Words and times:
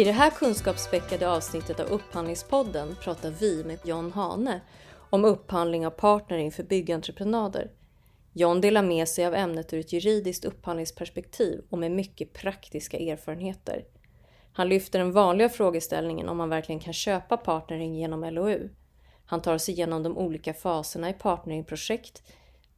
I 0.00 0.04
det 0.04 0.12
här 0.12 0.30
kunskapsspäckade 0.30 1.30
avsnittet 1.30 1.80
av 1.80 1.86
Upphandlingspodden 1.86 2.96
pratar 3.00 3.30
vi 3.30 3.64
med 3.64 3.78
John 3.84 4.12
Hane 4.12 4.60
om 5.10 5.24
upphandling 5.24 5.86
av 5.86 5.90
partnering 5.90 6.52
för 6.52 6.62
byggentreprenader. 6.62 7.70
John 8.32 8.60
delar 8.60 8.82
med 8.82 9.08
sig 9.08 9.26
av 9.26 9.34
ämnet 9.34 9.72
ur 9.72 9.80
ett 9.80 9.92
juridiskt 9.92 10.44
upphandlingsperspektiv 10.44 11.62
och 11.70 11.78
med 11.78 11.90
mycket 11.90 12.32
praktiska 12.32 12.98
erfarenheter. 12.98 13.84
Han 14.52 14.68
lyfter 14.68 14.98
den 14.98 15.12
vanliga 15.12 15.48
frågeställningen 15.48 16.28
om 16.28 16.36
man 16.36 16.48
verkligen 16.48 16.80
kan 16.80 16.92
köpa 16.92 17.36
partnering 17.36 17.94
genom 17.94 18.24
LOU. 18.24 18.68
Han 19.26 19.42
tar 19.42 19.58
sig 19.58 19.74
igenom 19.74 20.02
de 20.02 20.18
olika 20.18 20.54
faserna 20.54 21.10
i 21.10 21.12
partneringprojekt, 21.12 22.22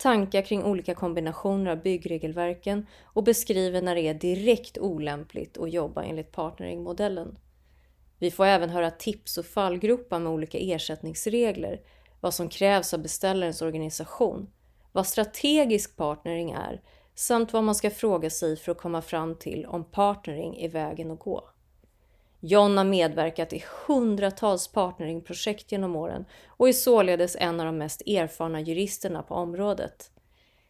tankar 0.02 0.42
kring 0.42 0.64
olika 0.64 0.94
kombinationer 0.94 1.70
av 1.70 1.82
byggregelverken 1.82 2.86
och 3.04 3.24
beskriver 3.24 3.82
när 3.82 3.94
det 3.94 4.08
är 4.08 4.14
direkt 4.14 4.78
olämpligt 4.78 5.58
att 5.58 5.72
jobba 5.72 6.02
enligt 6.02 6.32
partneringmodellen. 6.32 7.38
Vi 8.18 8.30
får 8.30 8.46
även 8.46 8.70
höra 8.70 8.90
tips 8.90 9.38
och 9.38 9.46
fallgropar 9.46 10.18
med 10.18 10.32
olika 10.32 10.58
ersättningsregler, 10.58 11.80
vad 12.20 12.34
som 12.34 12.48
krävs 12.48 12.94
av 12.94 13.02
beställarens 13.02 13.62
organisation, 13.62 14.50
vad 14.92 15.06
strategisk 15.06 15.96
partnering 15.96 16.50
är 16.50 16.82
samt 17.14 17.52
vad 17.52 17.64
man 17.64 17.74
ska 17.74 17.90
fråga 17.90 18.30
sig 18.30 18.56
för 18.56 18.72
att 18.72 18.78
komma 18.78 19.02
fram 19.02 19.34
till 19.34 19.66
om 19.66 19.84
partnering 19.84 20.56
är 20.56 20.68
vägen 20.68 21.10
att 21.10 21.18
gå. 21.18 21.51
John 22.44 22.76
har 22.76 22.84
medverkat 22.84 23.52
i 23.52 23.64
hundratals 23.86 24.68
partneringprojekt 24.68 25.72
genom 25.72 25.96
åren 25.96 26.24
och 26.46 26.68
är 26.68 26.72
således 26.72 27.36
en 27.40 27.60
av 27.60 27.66
de 27.66 27.78
mest 27.78 28.02
erfarna 28.06 28.60
juristerna 28.60 29.22
på 29.22 29.34
området. 29.34 30.10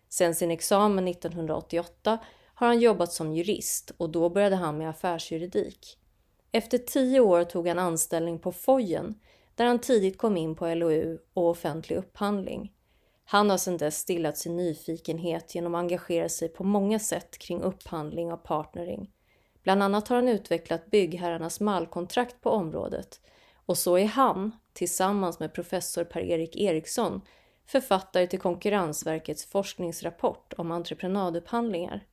Sedan 0.08 0.34
sin 0.34 0.50
examen 0.50 1.08
1988 1.08 2.18
har 2.54 2.66
han 2.66 2.80
jobbat 2.80 3.12
som 3.12 3.34
jurist 3.34 3.92
och 3.96 4.10
då 4.10 4.30
började 4.30 4.56
han 4.56 4.78
med 4.78 4.90
affärsjuridik. 4.90 5.98
Efter 6.50 6.78
tio 6.78 7.20
år 7.20 7.44
tog 7.44 7.68
han 7.68 7.78
anställning 7.78 8.38
på 8.38 8.52
Fojen 8.52 9.14
där 9.54 9.64
han 9.64 9.78
tidigt 9.78 10.18
kom 10.18 10.36
in 10.36 10.54
på 10.54 10.74
LOU 10.74 11.18
och 11.34 11.48
offentlig 11.48 11.96
upphandling. 11.96 12.72
Han 13.24 13.50
har 13.50 13.58
sedan 13.58 13.76
dess 13.76 13.98
stillat 13.98 14.38
sin 14.38 14.56
nyfikenhet 14.56 15.54
genom 15.54 15.74
att 15.74 15.78
engagera 15.78 16.28
sig 16.28 16.48
på 16.48 16.64
många 16.64 16.98
sätt 16.98 17.38
kring 17.38 17.62
upphandling 17.62 18.32
av 18.32 18.36
partnering 18.36 19.10
Bland 19.62 19.82
annat 19.82 20.08
har 20.08 20.16
han 20.16 20.28
utvecklat 20.28 20.90
byggherrarnas 20.90 21.60
mallkontrakt 21.60 22.40
på 22.40 22.50
området 22.50 23.20
och 23.66 23.78
så 23.78 23.98
är 23.98 24.06
han, 24.06 24.52
tillsammans 24.72 25.40
med 25.40 25.54
professor 25.54 26.04
Per-Erik 26.04 26.56
Eriksson, 26.56 27.20
författare 27.66 28.26
till 28.26 28.38
Konkurrensverkets 28.38 29.46
forskningsrapport 29.46 30.52
om 30.56 30.70
entreprenadupphandlingar. 30.70 32.06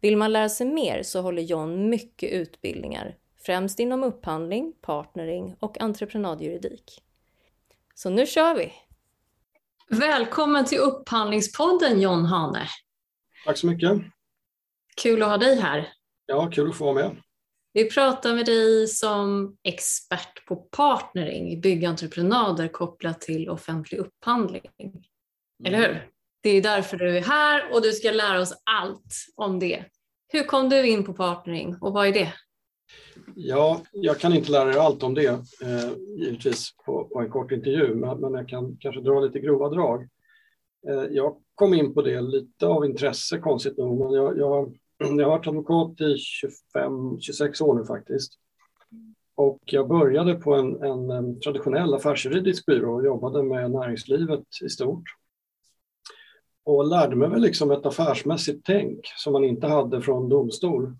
Vill 0.00 0.16
man 0.16 0.32
lära 0.32 0.48
sig 0.48 0.66
mer 0.66 1.02
så 1.02 1.20
håller 1.20 1.42
John 1.42 1.88
mycket 1.90 2.32
utbildningar, 2.32 3.16
främst 3.46 3.78
inom 3.78 4.04
upphandling, 4.04 4.72
partnering 4.80 5.56
och 5.60 5.80
entreprenadjuridik. 5.80 7.02
Så 7.94 8.10
nu 8.10 8.26
kör 8.26 8.54
vi! 8.54 8.72
Välkommen 9.90 10.64
till 10.64 10.78
Upphandlingspodden 10.78 12.00
John 12.00 12.24
Hane. 12.24 12.68
Tack 13.46 13.58
så 13.58 13.66
mycket. 13.66 13.92
Kul 14.96 15.22
att 15.22 15.28
ha 15.28 15.36
dig 15.36 15.60
här. 15.60 15.95
Ja, 16.26 16.50
kul 16.52 16.70
att 16.70 16.76
få 16.76 16.84
vara 16.84 16.94
med. 16.94 17.16
Vi 17.72 17.90
pratar 17.90 18.34
med 18.34 18.46
dig 18.46 18.86
som 18.86 19.56
expert 19.62 20.46
på 20.48 20.56
partnering 20.56 21.60
byggentreprenader 21.60 22.68
kopplat 22.68 23.20
till 23.20 23.48
offentlig 23.48 23.98
upphandling. 23.98 24.62
Mm. 24.82 24.94
Eller 25.64 25.78
hur? 25.78 26.10
Det 26.42 26.50
är 26.50 26.62
därför 26.62 26.96
du 26.96 27.18
är 27.18 27.22
här 27.22 27.72
och 27.72 27.82
du 27.82 27.92
ska 27.92 28.10
lära 28.10 28.40
oss 28.40 28.62
allt 28.70 29.14
om 29.34 29.58
det. 29.58 29.84
Hur 30.28 30.42
kom 30.42 30.68
du 30.68 30.86
in 30.86 31.04
på 31.04 31.12
partnering 31.12 31.76
och 31.80 31.92
vad 31.92 32.06
är 32.06 32.12
det? 32.12 32.32
Ja, 33.34 33.80
jag 33.92 34.18
kan 34.18 34.32
inte 34.32 34.50
lära 34.50 34.64
dig 34.64 34.78
allt 34.78 35.02
om 35.02 35.14
det, 35.14 35.26
eh, 35.62 35.92
givetvis, 36.18 36.76
på, 36.86 37.04
på, 37.04 37.20
en 37.20 37.30
kort 37.30 37.52
intervju, 37.52 37.94
men, 37.94 38.20
men 38.20 38.32
jag 38.32 38.48
kan 38.48 38.76
kanske 38.80 39.00
dra 39.00 39.20
lite 39.20 39.38
grova 39.38 39.68
drag. 39.68 40.02
Eh, 40.88 41.04
jag 41.10 41.36
kom 41.54 41.74
in 41.74 41.94
på 41.94 42.02
det 42.02 42.20
lite 42.20 42.66
av 42.66 42.84
intresse, 42.84 43.38
konstigt 43.38 43.78
nog, 43.78 43.98
men 43.98 44.12
jag, 44.12 44.38
jag 44.38 44.76
Mm. 45.04 45.18
jag 45.18 45.26
har 45.26 45.38
varit 45.38 45.46
advokat 45.46 46.00
i 46.00 46.16
25-26 46.74 47.62
år 47.62 47.74
nu 47.74 47.84
faktiskt. 47.84 48.32
Och 49.34 49.60
jag 49.64 49.88
började 49.88 50.34
på 50.34 50.54
en, 50.54 50.82
en, 50.82 51.40
traditionell 51.40 51.94
affärsjuridisk 51.94 52.66
byrå 52.66 52.94
och 52.94 53.04
jobbade 53.04 53.42
med 53.42 53.70
näringslivet 53.70 54.44
i 54.64 54.68
stort. 54.68 55.02
Och 56.64 56.86
lärde 56.86 57.16
mig 57.16 57.28
väl 57.28 57.40
liksom 57.40 57.70
ett 57.70 57.86
affärsmässigt 57.86 58.66
tänk 58.66 59.00
som 59.16 59.32
man 59.32 59.44
inte 59.44 59.66
hade 59.66 60.00
från 60.02 60.28
domstol 60.28 60.96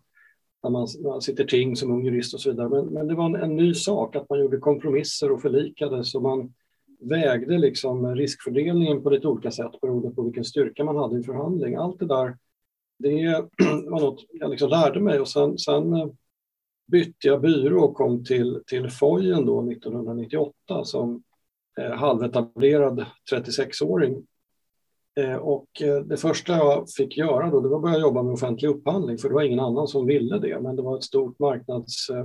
när 0.63 0.71
man, 0.71 0.87
man 1.03 1.23
sitter 1.23 1.45
ting 1.45 1.77
som 1.77 1.91
ung 1.91 2.05
jurist 2.05 2.35
och 2.35 2.41
så 2.41 2.51
vidare. 2.51 2.69
Men, 2.69 2.87
men 2.87 3.09
det 3.09 3.15
var 3.15 3.25
en, 3.25 3.35
en, 3.35 3.57
ny 3.57 3.75
sak 3.75 4.17
att 4.17 4.31
man 4.31 4.41
gjorde 4.41 4.59
kompromisser 4.59 5.33
och 5.33 5.43
förlikade 5.43 6.05
så 6.05 6.21
man 6.21 6.55
vägde 7.01 7.59
liksom 7.59 8.17
riskfördelningen 8.17 9.03
på 9.03 9.11
lite 9.11 9.29
olika 9.29 9.51
sätt 9.51 9.81
beroende 9.81 10.11
på 10.11 10.23
vilken 10.23 10.45
styrka 10.45 10.85
man 10.85 10.97
hade 10.97 11.21
i 11.21 11.23
förhandling. 11.23 11.75
Allt 11.75 11.99
det 11.99 12.07
där 12.07 12.37
det 12.99 13.49
var 13.87 14.01
något 14.01 14.25
jag 14.33 14.51
liksom 14.51 14.71
lärde 14.71 15.01
mig 15.01 15.21
och 15.21 15.29
sen, 15.29 15.59
sen 15.59 15.93
eh, 15.93 16.09
bytte 16.87 17.29
jag 17.29 17.41
byrå 17.41 17.85
och 17.85 17.95
kom 17.95 18.25
till, 18.25 18.63
till 18.67 18.91
Fojen 18.91 19.47
då 19.47 19.71
1998 19.71 20.85
som 20.85 21.23
eh, 21.81 21.93
halvetablerad 21.93 23.07
36-åring. 23.33 24.27
Eh, 25.21 25.37
och 25.37 25.83
eh, 25.83 25.99
det 25.99 26.17
första 26.17 26.57
jag 26.57 26.91
fick 26.91 27.17
göra 27.17 27.51
då 27.51 27.61
det 27.61 27.69
var 27.69 27.77
att 27.77 27.83
börja 27.83 27.99
jobba 27.99 28.23
med 28.23 28.33
offentlig 28.33 28.69
upphandling 28.69 29.19
för 29.19 29.29
det 29.29 29.35
var 29.35 29.43
ingen 29.43 29.61
annan 29.61 29.89
som 29.89 30.07
ville 30.07 30.39
det 30.39 30.61
men 30.61 30.77
det 30.77 30.83
var 30.83 30.97
ett 30.97 31.05
stort 31.05 31.39
marknads, 31.39 32.11
eh, 32.11 32.25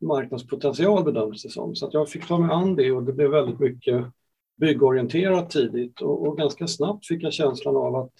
marknadspotential 0.00 1.04
bedömdes 1.04 1.42
det 1.42 1.50
som. 1.50 1.74
Så 1.74 1.86
att 1.86 1.94
jag 1.94 2.08
fick 2.08 2.28
ta 2.28 2.38
mig 2.38 2.50
an 2.52 2.76
det 2.76 2.92
och 2.92 3.02
det 3.02 3.12
blev 3.12 3.30
väldigt 3.30 3.60
mycket 3.60 4.04
byggorienterat 4.56 5.50
tidigt 5.50 6.00
och, 6.00 6.28
och 6.28 6.38
ganska 6.38 6.66
snabbt 6.66 7.06
fick 7.06 7.22
jag 7.22 7.32
känslan 7.32 7.76
av 7.76 7.96
att 7.96 8.12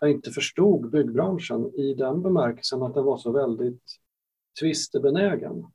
jag 0.00 0.10
inte 0.10 0.30
förstod 0.30 0.90
byggbranschen 0.90 1.74
i 1.74 1.94
den 1.94 2.22
bemärkelsen 2.22 2.82
att 2.82 2.94
den 2.94 3.04
var 3.04 3.18
så 3.18 3.32
väldigt 3.32 3.82
tvistebenägen 4.60 5.66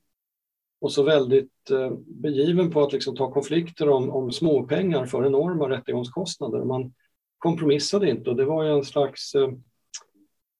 och 0.81 0.91
så 0.91 1.03
väldigt 1.03 1.71
eh, 1.71 1.91
begiven 2.07 2.71
på 2.71 2.83
att 2.83 2.93
liksom 2.93 3.15
ta 3.15 3.31
konflikter 3.31 3.89
om, 3.89 4.09
om 4.09 4.31
småpengar 4.31 5.05
för 5.05 5.25
enorma 5.25 5.69
rättegångskostnader. 5.69 6.63
Man 6.63 6.93
kompromissade 7.37 8.09
inte 8.09 8.29
och 8.29 8.35
det 8.35 8.45
var 8.45 8.63
ju 8.63 8.69
en 8.69 8.83
slags 8.83 9.35
eh, 9.35 9.49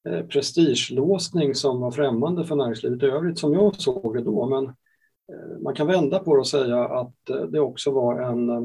eh 0.10 0.26
prestigelåsning 0.26 1.56
som 1.56 1.80
var 1.82 1.92
främmande 1.92 2.46
för 2.46 2.56
näringslivet 2.56 3.04
i 3.04 3.06
övrigt 3.06 3.40
som 3.40 3.54
jag 3.54 3.76
såg 3.76 4.16
det 4.16 4.22
då. 4.22 4.46
Men 4.50 4.66
eh, 4.66 5.60
man 5.62 5.76
kan 5.76 5.88
vända 5.88 6.20
på 6.20 6.36
det 6.36 6.40
och 6.40 6.48
säga 6.48 6.86
att 6.86 7.30
eh, 7.30 7.42
det 7.42 7.60
också 7.60 7.92
var 7.92 8.22
en 8.22 8.50
eh, 8.50 8.64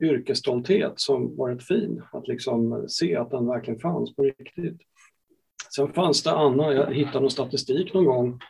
yrkesstolthet 0.00 0.92
som 0.96 1.36
var 1.36 1.50
rätt 1.50 1.62
fin, 1.62 2.02
att 2.12 2.28
liksom 2.28 2.84
se 2.88 3.16
att 3.16 3.30
den 3.30 3.46
verkligen 3.46 3.80
fanns 3.80 4.16
på 4.16 4.22
riktigt. 4.22 4.80
Sen 5.76 5.92
fanns 5.92 6.22
det 6.22 6.32
annan, 6.32 6.76
jag 6.76 6.94
hittade 6.94 7.20
någon 7.20 7.30
statistik 7.30 7.94
någon 7.94 8.04
gång 8.04 8.40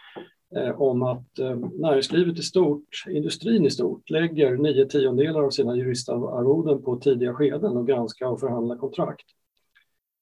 eh, 0.56 0.80
om 0.80 1.02
att 1.02 1.38
eh, 1.38 1.56
näringslivet 1.56 2.38
i 2.38 2.42
stort, 2.42 3.04
industrin 3.08 3.66
i 3.66 3.70
stort, 3.70 4.10
lägger 4.10 4.56
nio 4.56 4.86
tiondelar 4.86 5.42
av 5.42 5.50
sina 5.50 5.76
juristarvoden 5.76 6.82
på 6.82 6.96
tidiga 6.96 7.34
skeden 7.34 7.76
och 7.76 7.86
granska 7.86 8.28
och 8.28 8.40
förhandla 8.40 8.76
kontrakt. 8.76 9.26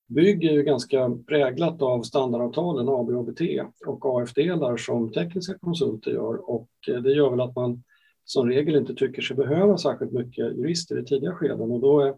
Bygg 0.06 0.44
är 0.44 0.52
ju 0.52 0.62
ganska 0.62 1.10
präglat 1.26 1.82
av 1.82 2.02
standardavtalen 2.02 2.88
AB 2.88 3.08
och 3.08 3.20
ABT 3.20 3.40
och 3.86 4.22
AF-delar 4.22 4.76
som 4.76 5.12
tekniska 5.12 5.58
konsulter 5.58 6.10
gör 6.10 6.50
och 6.50 6.68
eh, 6.88 6.96
det 6.96 7.12
gör 7.12 7.30
väl 7.30 7.40
att 7.40 7.56
man 7.56 7.82
som 8.24 8.48
regel 8.48 8.76
inte 8.76 8.94
tycker 8.94 9.22
sig 9.22 9.36
behöva 9.36 9.78
särskilt 9.78 10.12
mycket 10.12 10.56
jurister 10.56 10.98
i 10.98 11.04
tidiga 11.04 11.32
skeden. 11.32 11.70
Och 11.70 11.80
då 11.80 12.00
är 12.00 12.14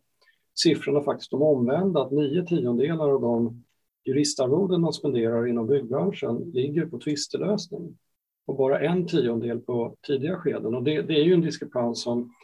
siffrorna 0.54 1.02
faktiskt 1.02 1.30
de 1.30 1.42
omvända, 1.42 2.02
att 2.02 2.10
nio 2.10 2.46
tiondelar 2.46 3.08
av 3.08 3.20
de 3.20 3.64
juristarvoden 4.04 4.80
man 4.80 4.92
spenderar 4.92 5.46
inom 5.46 5.66
byggbranschen 5.66 6.50
ligger 6.54 6.86
på 6.86 6.98
tvistelösning. 6.98 7.98
Och 8.46 8.56
bara 8.56 8.80
en 8.80 9.06
tiondel 9.06 9.60
på 9.60 9.96
tidiga 10.06 10.36
skeden. 10.36 10.74
Och 10.74 10.82
det, 10.82 11.02
det 11.02 11.14
är 11.14 11.24
ju 11.24 11.34
en 11.34 11.40
diskrepans 11.40 12.02
som 12.02 12.34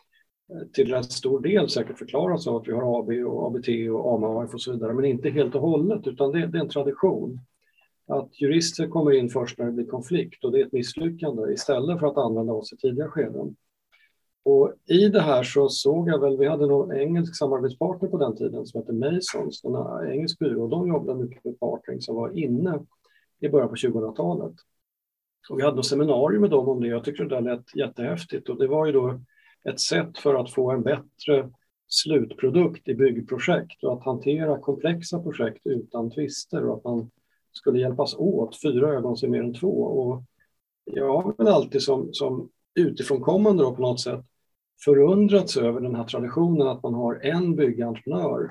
eh, 0.52 0.66
till 0.72 0.90
rätt 0.90 1.12
stor 1.12 1.40
del 1.40 1.68
säkert 1.68 1.98
förklaras 1.98 2.46
av 2.46 2.56
att 2.56 2.68
vi 2.68 2.72
har 2.72 2.98
AB 2.98 3.10
och 3.10 3.46
ABT 3.46 3.68
och 3.92 4.14
AMAF 4.14 4.54
och 4.54 4.60
så 4.60 4.72
vidare, 4.72 4.94
men 4.94 5.04
inte 5.04 5.30
helt 5.30 5.54
och 5.54 5.60
hållet, 5.60 6.06
utan 6.06 6.32
det, 6.32 6.46
det 6.46 6.58
är 6.58 6.62
en 6.62 6.68
tradition 6.68 7.40
att 8.06 8.40
jurister 8.40 8.88
kommer 8.88 9.12
in 9.12 9.28
först 9.28 9.58
när 9.58 9.66
det 9.66 9.72
blir 9.72 9.86
konflikt 9.86 10.44
och 10.44 10.52
det 10.52 10.60
är 10.60 10.66
ett 10.66 10.72
misslyckande 10.72 11.52
istället 11.52 12.00
för 12.00 12.06
att 12.06 12.16
använda 12.16 12.52
oss 12.52 12.72
i 12.72 12.76
tidiga 12.76 13.08
skeden. 13.08 13.56
Och 14.44 14.72
I 14.86 15.08
det 15.08 15.20
här 15.20 15.42
så 15.42 15.68
såg 15.68 16.08
jag 16.08 16.20
väl, 16.20 16.38
vi 16.38 16.48
hade 16.48 16.64
en 16.64 17.00
engelsk 17.00 17.38
samarbetspartner 17.38 18.08
på 18.08 18.18
den 18.18 18.36
tiden 18.36 18.66
som 18.66 18.80
hette 18.80 18.92
Masons, 18.92 19.64
en 19.64 20.10
engelsk 20.12 20.38
byrå, 20.38 20.62
och 20.62 20.68
de 20.68 20.88
jobbade 20.88 21.24
mycket 21.24 21.44
med 21.44 21.60
partnering 21.60 22.00
som 22.00 22.16
var 22.16 22.38
inne 22.38 22.80
i 23.40 23.48
början 23.48 23.68
på 23.68 23.74
2000-talet. 23.74 24.54
Och 25.50 25.58
vi 25.58 25.62
hade 25.62 25.76
något 25.76 25.86
seminarium 25.86 26.40
med 26.40 26.50
dem 26.50 26.68
om 26.68 26.80
det, 26.80 26.86
jag 26.86 27.04
tyckte 27.04 27.22
det 27.22 27.28
där 27.28 27.40
lät 27.40 27.76
jättehäftigt 27.76 28.48
och 28.48 28.58
det 28.58 28.66
var 28.66 28.86
ju 28.86 28.92
då 28.92 29.20
ett 29.64 29.80
sätt 29.80 30.18
för 30.18 30.34
att 30.34 30.52
få 30.52 30.70
en 30.70 30.82
bättre 30.82 31.50
slutprodukt 31.88 32.88
i 32.88 32.94
byggprojekt 32.94 33.84
och 33.84 33.92
att 33.92 34.04
hantera 34.04 34.58
komplexa 34.58 35.22
projekt 35.22 35.60
utan 35.64 36.10
tvister 36.10 36.64
och 36.64 36.76
att 36.76 36.84
man 36.84 37.10
skulle 37.52 37.80
hjälpas 37.80 38.14
åt. 38.14 38.62
Fyra 38.62 38.88
ögon 38.88 39.16
ser 39.16 39.28
mer 39.28 39.42
än 39.42 39.54
två. 39.54 39.82
Och 39.82 40.22
jag 40.84 41.22
har 41.22 41.34
väl 41.38 41.48
alltid 41.48 41.82
som, 41.82 42.08
som 42.12 42.48
utifrånkommande 42.74 43.62
då 43.62 43.74
på 43.74 43.82
något 43.82 44.00
sätt 44.00 44.24
förundrats 44.84 45.56
över 45.56 45.80
den 45.80 45.94
här 45.94 46.04
traditionen 46.04 46.68
att 46.68 46.82
man 46.82 46.94
har 46.94 47.20
en 47.24 47.56
byggentreprenör. 47.56 48.50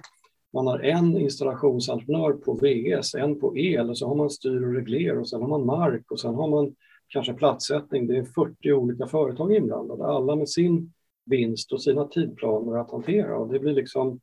Man 0.53 0.67
har 0.67 0.79
en 0.79 1.17
installationsentreprenör 1.17 2.33
på 2.33 2.53
VS, 2.53 3.15
en 3.15 3.39
på 3.39 3.57
el 3.57 3.89
och 3.89 3.97
så 3.97 4.07
har 4.07 4.15
man 4.15 4.29
styr 4.29 4.67
och 4.67 4.73
regler 4.73 5.19
och 5.19 5.29
sen 5.29 5.41
har 5.41 5.47
man 5.47 5.65
mark 5.65 6.11
och 6.11 6.19
sen 6.19 6.35
har 6.35 6.47
man 6.47 6.75
kanske 7.07 7.33
platssättning. 7.33 8.07
Det 8.07 8.17
är 8.17 8.23
40 8.23 8.73
olika 8.73 9.07
företag 9.07 9.55
inblandade, 9.55 10.05
alla 10.05 10.35
med 10.35 10.49
sin 10.49 10.93
vinst 11.25 11.71
och 11.71 11.81
sina 11.81 12.07
tidplaner 12.07 12.77
att 12.77 12.91
hantera 12.91 13.37
och 13.37 13.53
det 13.53 13.59
blir 13.59 13.73
liksom 13.73 14.19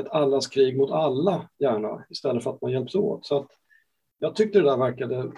ett 0.00 0.08
allas 0.08 0.46
krig 0.46 0.76
mot 0.78 0.90
alla 0.90 1.48
gärna 1.58 2.04
istället 2.10 2.42
för 2.42 2.50
att 2.50 2.62
man 2.62 2.72
hjälps 2.72 2.94
åt. 2.94 3.26
Så 3.26 3.38
att 3.38 3.46
jag 4.18 4.36
tyckte 4.36 4.58
det 4.58 4.64
där 4.64 4.76
verkade 4.76 5.32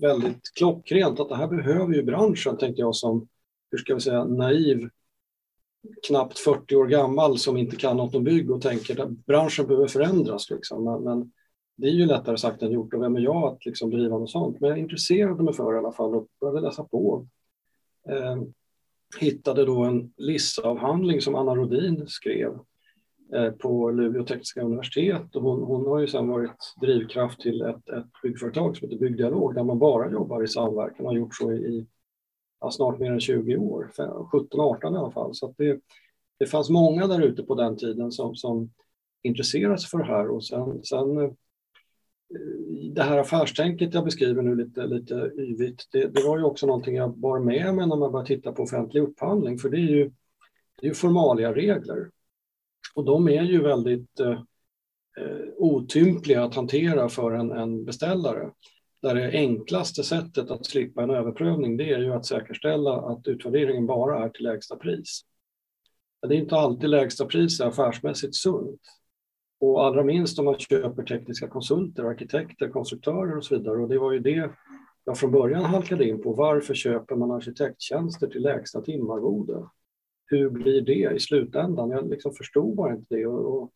väldigt 0.00 0.54
klockrent 0.54 1.20
att 1.20 1.28
det 1.28 1.36
här 1.36 1.48
behöver 1.48 1.94
ju 1.94 2.02
branschen 2.02 2.56
tänkte 2.56 2.80
jag 2.80 2.94
som, 2.94 3.28
hur 3.70 3.78
ska 3.78 3.94
vi 3.94 4.00
säga, 4.00 4.24
naiv 4.24 4.88
knappt 6.06 6.38
40 6.38 6.76
år 6.76 6.86
gammal 6.86 7.38
som 7.38 7.56
inte 7.56 7.76
kan 7.76 7.96
något 7.96 8.14
om 8.14 8.24
bygg 8.24 8.50
och 8.50 8.62
tänker 8.62 9.00
att 9.00 9.10
branschen 9.10 9.66
behöver 9.66 9.88
förändras. 9.88 10.50
Liksom. 10.50 10.84
Men, 10.84 11.02
men, 11.02 11.32
det 11.76 11.86
är 11.86 11.92
ju 11.92 12.06
lättare 12.06 12.36
sagt 12.36 12.62
än 12.62 12.72
gjort 12.72 12.94
och 12.94 13.02
vem 13.02 13.16
är 13.16 13.20
jag 13.20 13.44
att 13.44 13.66
liksom 13.66 13.90
driva 13.90 14.18
något 14.18 14.30
sånt? 14.30 14.60
Men 14.60 14.70
jag 14.70 14.78
intresserade 14.78 15.42
mig 15.42 15.54
för 15.54 15.72
det 15.72 15.76
i 15.76 15.78
alla 15.78 15.92
fall 15.92 16.14
och 16.14 16.26
började 16.40 16.60
läsa 16.60 16.84
på. 16.84 17.26
Eh, 18.08 18.36
hittade 19.20 19.64
då 19.64 19.84
en 19.84 20.12
lissavhandling 20.16 21.20
som 21.20 21.34
Anna 21.34 21.54
Rodin 21.54 22.04
skrev 22.08 22.58
Eh, 23.34 23.50
på 23.50 23.90
Luleå 23.90 24.24
tekniska 24.24 24.62
universitet. 24.62 25.36
Och 25.36 25.42
hon, 25.42 25.62
hon 25.62 25.86
har 25.86 25.98
ju 25.98 26.06
sedan 26.06 26.28
varit 26.28 26.74
drivkraft 26.80 27.40
till 27.40 27.62
ett, 27.62 27.88
ett 27.88 28.06
byggföretag 28.22 28.76
som 28.76 28.88
heter 28.88 29.00
Byggdialog 29.00 29.54
där 29.54 29.64
man 29.64 29.78
bara 29.78 30.10
jobbar 30.10 30.42
i 30.42 30.48
samverkan. 30.48 31.06
Och 31.06 31.12
har 31.12 31.18
gjort 31.18 31.34
så 31.34 31.52
i 31.52 31.86
ja, 32.60 32.70
snart 32.70 32.98
mer 32.98 33.12
än 33.12 33.20
20 33.20 33.56
år, 33.56 33.90
17-18 34.32 34.94
i 34.94 34.98
alla 34.98 35.10
fall. 35.10 35.34
Så 35.34 35.54
det, 35.58 35.80
det 36.38 36.46
fanns 36.46 36.70
många 36.70 37.06
där 37.06 37.20
ute 37.20 37.42
på 37.42 37.54
den 37.54 37.76
tiden 37.76 38.12
som, 38.12 38.36
som 38.36 38.70
intresserade 39.22 39.78
sig 39.78 39.88
för 39.88 39.98
det 39.98 40.04
här. 40.04 40.28
Och 40.28 40.44
sen, 40.44 40.84
sen 40.84 41.18
eh, 41.18 41.30
det 42.94 43.02
här 43.02 43.18
affärstänket 43.18 43.94
jag 43.94 44.04
beskriver 44.04 44.42
nu 44.42 44.54
lite, 44.54 44.86
lite 44.86 45.14
yvigt, 45.38 45.88
det, 45.92 46.08
det, 46.08 46.22
var 46.22 46.38
ju 46.38 46.44
också 46.44 46.66
någonting 46.66 46.96
jag 46.96 47.18
bar 47.18 47.38
med 47.38 47.74
mig 47.74 47.86
när 47.86 47.96
man 47.96 48.12
började 48.12 48.26
titta 48.26 48.52
på 48.52 48.62
offentlig 48.62 49.02
upphandling, 49.02 49.58
för 49.58 49.68
det 49.68 49.76
är 49.76 49.90
ju, 49.90 50.10
det 50.80 50.86
är 50.86 50.88
ju 50.88 50.94
formalia 50.94 51.54
regler. 51.54 52.10
Och 52.94 53.04
de 53.04 53.28
är 53.28 53.42
ju 53.42 53.62
väldigt 53.62 54.20
eh, 54.20 54.42
eh, 55.20 55.46
otympliga 55.56 56.44
att 56.44 56.54
hantera 56.54 57.08
för 57.08 57.32
en, 57.32 57.52
en 57.52 57.84
beställare 57.84 58.50
där 59.02 59.14
det 59.14 59.30
enklaste 59.30 60.04
sättet 60.04 60.50
att 60.50 60.66
slippa 60.66 61.02
en 61.02 61.10
överprövning 61.10 61.76
det 61.76 61.92
är 61.92 61.98
ju 61.98 62.12
att 62.12 62.26
säkerställa 62.26 62.92
att 62.92 63.26
utvärderingen 63.26 63.86
bara 63.86 64.24
är 64.24 64.28
till 64.28 64.44
lägsta 64.44 64.76
pris. 64.76 65.20
Det 66.28 66.34
är 66.34 66.38
inte 66.38 66.56
alltid 66.56 66.90
lägsta 66.90 67.26
pris 67.26 67.60
är 67.60 67.66
affärsmässigt 67.66 68.34
sunt. 68.34 68.80
Och 69.60 69.84
allra 69.84 70.04
minst 70.04 70.38
om 70.38 70.44
man 70.44 70.58
köper 70.58 71.02
tekniska 71.02 71.48
konsulter, 71.48 72.04
arkitekter, 72.04 72.68
konstruktörer 72.68 73.36
och 73.36 73.44
så 73.44 73.58
vidare. 73.58 73.82
Och 73.82 73.88
det 73.88 73.98
var 73.98 74.12
ju 74.12 74.18
det 74.18 74.50
jag 75.04 75.18
från 75.18 75.32
början 75.32 75.64
halkade 75.64 76.08
in 76.08 76.22
på. 76.22 76.32
Varför 76.32 76.74
köper 76.74 77.16
man 77.16 77.30
arkitekttjänster 77.30 78.26
till 78.26 78.42
lägsta 78.42 78.80
timarvode? 78.80 79.68
Hur 80.30 80.50
blir 80.50 80.80
det 80.80 81.14
i 81.16 81.20
slutändan? 81.20 81.90
Jag 81.90 82.10
liksom 82.10 82.32
förstod 82.32 82.76
bara 82.76 82.94
inte 82.94 83.14
det. 83.14 83.26
Och, 83.26 83.72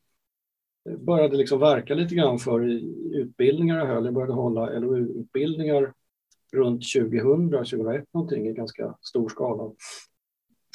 började 0.98 1.36
liksom 1.36 1.60
verka 1.60 1.94
lite 1.94 2.14
grann 2.14 2.38
för 2.38 2.70
i 2.70 2.94
utbildningar 3.12 3.78
jag 3.78 3.86
höll. 3.86 4.04
Jag 4.04 4.14
började 4.14 4.32
hålla 4.32 4.78
LOU-utbildningar 4.78 5.92
runt 6.52 6.82
2000, 6.94 7.50
2001 7.50 8.04
någonting 8.14 8.46
i 8.48 8.52
ganska 8.52 8.94
stor 9.00 9.28
skala. 9.28 9.72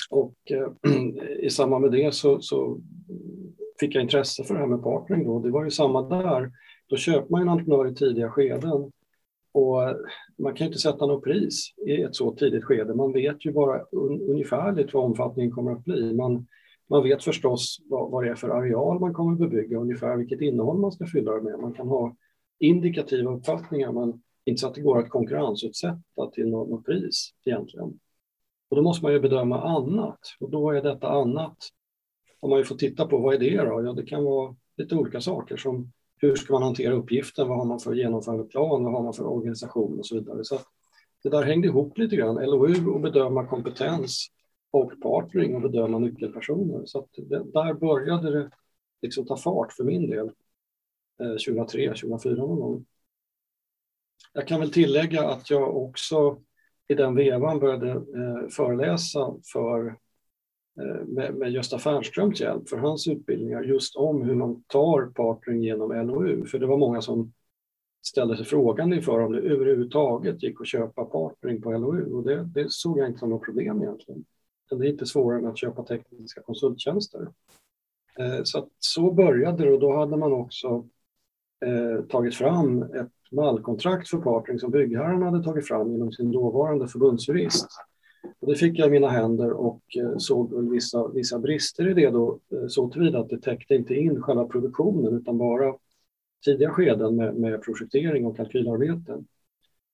Och 0.09 0.35
eh, 0.51 0.71
i 1.39 1.49
samband 1.49 1.81
med 1.81 1.91
det 1.91 2.13
så, 2.13 2.41
så, 2.41 2.81
fick 3.79 3.95
jag 3.95 4.03
intresse 4.03 4.43
för 4.43 4.53
det 4.53 4.59
här 4.59 4.67
med 4.67 4.83
partnering 4.83 5.25
då. 5.25 5.39
Det 5.39 5.51
var 5.51 5.63
ju 5.63 5.71
samma 5.71 6.01
där. 6.01 6.51
Då 6.87 6.95
köper 6.95 7.31
man 7.31 7.41
en 7.41 7.49
entreprenör 7.49 7.87
i 7.87 7.95
tidiga 7.95 8.29
skeden 8.29 8.91
och 9.57 9.95
man 10.37 10.53
kan 10.53 10.65
ju 10.65 10.67
inte 10.67 10.79
sätta 10.79 11.05
något 11.05 11.23
pris 11.23 11.73
i 11.87 12.01
ett 12.01 12.15
så 12.15 12.35
tidigt 12.35 12.63
skede. 12.63 12.95
Man 12.95 13.13
vet 13.13 13.45
ju 13.45 13.51
bara 13.51 13.81
un 13.91 14.21
ungefärligt 14.21 14.93
vad 14.93 15.05
omfattningen 15.05 15.51
kommer 15.51 15.71
att 15.71 15.83
bli. 15.83 16.13
Man, 16.13 16.47
man 16.89 17.03
vet 17.03 17.23
förstås 17.23 17.77
vad, 17.89 18.11
vad 18.11 18.23
det 18.23 18.29
är 18.29 18.35
för 18.35 18.49
areal 18.49 18.99
man 18.99 19.13
kommer 19.13 19.33
att 19.33 19.39
bebygga, 19.39 19.77
ungefär 19.77 20.17
vilket 20.17 20.41
innehåll 20.41 20.79
man 20.79 20.91
ska 20.91 21.05
fylla 21.05 21.31
det 21.31 21.41
med. 21.41 21.59
Man 21.59 21.73
kan 21.73 21.87
ha 21.87 22.15
indikativa 22.59 23.31
uppfattningar, 23.31 23.91
men 23.91 24.21
inte 24.45 24.61
så 24.61 24.67
att 24.67 24.75
det 24.75 24.81
går 24.81 24.99
att 24.99 25.09
konkurrensutsätta 25.09 26.31
till 26.33 26.49
något, 26.49 26.69
något 26.69 26.85
pris 26.85 27.33
egentligen. 27.45 27.99
Och 28.69 28.75
då 28.75 28.81
måste 28.81 29.05
man 29.05 29.13
ju 29.13 29.19
bedöma 29.19 29.61
annat 29.61 30.19
och 30.39 30.49
då 30.49 30.71
är 30.71 30.81
detta 30.81 31.09
annat. 31.09 31.57
Om 32.39 32.49
man 32.49 32.59
ju 32.59 32.65
får 32.65 32.75
titta 32.75 33.07
på 33.07 33.17
vad 33.17 33.33
är 33.35 33.39
det 33.39 33.57
då? 33.57 33.83
Ja, 33.83 33.93
det 33.93 34.05
kan 34.05 34.23
vara 34.23 34.55
lite 34.77 34.95
olika 34.95 35.21
saker 35.21 35.57
som 35.57 35.91
hur 36.17 36.35
ska 36.35 36.53
man 36.53 36.63
hantera 36.63 36.93
uppgiften? 36.93 37.47
Vad 37.47 37.57
har 37.57 37.65
man 37.65 37.79
för 37.79 37.93
genomförandeplan? 37.93 38.83
Vad 38.83 38.93
har 38.93 39.03
man 39.03 39.13
för 39.13 39.27
organisation 39.27 39.99
och 39.99 40.05
så 40.05 40.15
vidare? 40.15 40.43
Så 40.43 40.59
det 41.23 41.29
där 41.29 41.43
hängde 41.43 41.67
ihop 41.67 41.97
lite 41.97 42.15
grann. 42.15 42.35
LOU 42.35 42.87
och 42.87 43.01
bedöma 43.01 43.45
kompetens 43.45 44.27
och 44.71 45.01
partnering 45.01 45.55
och 45.55 45.61
bedöma 45.61 45.99
nyckelpersoner. 45.99 46.85
Så 46.85 47.07
det, 47.15 47.51
där 47.53 47.73
började 47.73 48.31
det 48.31 48.49
liksom 49.01 49.25
ta 49.25 49.37
fart 49.37 49.73
för 49.73 49.83
min 49.83 50.09
del 50.09 50.31
eh, 51.21 51.31
2003, 51.47 51.87
2004 51.87 52.35
någon 52.35 52.59
gång. 52.59 52.85
Jag 54.33 54.47
kan 54.47 54.59
väl 54.59 54.71
tillägga 54.71 55.29
att 55.29 55.49
jag 55.49 55.77
också 55.77 56.41
i 56.87 56.93
den 56.93 57.15
vevan 57.15 57.59
började 57.59 57.91
eh, 57.91 58.47
föreläsa 58.49 59.35
för, 59.53 59.95
Eh, 60.81 61.05
med, 61.05 61.35
med 61.35 61.51
Gösta 61.51 61.79
Fernströms 61.79 62.41
hjälp 62.41 62.69
för 62.69 62.77
hans 62.77 63.07
utbildningar 63.07 63.63
just 63.63 63.95
om 63.95 64.21
hur 64.21 64.35
man 64.35 64.63
tar 64.67 65.11
partnering 65.15 65.63
genom 65.63 66.07
LOU. 66.07 66.45
För 66.45 66.59
det 66.59 66.65
var 66.65 66.77
många 66.77 67.01
som 67.01 67.33
ställde 68.07 68.37
sig 68.37 68.45
frågan 68.45 68.93
inför 68.93 69.19
om 69.19 69.31
det 69.31 69.39
överhuvudtaget 69.39 70.43
gick 70.43 70.61
att 70.61 70.67
köpa 70.67 71.05
partnering 71.05 71.61
på 71.61 71.71
LOU 71.71 72.13
och 72.13 72.23
det, 72.23 72.43
det 72.43 72.71
såg 72.71 72.99
jag 72.99 73.07
inte 73.07 73.19
som 73.19 73.29
något 73.29 73.45
problem 73.45 73.81
egentligen. 73.81 74.25
Det 74.69 74.87
är 74.87 74.91
inte 74.91 75.05
svårare 75.05 75.39
än 75.39 75.47
att 75.47 75.57
köpa 75.57 75.83
tekniska 75.83 76.41
konsulttjänster. 76.41 77.27
Eh, 78.19 78.43
så, 78.43 78.67
så 78.79 79.11
började 79.11 79.63
det 79.63 79.73
och 79.73 79.79
då 79.79 79.95
hade 79.95 80.17
man 80.17 80.33
också 80.33 80.87
eh, 81.65 82.05
tagit 82.05 82.35
fram 82.35 82.83
ett 82.83 83.11
mallkontrakt 83.31 84.09
för 84.09 84.17
partnering 84.17 84.59
som 84.59 84.71
byggherrarna 84.71 85.25
hade 85.25 85.43
tagit 85.43 85.67
fram 85.67 85.91
genom 85.91 86.11
sin 86.11 86.31
dåvarande 86.31 86.87
förbundsjurist. 86.87 87.67
Och 88.39 88.47
det 88.47 88.55
fick 88.55 88.79
jag 88.79 88.87
i 88.87 88.91
mina 88.91 89.09
händer 89.09 89.51
och 89.51 89.81
eh, 89.97 90.17
såg 90.17 90.71
vissa, 90.71 91.07
vissa 91.07 91.39
brister 91.39 91.89
i 91.89 91.93
det 91.93 92.09
då 92.09 92.39
eh, 92.51 92.67
så 92.67 92.89
tillvida 92.89 93.19
att 93.19 93.29
det 93.29 93.41
täckte 93.41 93.75
inte 93.75 93.95
in 93.95 94.21
själva 94.21 94.45
produktionen 94.45 95.13
utan 95.13 95.37
bara 95.37 95.75
tidiga 96.45 96.69
skeden 96.69 97.15
med, 97.15 97.35
med 97.35 97.61
projektering 97.61 98.25
och 98.25 98.37
kalkylarbete. 98.37 99.23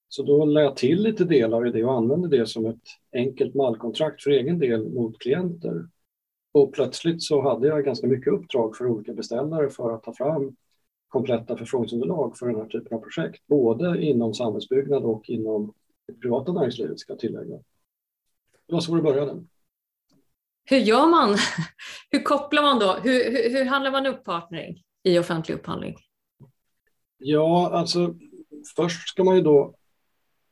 Så 0.10 0.24
då 0.24 0.46
lade 0.46 0.66
jag 0.66 0.76
till 0.76 1.02
lite 1.02 1.26
delar 1.26 1.68
i 1.68 1.72
det 1.72 1.84
och 1.84 1.94
använde 1.94 2.28
det 2.28 2.46
som 2.46 2.66
ett 2.66 2.84
enkelt 3.14 3.54
mallkontrakt 3.54 4.24
för 4.24 4.32
egen 4.32 4.60
del 4.60 4.90
mot 4.90 5.20
klienter. 5.20 5.88
Och 6.52 6.74
plötsligt 6.74 7.24
så 7.24 7.42
hade 7.42 7.68
jag 7.68 7.86
ganska 7.86 8.08
mycket 8.08 8.34
uppdrag 8.34 8.78
för 8.78 8.86
olika 8.88 9.14
beställare 9.14 9.70
för 9.70 9.92
att 9.92 10.04
ta 10.04 10.14
fram 10.14 10.56
kompletta 11.08 11.58
förfrågningsunderlag 11.58 12.38
för 12.38 12.48
den 12.48 12.56
här 12.56 12.66
typen 12.66 12.98
av 12.98 13.02
projekt, 13.02 13.48
både 13.48 14.02
inom 14.02 14.34
samhällsbyggnad 14.34 15.04
och 15.04 15.30
inom 15.30 15.74
det 16.08 16.14
privata 16.14 16.54
näringslivet 16.54 17.00
ska 17.00 17.14
jag 17.14 17.20
tillägga. 17.20 17.60
Det 18.68 18.74
var 18.74 18.80
så 18.80 18.96
det 18.96 19.02
började. 19.02 19.44
Hur 20.66 20.78
gör 20.78 21.08
man? 21.08 21.30
Hur 22.10 22.24
kopplar 22.24 22.62
man 22.62 22.80
då? 22.80 22.94
Hur, 22.94 23.32
hur, 23.32 23.50
hur 23.50 23.66
handlar 23.66 23.92
man 23.92 24.06
upp 24.06 24.24
partnering 24.24 24.84
i 25.04 25.20
offentlig 25.20 25.56
upphandling? 25.56 25.96
Ja, 27.18 27.72
alltså 27.74 28.16
först 28.76 29.10
ska 29.10 29.24
man 29.24 29.36
ju 29.36 29.42
då 29.42 29.76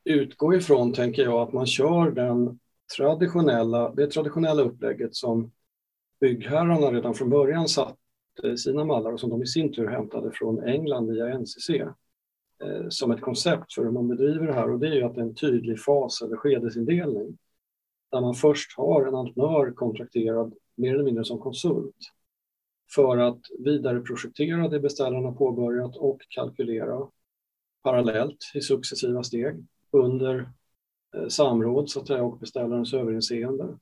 utgå 0.04 0.56
ifrån, 0.56 0.94
tänker 0.94 1.24
jag, 1.24 1.42
att 1.42 1.54
man 1.54 1.66
kör 1.66 2.12
den 2.12 2.60
traditionella, 2.98 3.92
det 3.92 4.08
traditionella 4.08 4.62
upplägget 4.62 5.16
som 5.16 5.52
byggherrarna 6.22 6.92
redan 6.92 7.14
från 7.14 7.30
början 7.30 7.68
satte 7.68 7.98
i 8.44 8.58
sina 8.58 8.84
mallar 8.84 9.12
och 9.12 9.20
som 9.20 9.30
de 9.30 9.44
i 9.44 9.48
sin 9.48 9.74
tur 9.74 9.88
hämtade 9.88 10.32
från 10.34 10.64
England 10.64 11.08
via 11.08 11.38
NCC 11.38 11.70
eh, 11.70 12.90
som 12.90 13.12
ett 13.12 13.22
koncept 13.22 13.74
för 13.74 13.84
hur 13.84 13.92
man 13.92 14.08
bedriver 14.08 14.48
det 14.48 14.54
här 14.54 14.72
och 14.72 14.80
det 14.80 14.88
är 14.88 14.96
ju 14.96 15.04
att 15.04 15.16
det 15.16 15.22
är 15.22 15.26
en 15.26 15.36
tydlig 15.36 15.80
fas 15.80 16.22
eller 16.22 16.36
skedesindelning 16.36 17.38
där 18.12 18.22
man 18.22 18.34
först 18.34 18.78
har 18.78 19.06
en 19.06 19.16
entreprenör 19.16 19.72
kontrakterad 19.72 20.54
mer 20.76 20.94
eller 20.94 21.04
mindre 21.04 21.26
som 21.26 21.40
konsult 21.40 21.96
för 22.96 23.18
att 23.18 23.40
vidareprojektera 23.60 24.68
det 24.68 24.80
beställarna 24.80 25.32
påbörjat 25.32 25.96
och 25.96 26.22
kalkylera 26.30 27.08
parallellt 27.84 28.52
i 28.56 28.62
successiva 28.62 29.24
steg 29.24 29.66
under 29.92 30.50
eh, 31.16 31.28
samråd 31.28 31.90
så 31.90 32.00
att 32.00 32.08
säga, 32.08 32.24
och 32.24 32.40
beställarens 32.40 32.94
överinseende. 32.94 33.78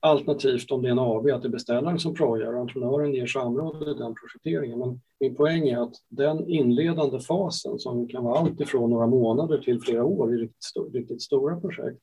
Alternativt 0.00 0.70
om 0.70 0.82
det 0.82 0.88
är 0.88 0.92
en 0.92 0.98
AB, 0.98 1.26
att 1.26 1.42
det 1.42 1.48
är 1.48 1.52
beställaren 1.52 1.98
som 1.98 2.14
projar 2.14 2.54
och 2.54 2.60
entreprenören 2.60 3.14
ger 3.14 3.26
samråd 3.26 3.82
i 3.82 3.94
den 3.94 4.14
projekteringen. 4.14 4.78
Men 4.78 5.00
min 5.20 5.34
poäng 5.34 5.68
är 5.68 5.78
att 5.78 5.94
den 6.08 6.48
inledande 6.48 7.20
fasen 7.20 7.78
som 7.78 8.08
kan 8.08 8.24
vara 8.24 8.38
allt 8.38 8.60
ifrån 8.60 8.90
några 8.90 9.06
månader 9.06 9.58
till 9.58 9.80
flera 9.80 10.04
år 10.04 10.34
i 10.34 10.36
riktigt, 10.36 10.94
riktigt 10.94 11.22
stora 11.22 11.60
projekt. 11.60 12.02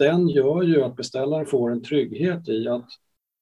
Den 0.00 0.28
gör 0.28 0.62
ju 0.62 0.82
att 0.82 0.96
beställaren 0.96 1.46
får 1.46 1.70
en 1.72 1.82
trygghet 1.82 2.48
i 2.48 2.68
att 2.68 2.88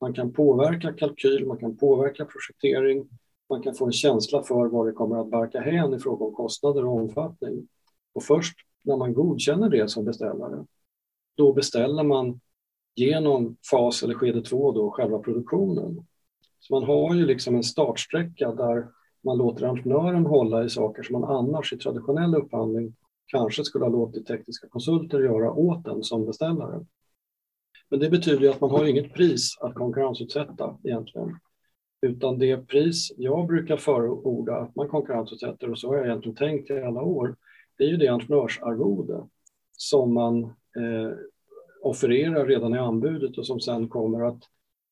man 0.01 0.15
kan 0.15 0.33
påverka 0.33 0.93
kalkyl, 0.93 1.47
man 1.47 1.59
kan 1.59 1.77
påverka 1.77 2.25
projektering, 2.25 3.09
man 3.49 3.63
kan 3.63 3.75
få 3.75 3.87
en 3.87 3.93
känsla 3.93 4.43
för 4.43 4.69
vad 4.69 4.87
det 4.87 4.93
kommer 4.93 5.21
att 5.21 5.31
barka 5.31 5.61
hän 5.61 5.95
i 5.95 5.99
fråga 5.99 6.25
om 6.25 6.35
kostnader 6.35 6.85
och 6.85 6.97
omfattning. 6.97 7.69
Och 8.13 8.23
först 8.23 8.59
när 8.83 8.97
man 8.97 9.15
godkänner 9.15 9.69
det 9.69 9.91
som 9.91 10.05
beställare, 10.05 10.67
då 11.37 11.53
beställer 11.53 12.03
man 12.03 12.41
genom 12.95 13.57
fas 13.71 14.03
eller 14.03 14.15
skede 14.15 14.43
två 14.43 14.73
då 14.73 14.91
själva 14.91 15.19
produktionen. 15.19 16.07
Så 16.61 16.75
man 16.75 16.85
har 16.85 17.15
ju 17.15 17.27
liksom 17.27 17.57
en 17.57 17.65
startsträcka 17.65 18.53
där 18.53 18.89
man 19.25 19.39
låter 19.39 19.67
entreprenören 19.67 20.27
hålla 20.27 20.65
i 20.65 20.69
saker 20.69 21.03
som 21.03 21.21
man 21.21 21.31
annars 21.37 21.73
i 21.73 21.77
traditionell 21.77 22.35
upphandling 22.35 22.95
kanske 23.29 23.65
skulle 23.65 23.85
ha 23.85 23.93
låtit 23.93 24.27
tekniska 24.27 24.69
konsulter 24.69 25.21
göra 25.21 25.53
åt 25.53 25.85
den 25.85 26.03
som 26.03 26.27
beställare. 26.27 26.85
Men 27.89 28.01
det 28.01 28.11
betyder 28.11 28.41
ju 28.41 28.49
att 28.49 28.61
man 28.61 28.71
har 28.71 28.85
inget 28.85 29.15
pris 29.15 29.59
att 29.61 29.75
konkurrensutsätta 29.75 30.79
egentligen. 30.85 31.39
Utan 32.01 32.39
det 32.39 32.67
pris 32.67 33.13
jag 33.17 33.47
brukar 33.47 33.77
förorda 33.77 34.57
att 34.57 34.77
man 34.77 34.89
konkurrensutsätter, 34.89 35.71
och 35.71 35.79
så 35.79 35.89
har 35.89 35.97
jag 35.97 36.07
egentligen 36.07 36.37
tänkt 36.37 36.71
i 36.71 36.83
alla 36.83 37.03
år, 37.03 37.37
det 37.79 37.85
är 37.85 37.89
ju 37.89 37.97
det 37.97 38.09
entreprenörsarvode 38.09 39.27
som 39.73 40.15
man 40.15 40.45
eh, 40.45 41.13
offererar 41.83 42.47
redan 42.47 42.75
i 42.75 42.79
anbudet 42.79 43.39
och 43.39 43.47
som 43.47 43.61
sen 43.61 43.89
kommer 43.89 44.29
att 44.29 44.43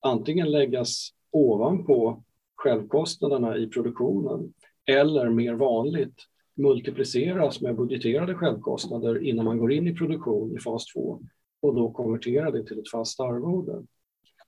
antingen 0.00 0.50
läggas 0.50 1.10
ovanpå 1.30 2.22
självkostnaderna 2.56 3.56
i 3.56 3.66
produktionen 3.66 4.52
eller 4.86 5.28
mer 5.30 5.54
vanligt 5.54 6.16
multipliceras 6.56 7.60
med 7.60 7.76
budgeterade 7.76 8.34
självkostnader 8.34 9.22
innan 9.22 9.44
man 9.44 9.58
går 9.58 9.72
in 9.72 9.88
i 9.88 9.94
produktion 9.94 10.56
i 10.56 10.60
fas 10.60 10.86
2 10.86 11.22
och 11.62 11.74
då 11.74 11.90
konvertera 11.90 12.50
det 12.50 12.64
till 12.64 12.78
ett 12.78 12.90
fast 12.90 13.20
arvode. 13.20 13.86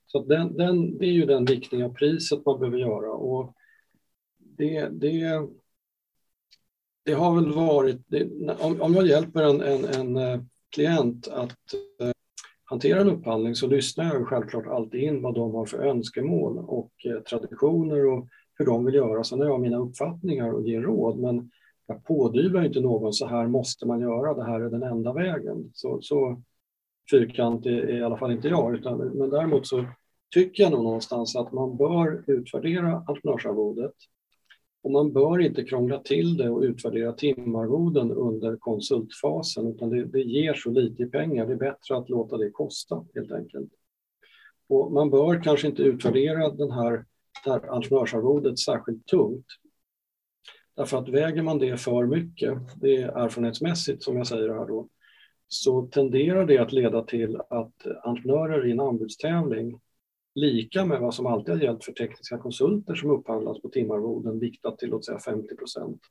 Så 0.05 0.23
den, 0.23 0.57
den, 0.57 0.97
det 0.97 1.05
är 1.05 1.11
ju 1.11 1.25
den 1.25 1.45
viktning 1.45 1.83
av 1.83 1.93
priset 1.93 2.45
man 2.45 2.59
behöver 2.59 2.77
göra 2.77 3.11
och 3.11 3.53
det, 4.37 4.87
det, 4.87 5.47
det 7.05 7.13
har 7.13 7.35
väl 7.35 7.51
varit, 7.51 8.01
det, 8.07 8.29
om, 8.59 8.81
om 8.81 8.93
jag 8.93 9.07
hjälper 9.07 9.43
en, 9.43 9.61
en, 9.61 9.85
en 9.85 10.15
eh, 10.15 10.41
klient 10.75 11.27
att 11.27 11.73
eh, 12.01 12.11
hantera 12.63 13.01
en 13.01 13.09
upphandling 13.09 13.55
så 13.55 13.67
lyssnar 13.67 14.05
jag 14.05 14.27
självklart 14.27 14.67
alltid 14.67 15.01
in 15.01 15.21
vad 15.21 15.35
de 15.35 15.53
har 15.53 15.65
för 15.65 15.79
önskemål 15.79 16.57
och 16.57 16.91
eh, 17.05 17.19
traditioner 17.19 18.05
och 18.05 18.27
hur 18.53 18.65
de 18.65 18.85
vill 18.85 18.95
göra. 18.95 19.23
Sen 19.23 19.39
har 19.39 19.47
jag 19.47 19.61
mina 19.61 19.77
uppfattningar 19.77 20.51
och 20.51 20.67
ger 20.67 20.81
råd, 20.81 21.19
men 21.19 21.51
jag 21.89 22.03
pådyvlar 22.03 22.65
inte 22.65 22.79
någon 22.79 23.13
så 23.13 23.27
här 23.27 23.47
måste 23.47 23.87
man 23.87 24.01
göra, 24.01 24.33
det 24.33 24.43
här 24.43 24.59
är 24.59 24.69
den 24.69 24.83
enda 24.83 25.13
vägen. 25.13 25.71
Så, 25.73 26.01
så 26.01 26.41
fyrkantig 27.11 27.77
är 27.77 27.97
i 27.97 28.03
alla 28.03 28.17
fall 28.17 28.31
inte 28.31 28.47
jag, 28.47 28.75
utan, 28.75 28.97
men 28.97 29.29
däremot 29.29 29.67
så 29.67 29.85
tycker 30.33 30.63
jag 30.63 30.71
nog 30.71 30.83
någonstans 30.83 31.35
att 31.35 31.51
man 31.51 31.77
bör 31.77 32.23
utvärdera 32.27 33.03
entreprenörsarvodet 33.07 33.93
och 34.83 34.91
man 34.91 35.13
bör 35.13 35.39
inte 35.39 35.63
krångla 35.63 35.99
till 35.99 36.37
det 36.37 36.49
och 36.49 36.61
utvärdera 36.61 37.13
timarvoden 37.13 38.11
under 38.11 38.55
konsultfasen 38.55 39.67
utan 39.67 39.89
det, 39.89 40.05
det 40.05 40.21
ger 40.21 40.53
så 40.53 40.71
lite 40.71 41.03
i 41.03 41.05
pengar. 41.05 41.45
Det 41.45 41.53
är 41.53 41.57
bättre 41.57 41.97
att 41.97 42.09
låta 42.09 42.37
det 42.37 42.51
kosta 42.51 43.05
helt 43.15 43.31
enkelt. 43.31 43.69
Och 44.67 44.91
man 44.91 45.09
bör 45.09 45.43
kanske 45.43 45.67
inte 45.67 45.83
utvärdera 45.83 46.49
den 46.49 46.71
här, 46.71 47.05
det 47.45 47.51
här 47.51 47.75
entreprenörsarvodet 47.75 48.59
särskilt 48.59 49.05
tungt. 49.05 49.45
Därför 50.79 50.97
att 50.97 51.09
väger 51.09 51.41
man 51.41 51.59
det 51.59 51.77
för 51.77 52.05
mycket, 52.05 52.57
det 52.81 52.95
är 52.95 53.07
erfarenhetsmässigt 53.07 54.03
som 54.03 54.17
jag 54.17 54.27
säger 54.27 54.49
här 54.49 54.65
då, 54.67 54.89
så 55.47 55.81
tenderar 55.81 56.45
det 56.45 56.57
att 56.57 56.71
leda 56.71 57.03
till 57.03 57.37
att 57.49 57.87
entreprenörer 58.03 58.67
i 58.67 58.71
en 58.71 58.79
anbudstävling 58.79 59.79
lika 60.35 60.85
med 60.85 60.99
vad 60.99 61.13
som 61.13 61.25
alltid 61.25 61.55
har 61.55 61.61
gällt 61.61 61.83
för 61.83 61.91
tekniska 61.91 62.37
konsulter 62.37 62.95
som 62.95 63.11
upphandlas 63.11 63.61
på 63.61 63.69
timarvoden 63.69 64.39
viktat 64.39 64.77
till 64.77 64.89
låt 64.89 65.05
säga 65.05 65.19
50 65.19 65.55
procent. 65.55 66.01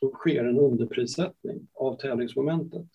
Då 0.00 0.12
sker 0.12 0.44
en 0.44 0.58
underprissättning 0.58 1.68
av 1.74 1.96
tävlingsmomentet. 1.96 2.86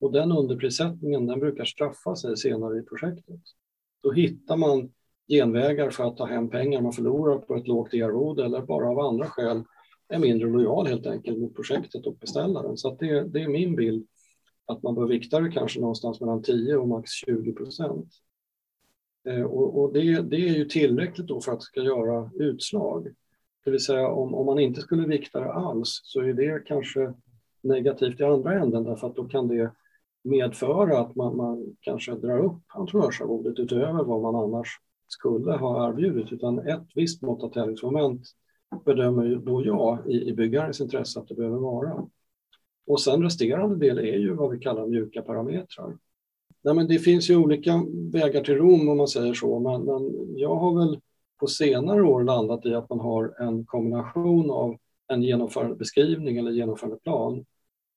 Och 0.00 0.12
den 0.12 0.32
underprissättningen 0.32 1.26
den 1.26 1.40
brukar 1.40 1.64
straffa 1.64 2.16
sig 2.16 2.36
senare 2.36 2.78
i 2.78 2.82
projektet. 2.82 3.40
Då 4.02 4.12
hittar 4.12 4.56
man 4.56 4.92
genvägar 5.28 5.90
för 5.90 6.04
att 6.04 6.16
ta 6.16 6.24
hem 6.24 6.50
pengar 6.50 6.80
man 6.80 6.92
förlorar 6.92 7.38
på 7.38 7.56
ett 7.56 7.68
lågt 7.68 7.94
arvode 7.94 8.44
eller 8.44 8.62
bara 8.62 8.88
av 8.88 8.98
andra 8.98 9.26
skäl 9.26 9.64
är 10.10 10.18
mindre 10.18 10.48
lojal 10.48 10.86
helt 10.86 11.06
enkelt 11.06 11.38
mot 11.38 11.54
projektet 11.54 12.06
och 12.06 12.16
beställaren. 12.16 12.76
Så 12.76 12.96
det, 13.00 13.24
det 13.28 13.42
är 13.42 13.48
min 13.48 13.76
bild 13.76 14.06
att 14.66 14.82
man 14.82 14.94
bör 14.94 15.06
vikta 15.06 15.40
det 15.40 15.50
kanske 15.50 15.80
någonstans 15.80 16.20
mellan 16.20 16.42
10 16.42 16.76
och 16.76 16.88
max 16.88 17.10
20 17.10 17.52
procent. 17.52 18.08
Eh, 19.28 19.42
och, 19.42 19.80
och 19.80 19.92
det, 19.92 20.20
det, 20.20 20.36
är 20.36 20.54
ju 20.54 20.64
tillräckligt 20.64 21.26
då 21.26 21.40
för 21.40 21.52
att 21.52 21.58
det 21.58 21.64
ska 21.64 21.80
göra 21.80 22.30
utslag. 22.34 23.08
Det 23.64 23.70
vill 23.70 23.80
säga 23.80 24.08
om, 24.08 24.34
om 24.34 24.46
man 24.46 24.58
inte 24.58 24.80
skulle 24.80 25.06
vikta 25.06 25.40
det 25.40 25.52
alls 25.52 26.00
så 26.04 26.20
är 26.20 26.32
det 26.32 26.62
kanske 26.66 27.14
negativt 27.62 28.20
i 28.20 28.24
andra 28.24 28.60
änden 28.60 28.84
därför 28.84 29.06
att 29.06 29.16
då 29.16 29.24
kan 29.24 29.48
det 29.48 29.72
medföra 30.24 30.98
att 30.98 31.16
man, 31.16 31.36
man 31.36 31.76
kanske 31.80 32.14
drar 32.14 32.38
upp 32.38 32.62
entreprenörsarvodet 32.66 33.58
utöver 33.58 34.04
vad 34.04 34.22
man 34.22 34.34
annars 34.34 34.68
skulle 35.08 35.52
ha 35.52 35.88
erbjudit. 35.88 36.32
Utan 36.32 36.58
ett 36.58 36.86
visst 36.94 37.22
mått 37.22 37.42
av 37.42 37.48
tävlingsmoment 37.48 38.22
bedömer 38.84 39.36
då 39.36 39.66
jag 39.66 39.98
i, 40.06 40.28
i 40.28 40.32
byggarens 40.32 40.80
intresse 40.80 41.20
att 41.20 41.28
det 41.28 41.34
behöver 41.34 41.58
vara. 41.58 42.08
Och 42.86 43.00
sen 43.00 43.22
resterande 43.22 43.76
del 43.76 43.98
är 43.98 44.18
ju 44.18 44.34
vad 44.34 44.50
vi 44.50 44.58
kallar 44.58 44.86
mjuka 44.86 45.22
parametrar. 45.22 45.98
Nej, 46.62 46.74
men 46.74 46.88
det 46.88 46.98
finns 46.98 47.30
ju 47.30 47.36
olika 47.36 47.84
vägar 48.12 48.44
till 48.44 48.56
Rom 48.56 48.88
om 48.88 48.96
man 48.96 49.08
säger 49.08 49.34
så, 49.34 49.58
men, 49.58 49.82
men 49.82 50.36
jag 50.38 50.56
har 50.56 50.78
väl 50.78 51.00
på 51.40 51.46
senare 51.46 52.02
år 52.02 52.24
landat 52.24 52.66
i 52.66 52.74
att 52.74 52.90
man 52.90 53.00
har 53.00 53.34
en 53.38 53.64
kombination 53.64 54.50
av 54.50 54.76
en 55.08 55.22
genomförandebeskrivning 55.22 56.36
eller 56.36 56.50
genomförandeplan 56.50 57.44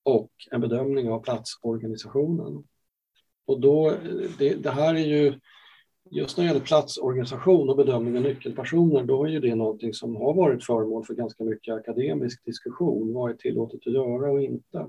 och 0.02 0.30
en 0.50 0.60
bedömning 0.60 1.10
av 1.10 1.20
platsorganisationen. 1.20 2.64
Och 3.46 3.60
då, 3.60 3.90
eh, 3.90 3.96
det, 4.38 4.54
det, 4.54 4.70
här 4.70 4.94
är 4.94 5.06
ju, 5.06 5.40
just 6.10 6.36
när 6.36 6.44
det 6.44 6.48
gäller 6.48 6.64
platsorganisation 6.64 7.70
och 7.70 7.76
bedömning 7.76 8.16
av 8.16 8.22
nyckelpersoner, 8.22 9.02
då 9.02 9.24
är 9.24 9.28
ju 9.28 9.40
det 9.40 9.54
någonting 9.54 9.94
som 9.94 10.16
har 10.16 10.34
varit 10.34 10.64
föremål 10.64 11.04
för 11.04 11.14
ganska 11.14 11.44
mycket 11.44 11.74
akademisk 11.74 12.44
diskussion. 12.44 13.12
Vad 13.12 13.30
är 13.30 13.34
tillåtet 13.34 13.80
att 13.86 13.92
göra 13.92 14.32
och 14.32 14.42
inte? 14.42 14.86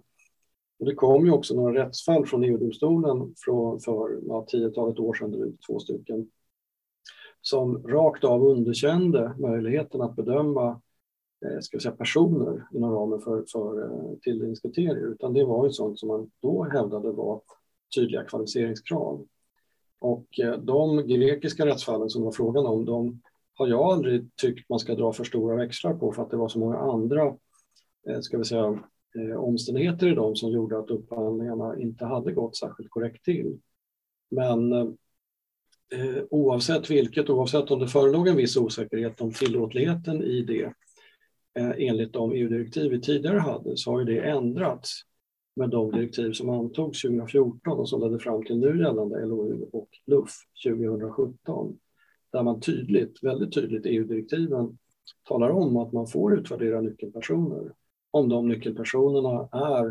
Och 0.79 0.85
det 0.85 0.95
kom 0.95 1.25
ju 1.25 1.31
också 1.31 1.55
några 1.55 1.85
rättsfall 1.85 2.25
från 2.25 2.43
EU-domstolen 2.43 3.33
för 3.85 4.19
ja, 4.27 4.45
tiotalet 4.47 4.99
år 4.99 5.13
sedan, 5.13 5.31
drygt 5.31 5.65
två 5.67 5.79
stycken, 5.79 6.27
som 7.41 7.87
rakt 7.87 8.23
av 8.23 8.43
underkände 8.43 9.35
möjligheten 9.39 10.01
att 10.01 10.15
bedöma 10.15 10.81
eh, 11.45 11.59
ska 11.59 11.79
säga, 11.79 11.95
personer 11.95 12.67
inom 12.73 12.91
ramen 12.91 13.19
för, 13.19 13.45
för 13.51 13.83
eh, 13.83 14.17
tilldelningskriterier, 14.21 15.11
utan 15.11 15.33
det 15.33 15.45
var 15.45 15.65
ju 15.65 15.71
sånt 15.71 15.99
som 15.99 16.07
man 16.07 16.31
då 16.41 16.63
hävdade 16.63 17.11
var 17.11 17.41
tydliga 17.95 18.23
kvalificeringskrav. 18.23 19.25
Och 20.05 20.39
eh, 20.39 20.57
de 20.57 21.07
grekiska 21.07 21.65
rättsfallen 21.65 22.09
som 22.09 22.21
det 22.21 22.25
var 22.25 22.31
frågan 22.31 22.65
om, 22.65 22.85
de 22.85 23.21
har 23.53 23.67
jag 23.67 23.81
aldrig 23.81 24.35
tyckt 24.35 24.69
man 24.69 24.79
ska 24.79 24.95
dra 24.95 25.13
för 25.13 25.23
stora 25.23 25.55
växlar 25.55 25.93
på 25.93 26.13
för 26.13 26.21
att 26.21 26.31
det 26.31 26.37
var 26.37 26.49
så 26.49 26.59
många 26.59 26.77
andra 26.77 27.25
eh, 28.09 28.19
ska 28.19 28.37
vi 28.37 28.45
säga, 28.45 28.79
eh, 29.15 29.37
omständigheter 29.37 30.07
i 30.07 30.15
dem 30.15 30.35
som 30.35 30.51
gjorde 30.51 30.79
att 30.79 30.89
upphandlingarna 30.89 31.79
inte 31.79 32.05
hade 32.05 32.31
gått 32.31 32.57
särskilt 32.57 32.89
korrekt 32.89 33.25
till. 33.25 33.59
Men 34.31 34.73
eh, 34.73 36.23
oavsett 36.29 36.89
vilket, 36.89 37.29
oavsett 37.29 37.71
om 37.71 37.79
det 37.79 37.87
förelåg 37.87 38.27
en 38.27 38.35
viss 38.35 38.57
osäkerhet 38.57 39.21
om 39.21 39.31
tillåtligheten 39.31 40.23
i 40.23 40.41
det 40.41 40.73
eh, 41.59 41.71
enligt 41.77 42.13
de 42.13 42.31
EU-direktiv 42.31 42.91
vi 42.91 43.01
tidigare 43.01 43.39
hade 43.39 43.77
så 43.77 43.91
har 43.91 43.99
ju 43.99 44.05
det 44.05 44.19
ändrats 44.19 45.01
med 45.55 45.69
de 45.69 45.91
direktiv 45.91 46.31
som 46.31 46.49
antogs 46.49 47.01
2014 47.01 47.79
och 47.79 47.89
som 47.89 48.01
ledde 48.01 48.19
fram 48.19 48.45
till 48.45 48.57
nu 48.57 48.79
gällande 48.79 49.25
LOU 49.25 49.69
och 49.71 49.89
LUF 50.05 50.31
2017. 50.65 51.77
Där 52.31 52.43
man 52.43 52.59
tydligt, 52.59 53.23
väldigt 53.23 53.53
tydligt, 53.53 53.85
EU-direktiven 53.85 54.77
talar 55.27 55.49
om 55.49 55.77
att 55.77 55.93
man 55.93 56.07
får 56.07 56.39
utvärdera 56.39 56.81
nyckelpersoner 56.81 57.71
om 58.11 58.29
de 58.29 58.47
nyckelpersonerna 58.47 59.49
är 59.51 59.85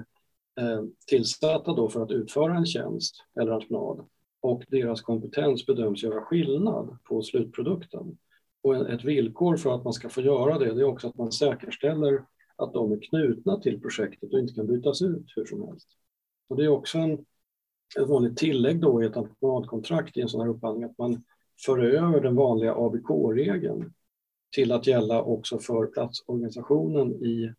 eh, 0.60 0.84
tillsatta 1.06 1.74
då 1.74 1.88
för 1.88 2.02
att 2.02 2.10
utföra 2.10 2.56
en 2.56 2.66
tjänst 2.66 3.14
eller 3.40 3.52
entreprenad 3.52 4.06
och 4.44 4.64
deras 4.68 5.00
kompetens 5.00 5.66
bedöms 5.66 6.02
göra 6.02 6.20
skillnad 6.20 6.98
på 7.04 7.22
slutprodukten. 7.22 8.18
Och 8.62 8.90
ett 8.90 9.04
villkor 9.04 9.56
för 9.56 9.74
att 9.74 9.84
man 9.84 9.92
ska 9.92 10.08
få 10.08 10.20
göra 10.20 10.58
det, 10.58 10.74
det 10.74 10.80
är 10.80 10.84
också 10.84 11.08
att 11.08 11.16
man 11.16 11.32
säkerställer 11.32 12.24
att 12.56 12.72
de 12.72 12.92
är 12.92 13.00
knutna 13.00 13.60
till 13.60 13.80
projektet 13.80 14.32
och 14.32 14.38
inte 14.38 14.54
kan 14.54 14.66
bytas 14.66 15.02
ut 15.02 15.32
hur 15.36 15.44
som 15.44 15.68
helst. 15.68 15.88
Och 16.48 16.56
det 16.56 16.64
är 16.64 16.68
också 16.68 16.98
en, 16.98 17.12
ett 18.00 18.08
vanligt 18.08 18.36
tillägg 18.36 18.80
då 18.80 19.02
i 19.02 19.06
ett 19.06 19.16
entreprenadkontrakt 19.16 20.16
i 20.16 20.20
en 20.20 20.28
sån 20.28 20.40
här 20.40 20.48
upphandling 20.48 20.84
att 20.84 20.98
man 20.98 21.24
för 21.64 21.78
över 21.78 22.20
den 22.20 22.34
vanliga 22.34 22.74
ABK-regeln 22.74 23.92
till 24.54 24.72
att 24.72 24.86
gälla 24.86 25.22
också 25.22 25.58
för 25.58 25.86
platsorganisationen 25.86 27.12
i 27.12 27.52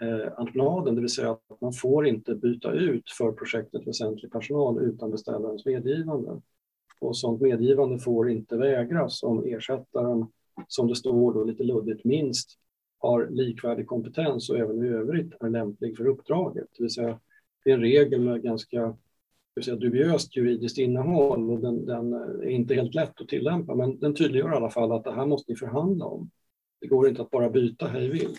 eh, 0.00 0.32
entreprenaden, 0.36 0.94
det 0.94 1.00
vill 1.00 1.10
säga 1.10 1.30
att 1.30 1.60
man 1.60 1.72
får 1.72 2.06
inte 2.06 2.34
byta 2.34 2.72
ut 2.72 3.10
för 3.18 3.32
projektet 3.32 3.86
väsentlig 3.86 4.32
personal 4.32 4.82
utan 4.82 5.10
beställarens 5.10 5.66
medgivande. 5.66 6.40
Och 7.00 7.16
sådant 7.16 7.40
medgivande 7.40 7.98
får 7.98 8.30
inte 8.30 8.56
vägras 8.56 9.22
om 9.22 9.44
ersättaren, 9.44 10.26
som 10.68 10.88
det 10.88 10.96
står 10.96 11.34
då 11.34 11.44
lite 11.44 11.62
luddigt, 11.62 12.04
minst 12.04 12.58
har 12.98 13.28
likvärdig 13.30 13.86
kompetens 13.86 14.50
och 14.50 14.58
även 14.58 14.84
i 14.84 14.88
övrigt 14.88 15.32
är 15.40 15.48
lämplig 15.48 15.96
för 15.96 16.06
uppdraget. 16.06 16.66
Det 16.76 16.82
vill 16.82 16.90
säga, 16.90 17.20
det 17.64 17.70
är 17.70 17.74
en 17.74 17.80
regel 17.80 18.20
med 18.20 18.42
ganska 18.42 18.96
säga, 19.64 19.76
dubiöst 19.76 20.36
juridiskt 20.36 20.78
innehåll 20.78 21.50
och 21.50 21.60
den, 21.60 21.86
den, 21.86 22.12
är 22.12 22.48
inte 22.48 22.74
helt 22.74 22.94
lätt 22.94 23.20
att 23.20 23.28
tillämpa 23.28 23.74
men 23.74 23.98
den 23.98 24.14
tydliggör 24.14 24.52
i 24.52 24.56
alla 24.56 24.70
fall 24.70 24.92
att 24.92 25.04
det 25.04 25.12
här 25.12 25.26
måste 25.26 25.52
ni 25.52 25.56
förhandla 25.56 26.04
om. 26.04 26.30
Det 26.80 26.86
går 26.86 27.08
inte 27.08 27.22
att 27.22 27.30
bara 27.30 27.50
byta 27.50 27.86
hej 27.86 28.08
vilt. 28.08 28.38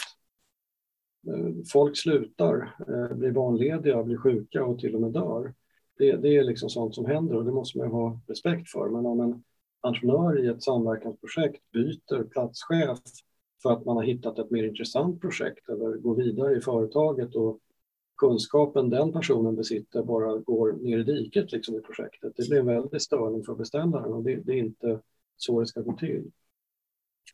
Eh, 1.27 1.53
folk 1.73 1.97
slutar, 1.97 2.75
eh, 2.87 3.17
blir 3.17 3.31
barnlediga, 3.31 4.03
blir 4.03 4.17
sjuka 4.17 4.65
och 4.65 4.79
till 4.79 4.95
och 4.95 5.01
med 5.01 5.11
dör. 5.11 5.53
Det, 5.97 6.15
det 6.15 6.37
är 6.37 6.43
liksom 6.43 6.69
sånt 6.69 6.95
som 6.95 7.05
händer 7.05 7.35
och 7.35 7.45
det 7.45 7.51
måste 7.51 7.77
man 7.77 7.91
ha 7.91 8.19
respekt 8.27 8.69
för. 8.69 8.89
Men 8.89 9.05
om 9.05 9.19
en 9.19 9.43
entreprenör 9.81 10.45
i 10.45 10.47
ett 10.47 10.63
samverkansprojekt 10.63 11.71
byter 11.71 12.23
platschef 12.23 12.99
för 13.61 13.71
att 13.71 13.85
man 13.85 13.95
har 13.95 14.03
hittat 14.03 14.39
ett 14.39 14.51
mer 14.51 14.63
intressant 14.63 15.21
projekt 15.21 15.69
eller 15.69 15.97
går 15.97 16.15
vidare 16.15 16.57
i 16.57 16.61
företaget 16.61 17.35
och 17.35 17.59
kunskapen 18.17 18.89
den 18.89 19.13
personen 19.13 19.55
besitter 19.55 20.03
bara 20.03 20.37
går 20.37 20.71
ner 20.71 20.99
i 20.99 21.03
diket 21.03 21.51
liksom 21.51 21.75
i 21.75 21.81
projektet. 21.81 22.33
Det 22.35 22.49
blir 22.49 22.59
en 22.59 22.65
väldig 22.65 23.01
störning 23.01 23.43
för 23.43 23.55
beställaren 23.55 24.13
och 24.13 24.23
det, 24.23 24.35
det 24.35 24.51
är 24.51 24.57
inte 24.57 24.99
så 25.37 25.59
det 25.59 25.67
ska 25.67 25.81
gå 25.81 25.97
till. 25.97 26.31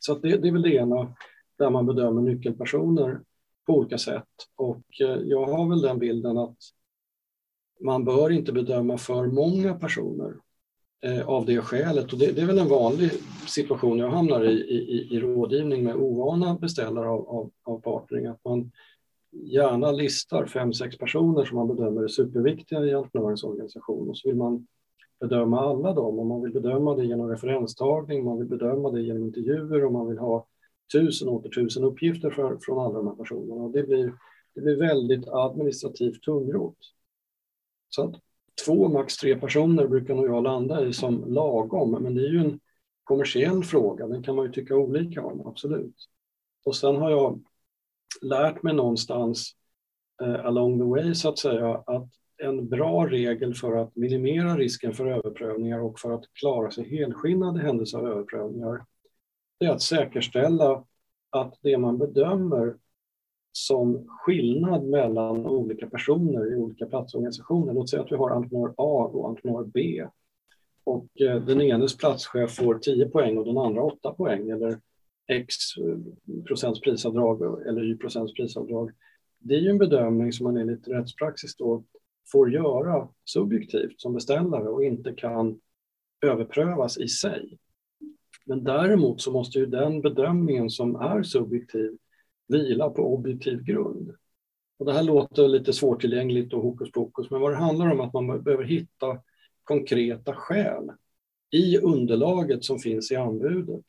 Så 0.00 0.14
det, 0.14 0.36
det, 0.36 0.48
är 0.48 0.52
väl 0.52 0.62
det 0.62 0.74
ena 0.74 1.14
där 1.58 1.70
man 1.70 1.86
bedömer 1.86 2.22
nyckelpersoner 2.22 3.20
på 3.66 3.74
olika 3.74 3.98
sätt. 3.98 4.28
Och 4.56 5.00
eh, 5.00 5.20
jag 5.24 5.46
har 5.46 5.68
väl 5.68 5.80
den 5.80 5.98
bilden 5.98 6.38
att 6.38 6.56
man 7.80 8.04
bör 8.04 8.30
inte 8.30 8.52
bedöma 8.52 8.98
för 8.98 9.26
många 9.26 9.74
personer 9.74 10.34
Eh, 11.00 11.28
av 11.28 11.46
det 11.46 11.60
skälet. 11.60 12.12
Och 12.12 12.18
det, 12.18 12.32
det, 12.32 12.40
är 12.40 12.46
väl 12.46 12.58
en 12.58 12.68
vanlig 12.68 13.10
situation 13.46 13.98
jag 13.98 14.10
hamnar 14.10 14.44
i, 14.44 14.52
i, 14.52 15.14
i 15.16 15.20
rådgivning 15.20 15.84
med 15.84 15.96
ovana 15.96 16.54
beställare 16.54 17.08
av, 17.08 17.28
av, 17.28 17.50
av 17.62 17.80
partnering. 17.80 18.26
Att 18.26 18.44
man 18.44 18.70
gärna 19.30 19.92
listar 19.92 20.46
fem, 20.46 20.72
sex 20.72 20.98
personer 20.98 21.44
som 21.44 21.56
man 21.56 21.76
bedömer 21.76 22.02
är 22.02 22.08
superviktiga 22.08 22.84
i 22.84 22.94
entreprenörens 22.94 23.44
organisation 23.44 24.08
och 24.08 24.18
så 24.18 24.28
vill 24.28 24.36
man 24.36 24.66
bedöma 25.20 25.60
alla 25.60 25.92
dem 25.92 26.18
och 26.18 26.26
man 26.26 26.42
vill 26.42 26.52
bedöma 26.52 26.94
det 26.94 27.04
genom 27.04 27.30
referenstagning, 27.30 28.24
man 28.24 28.38
vill 28.38 28.48
bedöma 28.48 28.90
det 28.90 29.02
genom 29.02 29.22
intervjuer 29.22 29.84
och 29.84 29.92
man 29.92 30.08
vill 30.08 30.18
ha 30.18 30.46
tusen 30.92 31.28
åter 31.28 31.50
tusen 31.50 31.84
uppgifter 31.84 32.30
för, 32.30 32.58
från 32.60 32.78
alla 32.78 32.94
de 32.94 33.06
här 33.06 33.14
personerna 33.14 33.62
och 33.62 33.70
det 33.70 33.82
blir, 33.82 34.12
det 34.54 34.60
blir 34.60 34.76
väldigt 34.76 35.28
administrativt 35.28 36.22
tungrot. 36.22 36.78
Så 37.88 38.02
att 38.02 38.14
två, 38.64 38.88
max 38.88 39.16
tre 39.16 39.36
personer 39.36 39.86
brukar 39.86 40.14
nog 40.14 40.26
jag 40.26 40.42
landa 40.42 40.86
i 40.86 40.92
som 40.92 41.24
lagom, 41.26 41.90
men 42.02 42.14
det 42.14 42.20
är 42.20 42.30
ju 42.30 42.38
en 42.38 42.60
kommersiell 43.04 43.64
fråga, 43.64 44.06
den 44.06 44.22
kan 44.22 44.36
man 44.36 44.46
ju 44.46 44.52
tycka 44.52 44.76
olika 44.76 45.24
om, 45.24 45.46
absolut. 45.46 45.96
Och 46.64 46.76
sen 46.76 46.96
har 46.96 47.10
jag 47.10 47.42
lärt 48.22 48.62
mig 48.62 48.74
någonstans 48.74 49.50
eh, 50.22 50.46
along 50.46 50.78
the 50.78 50.84
way 50.84 51.14
så 51.14 51.28
att 51.28 51.38
säga 51.38 51.82
att 51.86 52.08
en 52.38 52.68
bra 52.68 53.06
regel 53.06 53.54
för 53.54 53.76
att 53.76 53.96
minimera 53.96 54.56
risken 54.56 54.92
för 54.92 55.06
överprövningar 55.06 55.78
och 55.78 56.00
för 56.00 56.12
att 56.12 56.24
klara 56.32 56.70
sig 56.70 56.88
helskinnad 56.88 57.56
i 57.56 57.60
händelse 57.60 57.96
av 57.96 58.06
överprövningar 58.06 58.84
det 59.58 59.66
är 59.66 59.70
att 59.70 59.82
säkerställa 59.82 60.84
att 61.30 61.58
det 61.62 61.78
man 61.78 61.98
bedömer 61.98 62.76
som 63.56 64.04
skillnad 64.08 64.84
mellan 64.84 65.46
olika 65.46 65.86
personer 65.86 66.52
i 66.52 66.56
olika 66.56 66.86
platsorganisationer. 66.86 67.72
Låt 67.72 67.90
säga 67.90 68.02
att 68.02 68.12
vi 68.12 68.16
har 68.16 68.30
entreprenör 68.30 68.68
A 68.76 69.10
och 69.12 69.28
entreprenör 69.28 69.64
B. 69.64 70.06
Och 70.84 71.20
eh, 71.20 71.44
den 71.44 71.60
enes 71.60 71.96
platschef 71.96 72.56
får 72.56 72.78
10 72.78 73.08
poäng 73.08 73.38
och 73.38 73.44
den 73.44 73.58
andra 73.58 73.82
8 73.82 74.12
poäng 74.12 74.50
eller 74.50 74.80
X 75.26 75.54
eh, 75.78 76.42
procents 76.44 76.80
prisavdrag 76.80 77.66
eller 77.66 77.84
Y 77.84 77.96
procents 77.96 78.34
prisavdrag. 78.34 78.90
Det 79.38 79.54
är 79.54 79.60
ju 79.60 79.70
en 79.70 79.78
bedömning 79.78 80.32
som 80.32 80.44
man 80.44 80.56
enligt 80.56 80.88
rättspraxis 80.88 81.56
då 81.56 81.84
får 82.32 82.52
göra 82.52 83.08
subjektivt 83.24 84.00
som 84.00 84.14
beställare 84.14 84.68
och 84.68 84.84
inte 84.84 85.12
kan 85.12 85.60
överprövas 86.26 86.98
i 86.98 87.08
sig. 87.08 87.58
Men 88.46 88.64
däremot 88.64 89.20
så 89.20 89.32
måste 89.32 89.58
ju 89.58 89.66
den 89.66 90.00
bedömningen 90.00 90.70
som 90.70 90.96
är 90.96 91.22
subjektiv 91.22 91.98
vila 92.48 92.90
på 92.90 93.14
objektiv 93.14 93.62
grund. 93.62 94.14
Och 94.78 94.86
det 94.86 94.92
här 94.92 95.02
låter 95.02 95.48
lite 95.48 95.72
svårtillgängligt 95.72 96.52
och 96.52 96.62
hokus 96.62 96.90
pokus, 96.92 97.30
men 97.30 97.40
vad 97.40 97.52
det 97.52 97.56
handlar 97.56 97.92
om 97.92 98.00
är 98.00 98.04
att 98.04 98.12
man 98.12 98.42
behöver 98.42 98.64
hitta 98.64 99.18
konkreta 99.64 100.34
skäl 100.34 100.92
i 101.50 101.78
underlaget 101.78 102.64
som 102.64 102.78
finns 102.78 103.12
i 103.12 103.16
anbudet 103.16 103.84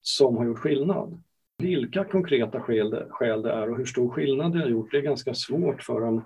som 0.00 0.36
har 0.36 0.46
gjort 0.46 0.58
skillnad. 0.58 1.22
Vilka 1.58 2.04
konkreta 2.04 2.60
skäl 2.60 2.90
det, 2.90 3.06
skäl 3.10 3.42
det 3.42 3.50
är 3.50 3.70
och 3.70 3.76
hur 3.76 3.84
stor 3.84 4.10
skillnad 4.10 4.52
det 4.52 4.58
har 4.58 4.68
gjort, 4.68 4.90
det 4.90 4.98
är 4.98 5.02
ganska 5.02 5.34
svårt 5.34 5.82
för 5.82 6.02
en, 6.02 6.22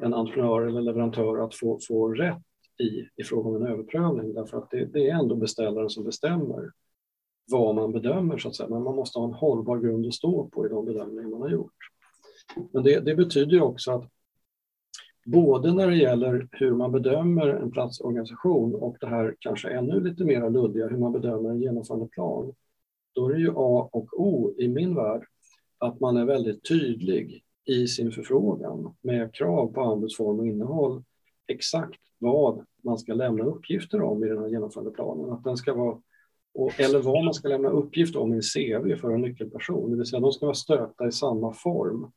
en 0.00 0.14
entreprenör 0.14 0.62
eller 0.62 0.80
leverantör 0.80 1.44
att 1.44 1.54
få, 1.54 1.78
få 1.88 2.08
rätt 2.08 2.42
i, 2.78 3.08
i 3.16 3.24
fråga 3.24 3.48
om 3.48 3.56
en 3.56 3.72
överprövning, 3.72 4.34
därför 4.34 4.58
att 4.58 4.70
det, 4.70 4.84
det 4.84 5.10
är 5.10 5.14
ändå 5.14 5.34
beställaren 5.34 5.90
som 5.90 6.04
bestämmer 6.04 6.70
vad 7.50 7.74
man 7.74 7.92
bedömer, 7.92 8.38
så 8.38 8.48
att 8.48 8.56
säga. 8.56 8.68
men 8.68 8.82
man 8.82 8.96
måste 8.96 9.18
ha 9.18 9.26
en 9.26 9.34
hållbar 9.34 9.78
grund 9.78 10.06
att 10.06 10.14
stå 10.14 10.48
på 10.48 10.66
i 10.66 10.68
de 10.68 10.84
bedömningar 10.84 11.28
man 11.28 11.42
har 11.42 11.50
gjort. 11.50 11.74
Men 12.72 12.82
det, 12.82 13.00
det 13.00 13.14
betyder 13.14 13.62
också 13.62 13.92
att 13.92 14.10
både 15.26 15.72
när 15.72 15.86
det 15.86 15.96
gäller 15.96 16.48
hur 16.52 16.74
man 16.74 16.92
bedömer 16.92 17.48
en 17.48 17.70
platsorganisation 17.70 18.74
och 18.74 18.96
det 19.00 19.06
här 19.06 19.36
kanske 19.38 19.68
ännu 19.68 20.00
lite 20.00 20.24
mer 20.24 20.50
luddiga, 20.50 20.88
hur 20.88 20.98
man 20.98 21.12
bedömer 21.12 21.50
en 21.50 21.60
genomförandeplan, 21.60 22.52
då 23.14 23.28
är 23.28 23.34
det 23.34 23.40
ju 23.40 23.50
A 23.56 23.88
och 23.92 24.20
O 24.20 24.54
i 24.58 24.68
min 24.68 24.94
värld 24.94 25.26
att 25.78 26.00
man 26.00 26.16
är 26.16 26.24
väldigt 26.24 26.68
tydlig 26.68 27.42
i 27.64 27.86
sin 27.86 28.12
förfrågan 28.12 28.94
med 29.00 29.34
krav 29.34 29.72
på 29.72 29.80
anbudsform 29.80 30.38
och 30.38 30.46
innehåll 30.46 31.02
exakt 31.46 32.00
vad 32.18 32.64
man 32.84 32.98
ska 32.98 33.14
lämna 33.14 33.44
uppgifter 33.44 34.02
om 34.02 34.24
i 34.24 34.28
den 34.28 34.38
här 34.38 34.48
genomförandeplanen. 34.48 35.32
Att 35.32 35.44
den 35.44 35.56
ska 35.56 35.74
vara, 35.74 35.98
eller 36.78 36.98
vad 36.98 37.24
man 37.24 37.34
ska 37.34 37.48
lämna 37.48 37.68
uppgift 37.68 38.16
om 38.16 38.32
i 38.32 38.36
en 38.36 38.42
CV 38.42 38.96
för 38.96 39.10
en 39.10 39.20
nyckelperson. 39.20 39.90
Det 39.90 39.96
vill 39.96 40.06
säga 40.06 40.20
de 40.20 40.32
ska 40.32 40.46
vara 40.46 40.54
stöpta 40.54 41.08
i 41.08 41.12
samma 41.12 41.52
form 41.52 42.12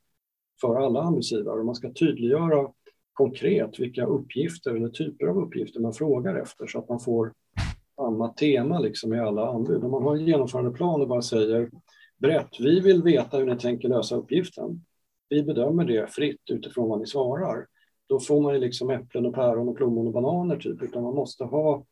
för 0.62 0.76
alla 0.76 1.02
anbudsgivare. 1.02 1.64
Man 1.64 1.76
ska 1.76 1.94
tydliggöra 1.94 2.72
konkret 3.14 3.80
vilka 3.80 4.06
uppgifter 4.06 4.76
eller 4.76 4.90
typer 4.90 5.26
av 5.26 5.38
uppgifter 5.38 5.80
man 5.80 5.94
frågar 5.94 6.36
efter 6.36 6.68
så 6.68 6.80
att 6.80 6.90
man 6.90 7.00
får 7.00 7.34
samma 7.96 8.30
tema 8.30 8.80
liksom 8.80 9.14
i 9.14 9.20
alla 9.20 9.48
anbud. 9.48 9.84
Om 9.84 9.92
man 9.92 10.04
har 10.04 10.16
en 10.16 10.26
genomförandeplan 10.26 11.02
och 11.02 11.08
bara 11.08 11.22
säger 11.22 11.70
brett, 12.18 12.60
vi 12.60 12.80
vill 12.80 13.04
veta 13.04 13.38
hur 13.38 13.46
ni 13.46 13.58
tänker 13.58 13.90
lösa 13.90 14.16
uppgiften. 14.16 14.86
Vi 15.30 15.44
bedömer 15.44 15.86
det 15.86 16.12
fritt 16.12 16.42
utifrån 16.52 16.90
vad 16.90 17.00
ni 17.00 17.06
svarar. 17.06 17.66
Då 18.10 18.20
får 18.20 18.42
man 18.42 18.54
ju 18.54 18.60
liksom 18.60 18.90
äpplen 18.90 19.26
och 19.26 19.34
päron 19.34 19.70
och 19.70 19.78
plommon 19.78 20.08
och 20.08 20.14
bananer 20.14 20.58
typ, 20.58 20.82
utan 20.82 21.04
man 21.04 21.16
måste 21.16 21.44
ha 21.44 21.86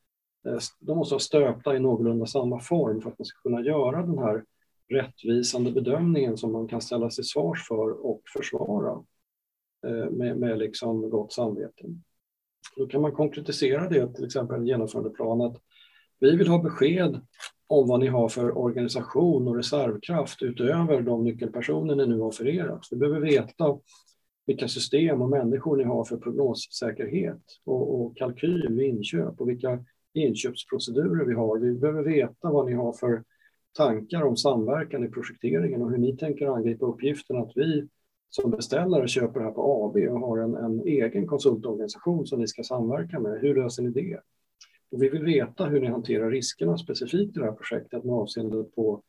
Eh, 0.47 0.57
de 0.79 0.97
måste 0.97 1.13
vara 1.13 1.19
stöpta 1.19 1.75
i 1.75 1.79
någorlunda 1.79 2.25
samma 2.25 2.59
form 2.59 3.01
för 3.01 3.09
att 3.09 3.19
man 3.19 3.25
ska 3.25 3.41
kunna 3.41 3.61
göra 3.61 4.05
den 4.05 4.17
här 4.17 4.43
rättvisande 4.89 5.71
bedömningen 5.71 6.37
som 6.37 6.51
man 6.51 6.67
kan 6.67 6.81
ställa 6.81 7.09
sig 7.09 7.23
svars 7.23 7.67
för 7.67 8.05
och 8.05 8.21
försvara 8.33 9.03
eh, 9.87 10.09
med, 10.09 10.37
med 10.37 10.59
liksom 10.59 11.09
gott 11.09 11.33
samvete. 11.33 11.85
Då 12.75 12.87
kan 12.87 13.01
man 13.01 13.11
konkretisera 13.11 13.89
det 13.89 14.13
till 14.13 14.25
exempel 14.25 14.57
en 14.57 14.67
genomförandeplan 14.67 15.41
att 15.41 15.57
vi 16.19 16.35
vill 16.35 16.47
ha 16.47 16.61
besked 16.61 17.21
om 17.67 17.87
vad 17.87 17.99
ni 17.99 18.07
har 18.07 18.29
för 18.29 18.57
organisation 18.57 19.47
och 19.47 19.55
reservkraft 19.55 20.41
utöver 20.41 21.01
de 21.01 21.23
nyckelpersoner 21.23 21.95
ni 21.95 22.07
nu 22.07 22.19
har 22.19 22.31
för 22.31 22.47
er. 22.47 22.79
Vi 22.91 22.97
behöver 22.97 23.19
veta 23.19 23.77
vilka 24.45 24.67
system 24.67 25.21
och 25.21 25.29
människor 25.29 25.77
ni 25.77 25.83
har 25.83 26.05
för 26.05 26.17
prognossäkerhet 26.17 27.41
och, 27.65 28.01
och 28.01 28.17
kalkyl 28.17 28.67
vid 28.69 28.87
inköp 28.87 29.41
och 29.41 29.49
vilka 29.49 29.85
inköpsprocedurer 30.13 31.25
vi 31.25 31.33
har. 31.33 31.59
Vi 31.59 31.73
behöver 31.73 32.03
veta 32.03 32.51
vad 32.51 32.65
ni 32.65 32.73
har 32.73 32.93
för 32.93 33.23
tankar 33.77 34.21
om 34.21 34.37
samverkan 34.37 35.03
i 35.03 35.07
projekteringen 35.07 35.81
och 35.81 35.91
hur 35.91 35.97
ni 35.97 36.17
tänker 36.17 36.55
angripa 36.55 36.85
uppgiften 36.85 37.37
att 37.37 37.51
vi 37.55 37.87
som 38.29 38.51
beställare 38.51 39.07
köper 39.07 39.39
det 39.39 39.45
här 39.45 39.51
på 39.51 39.85
AB 39.85 39.95
och 39.95 40.19
har 40.19 40.37
en, 40.37 40.55
en 40.55 40.81
egen 40.81 41.27
konsultorganisation 41.27 42.27
som 42.27 42.39
ni 42.39 42.47
ska 42.47 42.63
samverka 42.63 43.19
med. 43.19 43.41
Hur 43.41 43.55
löser 43.55 43.83
ni 43.83 43.89
det? 43.89 44.19
Och 44.91 45.03
vi 45.03 45.09
vill 45.09 45.23
veta 45.23 45.65
hur 45.65 45.81
ni 45.81 45.87
hanterar 45.87 46.31
riskerna 46.31 46.77
specifikt 46.77 47.37
i 47.37 47.39
det 47.39 47.45
här 47.45 47.51
projektet 47.51 48.03
med 48.03 48.15
avseende 48.15 48.63
på 48.63 49.01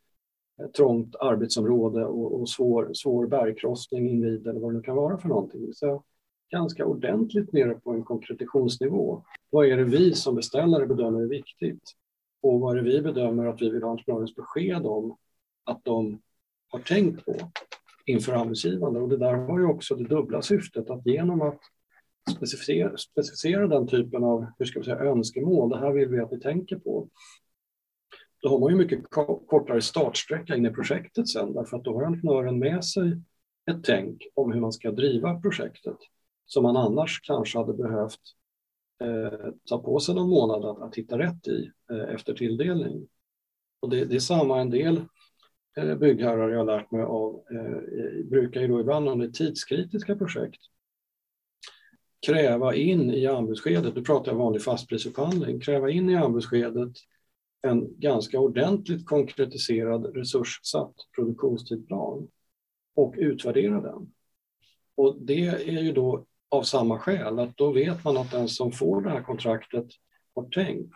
eh, 0.60 0.66
trångt 0.66 1.16
arbetsområde 1.16 2.04
och, 2.04 2.40
och 2.40 2.48
svår, 2.48 2.90
svår 2.94 3.26
bergkrossning 3.26 4.10
invid 4.10 4.46
eller 4.46 4.60
vad 4.60 4.72
det 4.72 4.76
nu 4.76 4.82
kan 4.82 4.96
vara 4.96 5.18
för 5.18 5.28
någonting. 5.28 5.72
Så 5.72 6.04
ganska 6.52 6.86
ordentligt 6.86 7.52
nere 7.52 7.74
på 7.74 7.90
en 7.90 8.04
konkretitionsnivå. 8.04 9.22
Vad 9.50 9.66
är 9.66 9.76
det 9.76 9.84
vi 9.84 10.14
som 10.14 10.34
beställare 10.34 10.86
bedömer 10.86 11.20
är 11.20 11.26
viktigt? 11.26 11.82
Och 12.42 12.60
vad 12.60 12.78
är 12.78 12.82
det 12.82 12.90
vi 12.90 13.02
bedömer 13.02 13.46
att 13.46 13.62
vi 13.62 13.70
vill 13.70 13.82
ha 13.82 13.90
entreprenörens 13.90 14.34
besked 14.34 14.86
om 14.86 15.16
att 15.64 15.84
de 15.84 16.22
har 16.68 16.78
tänkt 16.78 17.24
på 17.24 17.36
inför 18.06 18.32
anbudsgivande? 18.32 19.00
Och 19.00 19.08
det 19.08 19.16
där 19.16 19.34
har 19.34 19.58
ju 19.58 19.66
också 19.66 19.94
det 19.94 20.04
dubbla 20.04 20.42
syftet 20.42 20.90
att 20.90 21.06
genom 21.06 21.42
att 21.42 21.60
specificera, 22.36 22.96
specificera 22.96 23.66
den 23.66 23.86
typen 23.86 24.24
av 24.24 24.46
hur 24.58 24.66
ska 24.66 24.78
vi 24.78 24.84
säga, 24.84 24.98
önskemål, 24.98 25.70
det 25.70 25.78
här 25.78 25.92
vill 25.92 26.08
vi 26.08 26.20
att 26.20 26.30
ni 26.30 26.40
tänker 26.40 26.76
på, 26.76 27.08
då 28.42 28.48
har 28.48 28.58
man 28.58 28.70
ju 28.70 28.76
mycket 28.76 29.10
kortare 29.46 29.82
startsträcka 29.82 30.56
in 30.56 30.66
i 30.66 30.70
projektet 30.70 31.28
sen 31.28 31.52
därför 31.52 31.76
att 31.76 31.84
då 31.84 31.94
har 31.94 32.02
entreprenören 32.02 32.58
med 32.58 32.84
sig 32.84 33.20
ett 33.70 33.84
tänk 33.84 34.22
om 34.34 34.52
hur 34.52 34.60
man 34.60 34.72
ska 34.72 34.90
driva 34.90 35.40
projektet 35.40 35.96
som 36.46 36.62
man 36.62 36.76
annars 36.76 37.20
kanske 37.22 37.58
hade 37.58 37.74
behövt 37.74 38.20
eh, 39.00 39.50
ta 39.64 39.78
på 39.78 40.00
sig 40.00 40.14
någon 40.14 40.30
månad 40.30 40.64
att, 40.64 40.82
att 40.82 40.96
hitta 40.96 41.18
rätt 41.18 41.48
i 41.48 41.70
eh, 41.90 42.14
efter 42.14 42.34
tilldelning. 42.34 43.08
Och 43.80 43.90
det, 43.90 44.04
det 44.04 44.16
är 44.16 44.20
samma 44.20 44.60
en 44.60 44.70
del 44.70 45.04
eh, 45.76 45.94
byggherrar 45.94 46.50
jag 46.50 46.58
har 46.58 46.64
lärt 46.64 46.90
mig 46.90 47.02
av 47.02 47.44
eh, 47.50 48.24
brukar 48.24 48.60
ju 48.60 48.68
då 48.68 48.80
ibland 48.80 49.08
under 49.08 49.28
tidskritiska 49.28 50.16
projekt 50.16 50.60
kräva 52.26 52.74
in 52.74 53.10
i 53.10 53.26
anbudsskedet, 53.26 53.94
nu 53.94 54.02
pratar 54.02 54.32
jag 54.32 54.38
vanlig 54.38 54.62
fastprisupphandling, 54.62 55.60
kräva 55.60 55.90
in 55.90 56.10
i 56.10 56.16
anbudsskedet 56.16 56.92
en 57.62 58.00
ganska 58.00 58.40
ordentligt 58.40 59.06
konkretiserad 59.06 60.16
resurssatt 60.16 60.94
produktionstidplan 61.16 62.28
och 62.94 63.14
utvärdera 63.18 63.80
den. 63.80 64.12
Och 64.94 65.16
det 65.20 65.46
är 65.46 65.82
ju 65.82 65.92
då 65.92 66.26
av 66.52 66.62
samma 66.62 66.98
skäl 66.98 67.38
att 67.38 67.56
då 67.56 67.72
vet 67.72 68.04
man 68.04 68.16
att 68.16 68.30
den 68.30 68.48
som 68.48 68.72
får 68.72 69.02
det 69.02 69.10
här 69.10 69.22
kontraktet 69.22 69.86
har 70.34 70.44
tänkt 70.44 70.94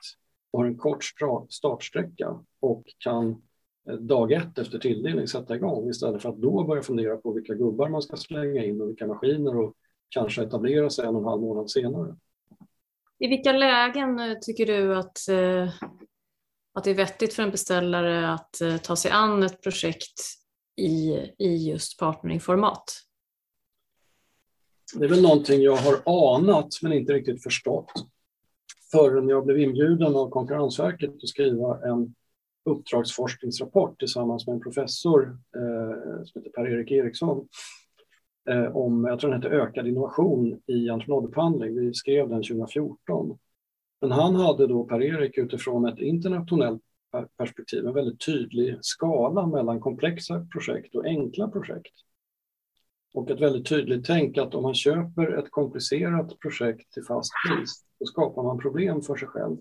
och 0.50 0.58
har 0.58 0.66
en 0.66 0.78
kort 0.78 1.04
startsträcka 1.48 2.44
och 2.60 2.84
kan 2.98 3.42
eh, 3.88 3.94
dag 3.94 4.32
ett 4.32 4.58
efter 4.58 4.78
tilldelning 4.78 5.28
sätta 5.28 5.56
igång 5.56 5.88
istället 5.88 6.22
för 6.22 6.28
att 6.28 6.36
då 6.36 6.64
börja 6.64 6.82
fundera 6.82 7.16
på 7.16 7.32
vilka 7.32 7.54
gubbar 7.54 7.88
man 7.88 8.02
ska 8.02 8.16
slänga 8.16 8.64
in 8.64 8.80
och 8.80 8.88
vilka 8.88 9.06
maskiner 9.06 9.56
och 9.56 9.74
kanske 10.08 10.42
etablera 10.42 10.90
sig 10.90 11.06
en 11.06 11.14
och 11.14 11.20
en 11.20 11.28
halv 11.28 11.40
månad 11.40 11.70
senare. 11.70 12.16
I 13.18 13.28
vilka 13.28 13.52
lägen 13.52 14.18
eh, 14.18 14.38
tycker 14.40 14.66
du 14.66 14.96
att, 14.96 15.28
eh, 15.28 15.68
att 16.74 16.84
det 16.84 16.90
är 16.90 16.94
vettigt 16.94 17.34
för 17.34 17.42
en 17.42 17.50
beställare 17.50 18.32
att 18.32 18.82
ta 18.82 18.96
sig 18.96 19.10
an 19.10 19.42
ett 19.42 19.62
projekt 19.62 20.20
i, 20.76 21.10
i 21.38 21.68
just 21.70 21.98
partneringformat? 21.98 23.05
Det 24.94 25.04
är 25.04 25.08
väl 25.08 25.22
någonting 25.22 25.62
jag 25.62 25.76
har 25.76 26.02
anat 26.36 26.78
men 26.82 26.92
inte 26.92 27.12
riktigt 27.12 27.42
förstått 27.42 27.92
förrän 28.92 29.28
jag 29.28 29.44
blev 29.44 29.58
inbjuden 29.58 30.16
av 30.16 30.30
Konkurrensverket 30.30 31.10
att 31.22 31.28
skriva 31.28 31.88
en 31.88 32.14
uppdragsforskningsrapport 32.64 33.98
tillsammans 33.98 34.46
med 34.46 34.54
en 34.54 34.60
professor 34.60 35.38
eh, 35.56 36.24
som 36.24 36.42
heter 36.42 36.50
Per-Erik 36.50 36.90
Eriksson 36.90 37.48
eh, 38.50 38.76
om, 38.76 39.04
jag 39.04 39.20
tror 39.20 39.30
den 39.30 39.42
heter 39.42 39.56
Ökad 39.56 39.86
innovation 39.86 40.60
i 40.66 40.88
entreprenadupphandling. 40.88 41.74
Vi 41.80 41.94
skrev 41.94 42.28
den 42.28 42.42
2014. 42.42 43.38
Men 44.00 44.10
han 44.10 44.34
hade 44.34 44.66
då, 44.66 44.84
Per-Erik, 44.84 45.38
utifrån 45.38 45.86
ett 45.86 45.98
internationellt 45.98 46.82
perspektiv 47.38 47.86
en 47.86 47.94
väldigt 47.94 48.26
tydlig 48.26 48.78
skala 48.80 49.46
mellan 49.46 49.80
komplexa 49.80 50.46
projekt 50.52 50.94
och 50.94 51.04
enkla 51.04 51.48
projekt. 51.48 51.92
Och 53.16 53.30
ett 53.30 53.40
väldigt 53.40 53.68
tydligt 53.68 54.06
tänk 54.06 54.38
att 54.38 54.54
om 54.54 54.62
man 54.62 54.74
köper 54.74 55.38
ett 55.38 55.50
komplicerat 55.50 56.38
projekt 56.38 56.92
till 56.92 57.04
fast 57.04 57.32
pris, 57.48 57.84
då 58.00 58.06
skapar 58.06 58.42
man 58.42 58.58
problem 58.58 59.02
för 59.02 59.16
sig 59.16 59.28
själv. 59.28 59.56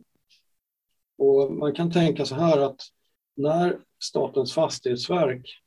Och 1.18 1.54
man 1.54 1.74
kan 1.74 1.92
tänka 1.92 2.26
så 2.26 2.36
här 2.36 2.58
att 2.58 2.82
när 3.36 3.80
Statens 4.04 4.54
fastighetsverk 4.54 5.62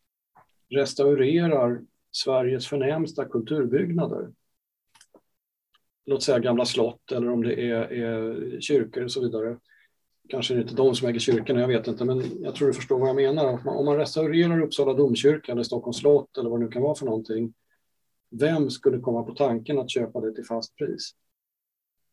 restaurerar 0.70 1.80
Sveriges 2.10 2.66
förnämsta 2.66 3.24
kulturbyggnader, 3.24 4.32
låt 6.06 6.22
säga 6.22 6.38
gamla 6.38 6.64
slott 6.64 7.12
eller 7.12 7.30
om 7.30 7.42
det 7.42 7.70
är, 7.70 7.92
är 7.92 8.60
kyrkor 8.60 9.04
och 9.04 9.12
så 9.12 9.20
vidare, 9.20 9.58
kanske 10.28 10.54
det 10.54 10.60
är 10.60 10.62
inte 10.62 10.74
de 10.74 10.94
som 10.94 11.08
äger 11.08 11.20
kyrkan, 11.20 11.56
jag 11.56 11.68
vet 11.68 11.86
inte, 11.86 12.04
men 12.04 12.42
jag 12.42 12.54
tror 12.54 12.68
du 12.68 12.74
förstår 12.74 12.98
vad 12.98 13.08
jag 13.08 13.16
menar. 13.16 13.68
Om 13.68 13.84
man 13.84 13.96
restaurerar 13.96 14.60
Uppsala 14.60 14.94
domkyrka 14.94 15.52
eller 15.52 15.62
Stockholms 15.62 15.98
slott 15.98 16.38
eller 16.38 16.50
vad 16.50 16.60
det 16.60 16.64
nu 16.64 16.72
kan 16.72 16.82
vara 16.82 16.94
för 16.94 17.06
någonting, 17.06 17.54
vem 18.30 18.70
skulle 18.70 19.00
komma 19.00 19.22
på 19.22 19.34
tanken 19.34 19.78
att 19.78 19.90
köpa 19.90 20.20
det 20.20 20.34
till 20.34 20.44
fast 20.44 20.76
pris? 20.76 21.10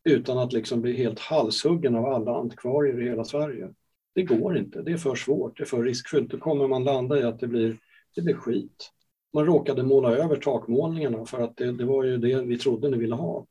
Utan 0.04 0.38
att 0.38 0.52
liksom 0.52 0.80
bli 0.80 0.96
helt 0.96 1.18
halshuggen 1.18 1.94
av 1.94 2.06
alla 2.06 2.36
antikvarier 2.36 3.02
i 3.02 3.08
hela 3.08 3.24
Sverige. 3.24 3.74
Det 4.14 4.22
går 4.22 4.58
inte, 4.58 4.82
det 4.82 4.92
är 4.92 4.96
för 4.96 5.14
svårt, 5.14 5.56
det 5.56 5.62
är 5.62 5.66
för 5.66 5.82
riskfyllt. 5.82 6.30
Då 6.30 6.38
kommer 6.38 6.68
man 6.68 6.84
landa 6.84 7.20
i 7.20 7.22
att 7.22 7.40
det 7.40 7.46
blir, 7.46 7.78
det 8.14 8.22
blir 8.22 8.34
skit. 8.34 8.90
Man 9.32 9.46
råkade 9.46 9.82
måla 9.82 10.16
över 10.16 10.36
takmålningarna 10.36 11.26
för 11.26 11.42
att 11.42 11.56
det, 11.56 11.72
det 11.72 11.84
var 11.84 12.04
ju 12.04 12.18
det 12.18 12.42
vi 12.42 12.58
trodde 12.58 12.90
ni 12.90 12.96
ville 12.96 13.14
ha. 13.14 13.46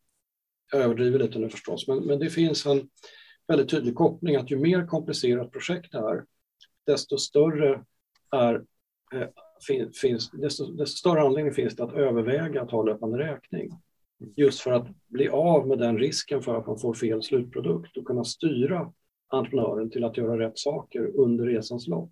Jag 0.72 0.82
överdriver 0.82 1.20
lite 1.20 1.40
nu 1.40 1.50
förstås, 1.50 1.88
men, 1.88 1.98
men 1.98 2.20
det 2.20 2.30
finns 2.30 2.66
en, 2.66 2.90
väldigt 3.48 3.70
tydlig 3.70 3.96
koppling 3.96 4.36
att 4.36 4.52
ju 4.52 4.58
mer 4.58 4.88
komplicerat 4.88 5.52
projekt 5.52 5.92
det 5.92 5.98
är, 5.98 6.26
desto 6.86 7.18
större 7.18 7.84
är, 8.32 8.56
eh, 9.14 9.28
finns, 10.02 10.32
desto, 10.32 10.66
desto 10.66 10.98
större 10.98 11.22
anledning 11.22 11.54
finns 11.54 11.76
det 11.76 11.84
att 11.84 11.94
överväga 11.94 12.62
att 12.62 12.72
ha 12.72 12.84
löpande 12.84 13.18
räkning. 13.18 13.72
Just 14.36 14.60
för 14.60 14.72
att 14.72 14.88
bli 15.08 15.30
av 15.30 15.68
med 15.68 15.80
den 15.80 15.98
risken 15.98 16.42
för 16.42 16.58
att 16.58 16.68
man 16.68 16.80
får 16.80 16.94
fel 16.94 17.24
slutprodukt 17.24 17.98
och 17.98 18.06
kunna 18.06 18.24
styra 18.24 18.94
entreprenören 19.28 19.90
till 19.90 20.04
att 20.04 20.18
göra 20.18 20.40
rätt 20.40 20.58
saker 20.58 21.12
under 21.16 21.46
resans 21.46 21.88
lopp. 21.88 22.12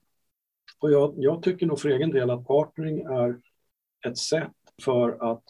Och 0.79 0.91
jag, 0.91 1.13
jag 1.17 1.43
tycker 1.43 1.65
nog 1.65 1.79
för 1.79 1.89
egen 1.89 2.11
del 2.11 2.29
att 2.29 2.47
partnering 2.47 3.01
är 3.01 3.39
ett 4.07 4.17
sätt 4.17 4.51
för 4.83 5.31
att 5.31 5.43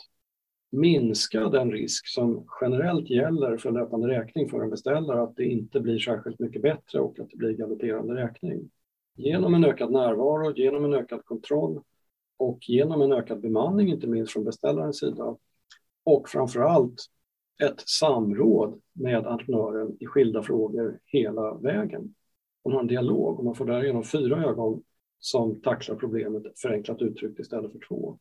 minska 0.71 1.49
den 1.49 1.71
risk 1.71 2.07
som 2.07 2.47
generellt 2.61 3.09
gäller 3.09 3.57
för 3.57 3.71
löpande 3.71 4.07
räkning 4.07 4.49
för 4.49 4.61
en 4.61 4.69
beställare, 4.69 5.21
att 5.21 5.35
det 5.35 5.45
inte 5.45 5.79
blir 5.79 5.99
särskilt 5.99 6.39
mycket 6.39 6.61
bättre 6.61 6.99
och 6.99 7.19
att 7.19 7.29
det 7.29 7.37
blir 7.37 7.53
galopperande 7.53 8.15
räkning. 8.15 8.69
Genom 9.15 9.53
en 9.53 9.65
ökad 9.65 9.91
närvaro, 9.91 10.53
genom 10.55 10.85
en 10.85 10.93
ökad 10.93 11.25
kontroll 11.25 11.83
och 12.37 12.69
genom 12.69 13.01
en 13.01 13.11
ökad 13.11 13.41
bemanning, 13.41 13.89
inte 13.89 14.07
minst 14.07 14.33
från 14.33 14.43
beställarens 14.43 14.99
sida, 14.99 15.37
och 16.03 16.29
framför 16.29 16.59
allt 16.59 17.05
ett 17.63 17.89
samråd 17.89 18.81
med 18.93 19.27
entreprenören 19.27 19.97
i 19.99 20.05
skilda 20.05 20.43
frågor 20.43 20.99
hela 21.05 21.53
vägen. 21.53 22.15
Man 22.65 22.73
har 22.73 22.81
en 22.81 22.87
dialog 22.87 23.39
och 23.39 23.45
man 23.45 23.55
får 23.55 23.65
därigenom 23.65 24.03
fyra 24.03 24.45
ögon 24.45 24.83
som 25.19 25.61
tacklar 25.61 25.95
problemet 25.95 26.59
förenklat 26.59 27.01
uttryckt 27.01 27.39
istället 27.39 27.71
för 27.71 27.79
två. 27.87 28.19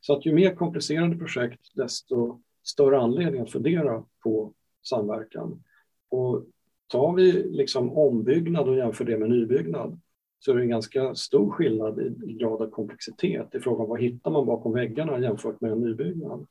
Så 0.00 0.16
att 0.16 0.26
ju 0.26 0.32
mer 0.32 0.54
komplicerade 0.54 1.16
projekt, 1.16 1.60
desto 1.74 2.40
större 2.62 2.98
anledning 2.98 3.40
att 3.40 3.52
fundera 3.52 4.04
på 4.22 4.54
samverkan. 4.82 5.64
Och 6.08 6.46
tar 6.86 7.14
vi 7.14 7.32
liksom 7.32 7.92
ombyggnad 7.92 8.68
och 8.68 8.76
jämför 8.76 9.04
det 9.04 9.18
med 9.18 9.30
nybyggnad 9.30 10.00
så 10.40 10.50
är 10.50 10.56
det 10.56 10.62
en 10.62 10.68
ganska 10.68 11.14
stor 11.14 11.50
skillnad 11.50 12.00
i 12.00 12.32
grad 12.32 12.62
av 12.62 12.70
komplexitet 12.70 13.54
i 13.54 13.60
fråga 13.60 13.82
om 13.82 13.88
vad 13.88 14.00
hittar 14.00 14.30
man 14.30 14.46
bakom 14.46 14.72
väggarna 14.72 15.18
jämfört 15.18 15.60
med 15.60 15.72
en 15.72 15.80
nybyggnad. 15.80 16.46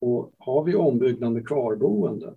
Och 0.00 0.32
har 0.38 0.64
vi 0.64 0.74
ombyggnad 0.74 1.32
med 1.32 1.48
kvarboende, 1.48 2.34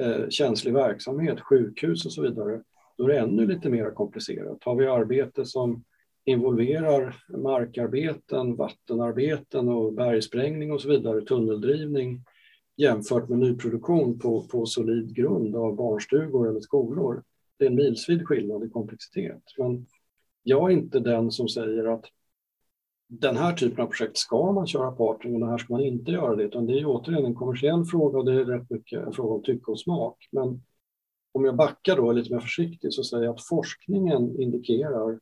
eh, 0.00 0.28
känslig 0.28 0.74
verksamhet, 0.74 1.40
sjukhus 1.40 2.06
och 2.06 2.12
så 2.12 2.22
vidare, 2.22 2.62
då 2.98 3.04
är 3.04 3.08
det 3.08 3.18
ännu 3.18 3.46
lite 3.46 3.70
mer 3.70 3.90
komplicerat. 3.90 4.64
Har 4.64 4.74
vi 4.74 4.86
arbete 4.86 5.44
som 5.44 5.84
involverar 6.24 7.16
markarbeten, 7.28 8.56
vattenarbeten 8.56 9.68
och 9.68 9.92
bergsprängning 9.92 10.72
och 10.72 10.80
så 10.80 10.88
vidare, 10.88 11.20
tunneldrivning 11.20 12.24
jämfört 12.76 13.28
med 13.28 13.38
nyproduktion 13.38 14.18
på, 14.18 14.42
på 14.42 14.66
solid 14.66 15.16
grund 15.16 15.56
av 15.56 15.76
barnstugor 15.76 16.48
eller 16.48 16.60
skolor. 16.60 17.22
Det 17.62 17.66
är 17.66 17.70
en 17.70 17.76
milsvid 17.76 18.26
skillnad 18.26 18.64
i 18.64 18.68
komplexitet. 18.70 19.42
Men 19.58 19.86
jag 20.42 20.70
är 20.70 20.74
inte 20.74 21.00
den 21.00 21.30
som 21.30 21.48
säger 21.48 21.84
att 21.94 22.04
den 23.08 23.36
här 23.36 23.52
typen 23.52 23.84
av 23.84 23.86
projekt 23.86 24.16
ska 24.16 24.52
man 24.52 24.66
köra 24.66 24.92
partnering 24.92 25.34
och 25.34 25.40
den 25.40 25.48
här 25.48 25.58
ska 25.58 25.72
man 25.72 25.82
inte 25.82 26.12
göra 26.12 26.36
det. 26.36 26.42
Utan 26.42 26.66
det 26.66 26.78
är 26.78 26.86
återigen 26.86 27.24
en 27.24 27.34
kommersiell 27.34 27.84
fråga 27.84 28.18
och 28.18 28.24
det 28.24 28.32
är 28.32 28.44
rätt 28.44 28.70
mycket 28.70 29.06
en 29.06 29.12
fråga 29.12 29.34
om 29.34 29.42
tycke 29.42 29.70
och 29.70 29.80
smak. 29.80 30.28
Men 30.32 30.62
om 31.32 31.44
jag 31.44 31.56
backar 31.56 31.96
då 31.96 32.12
lite 32.12 32.34
mer 32.34 32.40
försiktigt 32.40 32.94
så 32.94 33.04
säger 33.04 33.24
jag 33.24 33.34
att 33.34 33.46
forskningen 33.46 34.40
indikerar 34.40 35.20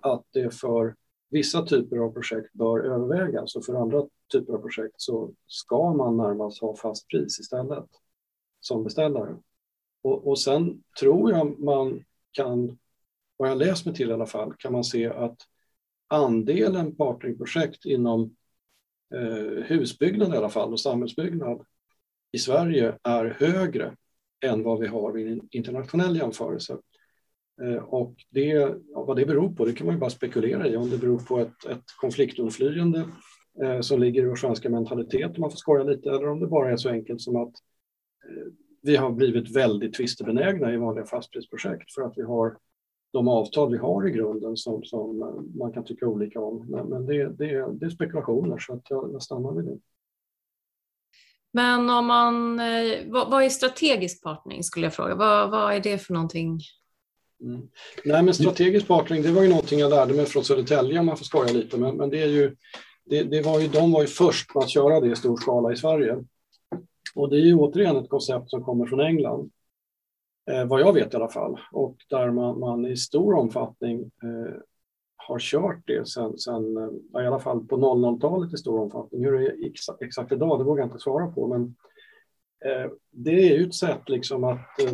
att 0.00 0.24
det 0.32 0.54
för 0.54 0.94
vissa 1.30 1.66
typer 1.66 1.96
av 1.96 2.12
projekt 2.12 2.52
bör 2.52 2.80
övervägas 2.80 3.56
och 3.56 3.64
för 3.64 3.74
andra 3.74 4.06
typer 4.32 4.52
av 4.52 4.58
projekt 4.58 4.94
så 4.96 5.30
ska 5.46 5.92
man 5.92 6.16
närmast 6.16 6.60
ha 6.60 6.76
fast 6.76 7.08
pris 7.08 7.40
istället 7.40 7.88
som 8.60 8.84
beställare. 8.84 9.36
Och, 10.02 10.28
och 10.28 10.40
sen 10.40 10.82
tror 11.00 11.30
jag 11.30 11.60
man 11.60 12.04
kan, 12.32 12.78
vad 13.36 13.50
jag 13.50 13.58
läst 13.58 13.86
mig 13.86 13.94
till 13.94 14.10
i 14.10 14.12
alla 14.12 14.26
fall, 14.26 14.54
kan 14.58 14.72
man 14.72 14.84
se 14.84 15.06
att 15.06 15.36
andelen 16.08 16.96
partneringprojekt 16.96 17.84
inom 17.84 18.36
eh, 19.14 19.64
husbyggnad 19.64 20.34
i 20.34 20.36
alla 20.36 20.48
fall 20.48 20.72
och 20.72 20.80
samhällsbyggnad 20.80 21.64
i 22.32 22.38
Sverige 22.38 22.98
är 23.02 23.24
högre 23.24 23.96
än 24.44 24.62
vad 24.62 24.80
vi 24.80 24.86
har 24.86 25.12
vid 25.12 25.32
en 25.32 25.48
internationell 25.50 26.16
jämförelse. 26.16 26.78
Eh, 27.62 27.76
och 27.76 28.14
det, 28.30 28.74
vad 28.94 29.16
det 29.16 29.26
beror 29.26 29.54
på, 29.54 29.64
det 29.64 29.72
kan 29.72 29.86
man 29.86 29.94
ju 29.94 30.00
bara 30.00 30.10
spekulera 30.10 30.68
i. 30.68 30.76
Om 30.76 30.90
det 30.90 30.98
beror 30.98 31.18
på 31.18 31.38
ett, 31.38 31.64
ett 31.64 31.84
konfliktundflyende 32.00 33.04
eh, 33.62 33.80
som 33.80 34.00
ligger 34.00 34.22
i 34.22 34.26
vår 34.26 34.36
svenska 34.36 34.70
mentalitet, 34.70 35.34
om 35.34 35.40
man 35.40 35.50
får 35.50 35.56
skoja 35.56 35.84
lite, 35.84 36.08
eller 36.08 36.28
om 36.28 36.40
det 36.40 36.46
bara 36.46 36.72
är 36.72 36.76
så 36.76 36.88
enkelt 36.88 37.20
som 37.20 37.36
att 37.36 37.52
eh, 38.24 38.52
vi 38.82 38.96
har 38.96 39.10
blivit 39.10 39.56
väldigt 39.56 39.94
tvistebenägna 39.94 40.72
i 40.72 40.76
vanliga 40.76 41.06
fastprisprojekt 41.06 41.94
för 41.94 42.02
att 42.02 42.12
vi 42.16 42.22
har 42.22 42.56
de 43.12 43.28
avtal 43.28 43.70
vi 43.70 43.78
har 43.78 44.08
i 44.08 44.10
grunden 44.10 44.56
som, 44.56 44.84
som 44.84 45.18
man 45.58 45.72
kan 45.72 45.84
tycka 45.84 46.06
olika 46.06 46.40
om. 46.40 46.66
Men, 46.68 46.86
men 46.86 47.06
det, 47.06 47.28
det, 47.28 47.78
det, 47.80 47.86
är 47.86 47.90
spekulationer 47.90 48.58
så 48.58 48.72
att 48.72 48.82
jag, 48.88 49.10
jag 49.12 49.22
stannar 49.22 49.52
vid 49.52 49.64
det. 49.64 49.78
Men 51.52 51.90
om 51.90 52.06
man, 52.06 52.60
eh, 52.60 52.98
vad, 53.06 53.30
vad 53.30 53.44
är 53.44 53.48
strategisk 53.48 54.22
partnering 54.22 54.62
skulle 54.62 54.86
jag 54.86 54.94
fråga. 54.94 55.14
Vad, 55.14 55.50
vad 55.50 55.74
är 55.74 55.80
det 55.80 55.98
för 55.98 56.14
någonting? 56.14 56.60
Mm. 57.42 57.68
Nej, 58.04 58.22
men 58.22 58.34
strategisk 58.34 58.88
partnering, 58.88 59.22
det 59.22 59.32
var 59.32 59.42
ju 59.42 59.48
någonting 59.48 59.78
jag 59.78 59.90
lärde 59.90 60.14
mig 60.14 60.26
från 60.26 60.44
Södertälje 60.44 60.98
om 60.98 61.06
man 61.06 61.16
får 61.16 61.24
skoja 61.24 61.52
lite. 61.52 61.76
Men, 61.76 61.96
men 61.96 62.10
det 62.10 62.22
är 62.22 62.26
ju, 62.26 62.56
det, 63.04 63.22
det, 63.22 63.42
var 63.42 63.60
ju, 63.60 63.68
de 63.68 63.92
var 63.92 64.00
ju 64.00 64.06
först 64.06 64.54
med 64.54 64.64
att 64.64 64.70
köra 64.70 65.00
det 65.00 65.12
i 65.12 65.16
stor 65.16 65.36
skala 65.36 65.72
i 65.72 65.76
Sverige. 65.76 66.24
Och 67.14 67.30
det 67.30 67.36
är 67.36 67.44
ju 67.44 67.54
återigen 67.54 67.96
ett 67.96 68.08
koncept 68.08 68.50
som 68.50 68.64
kommer 68.64 68.86
från 68.86 69.00
England. 69.00 69.50
Eh, 70.50 70.64
vad 70.64 70.80
jag 70.80 70.92
vet 70.92 71.14
i 71.14 71.16
alla 71.16 71.28
fall. 71.28 71.60
Och 71.72 71.96
där 72.08 72.30
man, 72.30 72.60
man 72.60 72.86
i 72.86 72.96
stor 72.96 73.34
omfattning 73.34 74.00
eh, 74.00 74.54
har 75.16 75.38
kört 75.38 75.82
det 75.86 76.08
sen, 76.08 76.38
sen 76.38 76.76
eh, 76.76 77.22
i 77.22 77.26
alla 77.26 77.40
fall 77.40 77.66
på 77.66 77.76
00-talet 77.76 78.54
i 78.54 78.56
stor 78.56 78.80
omfattning. 78.80 79.24
Hur 79.24 79.32
det 79.32 79.46
är 79.46 79.70
exakt, 79.70 80.02
exakt 80.02 80.32
idag, 80.32 80.60
det 80.60 80.64
vågar 80.64 80.82
jag 80.82 80.88
inte 80.88 80.98
svara 80.98 81.26
på. 81.26 81.46
Men 81.46 81.76
eh, 82.64 82.90
det 83.10 83.50
är 83.52 83.58
ju 83.58 83.66
ett 83.66 83.74
sätt 83.74 84.08
liksom 84.08 84.44
att 84.44 84.80
eh, 84.80 84.92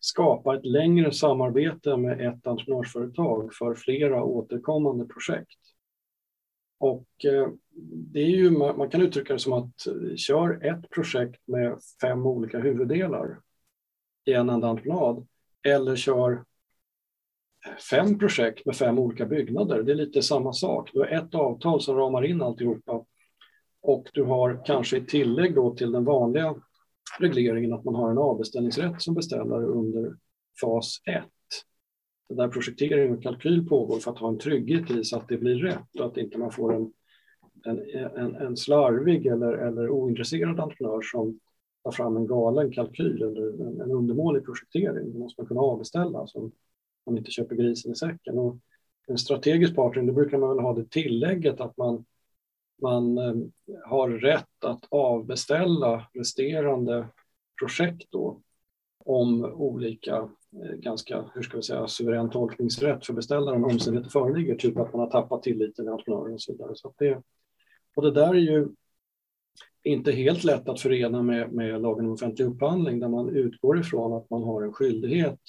skapa 0.00 0.56
ett 0.56 0.66
längre 0.66 1.12
samarbete 1.12 1.96
med 1.96 2.20
ett 2.20 2.46
entreprenörsföretag 2.46 3.54
för 3.54 3.74
flera 3.74 4.22
återkommande 4.24 5.04
projekt. 5.04 5.60
Och 6.78 7.24
eh, 7.24 7.48
det 8.12 8.20
är 8.20 8.28
ju, 8.28 8.50
man 8.50 8.90
kan 8.90 9.02
uttrycka 9.02 9.32
det 9.32 9.38
som 9.38 9.52
att 9.52 9.86
kör 10.16 10.66
ett 10.66 10.90
projekt 10.90 11.40
med 11.46 11.78
fem 12.00 12.26
olika 12.26 12.58
huvuddelar 12.58 13.40
i 14.24 14.32
en 14.32 14.50
enda 14.50 14.68
entreprenad 14.68 15.26
eller 15.62 15.96
kör 15.96 16.44
fem 17.90 18.18
projekt 18.18 18.66
med 18.66 18.76
fem 18.76 18.98
olika 18.98 19.26
byggnader. 19.26 19.82
Det 19.82 19.92
är 19.92 19.96
lite 19.96 20.22
samma 20.22 20.52
sak. 20.52 20.90
Du 20.92 20.98
har 20.98 21.06
ett 21.06 21.34
avtal 21.34 21.80
som 21.80 21.96
ramar 21.96 22.24
in 22.24 22.42
alltihopa 22.42 23.04
och 23.80 24.10
du 24.14 24.22
har 24.22 24.62
kanske 24.66 24.96
i 24.96 25.04
tillägg 25.04 25.54
då 25.54 25.74
till 25.74 25.92
den 25.92 26.04
vanliga 26.04 26.54
regleringen 27.18 27.72
att 27.72 27.84
man 27.84 27.94
har 27.94 28.10
en 28.10 28.18
avbeställningsrätt 28.18 29.02
som 29.02 29.14
beställare 29.14 29.64
under 29.64 30.16
fas 30.60 31.02
1. 31.06 31.24
Där 32.28 32.48
projektering 32.48 33.14
och 33.14 33.22
kalkyl 33.22 33.68
pågår 33.68 33.98
för 33.98 34.10
att 34.10 34.18
ha 34.18 34.28
en 34.28 34.38
trygghet 34.38 34.90
i 34.90 35.04
så 35.04 35.16
att 35.16 35.28
det 35.28 35.36
blir 35.36 35.56
rätt 35.56 35.96
och 35.98 36.06
att 36.06 36.16
inte 36.16 36.38
man 36.38 36.52
får 36.52 36.74
en, 36.74 36.92
en, 37.64 37.80
en, 38.16 38.36
en 38.36 38.56
slarvig 38.56 39.26
eller, 39.26 39.52
eller 39.52 39.90
ointresserad 39.90 40.60
entreprenör 40.60 41.02
som 41.02 41.40
tar 41.84 41.90
fram 41.90 42.16
en 42.16 42.26
galen 42.26 42.72
kalkyl 42.72 43.22
eller 43.22 43.66
en, 43.66 43.80
en 43.80 43.90
undermålig 43.90 44.44
projektering. 44.44 45.12
Det 45.12 45.18
måste 45.18 45.40
man 45.40 45.48
kunna 45.48 45.60
avbeställa 45.60 46.26
så 46.26 46.50
man 47.06 47.18
inte 47.18 47.30
köper 47.30 47.56
grisen 47.56 47.92
i 47.92 47.94
säcken. 47.94 48.38
Och 48.38 48.56
en 49.06 49.18
strategisk 49.18 49.74
partner, 49.74 50.02
då 50.02 50.12
brukar 50.12 50.38
man 50.38 50.48
väl 50.48 50.64
ha 50.64 50.74
det 50.74 50.90
tillägget 50.90 51.60
att 51.60 51.76
man, 51.76 52.04
man 52.82 53.18
eh, 53.18 53.34
har 53.84 54.08
rätt 54.08 54.64
att 54.64 54.84
avbeställa 54.88 56.06
resterande 56.12 57.08
projekt 57.60 58.08
då 58.10 58.40
om 59.04 59.44
olika 59.44 60.16
eh, 60.62 60.76
ganska, 60.76 61.24
hur 61.34 61.42
ska 61.42 61.56
vi 61.56 61.62
säga, 61.62 61.88
suverän 61.88 62.30
tolkningsrätt 62.30 63.06
för 63.06 63.12
beställaren 63.12 63.64
om 63.64 63.70
omständigheter 63.70 64.10
föreligger, 64.10 64.54
typ 64.54 64.78
att 64.78 64.92
man 64.92 65.00
har 65.00 65.10
tappat 65.10 65.42
tilliten 65.42 65.86
i 65.86 65.88
entreprenören 65.88 66.34
och 66.34 66.42
så 66.42 66.52
vidare. 66.52 66.72
Så 66.74 66.94
det, 66.98 67.22
och 67.94 68.02
det 68.02 68.10
där 68.10 68.34
är 68.34 68.40
ju 68.40 68.68
inte 69.82 70.12
helt 70.12 70.44
lätt 70.44 70.68
att 70.68 70.80
förena 70.80 71.22
med, 71.22 71.52
med 71.52 71.82
lagen 71.82 72.06
om 72.06 72.12
offentlig 72.12 72.46
upphandling 72.46 73.00
där 73.00 73.08
man 73.08 73.28
utgår 73.28 73.80
ifrån 73.80 74.12
att 74.12 74.30
man 74.30 74.42
har 74.42 74.62
en 74.62 74.72
skyldighet 74.72 75.40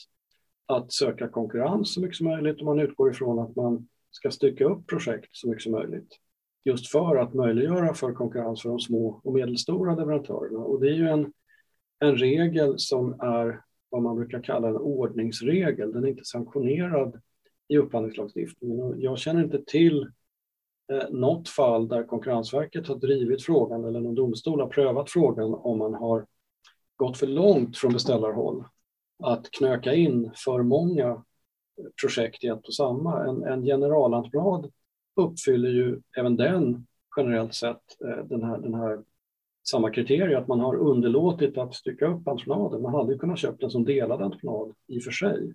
att 0.65 0.93
söka 0.93 1.27
konkurrens 1.27 1.93
så 1.93 2.01
mycket 2.01 2.17
som 2.17 2.27
möjligt 2.27 2.59
och 2.59 2.65
man 2.65 2.79
utgår 2.79 3.11
ifrån 3.11 3.39
att 3.39 3.55
man 3.55 3.87
ska 4.11 4.31
stycka 4.31 4.65
upp 4.65 4.87
projekt 4.87 5.29
så 5.31 5.49
mycket 5.49 5.63
som 5.63 5.71
möjligt. 5.71 6.17
Just 6.63 6.91
för 6.91 7.15
att 7.15 7.33
möjliggöra 7.33 7.93
för 7.93 8.13
konkurrens 8.13 8.61
för 8.61 8.69
de 8.69 8.79
små 8.79 9.21
och 9.23 9.33
medelstora 9.33 9.95
leverantörerna. 9.95 10.59
Och 10.59 10.81
det 10.81 10.87
är 10.87 10.93
ju 10.93 11.07
en, 11.07 11.33
en 11.99 12.17
regel 12.17 12.79
som 12.79 13.19
är 13.19 13.61
vad 13.89 14.01
man 14.01 14.15
brukar 14.15 14.43
kalla 14.43 14.67
en 14.67 14.77
ordningsregel. 14.77 15.91
Den 15.91 16.03
är 16.03 16.07
inte 16.07 16.25
sanktionerad 16.25 17.21
i 17.67 17.77
upphandlingslagstiftningen. 17.77 18.79
Och 18.79 18.95
jag 18.97 19.17
känner 19.17 19.43
inte 19.43 19.63
till 19.67 20.11
eh, 20.91 21.09
något 21.09 21.49
fall 21.49 21.87
där 21.87 22.03
Konkurrensverket 22.03 22.87
har 22.87 22.95
drivit 22.95 23.43
frågan 23.43 23.85
eller 23.85 23.99
någon 23.99 24.15
domstol 24.15 24.59
har 24.59 24.67
prövat 24.67 25.09
frågan 25.09 25.53
om 25.53 25.77
man 25.77 25.93
har 25.93 26.25
gått 26.95 27.17
för 27.17 27.27
långt 27.27 27.77
från 27.77 27.93
beställarhåll 27.93 28.63
att 29.23 29.51
knöka 29.51 29.93
in 29.93 30.31
för 30.35 30.63
många 30.63 31.23
projekt 32.01 32.43
i 32.43 32.47
ett 32.47 32.67
och 32.67 32.73
samma. 32.73 33.25
En, 33.25 33.43
en 33.43 33.63
generalentreprenad 33.63 34.71
uppfyller 35.15 35.69
ju 35.69 36.01
även 36.17 36.35
den 36.35 36.87
generellt 37.17 37.53
sett 37.53 38.01
eh, 38.05 38.25
den 38.25 38.43
här, 38.43 38.57
den 38.57 38.73
här 38.73 39.03
samma 39.69 39.91
kriterier 39.91 40.37
att 40.37 40.47
man 40.47 40.59
har 40.59 40.75
underlåtit 40.75 41.57
att 41.57 41.75
stycka 41.75 42.07
upp 42.07 42.27
entreprenaden. 42.27 42.81
Man 42.81 42.93
hade 42.93 43.13
ju 43.13 43.19
kunnat 43.19 43.39
köpa 43.39 43.57
den 43.59 43.71
som 43.71 43.85
delad 43.85 44.21
entreprenad 44.21 44.73
i 44.87 44.99
och 44.99 45.03
för 45.03 45.11
sig. 45.11 45.53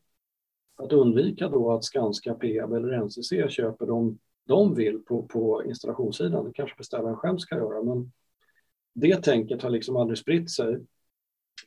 Att 0.77 0.93
undvika 0.93 1.49
då 1.49 1.73
att 1.73 1.85
Skanska, 1.85 2.35
Peab 2.35 2.73
eller 2.73 3.05
NCC 3.05 3.31
köper 3.49 3.87
de 3.87 4.19
de 4.47 4.75
vill 4.75 4.99
på, 4.99 5.23
på 5.23 5.65
installationssidan. 5.65 6.45
Det 6.45 6.53
kanske 6.53 6.77
beställaren 6.77 7.17
själv 7.17 7.39
ska 7.39 7.57
göra, 7.57 7.83
men 7.83 8.13
det 8.95 9.23
tänket 9.23 9.63
har 9.63 9.71
liksom 9.71 9.97
aldrig 9.97 10.19
spritt 10.19 10.51
sig. 10.51 10.79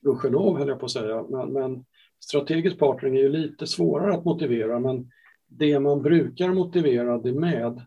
Gudskelov 0.01 0.57
höll 0.57 0.67
jag 0.67 0.79
på 0.79 0.85
att 0.85 0.91
säga, 0.91 1.23
men, 1.29 1.53
men 1.53 1.85
strategisk 2.19 2.79
partnering 2.79 3.15
är 3.15 3.21
ju 3.21 3.29
lite 3.29 3.67
svårare 3.67 4.13
att 4.13 4.25
motivera, 4.25 4.79
men 4.79 5.11
det 5.47 5.79
man 5.79 6.01
brukar 6.01 6.53
motivera 6.53 7.17
det 7.17 7.33
med 7.33 7.85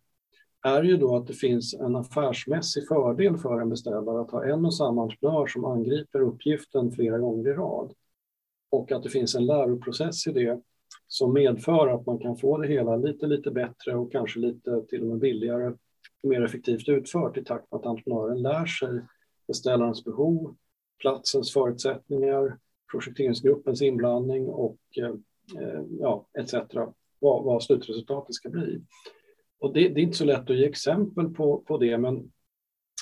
är 0.62 0.82
ju 0.82 0.96
då 0.96 1.16
att 1.16 1.26
det 1.26 1.34
finns 1.34 1.74
en 1.74 1.96
affärsmässig 1.96 2.88
fördel 2.88 3.38
för 3.38 3.60
en 3.60 3.70
beställare 3.70 4.20
att 4.20 4.30
ha 4.30 4.44
en 4.44 4.64
och 4.64 4.74
samma 4.74 5.02
entreprenör 5.02 5.46
som 5.46 5.64
angriper 5.64 6.20
uppgiften 6.20 6.92
flera 6.92 7.18
gånger 7.18 7.48
i 7.48 7.52
rad. 7.52 7.92
Och 8.70 8.92
att 8.92 9.02
det 9.02 9.08
finns 9.08 9.34
en 9.34 9.46
läroprocess 9.46 10.26
i 10.26 10.32
det 10.32 10.60
som 11.08 11.32
medför 11.32 11.88
att 11.88 12.06
man 12.06 12.18
kan 12.18 12.36
få 12.36 12.58
det 12.58 12.68
hela 12.68 12.96
lite, 12.96 13.26
lite 13.26 13.50
bättre 13.50 13.94
och 13.94 14.12
kanske 14.12 14.40
lite 14.40 14.82
till 14.88 15.02
och 15.02 15.08
med 15.08 15.18
billigare 15.18 15.74
och 16.22 16.28
mer 16.28 16.44
effektivt 16.44 16.88
utfört 16.88 17.36
i 17.36 17.44
takt 17.44 17.72
med 17.72 17.78
att 17.78 17.86
entreprenören 17.86 18.42
lär 18.42 18.66
sig 18.66 19.00
beställarens 19.46 20.04
behov, 20.04 20.56
platsens 21.00 21.52
förutsättningar, 21.52 22.58
projekteringsgruppens 22.90 23.82
inblandning 23.82 24.46
och 24.46 24.78
eh, 24.98 25.14
eh 25.62 25.82
ja, 26.00 26.26
etc. 26.38 26.54
Vad, 27.18 27.44
vad 27.44 27.62
slutresultatet 27.62 28.34
ska 28.34 28.48
bli. 28.48 28.82
Och 29.58 29.74
det, 29.74 29.88
det, 29.88 30.00
är 30.00 30.02
inte 30.02 30.16
så 30.16 30.24
lätt 30.24 30.50
att 30.50 30.56
ge 30.56 30.66
exempel 30.66 31.28
på, 31.28 31.58
på 31.58 31.78
det, 31.78 31.98
men 31.98 32.32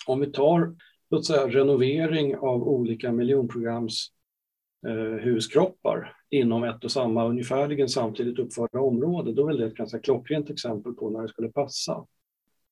om 0.07 0.21
vi 0.21 0.33
tar 0.33 0.77
låt 1.11 1.27
säga, 1.27 1.49
renovering 1.49 2.37
av 2.37 2.69
olika 2.69 3.13
miljonprogramshuskroppar 3.13 5.99
eh, 5.99 6.05
inom 6.31 6.65
ett 6.65 6.85
och 6.85 6.91
samma 6.91 7.27
ungefärligen 7.27 7.89
samtidigt 7.89 8.39
uppförda 8.39 8.81
område, 8.81 9.33
då 9.33 9.49
är 9.49 9.55
det 9.55 9.67
ett 9.67 9.75
ganska 9.75 9.99
klockrent 9.99 10.51
exempel 10.51 10.95
på 10.95 11.11
när 11.11 11.23
det 11.23 11.29
skulle 11.29 11.49
passa. 11.49 12.07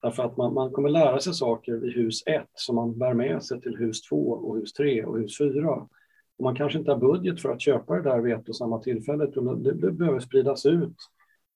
Därför 0.02 0.22
att 0.22 0.36
man, 0.36 0.54
man 0.54 0.70
kommer 0.70 0.88
lära 0.88 1.20
sig 1.20 1.34
saker 1.34 1.86
i 1.86 1.90
hus 1.90 2.22
1 2.26 2.46
som 2.54 2.76
man 2.76 2.98
bär 2.98 3.14
med 3.14 3.42
sig 3.42 3.60
till 3.60 3.76
hus 3.76 4.02
2 4.02 4.16
och 4.16 4.56
hus 4.56 4.72
3 4.72 5.04
och 5.04 5.18
hus 5.18 5.38
4. 5.38 5.88
Och 6.36 6.44
man 6.44 6.56
kanske 6.56 6.78
inte 6.78 6.90
har 6.90 6.98
budget 6.98 7.40
för 7.40 7.48
att 7.48 7.60
köpa 7.60 7.94
det 7.94 8.02
där 8.02 8.20
vid 8.20 8.34
ett 8.34 8.48
och 8.48 8.56
samma 8.56 8.78
tillfälle, 8.78 9.24
utan 9.24 9.62
det, 9.62 9.72
det 9.72 9.92
behöver 9.92 10.20
spridas 10.20 10.66
ut 10.66 10.96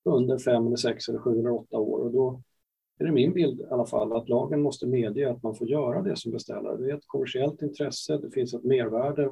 under 0.05 0.37
fem, 0.37 0.67
eller 0.67 0.75
sex, 0.75 1.09
eller 1.09 1.19
sju 1.19 1.39
eller 1.39 1.51
åtta 1.51 1.77
år. 1.77 1.99
Och 1.99 2.11
då 2.11 2.41
är 2.99 3.05
det 3.05 3.11
min 3.11 3.33
bild 3.33 3.61
i 3.61 3.65
alla 3.71 3.85
fall 3.85 4.13
att 4.13 4.29
lagen 4.29 4.61
måste 4.61 4.87
medge 4.87 5.31
att 5.31 5.43
man 5.43 5.55
får 5.55 5.67
göra 5.67 6.01
det 6.01 6.15
som 6.15 6.31
beställare. 6.31 6.77
Det 6.77 6.91
är 6.91 6.95
ett 6.95 7.07
kommersiellt 7.07 7.61
intresse, 7.61 8.17
det 8.17 8.31
finns 8.31 8.53
ett 8.53 8.63
mervärde 8.63 9.31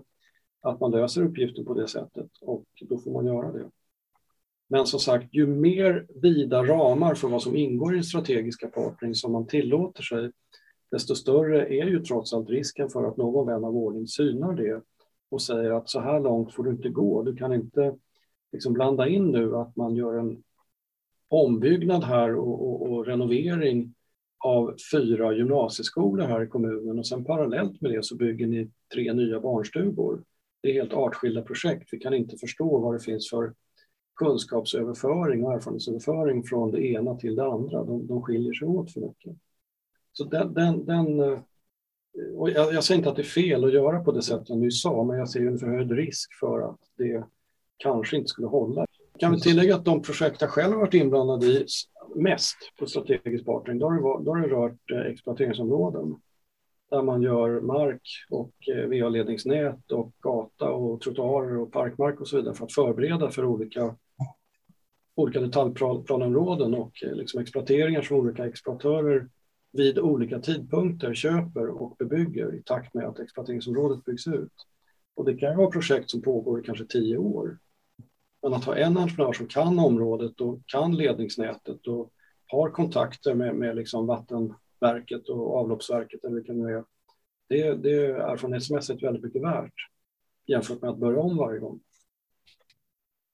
att 0.66 0.80
man 0.80 0.92
löser 0.92 1.24
uppgiften 1.24 1.66
på 1.66 1.74
det 1.74 1.88
sättet 1.88 2.30
och 2.42 2.66
då 2.82 2.98
får 2.98 3.12
man 3.12 3.26
göra 3.26 3.52
det. 3.52 3.70
Men 4.68 4.86
som 4.86 5.00
sagt, 5.00 5.34
ju 5.34 5.48
mer 5.48 6.08
vida 6.22 6.64
ramar 6.64 7.16
för 7.16 7.28
vad 7.28 7.42
som 7.42 7.56
ingår 7.56 7.94
i 7.94 7.96
den 7.96 8.04
strategiska 8.04 8.68
partnering 8.68 9.16
som 9.16 9.32
man 9.32 9.48
tillåter 9.48 10.04
sig, 10.04 10.32
desto 10.92 11.16
större 11.16 11.68
är 11.68 11.86
ju 11.86 12.00
trots 12.00 12.34
allt 12.34 12.50
risken 12.50 12.90
för 12.90 13.08
att 13.08 13.18
någon 13.18 13.48
vän 13.48 13.64
av 13.64 13.78
ordning 13.78 14.08
synar 14.08 14.54
det 14.54 14.82
och 15.30 15.42
säger 15.42 15.72
att 15.72 15.90
så 15.90 16.00
här 16.00 16.20
långt 16.20 16.54
får 16.54 16.64
du 16.64 16.72
inte 16.72 16.90
gå. 16.90 17.24
Du 17.24 17.36
kan 17.36 17.54
inte 17.54 17.96
liksom 18.52 18.74
blanda 18.74 19.08
in 19.08 19.32
nu 19.32 19.56
att 19.56 19.76
man 19.76 19.96
gör 19.96 20.14
en 20.14 20.44
ombyggnad 21.28 22.04
här 22.04 22.36
och, 22.36 22.68
och, 22.68 22.92
och 22.92 23.06
renovering 23.06 23.94
av 24.38 24.76
fyra 24.92 25.34
gymnasieskolor 25.34 26.26
här 26.26 26.44
i 26.44 26.48
kommunen 26.48 27.00
och 27.00 27.08
sen 27.08 27.26
parallellt 27.26 27.82
med 27.82 27.92
det 27.92 28.06
så 28.06 28.16
bygger 28.16 28.48
ni 28.48 28.70
tre 28.94 29.14
nya 29.14 29.40
barnstugor. 29.40 30.24
Det 30.66 30.72
är 30.72 30.74
helt 30.74 30.94
artskilda 30.94 31.42
projekt. 31.42 31.90
Vi 31.92 31.98
kan 31.98 32.14
inte 32.14 32.38
förstå 32.38 32.80
vad 32.80 32.96
det 32.96 33.00
finns 33.00 33.30
för 33.30 33.54
kunskapsöverföring 34.16 35.44
och 35.44 35.54
erfarenhetsöverföring 35.54 36.44
från 36.44 36.72
det 36.72 36.86
ena 36.86 37.16
till 37.16 37.36
det 37.36 37.46
andra. 37.46 37.84
De, 37.84 38.08
de 38.08 38.22
skiljer 38.22 38.54
sig 38.54 38.68
åt 38.68 38.92
för 38.92 39.02
mycket. 39.02 39.36
Så 40.14 40.24
den, 40.24 40.54
den, 40.54 40.86
den 40.86 41.20
eh, 41.20 41.40
och 42.36 42.50
jag, 42.50 42.74
jag, 42.74 42.84
säger 42.84 42.98
inte 42.98 43.10
att 43.10 43.16
det 43.16 43.22
är 43.22 43.24
fel 43.24 43.64
att 43.64 43.74
göra 43.74 44.04
på 44.04 44.12
det 44.12 44.22
sätt 44.22 44.42
jag 44.46 44.58
nyss 44.58 44.82
sa, 44.82 45.04
men 45.04 45.18
jag 45.18 45.30
ser 45.30 45.48
en 45.48 45.60
förhöjd 45.60 45.92
risk 45.92 46.34
för 46.40 46.62
att 46.70 46.80
det 46.98 47.24
kanske 47.78 48.18
inte 48.18 48.30
skulle 48.30 48.48
hålla. 48.48 48.86
Kan 49.20 49.32
vi 49.32 49.40
tillägga 49.40 49.76
att 49.76 49.86
de 49.86 50.02
projekt 50.02 50.42
jag 50.42 50.50
själv 50.50 50.76
varit 50.76 50.94
inblandad 50.94 51.44
i 51.44 51.66
mest 52.16 52.58
på 52.80 52.86
strategisk 52.86 53.46
partnering, 53.46 53.80
då 53.80 53.90
har 53.90 53.96
det, 53.96 54.26
då 54.26 54.32
har 54.32 54.42
det 54.42 54.48
rört 54.48 54.92
eh, 54.92 55.12
exploateringsområden 55.12 56.16
där 56.90 57.02
man 57.02 57.22
gör 57.22 57.62
mark 57.62 58.02
och 58.30 58.54
eh, 58.70 58.88
VA-ledningsnät 58.88 59.92
och 59.92 60.14
gata 60.22 60.70
och 60.70 61.02
trottoarer 61.02 61.58
och 61.58 61.72
parkmark 61.72 62.22
och 62.22 62.28
så 62.28 62.38
vidare 62.38 62.54
för 62.54 62.66
att 62.66 62.74
förbereda 62.74 63.30
för 63.30 63.46
olika, 63.46 63.96
olika 65.16 65.40
detaljplanområden 65.40 66.74
och 66.74 67.04
eh, 67.04 67.16
liksom 67.16 67.42
exploateringar 67.42 68.02
som 68.02 68.18
olika 68.18 68.46
exploatörer 68.46 69.30
vid 69.72 70.00
olika 70.00 70.40
tidpunkter 70.40 71.14
köper 71.14 71.68
och 71.68 71.96
bebygger 72.00 72.56
i 72.56 72.64
takt 72.64 72.94
med 72.94 73.06
att 73.06 73.20
exploateringsområdet 73.20 74.06
byggs 74.06 74.28
ut. 74.28 74.54
Och 75.16 75.26
det 75.26 75.38
kan 75.38 75.58
vara 75.58 75.72
projekt 75.72 76.10
som 76.10 76.22
pågår 76.22 76.60
i 76.60 76.64
kanske 76.64 76.86
tio 76.86 77.18
år. 77.18 77.58
Men 78.44 78.54
att 78.54 78.64
ha 78.64 78.76
en 78.76 78.98
entreprenör 78.98 79.34
som 79.34 79.48
kan 79.48 79.80
området 79.80 80.42
och 80.42 80.60
kan 80.66 80.96
ledningsnätet 80.96 81.88
och 81.88 82.12
har 82.48 82.70
kontakter 82.70 83.34
med, 83.34 83.56
med 83.56 83.76
liksom 83.76 84.06
Vattenverket 84.80 85.30
och 85.30 85.58
avloppsverket 85.58 86.24
eller 86.24 86.36
vilka 86.36 86.54
nu 86.54 86.76
är, 86.76 86.84
det, 87.50 87.74
det 87.74 87.96
är 87.96 88.14
erfarenhetsmässigt 88.14 89.04
väldigt 89.04 89.24
mycket 89.24 89.42
värt 89.42 89.74
jämfört 90.48 90.82
med 90.82 90.90
att 90.90 90.98
börja 90.98 91.20
om 91.20 91.38
varje 91.38 91.60
gång. 91.60 91.80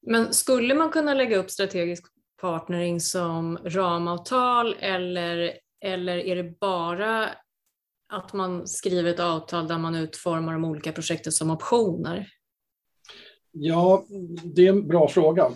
Men 0.02 0.34
skulle 0.34 0.76
man 0.76 0.90
kunna 0.90 1.14
lägga 1.14 1.38
upp 1.38 1.52
strategisk 1.52 2.06
partnering 2.42 3.00
som 3.00 3.58
ramavtal 3.58 4.76
eller, 4.80 5.58
eller 5.82 6.18
är 6.18 6.36
det 6.36 6.60
bara 6.60 7.30
att 8.14 8.34
man 8.34 8.68
skriver 8.68 9.10
ett 9.10 9.20
avtal 9.20 9.68
där 9.68 9.78
man 9.78 9.96
utformar 9.96 10.54
de 10.54 10.66
olika 10.66 10.92
projekten 10.92 11.32
som 11.32 11.52
optioner? 11.52 12.28
Ja, 13.52 14.06
det 14.44 14.68
är 14.68 14.70
en 14.70 14.88
bra 14.88 15.08
fråga. 15.08 15.52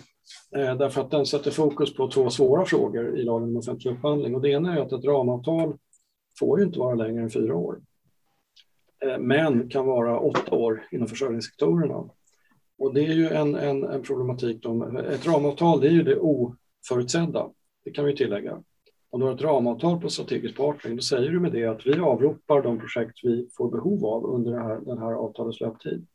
Eh, 0.56 0.76
därför 0.76 1.00
att 1.00 1.10
den 1.10 1.26
sätter 1.26 1.50
fokus 1.50 1.94
på 1.94 2.08
två 2.08 2.30
svåra 2.30 2.64
frågor 2.64 3.18
i 3.18 3.22
lagen 3.22 3.48
om 3.48 3.56
offentlig 3.56 3.92
upphandling. 3.92 4.34
Och 4.34 4.40
det 4.40 4.50
ena 4.50 4.76
är 4.76 4.80
att 4.80 4.92
ett 4.92 5.04
ramavtal 5.04 5.78
får 6.38 6.58
ju 6.58 6.66
inte 6.66 6.78
vara 6.78 6.94
längre 6.94 7.22
än 7.22 7.30
fyra 7.30 7.56
år. 7.56 7.80
Eh, 9.04 9.18
men 9.18 9.68
kan 9.68 9.86
vara 9.86 10.20
åtta 10.20 10.56
år 10.56 10.88
inom 10.92 11.08
försörjningssektorerna. 11.08 12.04
Och 12.78 12.94
det 12.94 13.06
är 13.06 13.14
ju 13.14 13.28
en, 13.28 13.54
en, 13.54 13.84
en 13.84 14.02
problematik. 14.02 14.62
De, 14.62 14.96
Ett 14.96 15.26
ramavtal 15.26 15.80
det 15.80 15.88
är 15.88 15.92
ju 15.92 16.02
det 16.02 16.16
oförutsedda, 16.20 17.50
det 17.84 17.90
kan 17.90 18.04
vi 18.04 18.16
tillägga. 18.16 18.62
Om 19.10 19.20
du 19.20 19.26
har 19.26 19.34
ett 19.34 19.42
ramavtal 19.42 20.00
på 20.00 20.08
strategisk 20.08 20.56
partnering, 20.56 20.96
då 20.96 21.02
säger 21.02 21.30
du 21.30 21.40
med 21.40 21.52
det 21.52 21.64
att 21.64 21.86
vi 21.86 22.00
avropar 22.00 22.62
de 22.62 22.78
projekt 22.78 23.18
vi 23.22 23.48
får 23.56 23.70
behov 23.70 24.06
av 24.06 24.24
under 24.24 24.52
det 24.52 24.62
här, 24.62 24.80
den 24.80 24.98
här 24.98 25.12
avtalets 25.12 25.60
löptid. 25.60 26.06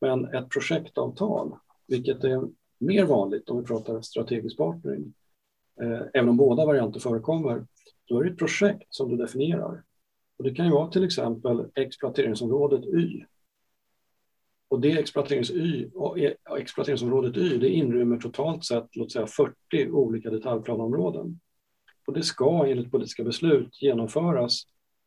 Men 0.00 0.34
ett 0.34 0.48
projektavtal, 0.48 1.56
vilket 1.86 2.24
är 2.24 2.48
mer 2.80 3.04
vanligt 3.04 3.48
om 3.48 3.60
vi 3.60 3.66
pratar 3.66 4.00
strategisk 4.00 4.56
partnering, 4.56 5.14
eh, 5.82 6.02
även 6.14 6.28
om 6.28 6.36
båda 6.36 6.66
varianter 6.66 7.00
förekommer, 7.00 7.66
då 8.04 8.20
är 8.20 8.24
det 8.24 8.30
ett 8.30 8.38
projekt 8.38 8.86
som 8.94 9.10
du 9.10 9.16
definierar. 9.16 9.82
Och 10.38 10.44
det 10.44 10.54
kan 10.54 10.66
ju 10.66 10.72
vara 10.72 10.90
till 10.90 11.04
exempel 11.04 11.66
exploateringsområdet 11.74 12.84
Y. 12.84 13.24
Och 14.68 14.80
det 14.80 14.98
exploaterings-Y, 14.98 15.90
eh, 16.16 16.56
exploateringsområdet 16.58 17.36
Y 17.36 17.58
det 17.58 17.68
inrymmer 17.68 18.18
totalt 18.18 18.64
sett 18.64 18.96
låt 18.96 19.12
säga 19.12 19.26
40 19.26 19.90
olika 19.90 20.30
detaljplanområden. 20.30 21.40
Och 22.06 22.14
det 22.14 22.22
ska 22.22 22.66
enligt 22.66 22.90
politiska 22.90 23.24
beslut 23.24 23.82
genomföras 23.82 24.62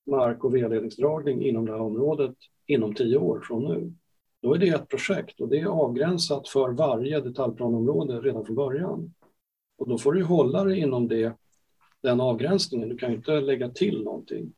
mark 0.06 0.44
och 0.44 0.56
vedledningsdragning 0.56 1.44
inom 1.44 1.66
det 1.66 1.72
här 1.72 1.82
området 1.82 2.36
inom 2.66 2.96
tio 2.96 3.18
år 3.18 3.42
från 3.48 3.64
nu. 3.64 3.94
Då 4.44 4.54
är 4.54 4.58
det 4.58 4.70
ett 4.70 4.90
projekt 4.90 5.42
och 5.42 5.50
det 5.50 5.60
är 5.60 5.66
avgränsat 5.66 6.48
för 6.48 6.70
varje 6.70 7.20
detaljplanområde 7.20 8.20
redan 8.22 8.46
från 8.46 8.56
början. 8.56 9.14
Och 9.78 9.90
då 9.90 9.98
får 9.98 10.14
du 10.14 10.24
hålla 10.24 10.64
dig 10.64 10.80
inom 10.80 11.08
det, 11.08 11.34
den 12.02 12.22
avgränsningen. 12.22 12.90
Du 12.90 12.98
kan 12.98 13.10
ju 13.10 13.16
inte 13.16 13.42
lägga 13.42 13.70
till 13.70 14.04
någonting 14.04 14.54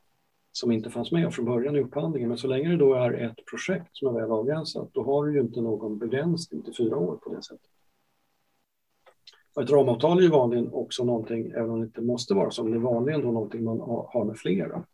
som 0.52 0.72
inte 0.72 0.90
fanns 0.90 1.12
med 1.12 1.34
från 1.34 1.46
början 1.46 1.76
i 1.76 1.80
upphandlingen. 1.80 2.30
Men 2.30 2.38
så 2.38 2.48
länge 2.48 2.70
det 2.70 2.78
då 2.78 2.94
är 2.94 3.14
ett 3.14 3.46
projekt 3.46 3.90
som 3.92 4.16
är 4.16 4.22
väl 4.22 4.32
avgränsat, 4.32 4.90
då 4.94 5.04
har 5.04 5.26
du 5.26 5.34
ju 5.34 5.42
inte 5.42 5.62
någon 5.62 5.98
begränsning 5.98 6.62
till 6.62 6.76
fyra 6.76 6.98
år 6.98 7.16
på 7.16 7.34
det 7.34 7.44
sättet. 7.44 7.70
Och 9.56 9.62
ett 9.62 9.70
ramavtal 9.70 10.18
är 10.18 10.22
ju 10.22 10.30
vanligen 10.30 10.74
också 10.74 11.04
någonting, 11.04 11.52
även 11.52 11.70
om 11.70 11.80
det 11.80 11.86
inte 11.86 12.02
måste 12.02 12.34
vara 12.34 12.52
så, 12.52 12.64
men 12.64 12.72
det 12.72 12.78
är 12.78 12.82
vanligen 12.94 13.22
då 13.22 13.32
någonting 13.32 13.64
man 13.64 13.80
har 13.80 14.26
med 14.26 14.38
flera. 14.38 14.74
Så 14.78 14.86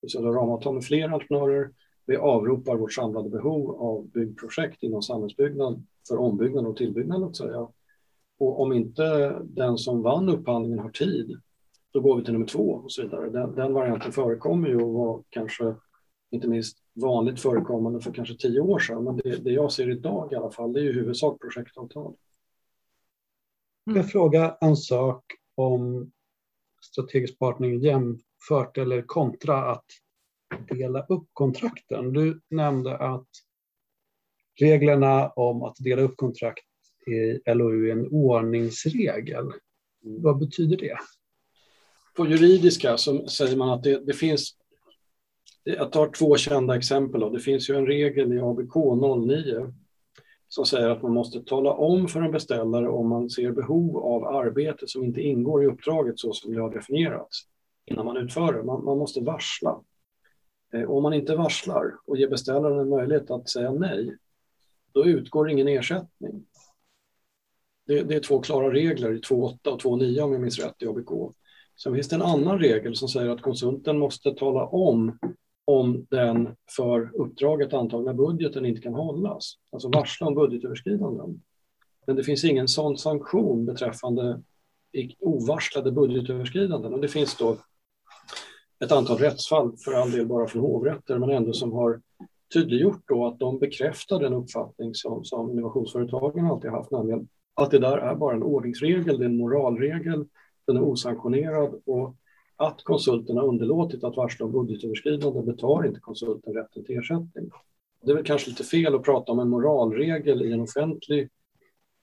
vill 0.00 0.10
säga 0.10 0.22
ramavtal 0.22 0.74
med 0.74 0.84
flera 0.84 1.12
entreprenörer. 1.12 1.70
Vi 2.08 2.16
avropar 2.16 2.76
vårt 2.76 2.92
samlade 2.92 3.30
behov 3.30 3.70
av 3.70 4.08
byggprojekt 4.08 4.82
inom 4.82 5.02
samhällsbyggnad 5.02 5.86
för 6.08 6.16
ombyggnad 6.16 6.66
och 6.66 6.76
tillbyggnad, 6.76 7.22
att 7.22 7.36
säga. 7.36 7.68
Och 8.38 8.60
om 8.60 8.72
inte 8.72 9.38
den 9.44 9.78
som 9.78 10.02
vann 10.02 10.28
upphandlingen 10.28 10.78
har 10.78 10.90
tid 10.90 11.40
då 11.90 12.00
går 12.00 12.16
vi 12.16 12.24
till 12.24 12.32
nummer 12.32 12.46
två 12.46 12.70
och 12.70 12.92
så 12.92 13.02
vidare. 13.02 13.30
Den, 13.30 13.54
den 13.54 13.72
varianten 13.72 14.12
förekommer 14.12 14.68
ju 14.68 14.82
och 14.82 14.92
var 14.92 15.22
kanske 15.28 15.74
inte 16.30 16.48
minst 16.48 16.78
vanligt 16.94 17.40
förekommande 17.40 18.00
för 18.00 18.12
kanske 18.12 18.34
tio 18.34 18.60
år 18.60 18.78
sedan. 18.78 19.04
Men 19.04 19.16
det, 19.16 19.44
det 19.44 19.50
jag 19.50 19.72
ser 19.72 19.90
idag 19.90 20.32
i 20.32 20.36
alla 20.36 20.50
fall, 20.50 20.72
det 20.72 20.80
är 20.80 20.84
ju 20.84 20.92
huvudsak 20.92 21.40
projektavtal. 21.40 22.14
Jag 23.84 24.10
frågar 24.10 24.48
fråga 24.48 24.56
en 24.60 24.76
sak 24.76 25.24
om 25.54 26.12
strategisk 26.82 27.38
partner 27.38 27.68
jämfört 27.68 28.78
eller 28.78 29.02
kontra 29.02 29.72
att 29.72 29.86
dela 30.68 31.06
upp 31.08 31.28
kontrakten. 31.32 32.12
Du 32.12 32.40
nämnde 32.50 32.96
att 32.96 33.28
reglerna 34.60 35.28
om 35.28 35.62
att 35.62 35.76
dela 35.78 36.02
upp 36.02 36.16
kontrakt 36.16 36.64
i 37.06 37.50
LOU 37.54 37.88
är 37.88 37.92
en 37.92 38.08
ordningsregel. 38.08 39.52
Vad 40.00 40.38
betyder 40.38 40.76
det? 40.76 40.98
på 42.18 42.26
juridiska 42.26 42.96
så 42.96 43.28
säger 43.28 43.56
man 43.56 43.70
att 43.70 43.82
det, 43.82 44.06
det 44.06 44.12
finns, 44.12 44.54
jag 45.64 45.92
tar 45.92 46.10
två 46.10 46.36
kända 46.36 46.76
exempel. 46.76 47.20
Då. 47.20 47.30
Det 47.30 47.40
finns 47.40 47.70
ju 47.70 47.74
en 47.74 47.86
regel 47.86 48.32
i 48.32 48.40
ABK 48.40 48.74
09 49.26 49.72
som 50.48 50.66
säger 50.66 50.88
att 50.88 51.02
man 51.02 51.12
måste 51.12 51.40
tala 51.40 51.72
om 51.72 52.08
för 52.08 52.22
en 52.22 52.32
beställare 52.32 52.88
om 52.88 53.08
man 53.08 53.30
ser 53.30 53.52
behov 53.52 53.96
av 53.96 54.24
arbete 54.24 54.88
som 54.88 55.04
inte 55.04 55.20
ingår 55.20 55.62
i 55.62 55.66
uppdraget 55.66 56.18
så 56.18 56.32
som 56.32 56.54
det 56.54 56.60
har 56.60 56.70
definierats 56.70 57.42
innan 57.86 58.06
man 58.06 58.16
utför 58.16 58.52
det. 58.52 58.62
Man, 58.62 58.84
man 58.84 58.98
måste 58.98 59.20
varsla. 59.20 59.80
Eh, 60.72 60.90
om 60.90 61.02
man 61.02 61.14
inte 61.14 61.36
varslar 61.36 61.94
och 62.06 62.16
ger 62.16 62.28
beställaren 62.28 62.78
en 62.78 62.88
möjlighet 62.88 63.30
att 63.30 63.48
säga 63.48 63.72
nej, 63.72 64.16
då 64.92 65.04
utgår 65.06 65.50
ingen 65.50 65.68
ersättning. 65.68 66.46
Det, 67.86 68.02
det 68.02 68.14
är 68.14 68.20
två 68.20 68.40
klara 68.40 68.72
regler 68.72 69.12
i 69.12 69.20
2.8 69.20 69.68
och 69.68 69.80
2.9 69.80 70.20
om 70.20 70.32
jag 70.32 70.40
minns 70.40 70.58
rätt 70.58 70.82
i 70.82 70.86
ABK. 70.86 71.34
Sen 71.82 71.94
finns 71.94 72.08
det 72.08 72.16
en 72.16 72.22
annan 72.22 72.58
regel 72.58 72.96
som 72.96 73.08
säger 73.08 73.30
att 73.30 73.42
konsulten 73.42 73.98
måste 73.98 74.34
tala 74.34 74.66
om 74.66 75.18
om 75.64 76.06
den 76.10 76.56
för 76.76 77.10
uppdraget 77.14 77.72
antagna 77.72 78.14
budgeten 78.14 78.66
inte 78.66 78.80
kan 78.80 78.94
hållas. 78.94 79.54
Alltså 79.72 79.88
varsla 79.88 80.26
om 80.26 80.34
budgetöverskridanden. 80.34 81.42
Men 82.06 82.16
det 82.16 82.24
finns 82.24 82.44
ingen 82.44 82.68
sån 82.68 82.98
sanktion 82.98 83.66
beträffande 83.66 84.42
ovarslade 85.20 85.92
budgetöverskridanden. 85.92 86.94
Och 86.94 87.00
det 87.00 87.08
finns 87.08 87.36
då 87.36 87.56
ett 88.84 88.92
antal 88.92 89.18
rättsfall, 89.18 89.76
för 89.76 89.92
all 89.92 90.10
del 90.10 90.26
bara 90.26 90.46
från 90.46 90.62
hovrätter, 90.62 91.18
men 91.18 91.30
ändå 91.30 91.52
som 91.52 91.72
har 91.72 92.00
tydliggjort 92.54 93.02
då 93.08 93.26
att 93.26 93.38
de 93.38 93.58
bekräftar 93.58 94.20
den 94.20 94.32
uppfattning 94.32 94.94
som, 94.94 95.24
som 95.24 95.50
innovationsföretagen 95.50 96.46
alltid 96.46 96.70
haft, 96.70 96.90
nämligen 96.90 97.28
att 97.54 97.70
det 97.70 97.78
där 97.78 97.98
är 97.98 98.14
bara 98.14 98.34
en 98.34 98.42
ordningsregel, 98.42 99.18
det 99.18 99.24
är 99.24 99.28
en 99.28 99.36
moralregel 99.36 100.26
den 100.68 100.76
är 100.76 100.82
osanktionerad 100.82 101.82
och 101.86 102.14
att 102.56 102.84
konsulterna 102.84 103.42
underlåtit 103.42 104.04
att 104.04 104.16
varsla 104.16 104.46
om 104.46 104.52
budgetöverskridande 104.52 105.42
betalar 105.42 105.86
inte 105.86 106.00
konsulten 106.00 106.54
rätten 106.54 106.84
till 106.84 106.98
ersättning. 106.98 107.50
Det 108.02 108.10
är 108.10 108.14
väl 108.14 108.24
kanske 108.24 108.50
lite 108.50 108.64
fel 108.64 108.94
att 108.94 109.02
prata 109.02 109.32
om 109.32 109.38
en 109.38 109.48
moralregel 109.48 110.42
i 110.42 110.52
en 110.52 110.60
offentlig, 110.60 111.28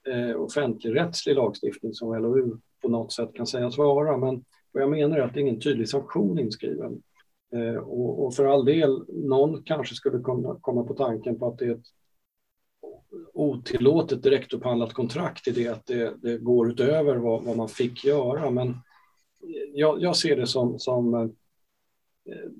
eh, 0.08 0.40
offentligrättslig 0.40 1.34
lagstiftning 1.34 1.94
som 1.94 2.22
LOU 2.22 2.58
på 2.82 2.88
något 2.88 3.12
sätt 3.12 3.34
kan 3.34 3.46
sägas 3.46 3.78
vara, 3.78 4.16
men 4.16 4.44
och 4.76 4.82
jag 4.82 4.90
menar 4.90 5.18
att 5.18 5.34
det 5.34 5.40
är 5.40 5.42
ingen 5.42 5.60
tydlig 5.60 5.88
sanktion 5.88 6.38
inskriven. 6.38 7.02
Eh, 7.52 7.76
och, 7.76 8.24
och, 8.24 8.34
för 8.34 8.44
all 8.44 8.64
del, 8.64 9.04
någon 9.08 9.62
kanske 9.62 9.94
skulle 9.94 10.18
kunna 10.18 10.58
komma 10.60 10.84
på 10.84 10.94
tanken 10.94 11.38
på 11.38 11.48
att 11.48 11.58
det 11.58 11.64
är 11.64 11.70
ett 11.70 11.86
otillåtet 13.32 14.22
direktupphandlat 14.22 14.92
kontrakt 14.92 15.48
i 15.48 15.50
det 15.50 15.68
att 15.68 15.86
det, 15.86 16.14
det 16.22 16.38
går 16.38 16.70
utöver 16.70 17.16
vad, 17.16 17.44
vad, 17.44 17.56
man 17.56 17.68
fick 17.68 18.04
göra. 18.04 18.50
Men 18.50 18.74
jag, 19.72 20.02
jag 20.02 20.16
ser 20.16 20.36
det 20.36 20.46
som, 20.46 20.78
som 20.78 21.14
eh, 21.14 21.28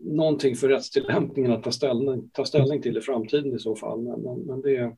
någonting 0.03 0.57
för 0.57 0.69
rättstillämpningen 0.69 1.53
att 1.53 1.62
ta 1.62 1.73
ställning, 1.73 2.31
ta 2.33 2.45
ställning 2.45 2.83
till 2.83 2.97
i 2.97 3.01
framtiden 3.01 3.57
i 3.57 3.59
så 3.59 3.77
fall. 3.77 4.01
Men, 4.01 4.21
men, 4.21 4.39
men 4.39 4.61
det, 4.61 4.97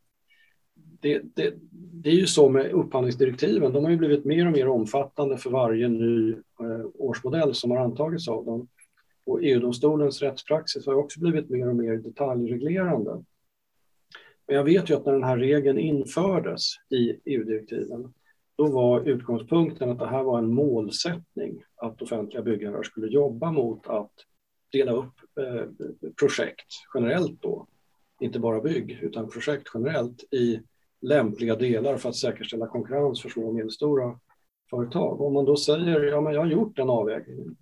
det, 1.01 1.23
det, 1.35 1.55
det, 1.73 2.11
är 2.11 2.15
ju 2.15 2.27
så 2.27 2.49
med 2.49 2.73
upphandlingsdirektiven, 2.73 3.73
de 3.73 3.85
har 3.85 3.91
ju 3.91 3.97
blivit 3.97 4.25
mer 4.25 4.47
och 4.47 4.53
mer 4.53 4.69
omfattande 4.69 5.39
för 5.39 5.51
varje 5.51 5.89
ny 5.89 6.33
eh, 6.33 6.87
årsmodell 6.95 7.55
som 7.55 7.71
har 7.71 7.79
antagits 7.79 8.29
av 8.29 8.45
dem. 8.45 8.69
Och 9.27 9.43
EU-domstolens 9.43 10.23
rättspraxis 10.23 10.87
har 10.87 10.95
också 10.95 11.21
blivit 11.21 11.51
mer 11.51 11.69
och 11.69 11.77
mer 11.77 11.97
detaljreglerande. 11.97 13.25
Men 14.47 14.57
jag 14.57 14.65
vet 14.65 14.91
ju 14.91 14.95
att 14.95 15.07
när 15.07 15.13
den 15.13 15.25
här 15.25 15.39
regeln 15.39 15.79
infördes 15.79 16.63
i 16.91 17.21
EU-direktiven, 17.25 18.15
då 18.57 18.67
var 18.67 19.09
utgångspunkten 19.09 19.91
att 19.91 19.99
det 19.99 20.07
här 20.07 20.23
var 20.23 20.39
en 20.39 20.55
målsättning 20.55 21.63
att 21.77 22.03
offentliga 22.03 22.43
byggherrar 22.43 22.83
skulle 22.83 23.07
jobba 23.07 23.53
mot 23.53 23.87
att 23.87 24.13
dela 24.73 24.93
upp 24.93 25.15
eh, 25.41 25.65
projekt 26.21 26.67
generellt 26.95 27.43
då, 27.43 27.67
inte 28.21 28.39
bara 28.39 28.61
bygg, 28.61 28.99
utan 29.03 29.31
projekt 29.31 29.69
generellt 29.75 30.33
i 30.33 30.61
lämpliga 31.01 31.57
delar 31.57 31.97
för 31.97 32.09
att 32.09 32.17
säkerställa 32.17 32.67
konkurrens 32.67 33.23
för 33.23 33.29
små 33.29 33.49
och 33.49 33.55
medelstora 33.55 34.19
företag. 34.71 35.21
Om 35.21 35.33
man 35.33 35.45
då 35.45 35.57
säger, 35.57 36.03
ja 36.03 36.21
men 36.21 36.35
jag 36.35 36.41
har 36.41 36.49
gjort 36.49 36.77
den 36.77 36.91
avvägningen 36.91 37.57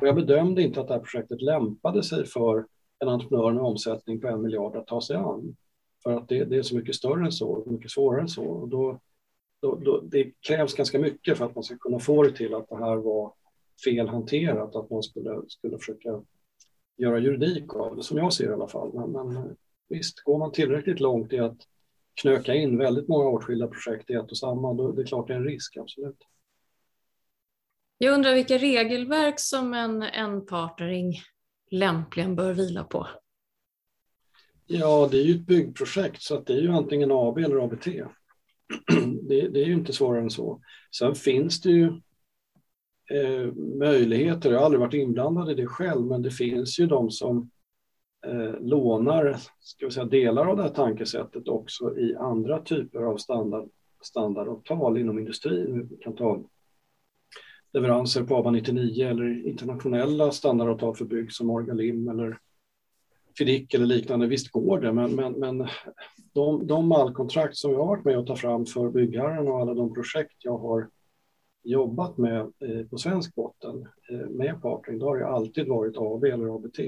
och 0.00 0.06
jag 0.06 0.14
bedömde 0.14 0.62
inte 0.62 0.80
att 0.80 0.88
det 0.88 0.94
här 0.94 1.00
projektet 1.00 1.42
lämpade 1.42 2.02
sig 2.02 2.26
för 2.26 2.66
en 2.98 3.08
entreprenör 3.08 3.52
med 3.52 3.62
omsättning 3.62 4.20
på 4.20 4.28
en 4.28 4.42
miljard 4.42 4.76
att 4.76 4.86
ta 4.86 5.00
sig 5.00 5.16
an. 5.16 5.56
För 6.02 6.12
att 6.12 6.28
det, 6.28 6.44
det 6.44 6.56
är 6.56 6.62
så 6.62 6.76
mycket 6.76 6.94
större 6.94 7.24
än 7.24 7.32
så, 7.32 7.64
mycket 7.66 7.90
svårare 7.90 8.20
än 8.20 8.28
så. 8.28 8.44
Och 8.44 8.68
då, 8.68 9.00
då, 9.62 9.74
då, 9.74 10.00
det 10.00 10.32
krävs 10.40 10.74
ganska 10.74 10.98
mycket 10.98 11.38
för 11.38 11.44
att 11.44 11.54
man 11.54 11.64
ska 11.64 11.76
kunna 11.76 11.98
få 11.98 12.22
det 12.22 12.32
till 12.32 12.54
att 12.54 12.68
det 12.68 12.76
här 12.76 12.96
var 12.96 13.32
fel 13.84 14.08
hanterat, 14.08 14.76
att 14.76 14.90
man 14.90 15.02
skulle, 15.02 15.42
skulle 15.48 15.78
försöka 15.78 16.22
göra 16.96 17.18
juridik 17.18 17.74
av 17.74 17.96
det, 17.96 18.02
som 18.02 18.18
jag 18.18 18.32
ser 18.32 18.50
i 18.50 18.52
alla 18.52 18.68
fall. 18.68 18.90
Men, 18.94 19.10
men 19.12 19.56
visst, 19.88 20.20
går 20.20 20.38
man 20.38 20.52
tillräckligt 20.52 21.00
långt 21.00 21.32
i 21.32 21.38
att 21.38 21.58
knöka 22.14 22.54
in 22.54 22.78
väldigt 22.78 23.08
många 23.08 23.28
åtskilda 23.28 23.66
projekt 23.66 24.10
i 24.10 24.14
ett 24.14 24.30
och 24.30 24.38
samma, 24.38 24.74
då 24.74 24.92
det 24.92 25.02
är 25.02 25.06
klart 25.06 25.28
det 25.28 25.34
är 25.34 25.38
en 25.38 25.44
risk, 25.44 25.76
absolut. 25.76 26.18
Jag 27.98 28.14
undrar 28.14 28.34
vilka 28.34 28.58
regelverk 28.58 29.40
som 29.40 29.74
en, 29.74 30.02
en 30.02 30.46
partnering 30.46 31.12
lämpligen 31.70 32.36
bör 32.36 32.52
vila 32.52 32.84
på? 32.84 33.06
Ja, 34.66 35.08
det 35.10 35.18
är 35.18 35.22
ju 35.22 35.34
ett 35.34 35.46
byggprojekt 35.46 36.22
så 36.22 36.36
att 36.36 36.46
det 36.46 36.52
är 36.52 36.60
ju 36.60 36.68
antingen 36.68 37.12
AB 37.12 37.38
eller 37.38 37.64
ABT. 37.64 37.86
Det, 39.28 39.48
det 39.48 39.60
är 39.60 39.66
ju 39.66 39.72
inte 39.72 39.92
svårare 39.92 40.22
än 40.22 40.30
så. 40.30 40.60
Sen 40.98 41.14
finns 41.14 41.60
det 41.60 41.70
ju 41.70 41.86
eh, 43.10 43.52
möjligheter, 43.78 44.50
jag 44.50 44.58
har 44.58 44.64
aldrig 44.64 44.80
varit 44.80 44.94
inblandad 44.94 45.50
i 45.50 45.54
det 45.54 45.66
själv, 45.66 46.06
men 46.06 46.22
det 46.22 46.30
finns 46.30 46.80
ju 46.80 46.86
de 46.86 47.10
som 47.10 47.50
eh, 48.26 48.60
lånar 48.60 49.36
ska 49.60 49.86
vi 49.86 49.92
säga, 49.92 50.06
delar 50.06 50.46
av 50.46 50.56
det 50.56 50.62
här 50.62 50.70
tankesättet 50.70 51.48
också 51.48 51.98
i 51.98 52.16
andra 52.16 52.62
typer 52.62 53.02
av 53.02 53.16
standard, 53.16 53.68
standardavtal 54.02 54.98
inom 54.98 55.18
industrin. 55.18 55.88
Vi 55.90 55.96
kan 55.96 56.16
ta 56.16 56.40
leveranser 57.72 58.24
på 58.24 58.36
ABA 58.36 58.50
99 58.50 59.08
eller 59.08 59.46
internationella 59.46 60.30
standardavtal 60.30 60.96
för 60.96 61.04
bygg 61.04 61.32
som 61.32 61.50
Orgalim 61.50 62.08
eller 62.08 62.38
FIDIC 63.38 63.74
eller 63.74 63.86
liknande. 63.86 64.26
Visst 64.26 64.52
går 64.52 64.80
det, 64.80 64.92
men, 64.92 65.14
men, 65.14 65.32
men 65.32 65.68
de, 66.32 66.66
de 66.66 66.88
mallkontrakt 66.88 67.56
som 67.56 67.72
jag 67.72 67.78
har 67.78 67.86
varit 67.86 68.04
med 68.04 68.18
att 68.18 68.26
ta 68.26 68.36
fram 68.36 68.66
för 68.66 68.90
byggherren 68.90 69.48
och 69.48 69.60
alla 69.60 69.74
de 69.74 69.94
projekt 69.94 70.36
jag 70.38 70.58
har 70.58 70.88
jobbat 71.62 72.18
med 72.18 72.40
eh, 72.40 72.86
på 72.90 72.98
svensk 72.98 73.34
botten 73.34 73.88
eh, 74.10 74.28
med 74.28 74.62
partnering, 74.62 74.98
då 74.98 75.06
har 75.06 75.18
det 75.18 75.26
alltid 75.26 75.68
varit 75.68 75.96
AB 75.96 76.24
eller 76.24 76.54
ABT. 76.54 76.78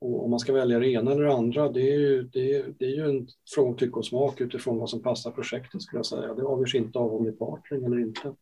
Och 0.00 0.24
om 0.24 0.30
man 0.30 0.40
ska 0.40 0.52
välja 0.52 0.78
det 0.78 0.88
ena 0.88 1.12
eller 1.12 1.24
det 1.24 1.34
andra, 1.34 1.68
det 1.68 1.80
är 1.80 1.98
ju, 1.98 2.22
det 2.22 2.54
är, 2.54 2.74
det 2.78 2.84
är 2.84 2.96
ju 2.96 3.10
en 3.10 3.28
fråga 3.54 3.68
om 3.68 3.76
tycke 3.76 3.96
och 3.96 4.06
smak 4.06 4.40
utifrån 4.40 4.78
vad 4.78 4.90
som 4.90 5.02
passar 5.02 5.30
projektet 5.30 5.82
skulle 5.82 5.98
jag 5.98 6.06
säga. 6.06 6.34
Det 6.34 6.42
avgörs 6.42 6.74
inte 6.74 6.98
av 6.98 7.14
om 7.14 7.24
det 7.24 7.30
är 7.30 7.32
partnering 7.32 7.84
eller 7.84 8.00
inte. 8.00 8.34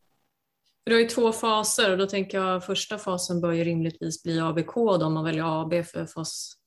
Du 0.85 0.93
har 0.93 1.01
ju 1.01 1.09
två 1.09 1.33
faser 1.33 1.93
och 1.93 1.99
då 1.99 2.07
tänker 2.07 2.39
jag 2.39 2.65
första 2.65 2.99
fasen 2.99 3.41
bör 3.41 3.53
ju 3.53 3.65
rimligtvis 3.65 4.23
bli 4.23 4.41
ABK 4.41 4.75
då 4.75 5.07
om 5.07 5.13
man 5.13 5.25
väljer 5.25 5.63
AB 5.63 5.85
för 5.85 6.07
fas 6.07 6.59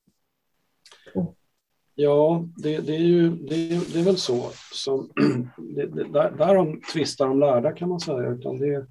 Ja, 1.96 2.46
det, 2.56 2.78
det, 2.78 2.96
är 2.96 3.00
ju 3.00 3.30
det, 3.30 3.94
det, 3.94 4.00
är 4.00 4.04
väl 4.04 4.18
så. 4.18 4.50
Som, 4.74 5.12
det, 5.76 5.86
där, 5.86 6.32
därom 6.32 6.82
tvistar 6.94 7.28
de 7.28 7.40
lärda 7.40 7.72
kan 7.72 7.90
man 7.90 8.00
säga. 8.00 8.30
Utan 8.30 8.58
det, 8.58 8.88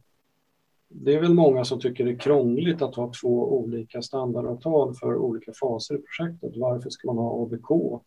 det 0.93 1.15
är 1.15 1.21
väl 1.21 1.35
många 1.35 1.65
som 1.65 1.81
tycker 1.81 2.05
det 2.05 2.11
är 2.11 2.19
krångligt 2.19 2.83
att 2.83 2.95
ha 2.95 3.13
två 3.21 3.59
olika 3.59 4.03
standardavtal 4.03 4.95
för 4.95 5.17
olika 5.17 5.53
faser 5.61 5.95
i 5.95 5.99
projektet. 5.99 6.53
Varför 6.57 6.91
ska 6.91 7.07
man 7.13 7.17
ha 7.17 7.43
ABK 7.43 8.03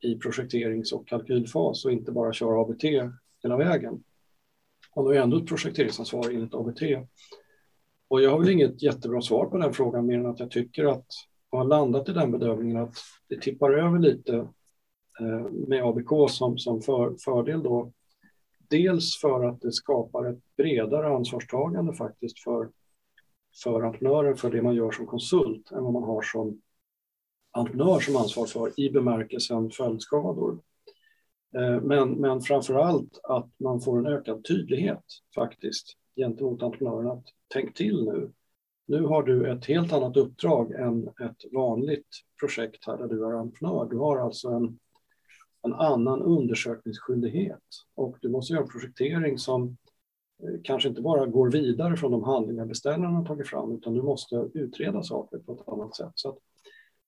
i 0.00 0.18
projekterings 0.18 0.92
och 0.92 1.08
kalkylfas 1.08 1.84
och 1.84 1.92
inte 1.92 2.12
bara 2.12 2.32
köra 2.32 2.60
ABT 2.60 2.84
hela 3.42 3.56
vägen? 3.56 4.04
Man 4.96 5.06
har 5.06 5.12
ju 5.12 5.18
ändå 5.18 5.36
ett 5.36 5.46
projekteringsansvar 5.46 6.30
enligt 6.30 6.54
ABT. 6.54 6.82
Och 8.08 8.22
jag 8.22 8.30
har 8.30 8.38
väl 8.38 8.50
inget 8.50 8.82
jättebra 8.82 9.22
svar 9.22 9.46
på 9.46 9.58
den 9.58 9.72
frågan 9.72 10.06
mer 10.06 10.18
än 10.18 10.26
att 10.26 10.40
jag 10.40 10.50
tycker 10.50 10.84
att 10.84 11.06
man 11.52 11.58
har 11.60 11.68
landat 11.68 12.08
i 12.08 12.12
den 12.12 12.30
bedömningen 12.30 12.76
att 12.76 12.94
det 13.28 13.40
tippar 13.40 13.72
över 13.72 13.98
lite 13.98 14.36
eh, 15.20 15.50
med 15.68 15.84
ABK 15.84 16.30
som, 16.30 16.58
som 16.58 16.82
för, 16.82 17.14
fördel 17.24 17.62
då. 17.62 17.92
Dels 18.68 19.20
för 19.20 19.44
att 19.44 19.60
det 19.60 19.72
skapar 19.72 20.24
ett 20.24 20.56
bredare 20.56 21.08
ansvarstagande 21.08 21.94
faktiskt 21.94 22.38
för, 22.38 22.70
för 23.62 23.82
entreprenören 23.82 24.36
för 24.36 24.50
det 24.50 24.62
man 24.62 24.74
gör 24.74 24.90
som 24.90 25.06
konsult 25.06 25.70
än 25.72 25.84
vad 25.84 25.92
man 25.92 26.02
har 26.02 26.22
som 26.22 26.60
entreprenör 27.52 28.00
som 28.00 28.16
ansvar 28.16 28.46
för 28.46 28.80
i 28.80 28.90
bemärkelsen 28.90 29.70
följdskador. 29.70 30.60
Eh, 31.56 31.80
men, 31.80 32.10
men 32.10 32.40
framför 32.40 32.74
allt 32.74 33.20
att 33.22 33.50
man 33.60 33.80
får 33.80 33.98
en 33.98 34.06
ökad 34.06 34.44
tydlighet 34.44 35.04
faktiskt 35.34 35.96
gentemot 36.16 36.62
entreprenören 36.62 37.08
att 37.08 37.24
tänk 37.48 37.74
till 37.74 38.04
nu 38.04 38.32
nu 38.86 39.02
har 39.02 39.22
du 39.22 39.50
ett 39.50 39.64
helt 39.64 39.92
annat 39.92 40.16
uppdrag 40.16 40.72
än 40.72 41.08
ett 41.08 41.52
vanligt 41.52 42.08
projekt 42.40 42.86
här 42.86 42.96
där 42.96 43.08
du 43.08 43.24
är 43.24 43.32
entreprenör. 43.32 43.88
Du 43.90 43.96
har 43.96 44.18
alltså 44.18 44.48
en, 44.48 44.78
en 45.64 45.74
annan 45.74 46.22
undersökningsskyldighet 46.22 47.62
och 47.94 48.16
du 48.20 48.28
måste 48.28 48.52
göra 48.52 48.62
en 48.62 48.70
projektering 48.70 49.38
som 49.38 49.76
eh, 50.42 50.60
kanske 50.62 50.88
inte 50.88 51.02
bara 51.02 51.26
går 51.26 51.50
vidare 51.50 51.96
från 51.96 52.12
de 52.12 52.24
handlingar 52.24 52.66
beställaren 52.66 53.14
har 53.14 53.24
tagit 53.24 53.48
fram 53.48 53.72
utan 53.72 53.94
du 53.94 54.02
måste 54.02 54.48
utreda 54.54 55.02
saker 55.02 55.38
på 55.38 55.52
ett 55.52 55.68
annat 55.68 55.96
sätt. 55.96 56.12
Så 56.14 56.38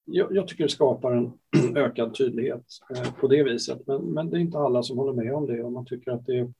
jag, 0.04 0.36
jag, 0.36 0.48
tycker 0.48 0.64
det 0.64 0.70
skapar 0.70 1.12
en 1.12 1.32
ökad 1.76 2.14
tydlighet 2.14 2.64
eh, 2.94 3.14
på 3.20 3.28
det 3.28 3.42
viset 3.42 3.86
men, 3.86 4.02
men 4.02 4.30
det 4.30 4.36
är 4.36 4.40
inte 4.40 4.58
alla 4.58 4.82
som 4.82 4.98
håller 4.98 5.22
med 5.22 5.34
om 5.34 5.46
det 5.46 5.62
och 5.62 5.72
man 5.72 5.86
tycker 5.86 6.10
att 6.10 6.26
det 6.26 6.38
är 6.38 6.52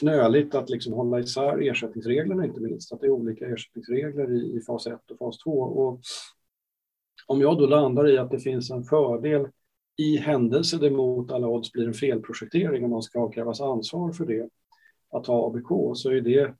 knöligt 0.00 0.54
att 0.54 0.70
liksom 0.70 0.92
hålla 0.92 1.20
isär 1.20 1.70
ersättningsreglerna 1.70 2.44
inte 2.44 2.60
minst, 2.60 2.92
att 2.92 3.00
det 3.00 3.06
är 3.06 3.10
olika 3.10 3.46
ersättningsregler 3.46 4.32
i, 4.32 4.56
i 4.56 4.60
fas 4.60 4.86
1 4.86 5.10
och 5.10 5.18
fas 5.18 5.38
2. 5.38 5.50
Och 5.50 6.00
om 7.26 7.40
jag 7.40 7.58
då 7.58 7.66
landar 7.66 8.08
i 8.08 8.18
att 8.18 8.30
det 8.30 8.38
finns 8.38 8.70
en 8.70 8.84
fördel 8.84 9.48
i 9.96 10.16
händelse 10.16 10.78
det 10.78 10.90
mot 10.90 11.32
alla 11.32 11.48
odds 11.48 11.72
blir 11.72 11.86
en 11.86 11.94
felprojektering 11.94 12.84
och 12.84 12.90
man 12.90 13.02
ska 13.02 13.20
avkrävas 13.20 13.60
ansvar 13.60 14.12
för 14.12 14.26
det, 14.26 14.48
att 15.10 15.26
ha 15.26 15.46
ABK, 15.46 15.96
så 15.96 16.10
är 16.10 16.20
det 16.20 16.40
ett 16.40 16.54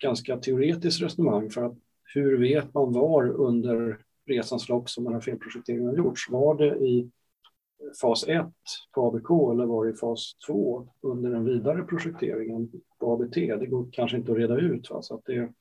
ganska 0.00 0.36
teoretiskt 0.36 1.02
resonemang 1.02 1.50
för 1.50 1.64
att 1.64 1.76
hur 2.14 2.38
vet 2.38 2.74
man 2.74 2.92
var 2.92 3.28
under 3.28 3.98
resans 4.26 4.68
lopp 4.68 4.90
som 4.90 5.04
den 5.04 5.12
här 5.12 5.20
felprojekteringen 5.20 5.88
har 5.88 5.96
gjorts? 5.96 6.30
Var 6.30 6.54
det 6.54 6.76
i 6.76 7.10
fas 8.00 8.28
1 8.28 8.46
på 8.94 9.06
ABK 9.06 9.30
eller 9.52 9.66
var 9.66 9.84
det 9.84 9.90
i 9.90 9.94
fas 9.94 10.32
2 10.46 10.88
under 11.00 11.30
den 11.30 11.44
vidare 11.44 11.82
projekteringen 11.82 12.70
på 12.98 13.12
ABT? 13.12 13.34
Det 13.34 13.66
går 13.66 13.88
kanske 13.92 14.16
inte 14.16 14.32
att 14.32 14.38
reda 14.38 14.58
ut. 14.58 14.90
Va? 14.90 15.02
Så 15.02 15.14
att 15.14 15.24
det, 15.24 15.52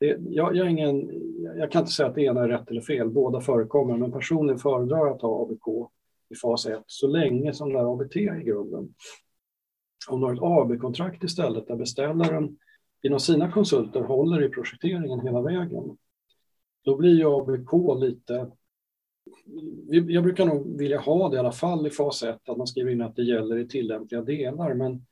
det, 0.00 0.16
jag, 0.20 0.56
jag, 0.56 0.70
ingen, 0.70 1.10
jag 1.56 1.72
kan 1.72 1.80
inte 1.80 1.92
säga 1.92 2.08
att 2.08 2.14
det 2.14 2.22
ena 2.22 2.44
är 2.44 2.48
rätt 2.48 2.70
eller 2.70 2.80
fel, 2.80 3.10
båda 3.10 3.40
förekommer, 3.40 3.96
men 3.96 4.12
personligen 4.12 4.58
föredrar 4.58 4.98
jag 4.98 5.16
att 5.16 5.22
ha 5.22 5.42
ABK 5.42 5.90
i 6.30 6.34
fas 6.34 6.66
1 6.66 6.82
så 6.86 7.06
länge 7.06 7.52
som 7.52 7.72
det 7.72 7.78
är 7.78 7.92
ABT 7.92 8.16
i 8.16 8.44
grunden. 8.44 8.94
Om 10.08 10.20
du 10.20 10.26
har 10.26 10.34
ett 10.34 10.42
AB-kontrakt 10.42 11.24
istället 11.24 11.66
där 11.66 11.76
beställaren 11.76 12.58
genom 13.02 13.20
sina 13.20 13.52
konsulter 13.52 14.00
håller 14.00 14.42
i 14.42 14.48
projekteringen 14.48 15.20
hela 15.20 15.42
vägen, 15.42 15.98
då 16.84 16.96
blir 16.96 17.14
ju 17.18 17.26
ABK 17.26 18.00
lite 18.00 18.50
jag 19.86 20.22
brukar 20.22 20.46
nog 20.46 20.78
vilja 20.78 21.00
ha 21.00 21.28
det 21.28 21.36
i 21.36 21.38
alla 21.38 21.52
fall 21.52 21.86
i 21.86 21.90
fas 21.90 22.22
1, 22.22 22.48
att 22.48 22.56
man 22.56 22.66
skriver 22.66 22.90
in 22.90 23.02
att 23.02 23.16
det 23.16 23.22
gäller 23.22 23.58
i 23.58 23.68
tillämpliga 23.68 24.22
delar. 24.22 24.74
Men 24.74 25.06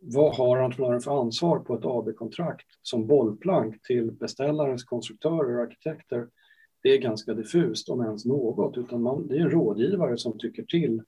vad 0.00 0.36
har 0.36 0.58
entreprenören 0.58 1.00
för 1.00 1.20
ansvar 1.20 1.58
på 1.58 1.74
ett 1.74 1.84
AB-kontrakt 1.84 2.66
som 2.82 3.06
bollplank 3.06 3.82
till 3.82 4.12
beställarens 4.12 4.84
konstruktörer 4.84 5.56
och 5.56 5.62
arkitekter? 5.62 6.28
Det 6.86 6.94
är 6.94 6.98
ganska 6.98 7.34
diffust, 7.34 7.88
om 7.88 8.00
ens 8.00 8.24
något, 8.24 8.78
utan 8.78 9.02
man, 9.02 9.28
det 9.28 9.36
är 9.36 9.40
en 9.40 9.50
rådgivare 9.50 10.18
som 10.18 10.38
tycker 10.38 10.62
till 10.62 11.02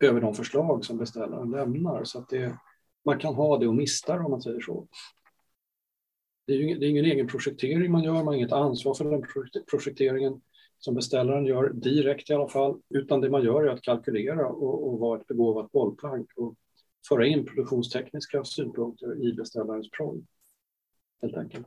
över 0.00 0.20
de 0.20 0.34
förslag 0.34 0.84
som 0.84 0.98
beställaren 0.98 1.50
lämnar. 1.50 2.04
Så 2.04 2.18
att 2.18 2.28
det, 2.28 2.58
man 3.04 3.18
kan 3.18 3.34
ha 3.34 3.58
det 3.58 3.68
och 3.68 3.74
mista 3.74 4.16
det 4.16 4.24
om 4.24 4.30
man 4.30 4.42
säger 4.42 4.60
så. 4.60 4.86
det 6.46 6.52
är, 6.52 6.60
ingen, 6.60 6.80
det 6.80 6.86
är 6.86 6.90
ingen 6.90 7.04
egen 7.04 7.26
projektering 7.26 7.92
man 7.92 8.02
gör, 8.02 8.12
man 8.12 8.26
har 8.26 8.34
inget 8.34 8.52
ansvar 8.52 8.94
för 8.94 9.04
den 9.04 9.22
projekteringen 9.70 10.40
som 10.78 10.94
beställaren 10.94 11.46
gör, 11.46 11.70
direkt 11.70 12.30
i 12.30 12.34
alla 12.34 12.48
fall, 12.48 12.80
utan 12.88 13.20
det 13.20 13.30
man 13.30 13.44
gör 13.44 13.62
är 13.62 13.68
att 13.68 13.82
kalkylera 13.82 14.46
och, 14.46 14.88
och 14.88 14.98
vara 14.98 15.20
ett 15.20 15.26
begåvat 15.26 15.72
bollplank 15.72 16.30
och 16.36 16.54
föra 17.08 17.26
in 17.26 17.46
produktionstekniska 17.46 18.44
synpunkter 18.44 19.24
i 19.24 19.32
beställarens 19.32 19.90
proj. 19.90 20.24
Helt 21.22 21.36
enkelt. 21.36 21.66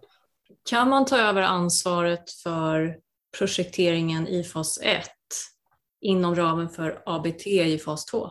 Kan 0.70 0.90
man 0.90 1.06
ta 1.06 1.18
över 1.18 1.42
ansvaret 1.42 2.32
för 2.32 3.05
projekteringen 3.38 4.28
i 4.28 4.44
fas 4.44 4.80
1 4.84 5.10
inom 6.02 6.36
ramen 6.36 6.70
för 6.70 7.02
ABT 7.06 7.48
i 7.48 7.78
fas 7.78 8.06
2? 8.06 8.30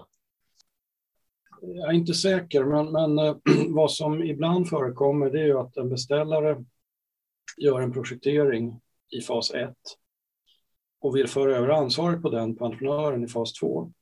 Jag 1.61 1.89
är 1.89 1.93
inte 1.93 2.15
säker, 2.15 2.65
men, 2.65 2.93
men 2.93 3.19
eh, 3.19 3.37
vad 3.69 3.93
som 3.93 4.23
ibland 4.23 4.69
förekommer 4.69 5.31
det 5.31 5.41
är 5.41 5.47
ju 5.47 5.59
att 5.59 5.77
en 5.77 5.89
beställare 5.89 6.65
gör 7.57 7.81
en 7.81 7.93
projektering 7.93 8.81
i 9.11 9.21
fas 9.21 9.51
1 9.51 9.75
och 11.01 11.17
vill 11.17 11.29
föra 11.29 11.57
över 11.57 11.69
ansvaret 11.69 12.23
på 12.23 12.31
den 12.31 12.57
på 12.57 12.65
entreprenören 12.65 13.25
i 13.25 13.29
fas 13.29 13.53
2. 13.53 13.93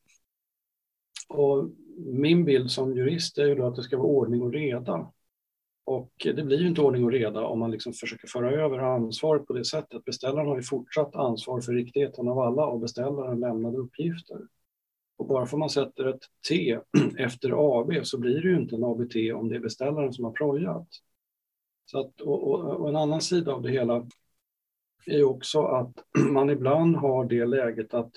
Och 1.28 1.70
min 1.98 2.44
bild 2.44 2.70
som 2.70 2.96
jurist 2.96 3.38
är 3.38 3.46
ju 3.46 3.55
då 3.55 3.66
att 3.66 3.76
det 3.76 3.82
ska 3.82 3.96
vara 3.96 4.07
ordning 4.07 4.42
och 4.42 4.53
reda. 4.53 5.12
Och 5.85 6.12
det 6.24 6.45
blir 6.45 6.59
ju 6.59 6.66
inte 6.66 6.80
ordning 6.80 7.05
och 7.05 7.12
reda 7.12 7.47
om 7.47 7.59
man 7.59 7.70
liksom 7.70 7.93
försöker 7.93 8.28
föra 8.28 8.51
över 8.51 8.78
ansvaret 8.78 9.47
på 9.47 9.53
det 9.53 9.64
sättet. 9.64 10.05
Beställaren 10.05 10.49
har 10.49 10.57
ju 10.57 10.62
fortsatt 10.62 11.14
ansvar 11.14 11.61
för 11.61 11.72
riktigheten 11.72 12.28
av 12.28 12.39
alla 12.39 12.62
av 12.62 12.80
beställaren 12.80 13.41
lämnade 13.41 13.78
uppgifter. 13.78 14.39
Och 15.16 15.26
bara 15.26 15.47
för 15.47 15.57
man 15.57 15.70
sätter 15.70 16.05
ett 16.05 16.20
T 16.49 16.78
efter 17.18 17.80
AB 17.80 18.07
så 18.07 18.18
blir 18.18 18.43
det 18.43 18.49
ju 18.49 18.57
inte 18.57 18.76
en 18.76 18.85
ABT 18.85 19.16
om 19.35 19.49
det 19.49 19.57
är 19.57 19.61
beställaren 19.61 20.12
som 20.12 20.24
har 20.24 20.33
projat. 20.33 20.89
Så 21.85 22.01
att, 22.01 22.20
och, 22.20 22.51
och, 22.51 22.80
och 22.80 22.89
en 22.89 22.97
annan 22.97 23.20
sida 23.20 23.53
av 23.53 23.62
det 23.62 23.70
hela 23.70 24.07
är 25.07 25.24
också 25.24 25.62
att 25.62 25.93
man 26.30 26.51
ibland 26.51 26.97
har 26.97 27.24
det 27.24 27.47
läget 27.47 27.95
att 27.95 28.12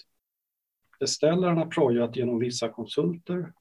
beställaren 0.99 1.57
har 1.57 1.65
projat 1.65 2.15
genom 2.15 2.39
vissa 2.39 2.69
konsulter 2.69 3.53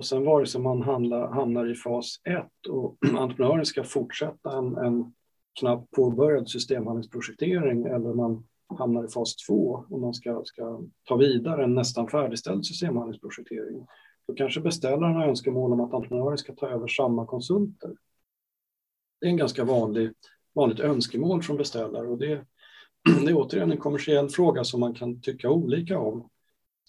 och 0.00 0.06
sen 0.06 0.24
vare 0.24 0.46
sig 0.46 0.60
man 0.60 0.82
handlar, 0.82 1.28
hamnar 1.28 1.70
i 1.70 1.74
fas 1.74 2.20
1 2.24 2.46
och 2.68 2.96
entreprenören 3.18 3.66
ska 3.66 3.84
fortsätta 3.84 4.58
en, 4.58 4.76
en 4.76 5.14
knappt 5.58 5.90
påbörjad 5.90 6.48
systemhandlingsprojektering 6.48 7.86
eller 7.86 8.14
man 8.14 8.46
hamnar 8.78 9.04
i 9.04 9.08
fas 9.08 9.36
2 9.36 9.84
och 9.90 10.00
man 10.00 10.14
ska, 10.14 10.42
ska 10.44 10.80
ta 11.04 11.16
vidare 11.16 11.64
en 11.64 11.74
nästan 11.74 12.08
färdigställd 12.08 12.66
systemhandlingsprojektering. 12.66 13.86
Då 14.28 14.34
kanske 14.34 14.60
beställaren 14.60 15.14
har 15.14 15.28
önskemål 15.28 15.72
om 15.72 15.80
att 15.80 15.94
entreprenören 15.94 16.38
ska 16.38 16.54
ta 16.54 16.68
över 16.68 16.88
samma 16.88 17.26
konsulter. 17.26 17.90
Det 19.20 19.26
är 19.26 19.30
en 19.30 19.36
ganska 19.36 19.64
vanlig, 19.64 20.12
vanligt 20.54 20.80
önskemål 20.80 21.42
från 21.42 21.56
beställare 21.56 22.06
och 22.06 22.18
det, 22.18 22.46
det 23.24 23.30
är 23.30 23.36
återigen 23.36 23.72
en 23.72 23.78
kommersiell 23.78 24.28
fråga 24.28 24.64
som 24.64 24.80
man 24.80 24.94
kan 24.94 25.20
tycka 25.20 25.50
olika 25.50 25.98
om. 25.98 26.28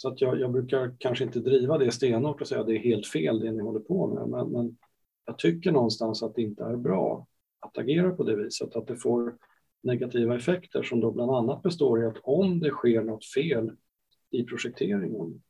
Så 0.01 0.07
att 0.07 0.21
jag, 0.21 0.39
jag 0.39 0.51
brukar 0.51 0.95
kanske 0.97 1.23
inte 1.23 1.39
driva 1.39 1.77
det 1.77 1.91
stenhårt 1.91 2.41
och 2.41 2.47
säga 2.47 2.61
att 2.61 2.67
det 2.67 2.77
är 2.77 2.79
helt 2.79 3.07
fel 3.07 3.39
det 3.39 3.51
ni 3.51 3.61
håller 3.61 3.79
på 3.79 4.07
med, 4.07 4.29
men, 4.29 4.51
men 4.51 4.77
jag 5.25 5.37
tycker 5.37 5.71
någonstans 5.71 6.23
att 6.23 6.35
det 6.35 6.41
inte 6.41 6.63
är 6.63 6.75
bra 6.75 7.27
att 7.59 7.77
agera 7.77 8.11
på 8.11 8.23
det 8.23 8.35
viset, 8.35 8.75
att 8.75 8.87
det 8.87 8.95
får 8.95 9.37
negativa 9.83 10.35
effekter 10.35 10.83
som 10.83 10.99
då 10.99 11.11
bland 11.11 11.31
annat 11.31 11.63
består 11.63 12.03
i 12.03 12.05
att 12.05 12.17
om 12.23 12.59
det 12.59 12.69
sker 12.69 13.01
något 13.01 13.25
fel 13.25 13.71
i 14.31 14.43
projekteringen, 14.43 15.41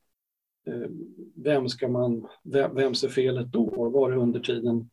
eh, 0.68 0.90
vem 1.36 1.70
ska 1.70 1.88
man, 1.88 2.28
vems 2.74 3.04
är 3.04 3.10
felet 3.10 3.48
då? 3.48 3.90
Var 3.90 4.12
det 4.12 4.18
under 4.18 4.40
tiden 4.40 4.90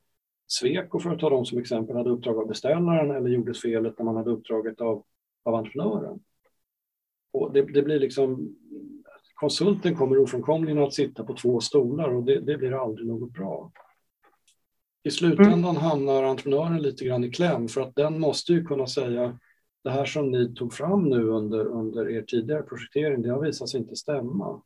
Sweco, 0.46 0.98
för 0.98 1.10
att 1.10 1.20
ta 1.20 1.30
dem 1.30 1.44
som 1.44 1.58
exempel, 1.58 1.96
hade 1.96 2.10
uppdrag 2.10 2.38
av 2.38 2.48
beställaren 2.48 3.10
eller 3.10 3.30
gjordes 3.30 3.62
felet 3.62 3.98
när 3.98 4.04
man 4.04 4.16
hade 4.16 4.30
uppdraget 4.30 4.80
av, 4.80 5.04
av 5.42 5.54
entreprenören? 5.54 6.20
Och 7.32 7.52
det, 7.52 7.62
det 7.62 7.82
blir 7.82 8.00
liksom 8.00 8.54
konsulten 9.38 9.96
kommer 9.96 10.18
ofrånkomligen 10.18 10.82
att 10.82 10.94
sitta 10.94 11.24
på 11.24 11.34
två 11.34 11.60
stolar 11.60 12.08
och 12.08 12.22
det, 12.22 12.40
det 12.40 12.58
blir 12.58 12.82
aldrig 12.82 13.08
något 13.08 13.32
bra. 13.32 13.72
I 15.02 15.10
slutändan 15.10 15.64
mm. 15.64 15.76
hamnar 15.76 16.22
entreprenören 16.22 16.82
lite 16.82 17.04
grann 17.04 17.24
i 17.24 17.30
kläm 17.30 17.68
för 17.68 17.80
att 17.80 17.94
den 17.94 18.20
måste 18.20 18.52
ju 18.52 18.64
kunna 18.64 18.86
säga 18.86 19.38
det 19.84 19.90
här 19.90 20.04
som 20.04 20.30
ni 20.30 20.54
tog 20.54 20.72
fram 20.72 21.08
nu 21.08 21.24
under, 21.24 21.66
under 21.66 22.10
er 22.10 22.22
tidigare 22.22 22.62
projektering, 22.62 23.22
det 23.22 23.30
har 23.30 23.40
visat 23.40 23.68
sig 23.68 23.80
inte 23.80 23.96
stämma. 23.96 24.62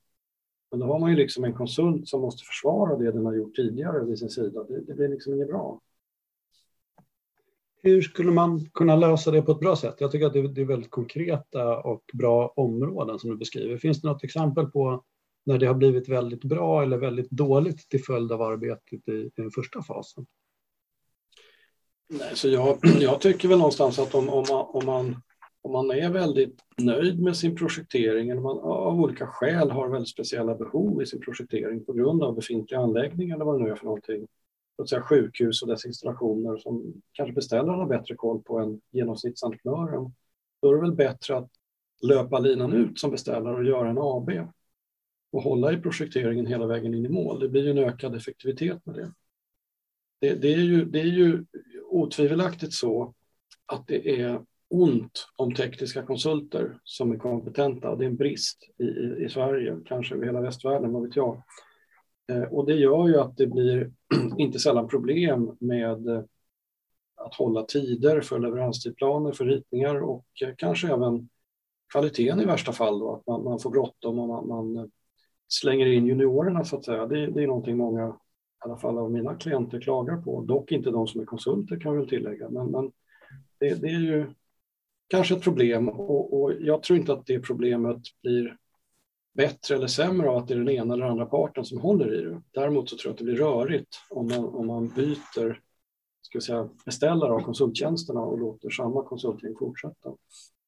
Men 0.71 0.81
då 0.81 0.87
har 0.87 0.99
man 0.99 1.11
ju 1.11 1.17
liksom 1.17 1.45
en 1.45 1.55
konsult 1.55 2.09
som 2.09 2.21
måste 2.21 2.45
försvara 2.45 2.97
det 2.97 3.13
den 3.13 3.27
har 3.27 3.35
gjort 3.35 3.57
tidigare 3.57 4.05
vid 4.05 4.19
sin 4.19 4.31
sida. 4.31 4.65
Det, 4.65 4.81
det 4.81 4.95
blir 4.95 5.09
liksom 5.09 5.35
inget 5.35 5.49
bra. 5.49 5.81
Hur 7.83 8.03
skulle 8.03 8.31
man 8.31 8.71
kunna 8.75 8.97
lösa 8.97 9.31
det 9.31 9.43
på 9.43 9.53
ett 9.53 9.61
bra 9.61 9.77
sätt? 9.77 9.97
Jag 9.99 10.13
tycker 10.13 10.27
att 10.27 10.33
det 10.33 10.61
är 10.61 10.65
väldigt 10.65 10.91
konkreta 10.91 11.79
och 11.79 12.03
bra 12.13 12.53
områden 12.57 13.19
som 13.19 13.31
du 13.31 13.37
beskriver. 13.37 13.77
Finns 13.77 14.01
det 14.01 14.09
något 14.09 14.25
exempel 14.25 14.67
på 14.67 15.05
när 15.45 15.59
det 15.59 15.67
har 15.67 15.75
blivit 15.75 16.09
väldigt 16.09 16.45
bra 16.45 16.83
eller 16.83 16.99
väldigt 16.99 17.31
dåligt 17.31 17.89
till 17.89 18.05
följd 18.05 18.33
av 18.33 18.43
arbetet 18.43 19.09
i, 19.09 19.31
den 19.37 19.51
första 19.51 19.83
fasen? 19.83 20.27
Nej, 22.11 22.31
så 22.35 22.49
jag, 22.49 22.79
jag 23.01 23.21
tycker 23.21 23.49
väl 23.49 23.59
någonstans 23.59 23.99
att 23.99 24.15
om, 24.15 24.29
om, 24.29 24.45
man, 24.49 24.67
om, 24.69 24.87
man, 24.87 25.23
om 25.63 25.73
man 25.73 25.91
är 25.91 26.11
väldigt 26.11 26.61
nöjd 26.79 27.23
med 27.23 27.37
sin 27.37 27.57
projektering 27.57 28.31
eller 28.31 28.41
man 28.41 28.59
av 28.59 29.01
olika 29.01 29.27
skäl 29.27 29.71
har 29.71 29.89
väldigt 29.89 30.09
speciella 30.09 30.55
behov 30.55 31.03
i 31.03 31.07
sin 31.07 31.21
projektering 31.21 31.85
på 31.85 31.93
grund 31.93 32.23
av 32.23 32.35
befintliga 32.35 32.81
anläggningar 32.81 33.35
eller 33.35 33.45
vad 33.45 33.61
det 33.61 33.65
nu 33.65 33.71
är 33.71 33.77
för 33.77 33.85
någonting, 33.85 34.27
låt 34.79 34.91
säga 34.91 35.03
sjukhus 35.03 35.63
och 35.63 35.69
dess 35.69 35.87
installationer 35.87 36.57
som 36.57 37.03
kanske 37.13 37.33
beställaren 37.33 37.79
har 37.79 37.87
bättre 37.87 38.15
koll 38.15 38.43
på 38.43 38.59
än 38.59 38.81
genomsnittsentreprenören. 38.91 40.15
Då 40.63 40.71
är 40.71 40.75
det 40.75 40.81
väl 40.81 40.93
bättre 40.93 41.37
att 41.37 41.51
löpa 42.03 42.39
linan 42.39 42.73
ut 42.73 42.99
som 42.99 43.11
beställare 43.11 43.55
och 43.55 43.65
göra 43.65 43.91
en 43.91 43.99
AB 43.99 44.31
och 45.33 45.43
hålla 45.43 45.73
i 45.73 45.77
projekteringen 45.77 46.47
hela 46.47 46.67
vägen 46.67 46.95
in 46.95 47.07
i 47.07 47.09
mål. 47.09 47.41
Det 47.41 47.49
blir 47.49 47.65
ju 47.65 47.71
en 47.71 47.79
ökad 47.79 48.15
effektivitet 48.15 48.87
med 48.87 48.95
det. 48.95 49.13
Det, 50.21 50.35
det, 50.35 50.55
är, 50.55 50.59
ju, 50.59 50.85
det 50.85 51.01
är 51.01 51.05
ju 51.05 51.45
otvivelaktigt 51.91 52.73
så 52.73 53.15
att 53.67 53.87
det 53.87 54.21
är 54.21 54.41
ont 54.69 55.29
om 55.37 55.55
tekniska 55.55 56.03
konsulter 56.03 56.79
som 56.85 57.13
är 57.13 57.17
kompetenta. 57.19 57.97
Det 57.97 58.05
är 58.05 58.09
en 58.09 58.17
brist 58.17 58.71
i, 58.79 58.85
i, 58.85 59.25
i 59.25 59.29
Sverige, 59.29 59.81
kanske 59.85 60.15
över 60.15 60.27
hela 60.27 60.41
västvärlden, 60.41 60.93
vad 60.93 61.03
vet 61.03 61.17
jag. 61.17 61.43
Eh, 62.29 62.43
och 62.43 62.67
det 62.67 62.75
gör 62.75 63.09
ju 63.09 63.21
att 63.21 63.37
det 63.37 63.47
blir 63.47 63.93
inte 64.39 64.59
sällan 64.59 64.89
problem 64.89 65.57
med 65.61 66.09
eh, 66.09 66.23
att 67.17 67.35
hålla 67.35 67.63
tider 67.63 68.21
för 68.21 68.39
leveranstidplaner, 68.39 69.33
för 69.33 69.45
ritningar 69.45 70.03
och 70.03 70.27
eh, 70.43 70.55
kanske 70.57 70.89
även 70.89 71.29
kvaliteten 71.93 72.41
i 72.41 72.45
värsta 72.45 72.73
fall. 72.73 72.99
Då, 72.99 73.15
att 73.15 73.27
man, 73.27 73.45
man 73.45 73.59
får 73.59 73.71
bråttom 73.71 74.19
och 74.19 74.29
man, 74.29 74.49
man, 74.49 74.91
slänger 75.49 75.87
in 75.87 76.07
juniorerna 76.07 76.65
så 76.65 76.77
att 76.77 76.85
säga. 76.85 77.07
Det, 77.07 77.27
det, 77.27 77.43
är 77.43 77.47
någonting 77.47 77.77
många, 77.77 78.09
i 78.09 78.13
alla 78.59 78.77
fall 78.77 78.99
av 78.99 79.11
mina 79.11 79.35
klienter, 79.35 79.81
klagar 79.81 80.17
på. 80.17 80.43
Dock 80.43 80.73
inte 80.73 80.91
de 80.91 81.07
som 81.07 81.21
är 81.21 81.25
konsulter 81.25 81.81
kan 81.81 81.93
jag 81.93 82.01
väl 82.01 82.09
tillägga. 82.09 82.51
Men, 82.51 82.67
men 82.67 82.93
det, 83.61 83.75
det, 83.75 83.89
är 83.89 84.01
ju 84.01 84.27
kanske 85.09 85.35
ett 85.35 85.43
problem 85.43 85.89
och, 85.89 86.43
och 86.43 86.53
jag 86.61 86.83
tror 86.83 86.99
inte 86.99 87.13
att 87.13 87.27
det 87.27 87.41
problemet 87.41 88.03
blir 88.23 88.57
bättre 89.35 89.75
eller 89.75 89.87
sämre 89.87 90.31
av 90.31 90.37
att 90.37 90.49
det 90.49 90.55
är 90.55 90.59
den 90.59 90.69
ena 90.69 90.95
eller 90.95 91.07
andra 91.07 91.27
parten 91.27 91.65
som 91.65 91.81
håller 91.81 92.21
i 92.21 92.25
det. 92.25 92.43
Däremot 92.51 92.91
så 92.91 92.97
tror 92.97 93.09
jag 93.09 93.13
att 93.13 93.19
det 93.19 93.25
blir 93.25 93.37
rörigt 93.37 93.97
om 94.11 94.29
man, 94.29 94.45
om 94.45 94.67
man 94.67 94.89
byter 94.89 95.61
ska 96.23 96.41
säga, 96.41 96.69
beställare 96.85 97.33
av 97.33 97.41
konsulttjänsterna 97.41 98.21
och 98.21 98.39
låter 98.39 98.71
samma 98.71 99.03
konsultgäng 99.03 99.55
fortsätta. 99.59 100.11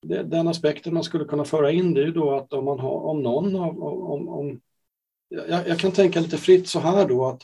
Det, 0.03 0.23
den 0.23 0.49
aspekten 0.49 0.95
man 0.95 1.05
skulle 1.05 1.25
kunna 1.25 1.45
föra 1.45 1.73
in 1.73 1.95
det 1.95 2.01
är 2.01 2.07
ju 2.07 2.13
då 2.13 2.35
att 2.35 2.53
om, 2.53 2.65
man 2.65 2.79
har, 2.79 3.01
om 3.01 3.23
någon 3.23 3.57
av, 3.57 3.83
om, 3.83 4.29
om, 4.29 4.61
jag, 5.29 5.69
jag, 5.69 5.79
kan 5.79 5.93
tänka 5.93 6.21
lite 6.21 6.37
fritt 6.37 6.69
så 6.69 6.79
här 6.79 7.09
då 7.09 7.27
att 7.27 7.43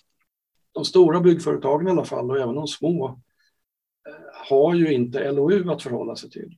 de 0.72 0.84
stora 0.84 1.20
byggföretagen 1.20 1.88
i 1.88 1.90
alla 1.90 2.04
fall 2.04 2.30
och 2.30 2.38
även 2.38 2.54
de 2.54 2.66
små 2.66 3.08
eh, 4.08 4.48
har 4.48 4.74
ju 4.74 4.92
inte 4.92 5.32
LOU 5.32 5.70
att 5.70 5.82
förhålla 5.82 6.16
sig 6.16 6.30
till. 6.30 6.56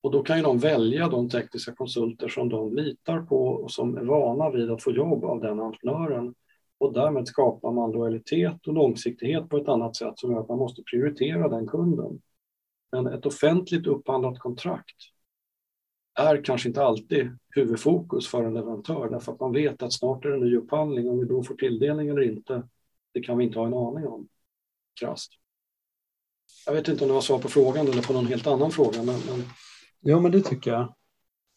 Och 0.00 0.10
då 0.10 0.22
kan 0.22 0.36
ju 0.36 0.42
de 0.42 0.58
välja 0.58 1.08
de 1.08 1.28
tekniska 1.28 1.72
konsulter 1.74 2.28
som 2.28 2.48
de 2.48 2.76
litar 2.76 3.22
på 3.22 3.46
och 3.46 3.70
som 3.70 3.96
är 3.96 4.04
vana 4.04 4.50
vid 4.50 4.70
att 4.70 4.82
få 4.82 4.90
jobb 4.90 5.24
av 5.24 5.40
den 5.40 5.60
entreprenören. 5.60 6.34
Och 6.78 6.92
därmed 6.92 7.28
skapar 7.28 7.72
man 7.72 7.92
lojalitet 7.92 8.66
och 8.66 8.74
långsiktighet 8.74 9.48
på 9.48 9.56
ett 9.56 9.68
annat 9.68 9.96
sätt 9.96 10.18
som 10.18 10.32
gör 10.32 10.40
att 10.40 10.48
man 10.48 10.58
måste 10.58 10.82
prioritera 10.82 11.48
den 11.48 11.66
kunden. 11.66 12.20
Men 12.92 13.06
ett 13.06 13.26
offentligt 13.26 13.86
upphandlat 13.86 14.38
kontrakt 14.38 14.96
är 16.18 16.44
kanske 16.44 16.68
inte 16.68 16.84
alltid 16.84 17.38
huvudfokus 17.50 18.28
för 18.28 18.44
en 18.44 18.54
leverantör 18.54 19.08
därför 19.10 19.32
att 19.32 19.40
man 19.40 19.52
vet 19.52 19.82
att 19.82 19.92
snart 19.92 20.24
är 20.24 20.28
det 20.28 20.34
en 20.34 20.40
ny 20.40 20.56
upphandling. 20.56 21.10
Om 21.10 21.18
vi 21.18 21.24
då 21.24 21.42
får 21.42 21.54
tilldelning 21.54 22.08
eller 22.08 22.22
inte, 22.22 22.62
det 23.12 23.20
kan 23.20 23.38
vi 23.38 23.44
inte 23.44 23.58
ha 23.58 23.66
en 23.66 23.74
aning 23.74 24.06
om. 24.06 24.28
Krasst. 25.00 25.32
Jag 26.66 26.72
vet 26.72 26.88
inte 26.88 27.04
om 27.04 27.08
det 27.08 27.14
var 27.14 27.20
svar 27.20 27.38
på 27.38 27.48
frågan 27.48 27.88
eller 27.88 28.02
på 28.02 28.12
någon 28.12 28.26
helt 28.26 28.46
annan 28.46 28.70
fråga. 28.70 29.02
Men, 29.02 29.20
men 29.28 29.44
Ja, 30.08 30.20
men 30.20 30.32
det 30.32 30.40
tycker 30.40 30.70
jag. 30.70 30.94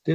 Det, 0.05 0.11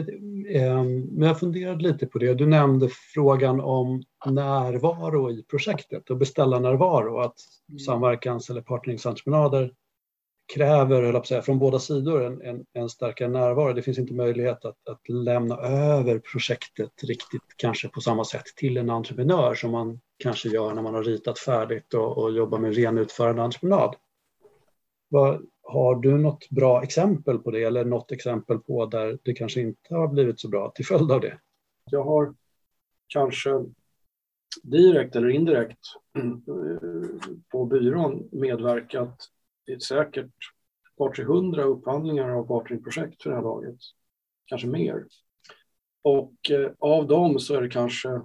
eh, 0.56 0.82
men 0.84 1.28
jag 1.28 1.40
funderade 1.40 1.82
lite 1.82 2.06
på 2.06 2.18
det. 2.18 2.34
Du 2.34 2.46
nämnde 2.46 2.88
frågan 3.14 3.60
om 3.60 4.02
närvaro 4.26 5.30
i 5.30 5.42
projektet 5.42 6.10
och 6.10 6.16
beställarnärvaro. 6.16 7.18
Att 7.18 7.36
mm. 7.68 7.78
samverkans 7.78 8.50
eller 8.50 8.60
partneringsentreprenörer 8.60 9.72
kräver, 10.54 11.02
jag 11.02 11.26
säga, 11.26 11.42
från 11.42 11.58
båda 11.58 11.78
sidor 11.78 12.24
en, 12.24 12.42
en, 12.42 12.64
en, 12.72 12.88
starkare 12.88 13.28
närvaro. 13.28 13.72
Det 13.72 13.82
finns 13.82 13.98
inte 13.98 14.14
möjlighet 14.14 14.64
att, 14.64 14.88
att 14.88 15.08
lämna 15.08 15.56
över 15.56 16.18
projektet 16.18 16.92
riktigt 17.02 17.42
kanske 17.56 17.88
på 17.88 18.00
samma 18.00 18.24
sätt 18.24 18.46
till 18.56 18.76
en 18.76 18.90
entreprenör 18.90 19.54
som 19.54 19.70
man 19.70 20.00
kanske 20.18 20.48
gör 20.48 20.74
när 20.74 20.82
man 20.82 20.94
har 20.94 21.02
ritat 21.02 21.38
färdigt 21.38 21.94
och, 21.94 22.18
och 22.18 22.32
jobbar 22.32 22.58
med 22.58 22.74
ren 22.74 22.98
utförande 22.98 23.42
entreprenad. 23.42 23.96
Vad, 25.08 25.46
har 25.74 25.94
du 25.94 26.18
något 26.18 26.50
bra 26.50 26.82
exempel 26.82 27.38
på 27.38 27.50
det 27.50 27.62
eller 27.62 27.84
något 27.84 28.12
exempel 28.12 28.58
på 28.58 28.86
där 28.86 29.18
det 29.22 29.32
kanske 29.32 29.60
inte 29.60 29.94
har 29.94 30.08
blivit 30.08 30.40
så 30.40 30.48
bra 30.48 30.72
till 30.74 30.86
följd 30.86 31.12
av 31.12 31.20
det? 31.20 31.38
Jag 31.90 32.04
har 32.04 32.34
kanske 33.08 33.50
direkt 34.62 35.16
eller 35.16 35.28
indirekt 35.28 35.80
eh, 36.18 37.32
på 37.48 37.64
byrån 37.64 38.28
medverkat 38.32 39.28
i 39.66 39.80
säkert 39.80 40.26
ett 40.26 40.96
par 40.98 41.12
300 41.12 41.62
upphandlingar 41.62 42.28
av 42.28 42.46
partneringprojekt 42.46 43.22
för 43.22 43.30
det 43.30 43.36
här 43.36 43.42
laget. 43.42 43.78
Kanske 44.46 44.66
mer. 44.66 45.04
Och 46.02 46.50
eh, 46.50 46.70
av 46.78 47.06
dem 47.06 47.38
så 47.38 47.54
är 47.54 47.62
det 47.62 47.68
kanske 47.68 48.20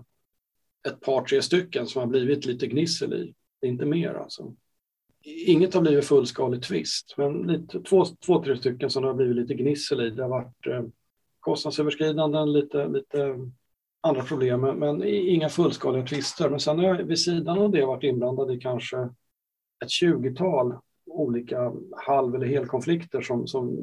ett 0.87 1.01
par, 1.01 1.25
tre 1.25 1.41
stycken 1.41 1.87
som 1.87 1.99
har 1.99 2.07
blivit 2.07 2.45
lite 2.45 2.67
gnissel 2.67 3.13
i. 3.13 3.33
Det 3.61 3.67
är 3.67 3.71
inte 3.71 3.85
mer 3.85 4.13
alltså. 4.13 4.55
Inget 5.45 5.73
har 5.73 5.81
blivit 5.81 6.05
fullskalig 6.05 6.63
tvist, 6.63 7.15
men 7.17 7.41
lite, 7.41 7.79
två, 7.79 8.05
två, 8.05 8.43
tre 8.43 8.57
stycken 8.57 8.89
som 8.89 9.03
det 9.03 9.09
har 9.09 9.15
blivit 9.15 9.35
lite 9.35 9.53
gnissel 9.53 10.01
i. 10.01 10.09
Det 10.09 10.21
har 10.21 10.29
varit 10.29 10.67
eh, 10.67 10.83
kostnadsöverskridanden, 11.39 12.53
lite, 12.53 12.87
lite 12.87 13.35
andra 14.01 14.23
problem, 14.23 14.61
men 14.61 15.03
inga 15.03 15.49
fullskaliga 15.49 16.05
tvister. 16.05 16.49
Men 16.49 16.59
sen 16.59 16.79
har 16.79 16.85
jag 16.85 17.03
vid 17.03 17.19
sidan 17.19 17.59
av 17.59 17.71
det 17.71 17.85
varit 17.85 18.03
inblandad 18.03 18.51
i 18.51 18.59
kanske 18.59 19.09
ett 19.83 19.89
tjugotal 19.89 20.73
olika 21.05 21.73
halv 21.91 22.35
eller 22.35 22.47
helkonflikter 22.47 23.21
som, 23.21 23.47
som 23.47 23.77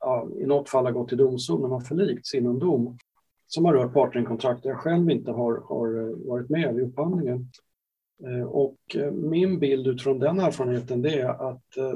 ja, 0.00 0.28
i 0.40 0.46
något 0.46 0.68
fall 0.68 0.84
har 0.84 0.92
gått 0.92 1.08
till 1.08 1.18
domstol 1.18 1.60
men 1.60 1.70
har 1.70 1.80
förlikts 1.80 2.34
inom 2.34 2.58
dom 2.58 2.98
som 3.46 3.64
har 3.64 3.74
rört 3.74 3.92
partnerkontrakt 3.92 4.62
där 4.62 4.70
jag 4.70 4.78
själv 4.78 5.10
inte 5.10 5.30
har, 5.30 5.62
har 5.68 6.00
eh, 6.00 6.28
varit 6.28 6.48
med 6.48 6.74
vid 6.74 6.84
upphandlingen. 6.84 7.50
Eh, 8.26 8.42
och 8.42 8.78
eh, 8.94 9.10
min 9.10 9.58
bild 9.58 9.86
utifrån 9.86 10.18
den 10.18 10.40
erfarenheten 10.40 11.02
det 11.02 11.20
är 11.20 11.50
att 11.50 11.76
eh, 11.76 11.94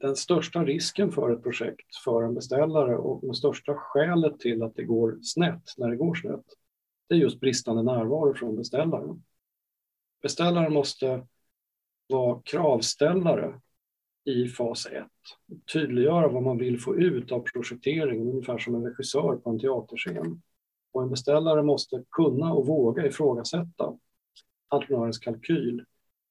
den 0.00 0.16
största 0.16 0.64
risken 0.64 1.12
för 1.12 1.30
ett 1.30 1.42
projekt 1.42 1.96
för 2.04 2.22
en 2.22 2.34
beställare 2.34 2.96
och 2.96 3.26
det 3.26 3.34
största 3.34 3.74
skälet 3.74 4.40
till 4.40 4.62
att 4.62 4.74
det 4.74 4.84
går 4.84 5.18
snett 5.22 5.62
när 5.76 5.88
det 5.88 5.96
går 5.96 6.14
snett 6.14 6.44
det 7.08 7.14
är 7.14 7.18
just 7.18 7.40
bristande 7.40 7.82
närvaro 7.82 8.34
från 8.34 8.56
beställaren. 8.56 9.24
Beställaren 10.22 10.72
måste 10.72 11.26
vara 12.08 12.40
kravställare 12.44 13.60
i 14.24 14.48
fas 14.48 14.86
1. 14.86 15.04
Tydliggöra 15.72 16.28
vad 16.28 16.42
man 16.42 16.58
vill 16.58 16.80
få 16.80 16.96
ut 16.96 17.32
av 17.32 17.40
projekteringen, 17.40 18.28
ungefär 18.28 18.58
som 18.58 18.74
en 18.74 18.84
regissör 18.84 19.36
på 19.36 19.50
en 19.50 19.58
teaterscen. 19.58 20.42
Och 20.92 21.02
en 21.02 21.10
beställare 21.10 21.62
måste 21.62 22.04
kunna 22.10 22.52
och 22.52 22.66
våga 22.66 23.06
ifrågasätta 23.06 23.98
entreprenörens 24.68 25.18
kalkyl. 25.18 25.84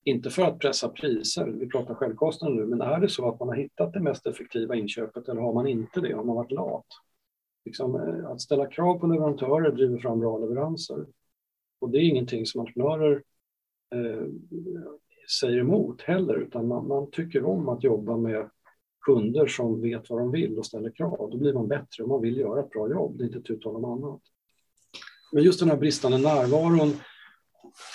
Inte 0.04 0.30
för 0.30 0.44
att 0.44 0.60
pressa 0.60 0.90
priser, 0.90 1.46
vi 1.46 1.68
pratar 1.68 1.94
självkostnader 1.94 2.56
nu, 2.56 2.66
men 2.66 2.82
är 2.82 3.00
det 3.00 3.10
så 3.10 3.30
att 3.30 3.40
man 3.40 3.48
har 3.48 3.56
hittat 3.56 3.94
det 3.94 4.00
mest 4.00 4.26
effektiva 4.26 4.76
inköpet 4.76 5.30
eller 5.30 5.42
har 5.42 5.54
man 5.54 5.68
inte 5.68 6.02
det? 6.02 6.14
Har 6.16 6.24
man 6.24 6.36
varit 6.36 6.52
lat? 6.52 6.86
Liksom, 7.66 7.96
eh, 7.96 8.32
att 8.32 8.42
ställa 8.42 8.68
krav 8.68 9.00
på 9.00 9.08
leverantörer 9.08 9.72
driver 9.72 9.98
fram 9.98 10.20
bra 10.20 10.38
leveranser. 10.38 11.06
Och 11.80 11.90
det 11.90 11.98
är 11.98 12.10
ingenting 12.10 12.46
som 12.46 12.62
entreprenörer 12.62 13.24
eh, 13.96 14.28
säger 15.40 15.60
emot 15.60 16.02
heller, 16.02 16.36
utan 16.36 16.68
man, 16.68 16.88
man, 16.88 17.12
tycker 17.12 17.46
om 17.46 17.70
att 17.70 17.84
jobba 17.84 18.18
med 18.18 18.50
kunder 19.06 19.48
som 19.48 19.82
vet 19.82 20.10
vad 20.10 20.20
de 20.20 20.32
vill 20.32 20.58
och 20.58 20.66
ställer 20.66 20.90
krav. 20.90 21.30
Då 21.32 21.38
blir 21.38 21.54
man 21.54 21.68
bättre 21.68 22.04
och 22.04 22.10
man 22.10 22.22
vill 22.22 22.38
göra 22.38 22.60
ett 22.60 22.70
bra 22.70 22.90
jobb, 22.90 23.18
det 23.18 23.24
är 23.24 23.26
inte 23.26 23.42
tu 23.42 23.58
tal 23.58 23.76
om 23.76 23.86
annat. 23.86 24.22
Men 25.34 25.44
just 25.44 25.60
den 25.60 25.70
här 25.70 25.78
bristande 25.78 26.18
närvaron 26.18 26.94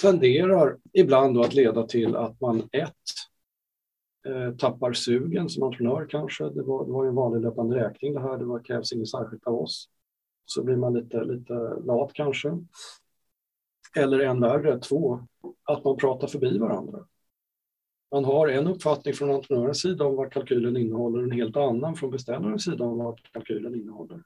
tenderar 0.03 0.78
ibland 0.93 1.35
då 1.35 1.43
att 1.43 1.55
leda 1.55 1.87
till 1.87 2.16
att 2.16 2.41
man 2.41 2.68
ett, 2.72 2.93
eh, 4.26 4.57
tappar 4.57 4.93
sugen 4.93 5.49
som 5.49 5.62
entreprenör 5.62 6.07
kanske. 6.11 6.45
Det 6.45 6.62
var, 6.62 6.87
det 6.87 6.93
var 6.93 7.07
en 7.07 7.14
vanlig 7.14 7.41
löpande 7.41 7.76
räkning 7.76 8.14
det 8.14 8.20
här, 8.20 8.39
det 8.39 8.45
var, 8.45 8.64
krävs 8.64 8.93
inget 8.93 9.11
särskilt 9.11 9.47
av 9.47 9.55
oss. 9.55 9.89
Så 10.45 10.64
blir 10.64 10.76
man 10.76 10.95
lite, 10.95 11.24
lite 11.24 11.55
lat 11.85 12.12
kanske. 12.12 12.59
Eller 13.97 14.20
än 14.20 14.41
värre, 14.41 14.78
två, 14.78 15.20
att 15.64 15.85
man 15.85 15.97
pratar 15.97 16.26
förbi 16.26 16.59
varandra. 16.59 17.07
Man 18.12 18.24
har 18.24 18.49
en 18.49 18.66
uppfattning 18.66 19.14
från 19.14 19.30
entreprenörens 19.30 19.80
sida 19.80 20.05
om 20.05 20.16
vad 20.16 20.33
kalkylen 20.33 20.76
innehåller 20.76 21.18
och 21.18 21.24
en 21.24 21.30
helt 21.30 21.57
annan 21.57 21.95
från 21.95 22.11
beställarens 22.11 22.64
sida 22.64 22.85
om 22.85 22.99
vad 22.99 23.22
kalkylen 23.33 23.74
innehåller. 23.74 24.22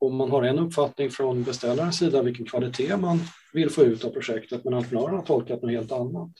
Om 0.00 0.16
man 0.16 0.30
har 0.30 0.42
en 0.42 0.58
uppfattning 0.58 1.10
från 1.10 1.42
beställarens 1.42 1.98
sida 1.98 2.22
vilken 2.22 2.46
kvalitet 2.46 2.96
man 2.96 3.18
vill 3.52 3.70
få 3.70 3.82
ut 3.82 4.04
av 4.04 4.10
projektet 4.10 4.64
men 4.64 4.74
entreprenören 4.74 5.14
har 5.14 5.22
tolkat 5.22 5.62
något 5.62 5.70
helt 5.70 5.92
annat. 5.92 6.30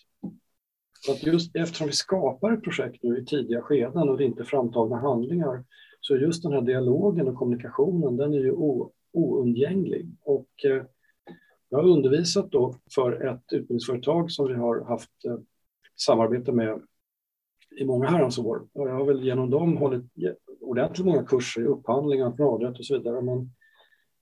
Så 1.00 1.12
att 1.12 1.22
just 1.22 1.56
eftersom 1.56 1.86
vi 1.86 1.92
skapar 1.92 2.52
ett 2.52 2.62
projekt 2.62 3.02
nu 3.02 3.18
i 3.18 3.24
tidiga 3.24 3.62
skeden 3.62 4.08
och 4.08 4.16
det 4.16 4.24
är 4.24 4.26
inte 4.26 4.44
framtagna 4.44 4.96
handlingar 4.96 5.64
så 6.00 6.16
just 6.16 6.42
den 6.42 6.52
här 6.52 6.60
dialogen 6.60 7.28
och 7.28 7.34
kommunikationen 7.34 8.16
den 8.16 8.34
är 8.34 8.38
ju 8.38 8.52
oundgänglig. 9.12 10.10
Och 10.22 10.64
eh, 10.64 10.82
jag 11.68 11.78
har 11.78 11.88
undervisat 11.88 12.50
då 12.50 12.74
för 12.94 13.26
ett 13.26 13.52
utbildningsföretag 13.52 14.30
som 14.30 14.48
vi 14.48 14.54
har 14.54 14.84
haft 14.84 15.24
eh, 15.24 15.38
samarbete 15.96 16.52
med 16.52 16.82
i 17.80 17.84
många 17.84 18.08
herrans 18.08 18.38
år. 18.38 18.66
Och 18.72 18.88
jag 18.88 18.94
har 18.94 19.04
väl 19.04 19.24
genom 19.24 19.50
dem 19.50 19.76
hållit 19.76 20.04
ordentligt 20.60 21.06
många 21.06 21.24
kurser 21.24 21.60
i 21.60 21.64
upphandling, 21.64 22.20
entreprenadrätt 22.20 22.78
och 22.78 22.86
så 22.86 22.98
vidare. 22.98 23.22
Men 23.22 23.50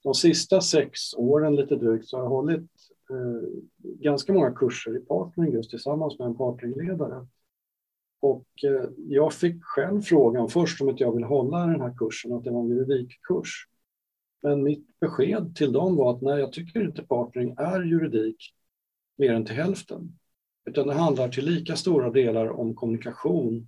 de 0.03 0.13
sista 0.13 0.61
sex 0.61 1.13
åren 1.17 1.55
lite 1.55 1.75
drygt 1.75 2.07
så 2.07 2.17
har 2.17 2.23
jag 2.23 2.29
hållit 2.29 2.69
eh, 3.09 3.49
ganska 3.81 4.33
många 4.33 4.51
kurser 4.51 4.97
i 4.97 4.99
partnering 4.99 5.53
just 5.53 5.69
tillsammans 5.69 6.19
med 6.19 6.27
en 6.27 6.37
partneringledare. 6.37 7.27
Och 8.21 8.47
eh, 8.63 8.89
jag 8.97 9.33
fick 9.33 9.63
själv 9.63 10.01
frågan 10.01 10.49
först 10.49 10.81
om 10.81 10.89
att 10.89 10.99
jag 10.99 11.15
vill 11.15 11.23
hålla 11.23 11.65
den 11.65 11.81
här 11.81 11.93
kursen, 11.97 12.33
att 12.33 12.43
det 12.43 12.51
var 12.51 12.61
en 12.61 12.69
juridikkurs. 12.69 13.67
Men 14.43 14.63
mitt 14.63 14.99
besked 14.99 15.55
till 15.55 15.71
dem 15.71 15.95
var 15.95 16.15
att 16.15 16.21
nej, 16.21 16.39
jag 16.39 16.53
tycker 16.53 16.85
inte 16.85 17.03
partnering 17.03 17.55
är 17.57 17.83
juridik 17.83 18.53
mer 19.17 19.33
än 19.33 19.45
till 19.45 19.55
hälften. 19.55 20.18
Utan 20.69 20.87
det 20.87 20.93
handlar 20.93 21.29
till 21.29 21.45
lika 21.45 21.75
stora 21.75 22.09
delar 22.09 22.49
om 22.49 22.75
kommunikation 22.75 23.67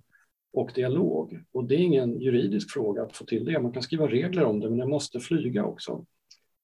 och 0.52 0.70
dialog. 0.74 1.44
Och 1.52 1.64
det 1.64 1.74
är 1.74 1.78
ingen 1.78 2.20
juridisk 2.20 2.72
fråga 2.72 3.02
att 3.02 3.16
få 3.16 3.24
till 3.24 3.44
det. 3.44 3.60
Man 3.60 3.72
kan 3.72 3.82
skriva 3.82 4.06
regler 4.06 4.44
om 4.44 4.60
det, 4.60 4.68
men 4.68 4.78
det 4.78 4.86
måste 4.86 5.20
flyga 5.20 5.64
också. 5.64 6.04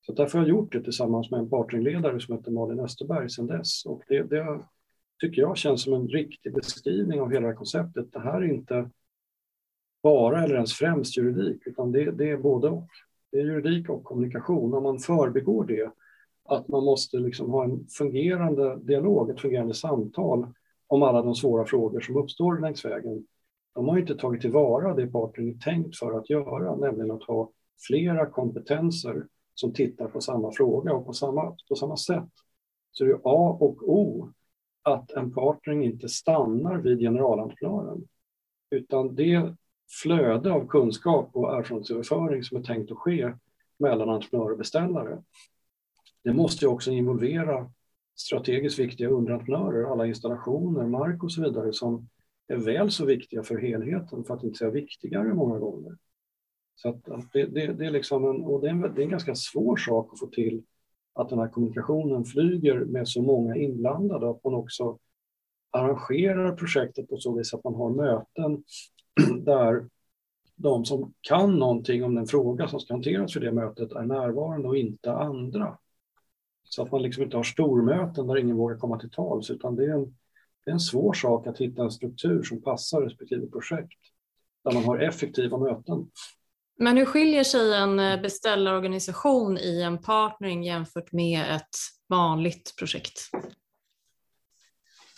Så 0.07 0.13
därför 0.13 0.39
har 0.39 0.45
jag 0.45 0.51
gjort 0.51 0.73
det 0.73 0.83
tillsammans 0.83 1.31
med 1.31 1.41
en 1.41 1.51
partringledare 1.51 2.21
som 2.21 2.37
heter 2.37 2.51
Malin 2.51 2.81
Österberg 2.81 3.31
sedan 3.31 3.47
dess. 3.47 3.87
Och 3.87 4.03
det, 4.09 4.23
det 4.23 4.61
tycker 5.21 5.43
jag 5.43 5.57
känns 5.57 5.83
som 5.83 5.95
en 5.95 6.09
riktig 6.09 6.55
beskrivning 6.55 7.21
av 7.21 7.31
hela 7.31 7.41
det 7.41 7.47
här 7.47 7.55
konceptet. 7.55 8.13
Det 8.13 8.21
här 8.21 8.43
är 8.43 8.53
inte 8.53 8.91
bara 10.03 10.45
eller 10.45 10.55
ens 10.55 10.73
främst 10.73 11.17
juridik, 11.17 11.67
utan 11.67 11.93
det, 11.93 12.11
det 12.11 12.31
är 12.31 12.37
både 12.37 12.69
och. 12.69 12.89
Det 13.33 13.39
är 13.39 13.45
juridik 13.45 13.89
och 13.89 14.05
kommunikation. 14.05 14.75
Om 14.75 14.83
man 14.83 14.99
förbigår 14.99 15.65
det 15.65 15.91
att 16.49 16.69
man 16.69 16.85
måste 16.85 17.17
liksom 17.17 17.51
ha 17.51 17.65
en 17.65 17.87
fungerande 17.87 18.77
dialog, 18.77 19.31
ett 19.31 19.41
fungerande 19.41 19.75
samtal 19.75 20.47
om 20.87 21.03
alla 21.03 21.23
de 21.23 21.35
svåra 21.35 21.65
frågor 21.65 22.01
som 22.01 22.17
uppstår 22.17 22.61
längs 22.61 22.85
vägen. 22.85 23.27
De 23.75 23.89
har 23.89 23.99
inte 23.99 24.15
tagit 24.15 24.41
tillvara 24.41 24.95
det 24.95 25.07
partnern 25.07 25.49
är 25.49 25.59
tänkt 25.59 25.99
för 25.99 26.19
att 26.19 26.31
göra, 26.31 26.77
nämligen 26.77 27.11
att 27.11 27.23
ha 27.23 27.51
flera 27.87 28.27
kompetenser 28.27 29.27
som 29.55 29.73
tittar 29.73 30.09
på 30.09 30.21
samma 30.21 30.53
fråga 30.53 30.95
och 30.95 31.07
på 31.07 31.13
samma, 31.13 31.57
på 31.69 31.75
samma 31.75 31.97
sätt. 31.97 32.31
Så 32.93 33.05
det 33.05 33.11
är 33.11 33.21
A 33.25 33.57
och 33.61 33.89
O 33.89 34.29
att 34.83 35.11
en 35.11 35.33
partner 35.33 35.83
inte 35.83 36.09
stannar 36.09 36.77
vid 36.77 36.99
generalentreprenören, 36.99 38.05
utan 38.71 39.15
det 39.15 39.55
flöde 40.03 40.53
av 40.53 40.67
kunskap 40.67 41.31
och 41.33 41.59
erfarenhetsöverföring 41.59 42.43
som 42.43 42.59
är 42.59 42.63
tänkt 42.63 42.93
att 42.93 42.99
ske 42.99 43.33
mellan 43.79 44.09
entreprenör 44.09 44.51
och 44.51 44.59
beställare 44.59 45.19
det 46.29 46.35
måste 46.35 46.65
ju 46.65 46.69
också 46.69 46.91
involvera 46.91 47.71
strategiskt 48.17 48.79
viktiga 48.79 49.09
underentreprenörer, 49.09 49.93
alla 49.93 50.07
installationer, 50.07 50.87
mark 50.87 51.23
och 51.23 51.33
så 51.33 51.43
vidare 51.43 51.73
som 51.73 52.09
är 52.49 52.57
väl 52.57 52.91
så 52.91 53.05
viktiga 53.05 53.43
för 53.43 53.59
helheten, 53.59 54.25
för 54.25 54.35
att 54.35 54.43
inte 54.43 54.59
säga 54.59 54.71
viktigare 54.71 55.35
många 55.35 55.59
gånger. 55.59 55.97
Så 56.75 56.89
att, 56.89 57.09
att 57.09 57.33
det, 57.33 57.47
det, 57.47 57.67
det, 57.67 57.87
är 57.87 57.91
liksom 57.91 58.25
en, 58.25 58.45
och 58.45 58.61
det 58.61 58.67
är, 58.67 58.71
en, 58.71 58.81
det 58.81 59.03
är 59.03 59.05
en 59.05 59.11
ganska 59.11 59.35
svår 59.35 59.77
sak 59.77 60.13
att 60.13 60.19
få 60.19 60.27
till 60.27 60.63
att 61.15 61.29
den 61.29 61.39
här 61.39 61.49
kommunikationen 61.49 62.25
flyger 62.25 62.79
med 62.79 63.09
så 63.09 63.23
många 63.23 63.57
inblandade, 63.57 64.31
att 64.31 64.45
man 64.45 64.55
också 64.55 64.99
arrangerar 65.71 66.57
projektet 66.57 67.09
på 67.09 67.17
så 67.17 67.37
vis 67.37 67.55
att 67.55 67.65
man 67.65 67.75
har 67.75 67.91
möten 67.91 68.65
där 69.45 69.89
de 70.57 70.85
som 70.85 71.13
kan 71.21 71.59
någonting 71.59 72.05
om 72.05 72.15
den 72.15 72.27
fråga 72.27 72.69
som 72.69 72.81
ska 72.81 72.95
hanteras 72.95 73.33
för 73.33 73.41
det 73.41 73.53
mötet 73.53 73.93
är 73.93 74.03
närvarande 74.03 74.69
och 74.69 74.77
inte 74.77 75.13
andra. 75.13 75.79
Så 76.69 76.83
att 76.83 76.93
man 76.93 77.03
liksom 77.03 77.23
inte 77.23 77.37
har 77.37 77.45
stormöten 77.45 78.27
där 78.27 78.37
ingen 78.37 78.57
vågar 78.57 78.77
komma 78.77 78.99
till 78.99 79.11
tals, 79.11 79.51
utan 79.51 79.77
det 79.77 79.85
är, 79.85 79.95
en, 79.95 80.05
det 80.65 80.71
är 80.71 80.73
en 80.73 80.81
svår 80.81 81.13
sak 81.13 81.47
att 81.47 81.59
hitta 81.59 81.83
en 81.83 81.91
struktur 81.91 82.43
som 82.43 82.63
passar 82.63 83.01
respektive 83.01 83.47
projekt. 83.47 83.99
där 84.65 84.73
man 84.73 84.85
har 84.85 84.99
effektiva 84.99 85.59
möten. 85.59 86.11
Men 86.79 86.97
hur 86.97 87.05
skiljer 87.05 87.45
sig 87.45 87.75
en 87.75 87.99
eh, 87.99 88.21
beställarorganisation 88.21 89.59
i 89.59 89.83
en 89.83 89.99
partnering 89.99 90.65
jämfört 90.65 91.13
med 91.13 91.57
ett 91.57 91.77
vanligt 92.09 92.75
projekt? 92.79 93.21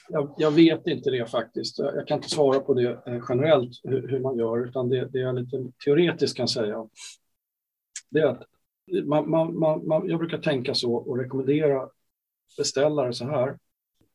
Jag, 0.09 0.35
jag, 0.39 0.51
vet 0.51 0.87
inte 0.87 1.11
det 1.11 1.31
faktiskt. 1.31 1.79
Jag 1.79 2.09
kan 2.09 2.17
inte 2.17 2.31
svara 2.31 2.61
på 2.61 2.75
det 2.75 2.91
eh, 3.07 3.25
generellt 3.29 3.81
hur, 3.83 4.09
hur 4.09 4.21
man 4.21 4.39
gör, 4.39 4.69
utan 4.69 4.89
det, 4.89 5.09
det 5.09 5.19
jag 5.19 5.35
lite 5.35 5.73
teoretiskt 5.85 6.37
kan 6.37 6.49
säga. 6.49 6.89
Det 8.11 8.21
är 8.21 8.27
att 8.27 8.43
man, 9.05 9.31
man, 9.31 9.59
man, 9.87 10.09
jag 10.09 10.19
brukar 10.19 10.39
tänka 10.39 10.75
så 10.75 10.95
och 10.95 11.19
rekommendera 11.19 11.89
beställare 12.57 13.13
så 13.13 13.25
här. 13.25 13.59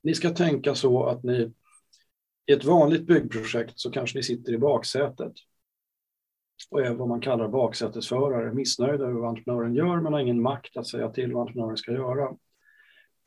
Ni 0.04 0.14
ska 0.14 0.30
tänka 0.30 0.76
så 0.76 1.04
att 1.04 1.24
ni 1.24 1.52
i 2.46 2.52
ett 2.52 2.64
vanligt 2.64 3.08
byggprojekt 3.08 3.80
så 3.80 3.92
kanske 3.92 4.18
ni 4.18 4.24
sitter 4.24 4.54
i 4.54 4.58
baksätet 4.58 5.34
och 6.70 6.82
är 6.82 6.94
vad 6.94 7.08
man 7.08 7.22
kallar 7.22 7.48
baksätesförare, 7.48 8.54
missnöjda 8.54 9.04
över 9.04 9.20
vad 9.20 9.30
entreprenören 9.30 9.76
gör 9.76 10.02
men 10.02 10.14
har 10.14 10.20
ingen 10.20 10.42
makt 10.42 10.78
att 10.78 10.88
säga 10.88 11.10
till 11.10 11.34
vad 11.34 11.42
entreprenören 11.42 11.78
ska 11.78 11.92
göra. 11.92 12.36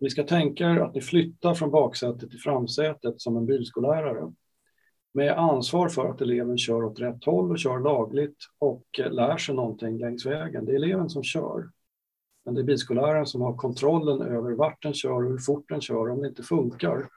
Ni 0.00 0.10
ska 0.10 0.22
tänka 0.22 0.70
er 0.70 0.76
att 0.76 0.94
ni 0.94 1.00
flyttar 1.00 1.54
från 1.54 1.70
baksätet 1.70 2.30
till 2.30 2.40
framsätet 2.40 3.20
som 3.20 3.36
en 3.36 3.46
bilskollärare 3.46 4.32
med 5.12 5.38
ansvar 5.38 5.88
för 5.88 6.10
att 6.10 6.20
eleven 6.20 6.58
kör 6.58 6.84
åt 6.84 7.00
rätt 7.00 7.24
håll 7.24 7.50
och 7.50 7.58
kör 7.58 7.78
lagligt 7.80 8.36
och 8.58 8.84
lär 9.10 9.36
sig 9.36 9.54
någonting 9.54 9.98
längs 9.98 10.26
vägen. 10.26 10.64
Det 10.64 10.72
är 10.72 10.76
eleven 10.76 11.10
som 11.10 11.22
kör. 11.22 11.70
Men 12.44 12.54
det 12.54 12.60
är 12.60 12.64
bilskolläraren 12.64 13.26
som 13.26 13.40
har 13.40 13.56
kontrollen 13.56 14.22
över 14.22 14.52
vart 14.52 14.82
den 14.82 14.94
kör 14.94 15.24
och 15.24 15.30
hur 15.30 15.38
fort 15.38 15.68
den 15.68 15.80
kör. 15.80 16.10
Om 16.10 16.22
det 16.22 16.28
inte 16.28 16.42
funkar 16.42 17.08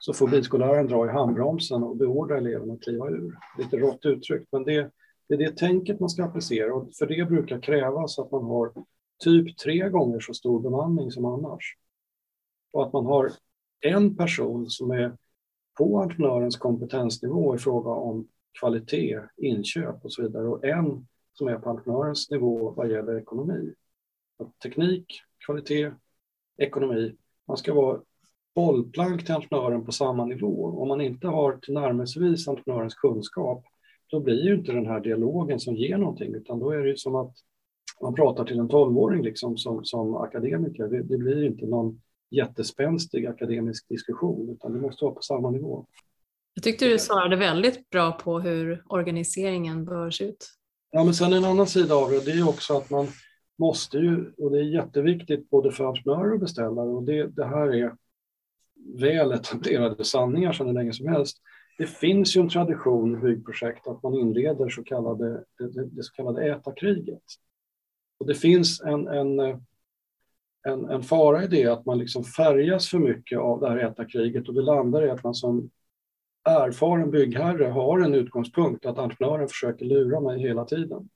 så 0.00 0.12
får 0.12 0.28
bilskolläraren 0.28 0.86
dra 0.86 1.06
i 1.06 1.08
handbromsen 1.08 1.82
och 1.82 1.96
beordra 1.96 2.38
eleven 2.38 2.70
att 2.70 2.82
kliva 2.82 3.08
ur. 3.08 3.38
Lite 3.58 3.76
rått 3.76 4.06
uttryckt, 4.06 4.48
men 4.52 4.64
det, 4.64 4.90
det 5.28 5.34
är 5.34 5.38
det 5.38 5.56
tänket 5.56 6.00
man 6.00 6.10
ska 6.10 6.24
applicera 6.24 6.74
och 6.74 6.94
för 6.98 7.06
det 7.06 7.28
brukar 7.28 7.60
krävas 7.60 8.18
att 8.18 8.30
man 8.30 8.44
har 8.44 8.72
typ 9.24 9.58
tre 9.58 9.88
gånger 9.88 10.20
så 10.20 10.34
stor 10.34 10.60
bemanning 10.60 11.10
som 11.10 11.24
annars. 11.24 11.76
Och 12.72 12.86
att 12.86 12.92
man 12.92 13.06
har 13.06 13.30
en 13.80 14.16
person 14.16 14.70
som 14.70 14.90
är 14.90 15.16
på 15.80 15.98
entreprenörens 15.98 16.56
kompetensnivå 16.56 17.54
i 17.54 17.58
fråga 17.58 17.90
om 17.90 18.28
kvalitet, 18.60 19.20
inköp 19.36 20.04
och 20.04 20.12
så 20.12 20.22
vidare 20.22 20.48
och 20.48 20.64
en 20.64 21.06
som 21.32 21.48
är 21.48 21.58
på 21.58 21.70
entreprenörens 21.70 22.30
nivå 22.30 22.70
vad 22.70 22.90
gäller 22.90 23.18
ekonomi. 23.18 23.74
Teknik, 24.62 25.04
kvalitet, 25.46 25.90
ekonomi. 26.58 27.16
Man 27.48 27.56
ska 27.56 27.74
vara 27.74 28.00
bollplank 28.54 29.24
till 29.24 29.34
entreprenören 29.34 29.84
på 29.84 29.92
samma 29.92 30.24
nivå. 30.24 30.64
Om 30.64 30.88
man 30.88 31.00
inte 31.00 31.26
har 31.26 31.56
tillnärmelsevis 31.56 32.48
entreprenörens 32.48 32.94
kunskap, 32.94 33.64
då 34.10 34.20
blir 34.20 34.44
ju 34.44 34.54
inte 34.54 34.72
den 34.72 34.86
här 34.86 35.00
dialogen 35.00 35.60
som 35.60 35.76
ger 35.76 35.98
någonting, 35.98 36.34
utan 36.34 36.58
då 36.58 36.70
är 36.70 36.78
det 36.78 36.88
ju 36.88 36.96
som 36.96 37.14
att 37.14 37.34
man 38.02 38.14
pratar 38.14 38.44
till 38.44 38.58
en 38.58 38.68
tolvåring 38.68 39.22
liksom 39.22 39.56
som, 39.56 39.84
som 39.84 40.16
akademiker. 40.16 40.88
Det, 40.88 41.02
det 41.02 41.18
blir 41.18 41.46
inte 41.46 41.66
någon 41.66 42.00
jättespänstig 42.30 43.26
akademisk 43.26 43.88
diskussion, 43.88 44.50
utan 44.50 44.72
det 44.72 44.80
måste 44.80 45.04
vara 45.04 45.14
på 45.14 45.22
samma 45.22 45.50
nivå. 45.50 45.86
Jag 46.54 46.64
tyckte 46.64 46.88
du 46.88 46.98
svarade 46.98 47.36
väldigt 47.36 47.90
bra 47.90 48.12
på 48.12 48.40
hur 48.40 48.82
organiseringen 48.86 49.84
bör 49.84 50.10
se 50.10 50.24
ut. 50.24 50.46
Ja, 50.90 51.04
men 51.04 51.14
sen 51.14 51.32
en 51.32 51.44
annan 51.44 51.66
sida 51.66 51.94
av 51.94 52.10
det, 52.10 52.24
det 52.24 52.30
är 52.30 52.48
också 52.48 52.76
att 52.76 52.90
man 52.90 53.06
måste 53.58 53.98
ju, 53.98 54.32
och 54.38 54.50
det 54.50 54.58
är 54.58 54.62
jätteviktigt 54.62 55.50
både 55.50 55.72
för 55.72 55.84
entreprenörer 55.84 56.32
och 56.32 56.40
beställare, 56.40 56.88
och 56.88 57.02
det, 57.02 57.26
det 57.26 57.44
här 57.44 57.74
är 57.74 57.94
väl 59.00 59.32
etablerade 59.32 60.04
sanningar 60.04 60.52
sedan 60.52 60.66
hur 60.66 60.74
länge 60.74 60.92
som 60.92 61.08
helst. 61.08 61.38
Det 61.78 61.86
finns 61.86 62.36
ju 62.36 62.40
en 62.40 62.48
tradition 62.48 63.14
i 63.14 63.16
byggprojekt 63.16 63.86
att 63.86 64.02
man 64.02 64.14
inleder 64.14 64.68
så 64.68 64.84
kallade, 64.84 65.44
det, 65.58 65.86
det 65.86 66.02
så 66.02 66.12
kallade 66.12 66.50
ätarkriget. 66.50 67.22
Och 68.18 68.26
det 68.26 68.34
finns 68.34 68.80
en, 68.80 69.08
en, 69.08 69.40
en, 70.68 70.90
en 70.90 71.02
fara 71.02 71.44
i 71.44 71.46
det 71.46 71.66
att 71.66 71.86
man 71.86 71.98
liksom 71.98 72.24
färgas 72.24 72.88
för 72.88 72.98
mycket 72.98 73.38
av 73.38 73.60
det 73.60 73.68
här 73.68 73.76
ätarkriget 73.76 74.48
och 74.48 74.54
det 74.54 74.62
landar 74.62 75.06
i 75.06 75.10
att 75.10 75.24
man 75.24 75.34
som 75.34 75.70
erfaren 76.44 77.10
byggherre 77.10 77.64
har 77.64 78.00
en 78.00 78.14
utgångspunkt 78.14 78.86
att 78.86 78.98
entreprenören 78.98 79.48
försöker 79.48 79.84
lura 79.84 80.20
mig 80.20 80.40
hela 80.40 80.64
tiden. 80.64 81.08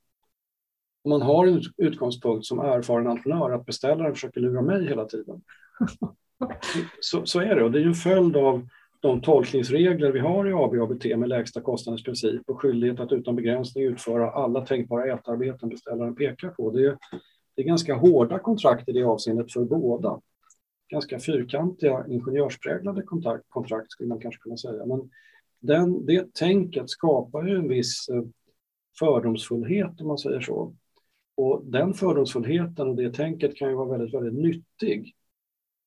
Om 1.05 1.11
man 1.11 1.23
har 1.23 1.47
en 1.47 1.63
utgångspunkt 1.77 2.47
som 2.47 2.59
erfaren 2.59 3.07
entreprenör 3.07 3.51
att 3.51 3.67
beställaren 3.67 4.15
försöker 4.15 4.41
lura 4.41 4.63
mig 4.63 4.89
hela 4.89 5.05
tiden. 5.05 5.43
Så, 7.01 7.27
så 7.27 7.41
är 7.41 7.57
det 7.57 7.65
och 7.65 7.73
det 7.73 7.79
är 7.79 7.83
ju 7.83 7.89
en 7.89 7.95
följd 7.95 8.37
av 8.37 8.69
de 9.01 9.21
tolkningsregler 9.21 10.13
vi 10.13 10.19
har 10.19 10.49
i 10.49 10.53
ABABT 10.53 11.05
med 11.05 11.29
lägsta 11.29 11.61
kostnadens 11.61 12.03
princip 12.03 12.43
och 12.47 12.61
skyldighet 12.61 13.01
att 13.01 13.13
utan 13.13 13.37
begränsning 13.37 13.85
utföra 13.85 14.31
alla 14.31 14.67
tänkbara 14.67 15.13
ätarbeten 15.15 15.69
beställaren 15.69 16.15
pekar 16.15 16.49
på. 16.49 16.71
Det 16.71 16.87
är, 16.87 16.99
det 17.55 17.63
är 17.63 17.67
ganska 17.67 17.95
hårda 17.95 18.39
kontrakt 18.39 18.89
i 18.89 18.93
det 18.93 19.03
avseendet 19.03 19.53
för 19.53 19.65
båda. 19.65 20.21
Ganska 20.89 21.19
fyrkantiga 21.19 22.05
ingenjörspräglade 22.09 23.03
kontrakt, 23.03 23.45
kontrakt 23.49 23.93
skulle 23.93 24.09
man 24.09 24.21
kanske 24.21 24.41
kunna 24.41 24.57
säga. 24.57 24.87
Men 24.87 25.11
den, 25.61 26.07
det 26.07 26.35
tänket 26.35 26.91
skapar 26.91 27.47
ju 27.47 27.57
en 27.57 27.69
viss 27.69 28.09
eh, 28.09 28.23
fördomsfullhet 28.99 30.01
om 30.01 30.07
man 30.07 30.19
säger 30.19 30.41
så. 30.41 30.75
Och 31.37 31.63
den 31.65 31.95
fördomsfullheten 31.95 32.89
och 32.89 32.97
det 32.97 33.15
tänket 33.15 33.57
kan 33.57 33.69
ju 33.69 33.75
vara 33.75 33.99
väldigt, 33.99 34.15
väldigt 34.15 34.43
nyttig 34.43 35.15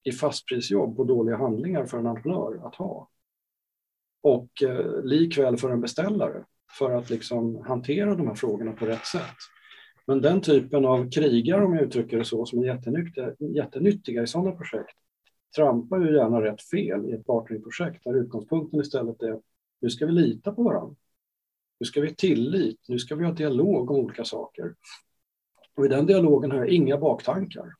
i 0.04 0.12
fastprisjobb 0.12 1.00
och 1.00 1.06
dåliga 1.06 1.38
handlingar 1.38 1.86
för 1.86 1.98
en 1.98 2.08
entreprenör 2.08 2.68
att 2.68 2.76
ha. 2.76 3.10
Och 4.22 4.64
eh, 4.64 5.04
likväl 5.04 5.58
för 5.58 5.70
en 5.70 5.82
beställare 5.82 6.46
för 6.78 6.92
att 6.92 7.10
liksom 7.10 7.62
hantera 7.66 8.16
de 8.16 8.28
här 8.28 8.36
frågorna 8.36 8.72
på 8.72 8.86
rätt 8.86 9.06
sätt. 9.06 9.38
Men 10.08 10.22
den 10.22 10.42
typen 10.42 10.86
av 10.86 11.12
krigare, 11.12 11.66
om 11.66 11.74
jag 11.74 11.84
uttrycker 11.84 12.18
det 12.18 12.26
så, 12.26 12.46
som 12.46 12.60
är 12.60 12.66
jättenyttiga, 12.66 13.34
jättenyttiga 13.40 14.24
i 14.24 14.28
sådana 14.28 14.52
projekt, 14.52 14.98
trampar 15.56 16.00
ju 16.00 16.16
gärna 16.16 16.42
rätt 16.42 16.62
fel 16.62 17.06
i 17.06 17.12
ett 17.12 17.26
partneringprojekt 17.26 18.04
där 18.04 18.16
utgångspunkten 18.16 18.80
istället 18.80 19.22
är 19.22 19.42
nu 19.80 19.90
ska 19.90 20.06
vi 20.06 20.12
lita 20.12 20.52
på 20.52 20.64
varandra. 20.64 20.96
Nu 21.80 21.86
ska 21.86 22.02
vi 22.02 22.08
ha 22.08 22.16
tillit, 22.16 22.80
nu 22.88 23.00
ska 23.00 23.16
vi 23.16 23.26
ha 23.26 23.32
dialog 23.32 23.92
om 23.92 23.98
olika 23.98 24.26
saker. 24.26 24.76
Och 25.76 25.86
i 25.86 25.88
den 25.88 26.06
dialogen 26.06 26.52
har 26.52 26.58
jag 26.58 26.70
inga 26.70 26.98
baktankar. 26.98 27.74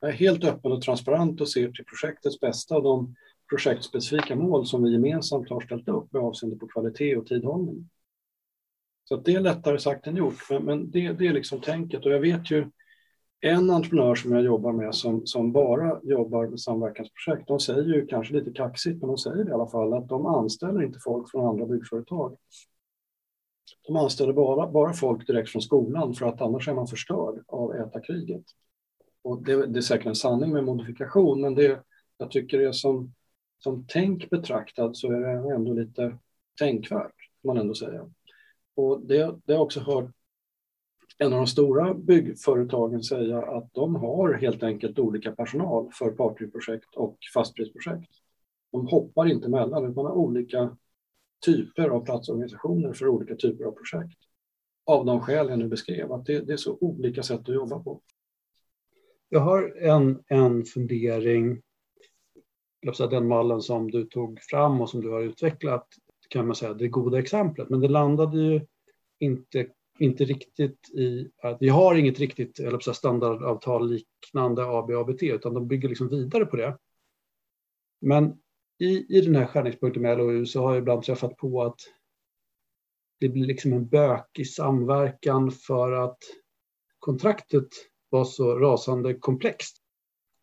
Jag 0.00 0.10
är 0.10 0.14
helt 0.14 0.44
öppen 0.44 0.72
och 0.72 0.82
transparent 0.82 1.40
och 1.40 1.48
ser 1.48 1.70
till 1.70 1.84
projektets 1.84 2.40
bästa 2.40 2.76
och 2.76 2.82
de 2.82 3.14
projektspecifika 3.48 4.36
mål 4.36 4.66
som 4.66 4.82
vi 4.82 4.92
gemensamt 4.92 5.50
har 5.50 5.60
ställt 5.60 5.88
upp 5.88 6.12
med 6.12 6.22
avseende 6.22 6.56
på 6.56 6.66
kvalitet 6.66 7.16
och 7.16 7.26
tidhållning. 7.26 7.88
Så 9.04 9.16
det 9.16 9.34
är 9.34 9.40
lättare 9.40 9.78
sagt 9.78 10.06
än 10.06 10.16
gjort, 10.16 10.50
men, 10.50 10.64
men 10.64 10.90
det, 10.90 11.12
det, 11.12 11.26
är 11.26 11.32
liksom 11.32 11.60
tänket. 11.60 12.06
Och 12.06 12.12
jag 12.12 12.20
vet 12.20 12.50
ju 12.50 12.66
en 13.40 13.70
entreprenör 13.70 14.14
som 14.14 14.32
jag 14.32 14.44
jobbar 14.44 14.72
med 14.72 14.94
som, 14.94 15.26
som 15.26 15.52
bara 15.52 16.00
jobbar 16.02 16.46
med 16.46 16.60
samverkansprojekt, 16.60 17.48
de 17.48 17.60
säger 17.60 17.94
ju 17.94 18.06
kanske 18.06 18.34
lite 18.34 18.50
kaxigt, 18.50 19.00
men 19.00 19.08
de 19.08 19.18
säger 19.18 19.48
i 19.48 19.52
alla 19.52 19.66
fall 19.66 19.94
att 19.94 20.08
de 20.08 20.26
anställer 20.26 20.82
inte 20.82 20.98
folk 21.04 21.30
från 21.30 21.46
andra 21.46 21.66
byggföretag. 21.66 22.36
De 23.86 23.96
anställer 23.96 24.32
bara, 24.32 24.70
bara 24.70 24.92
folk 24.92 25.26
direkt 25.26 25.50
från 25.50 25.62
skolan 25.62 26.14
för 26.14 26.26
att 26.26 26.40
annars 26.40 26.68
är 26.68 26.74
man 26.74 26.86
förstörd 26.86 27.44
av 27.46 27.74
ätarkriget. 27.74 28.44
Och 29.22 29.44
det, 29.44 29.66
det, 29.66 29.78
är 29.78 29.82
säkert 29.82 30.06
en 30.06 30.14
sanning 30.14 30.52
med 30.52 30.64
modifikation, 30.64 31.40
men 31.40 31.54
det, 31.54 31.82
jag 32.18 32.30
tycker 32.30 32.58
det 32.58 32.64
är 32.64 32.72
som, 32.72 33.14
som 33.58 33.84
tänk 33.88 34.30
betraktad 34.30 34.96
så 34.96 35.12
är 35.12 35.20
det 35.20 35.54
ändå 35.54 35.72
lite 35.72 36.18
tänkvärt, 36.58 37.14
får 37.42 37.48
man 37.48 37.58
ändå 37.58 37.74
säga. 37.74 38.10
Och 38.74 39.06
det, 39.06 39.16
det 39.16 39.22
har 39.24 39.40
jag 39.46 39.62
också 39.62 39.80
hört 39.80 40.10
en 41.18 41.32
av 41.32 41.38
de 41.38 41.46
stora 41.46 41.94
byggföretagen 41.94 43.02
säga 43.02 43.42
att 43.42 43.74
de 43.74 43.94
har 43.94 44.32
helt 44.32 44.62
enkelt 44.62 44.98
olika 44.98 45.32
personal 45.32 45.90
för 45.92 46.10
partyprojekt 46.10 46.94
och 46.96 47.18
fastprisprojekt. 47.34 48.10
De 48.72 48.86
hoppar 48.86 49.26
inte 49.26 49.48
mellan, 49.48 49.90
utan 49.90 50.04
har 50.04 50.12
olika 50.12 50.76
typer 51.46 51.88
av 51.88 52.04
platsorganisationer 52.04 52.92
för 52.92 53.08
olika 53.08 53.36
typer 53.36 53.64
av 53.64 53.72
projekt. 53.72 54.18
Av 54.84 55.06
de 55.06 55.20
skäl 55.20 55.48
jag 55.48 55.58
nu 55.58 55.68
beskrev, 55.68 56.12
att 56.12 56.26
det, 56.26 56.40
det 56.40 56.52
är 56.52 56.56
så 56.56 56.78
olika 56.80 57.22
sätt 57.22 57.40
att 57.40 57.54
jobba 57.54 57.78
på. 57.78 58.00
Jag 59.28 59.40
har 59.40 59.76
en, 59.76 60.22
en 60.26 60.64
fundering. 60.64 61.62
Den 63.10 63.28
mallen 63.28 63.60
som 63.60 63.90
du 63.90 64.04
tog 64.04 64.40
fram 64.42 64.80
och 64.80 64.90
som 64.90 65.00
du 65.00 65.10
har 65.10 65.22
utvecklat 65.22 65.86
kan 66.32 66.46
man 66.46 66.56
säga 66.56 66.74
det 66.74 66.88
goda 66.88 67.18
exemplet, 67.18 67.70
men 67.70 67.80
det 67.80 67.88
landade 67.88 68.38
ju 68.38 68.66
inte, 69.18 69.66
inte 69.98 70.24
riktigt 70.24 70.90
i 70.94 71.30
att 71.42 71.56
vi 71.60 71.68
har 71.68 71.94
inget 71.94 72.18
riktigt 72.18 72.58
eller 72.58 72.78
så 72.78 72.94
standardavtal 72.94 73.90
liknande 73.90 74.64
AB 74.64 74.90
och 74.90 75.00
ABT, 75.00 75.22
utan 75.22 75.54
de 75.54 75.68
bygger 75.68 75.88
liksom 75.88 76.08
vidare 76.08 76.46
på 76.46 76.56
det. 76.56 76.78
Men 78.00 78.38
i, 78.78 79.18
i 79.18 79.20
den 79.20 79.36
här 79.36 79.46
skärningspunkten 79.46 80.02
med 80.02 80.18
LOU 80.18 80.46
så 80.46 80.62
har 80.62 80.72
jag 80.72 80.78
ibland 80.78 81.02
träffat 81.02 81.36
på 81.36 81.62
att 81.62 81.80
det 83.20 83.28
blir 83.28 83.46
liksom 83.46 83.72
en 83.72 83.88
bökig 83.88 84.48
samverkan 84.48 85.50
för 85.50 85.92
att 85.92 86.18
kontraktet 86.98 87.68
var 88.08 88.24
så 88.24 88.58
rasande 88.58 89.14
komplext. 89.14 89.81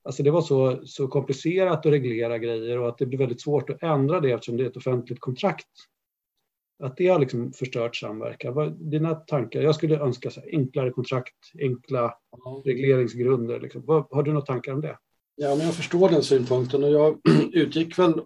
Alltså 0.10 0.24
det 0.24 0.32
var 0.32 0.41
så, 0.41 0.82
så 0.86 1.07
komplicerat 1.07 1.86
att 1.86 1.91
reglera 1.91 2.38
grejer 2.38 2.78
och 2.80 2.89
att 2.89 2.97
det 2.97 3.05
blir 3.05 3.20
väldigt 3.20 3.41
svårt 3.41 3.70
att 3.70 3.84
ändra 3.84 4.20
det 4.20 4.32
eftersom 4.32 4.57
det 4.57 4.64
är 4.64 4.70
ett 4.70 4.78
offentligt 4.78 5.20
kontrakt. 5.20 5.68
att 6.84 6.97
det 6.97 7.07
har 7.07 7.20
liksom 7.20 7.53
förstört 7.53 7.95
samverkan. 7.95 8.53
Vad, 8.53 8.91
dina 8.91 9.16
tankar? 9.16 9.62
Jag 9.62 9.76
skulle 9.76 9.99
önska 9.99 10.30
så 10.30 10.41
enklare 10.51 10.91
kontrakt, 10.91 11.36
enkla 11.60 12.14
regleringsgrunder. 12.66 13.60
Liksom. 13.60 13.86
Vad, 13.86 14.07
har 14.12 14.24
du 14.24 14.32
några 14.32 14.45
tankar 14.45 14.74
om 14.74 14.82
det? 14.82 14.97
Ja, 15.36 15.55
men 15.55 15.66
jag 15.66 15.76
förstår 15.76 16.10
den 16.10 16.24
synpunkten 16.24 16.84
och 16.84 16.91
jag 16.91 17.18
utgick 17.53 17.99
väl 17.99 18.22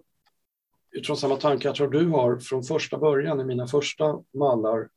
utifrån 0.92 1.16
samma 1.16 1.36
tankar 1.36 1.68
jag 1.68 1.76
tror 1.76 1.88
du 1.88 2.08
har 2.08 2.38
från 2.38 2.62
första 2.62 2.98
början 2.98 3.40
i 3.40 3.44
mina 3.44 3.66
första 3.66 4.20
mallar 4.34 4.88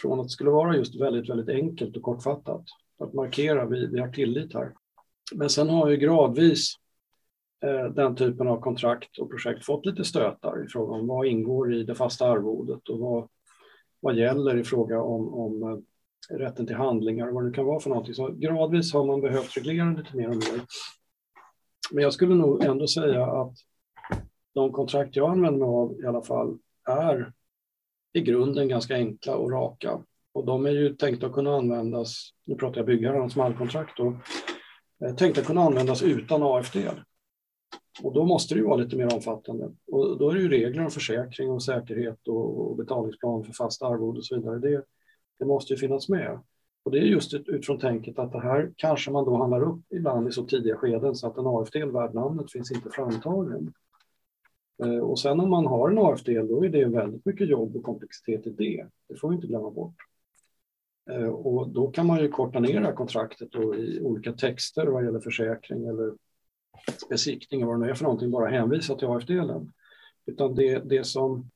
från 0.00 0.20
att 0.20 0.26
det 0.26 0.30
skulle 0.30 0.50
vara 0.50 0.76
just 0.76 1.00
väldigt, 1.00 1.30
väldigt 1.30 1.56
enkelt 1.56 1.96
och 1.96 2.02
kortfattat. 2.02 2.64
Att 2.98 3.14
markera, 3.14 3.66
vi, 3.66 3.86
vi 3.86 4.00
har 4.00 4.08
tillit 4.08 4.54
här. 4.54 4.72
Men 5.34 5.50
sen 5.50 5.68
har 5.68 5.90
ju 5.90 5.96
gradvis 5.96 6.74
eh, 7.64 7.92
den 7.92 8.16
typen 8.16 8.48
av 8.48 8.60
kontrakt 8.60 9.18
och 9.18 9.30
projekt 9.30 9.64
fått 9.64 9.86
lite 9.86 10.04
stötar 10.04 10.64
i 10.64 10.68
fråga 10.68 10.94
om 10.94 11.06
vad 11.06 11.26
ingår 11.26 11.74
i 11.74 11.82
det 11.82 11.94
fasta 11.94 12.26
arvodet 12.26 12.88
och 12.88 12.98
vad, 12.98 13.28
vad 14.00 14.16
gäller 14.16 14.56
i 14.56 14.64
fråga 14.64 15.02
om, 15.02 15.34
om 15.34 15.62
eh, 15.62 15.78
rätten 16.36 16.66
till 16.66 16.76
handlingar 16.76 17.28
och 17.28 17.34
vad 17.34 17.44
det 17.44 17.52
kan 17.52 17.66
vara 17.66 17.80
för 17.80 17.90
någonting. 17.90 18.14
Så 18.14 18.28
gradvis 18.28 18.92
har 18.92 19.06
man 19.06 19.20
behövt 19.20 19.56
reglera 19.56 19.90
lite 19.90 20.16
mer 20.16 20.28
och 20.28 20.36
mer. 20.36 20.60
Men 21.92 22.02
jag 22.02 22.12
skulle 22.12 22.34
nog 22.34 22.64
ändå 22.64 22.86
säga 22.86 23.26
att 23.26 23.54
de 24.54 24.72
kontrakt 24.72 25.16
jag 25.16 25.30
använder 25.30 25.58
mig 25.58 25.68
av 25.68 26.00
i 26.00 26.06
alla 26.06 26.22
fall 26.22 26.58
är 26.88 27.32
i 28.12 28.20
grunden 28.20 28.68
ganska 28.68 28.94
enkla 28.94 29.36
och 29.36 29.50
raka. 29.50 30.02
Och 30.32 30.46
de 30.46 30.66
är 30.66 30.70
ju 30.70 30.94
tänkta 30.94 31.26
att 31.26 31.32
kunna 31.32 31.56
användas, 31.56 32.30
nu 32.44 32.54
pratar 32.54 32.76
jag 32.76 32.86
byggherrarnas 32.86 33.36
mallkontrakt 33.36 33.96
då, 33.96 34.16
Eh, 35.04 35.14
tänkta 35.14 35.40
att 35.40 35.46
kunna 35.46 35.60
användas 35.60 36.02
utan 36.02 36.42
AFD. 36.42 36.76
Och 38.02 38.14
då 38.14 38.24
måste 38.24 38.54
det 38.54 38.58
ju 38.58 38.66
vara 38.66 38.76
lite 38.76 38.96
mer 38.96 39.14
omfattande. 39.14 39.70
Och 39.86 40.18
då 40.18 40.30
är 40.30 40.34
det 40.34 40.40
ju 40.40 40.48
regler 40.48 40.84
om 40.84 40.90
försäkring 40.90 41.50
och 41.50 41.62
säkerhet 41.62 42.28
och, 42.28 42.76
betalningsplan 42.76 43.44
för 43.44 43.52
fast 43.52 43.82
arvode 43.82 44.18
och 44.18 44.24
så 44.24 44.36
vidare. 44.36 44.58
Det, 44.58 44.82
det 45.38 45.44
måste 45.44 45.72
ju 45.72 45.78
finnas 45.78 46.08
med. 46.08 46.40
Och 46.84 46.90
det 46.90 46.98
är 46.98 47.02
just 47.02 47.34
utifrån 47.34 47.78
tänket 47.78 48.18
att 48.18 48.32
det 48.32 48.40
här 48.40 48.72
kanske 48.76 49.10
man 49.10 49.24
då 49.24 49.36
handlar 49.36 49.62
upp 49.62 49.80
ibland 49.90 50.28
i 50.28 50.32
så 50.32 50.44
tidiga 50.44 50.76
skeden 50.76 51.14
så 51.14 51.26
att 51.26 51.38
en 51.38 51.46
AFD 51.46 51.76
värd 51.76 52.14
namnet 52.14 52.52
finns 52.52 52.72
inte 52.72 52.90
framtagen. 52.90 53.72
Eh, 54.82 54.98
och 54.98 55.18
sen 55.18 55.40
om 55.40 55.50
man 55.50 55.66
har 55.66 55.90
en 55.90 55.98
AF-del 55.98 56.48
då 56.48 56.64
är 56.64 56.68
det 56.68 56.84
väldigt 56.84 57.26
mycket 57.26 57.48
jobb 57.48 57.76
och 57.76 57.82
komplexitet 57.82 58.46
i 58.46 58.50
det. 58.50 58.86
Det 59.08 59.16
får 59.16 59.28
vi 59.28 59.34
inte 59.34 59.46
glömma 59.46 59.70
bort. 59.70 59.96
Eh, 61.10 61.28
och 61.28 61.68
då 61.68 61.90
kan 61.90 62.06
man 62.06 62.20
ju 62.20 62.28
korta 62.28 62.60
ner 62.60 62.92
kontraktet 62.92 63.54
i 63.54 64.00
olika 64.00 64.32
texter 64.32 64.86
vad 64.86 65.04
gäller 65.04 65.20
försäkring 65.20 65.86
eller 65.86 66.12
besiktning 67.10 67.62
och 67.62 67.68
vad 67.68 67.80
det 67.80 67.84
nu 67.84 67.90
är 67.90 67.94
för 67.94 68.04
någonting, 68.04 68.30
bara 68.30 68.50
hänvisa 68.50 68.94
till 68.94 69.08
AF-delen. 69.08 69.72
Utan 70.26 70.54
det, 70.54 70.78
det 70.78 71.04
som 71.04 71.50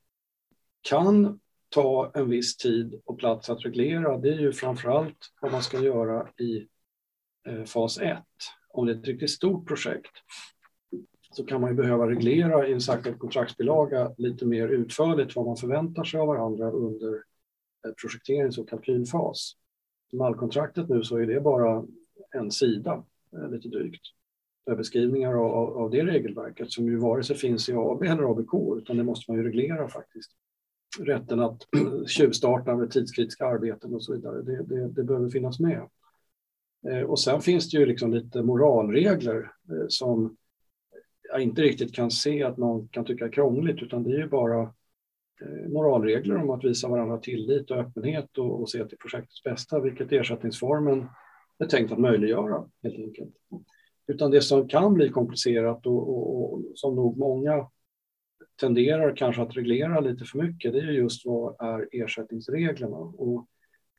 kan 0.81 1.41
ta 1.69 2.11
en 2.15 2.31
viss 2.31 2.57
tid 2.57 3.01
och 3.05 3.19
plats 3.19 3.51
att 3.51 3.65
reglera, 3.65 4.19
det 4.19 4.29
är 4.29 4.39
ju 4.39 4.53
framför 4.53 4.89
allt 4.89 5.19
vad 5.41 5.53
man 5.53 5.63
ska 5.63 5.81
göra 5.81 6.29
i 6.39 6.69
eh, 7.49 7.65
fas 7.65 7.99
1. 7.99 8.19
Om 8.69 8.87
det 8.87 8.93
är 8.93 8.97
ett 8.97 9.07
riktigt 9.07 9.31
stort 9.31 9.69
projekt 9.69 10.13
så 11.33 11.45
kan 11.45 11.61
man 11.61 11.71
ju 11.71 11.77
behöva 11.77 12.11
reglera 12.11 12.69
i 12.69 12.73
en 12.73 12.81
särskild 12.81 13.19
kontraktsbilaga 13.19 14.15
lite 14.17 14.47
mer 14.47 14.69
utförligt 14.69 15.37
vad 15.37 15.47
man 15.47 15.57
förväntar 15.57 16.05
sig 16.05 16.21
av 16.21 16.27
varandra 16.27 16.71
under 16.71 17.23
Eh, 17.87 17.93
projekterings 18.03 18.59
och 18.59 18.69
kalkylfas. 18.69 19.53
Mallkontraktet 20.13 20.89
nu 20.89 21.03
så 21.03 21.17
är 21.17 21.27
det 21.27 21.41
bara 21.41 21.85
en 22.35 22.51
sida, 22.51 23.05
eh, 23.33 23.51
lite 23.51 23.69
drygt, 23.69 24.03
med 24.67 24.77
beskrivningar 24.77 25.35
av, 25.35 25.79
av 25.79 25.91
det 25.91 26.05
regelverket 26.05 26.73
som 26.73 26.87
ju 26.87 26.97
vare 26.97 27.23
sig 27.23 27.37
finns 27.37 27.69
i 27.69 27.73
AB 27.73 28.03
eller 28.03 28.31
ABK, 28.31 28.79
utan 28.79 28.97
det 28.97 29.05
måste 29.05 29.31
man 29.31 29.39
ju 29.39 29.47
reglera 29.47 29.89
faktiskt. 29.89 30.31
Rätten 30.99 31.41
att 31.41 31.67
tjuvstarta 32.07 32.77
med 32.77 32.91
tidskritiska 32.91 33.47
arbeten 33.47 33.95
och 33.95 34.05
så 34.05 34.13
vidare, 34.13 34.43
det, 34.43 34.63
det, 34.63 34.89
det 34.89 35.05
behöver 35.05 35.31
finnas 35.31 35.61
med. 35.61 35.89
Eh, 36.89 37.03
och 37.03 37.21
sen 37.21 37.41
finns 37.41 37.71
det 37.71 37.79
ju 37.79 37.87
liksom 37.87 38.13
lite 38.13 38.43
moralregler 38.43 39.53
som 39.89 40.37
jag 41.31 41.41
inte 41.41 41.63
riktigt 41.63 41.95
kan 41.95 42.11
se 42.11 42.43
att 42.43 42.57
någon 42.57 42.89
kan 42.89 43.05
tycka 43.05 43.25
är 43.25 43.33
krångligt, 43.33 43.83
utan 43.83 44.03
det 44.03 44.11
är 44.11 44.19
ju 44.19 44.29
bara 44.29 44.75
Eh, 45.43 45.69
moralregler 45.69 46.37
om 46.37 46.51
att 46.51 46.65
visa 46.65 46.89
varandra 46.89 47.19
tillit 47.19 47.71
och 47.71 47.77
öppenhet 47.77 48.39
och, 48.39 48.61
och 48.61 48.71
se 48.71 48.85
till 48.85 48.99
projektets 48.99 49.43
bästa, 49.43 49.81
vilket 49.81 50.13
ersättningsformen 50.13 51.07
är 51.59 51.67
tänkt 51.67 51.93
att 51.93 51.99
möjliggöra 51.99 52.69
helt 52.83 52.99
enkelt. 52.99 53.35
Utan 54.07 54.31
det 54.31 54.41
som 54.41 54.69
kan 54.69 54.95
bli 54.95 55.09
komplicerat 55.09 55.87
och, 55.87 56.09
och, 56.09 56.53
och 56.53 56.63
som 56.75 56.95
nog 56.95 57.19
många 57.19 57.69
tenderar 58.61 59.17
kanske 59.17 59.43
att 59.43 59.57
reglera 59.57 60.01
lite 60.01 60.25
för 60.25 60.39
mycket, 60.39 60.73
det 60.73 60.79
är 60.79 60.93
just 60.93 61.27
vad 61.27 61.57
är 61.61 61.89
ersättningsreglerna. 61.93 62.97
Och 62.97 63.47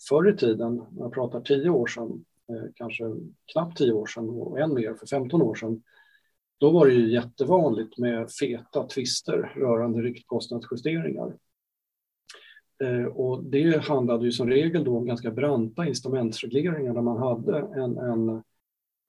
förr 0.09 0.29
i 0.29 0.37
tiden, 0.37 0.75
när 0.75 1.01
jag 1.01 1.13
pratar 1.13 1.41
tio 1.41 1.69
år 1.69 1.87
sedan, 1.87 2.25
eh, 2.49 2.71
kanske 2.75 3.03
knappt 3.53 3.77
tio 3.77 3.91
år 3.91 4.05
sedan 4.05 4.29
och 4.29 4.59
än 4.59 4.73
mer 4.73 4.93
för 4.93 5.07
15 5.07 5.41
år 5.41 5.55
sedan, 5.55 5.83
då 6.61 6.69
var 6.69 6.85
det 6.85 6.93
ju 6.93 7.13
jättevanligt 7.13 7.97
med 7.97 8.31
feta 8.31 8.87
tvister 8.87 9.53
rörande 9.55 10.01
riktkostnadsjusteringar. 10.01 11.37
Eh, 12.83 13.05
och 13.05 13.43
det 13.43 13.83
handlade 13.83 14.25
ju 14.25 14.31
som 14.31 14.49
regel 14.49 14.83
då 14.83 14.97
om 14.97 15.05
ganska 15.05 15.31
branta 15.31 15.87
instrumentsregleringar 15.87 16.93
där 16.93 17.01
man 17.01 17.17
hade 17.17 17.57
en, 17.57 17.97
en, 17.97 18.43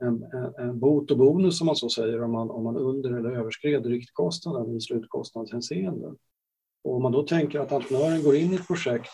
en, 0.03 0.25
en 0.59 0.79
bot 0.79 1.11
och 1.11 1.19
bonus 1.19 1.59
som 1.59 1.67
man 1.67 1.77
så 1.77 1.89
säger 1.89 2.23
om 2.23 2.33
man, 2.33 2.51
om 2.51 2.65
man 2.65 2.77
under 2.77 3.13
eller 3.13 3.31
överskred 3.31 3.87
riktkostnaden 3.87 4.77
i 4.77 4.81
slutkostnadshänseende. 4.81 6.15
Och 6.85 6.97
om 6.97 7.03
man 7.03 7.13
då 7.13 7.23
tänker 7.23 7.61
att 7.61 7.73
entreprenören 7.73 8.23
går 8.23 8.37
in 8.37 8.53
i 8.53 8.55
ett 8.55 8.67
projekt, 8.67 9.11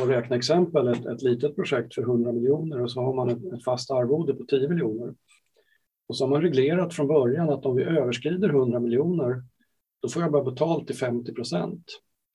och 0.00 0.08
räkna 0.08 0.36
exempel, 0.36 0.88
ett, 0.88 1.06
ett 1.06 1.22
litet 1.22 1.56
projekt 1.56 1.94
för 1.94 2.02
100 2.02 2.32
miljoner 2.32 2.82
och 2.82 2.90
så 2.90 3.00
har 3.00 3.14
man 3.14 3.30
ett, 3.30 3.52
ett 3.52 3.64
fast 3.64 3.90
arvode 3.90 4.34
på 4.34 4.44
10 4.44 4.68
miljoner 4.68 5.14
och 6.08 6.16
så 6.16 6.24
har 6.24 6.30
man 6.30 6.42
reglerat 6.42 6.94
från 6.94 7.06
början 7.06 7.50
att 7.50 7.66
om 7.66 7.76
vi 7.76 7.82
överskrider 7.82 8.48
100 8.48 8.80
miljoner, 8.80 9.42
då 10.02 10.08
får 10.08 10.22
jag 10.22 10.32
bara 10.32 10.44
betalt 10.44 10.86
till 10.86 10.96
50 10.96 11.34
procent 11.34 11.84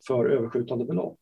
för 0.07 0.25
överskjutande 0.25 0.85
belopp. 0.85 1.19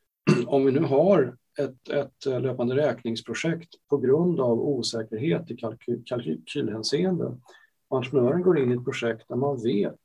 Om 0.46 0.64
vi 0.64 0.72
nu 0.72 0.80
har 0.80 1.36
ett, 1.58 1.88
ett 1.88 2.26
eh, 2.26 2.40
löpande 2.40 2.76
räkningsprojekt 2.76 3.74
på 3.88 3.98
grund 3.98 4.40
av 4.40 4.60
osäkerhet 4.60 5.50
i 5.50 5.56
kalkyl, 5.56 6.02
kalkylhänseende 6.04 7.36
och 7.88 7.96
entreprenören 7.96 8.42
går 8.42 8.58
in 8.58 8.72
i 8.72 8.74
ett 8.74 8.84
projekt 8.84 9.28
där 9.28 9.36
man 9.36 9.62
vet 9.62 10.00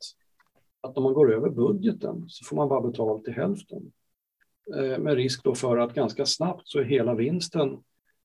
att 0.82 0.98
om 0.98 1.04
man 1.04 1.14
går 1.14 1.34
över 1.34 1.50
budgeten 1.50 2.26
så 2.28 2.46
får 2.46 2.56
man 2.56 2.70
bara 2.70 2.82
betalt 2.82 3.24
till 3.24 3.34
hälften. 3.34 3.92
Eh, 4.76 4.98
med 5.00 5.16
risk 5.16 5.44
då 5.44 5.56
för 5.56 5.78
att 5.78 5.94
ganska 5.94 6.26
snabbt 6.26 6.68
så 6.68 6.80
är 6.80 6.84
hela 6.84 7.14
vinsten 7.14 7.84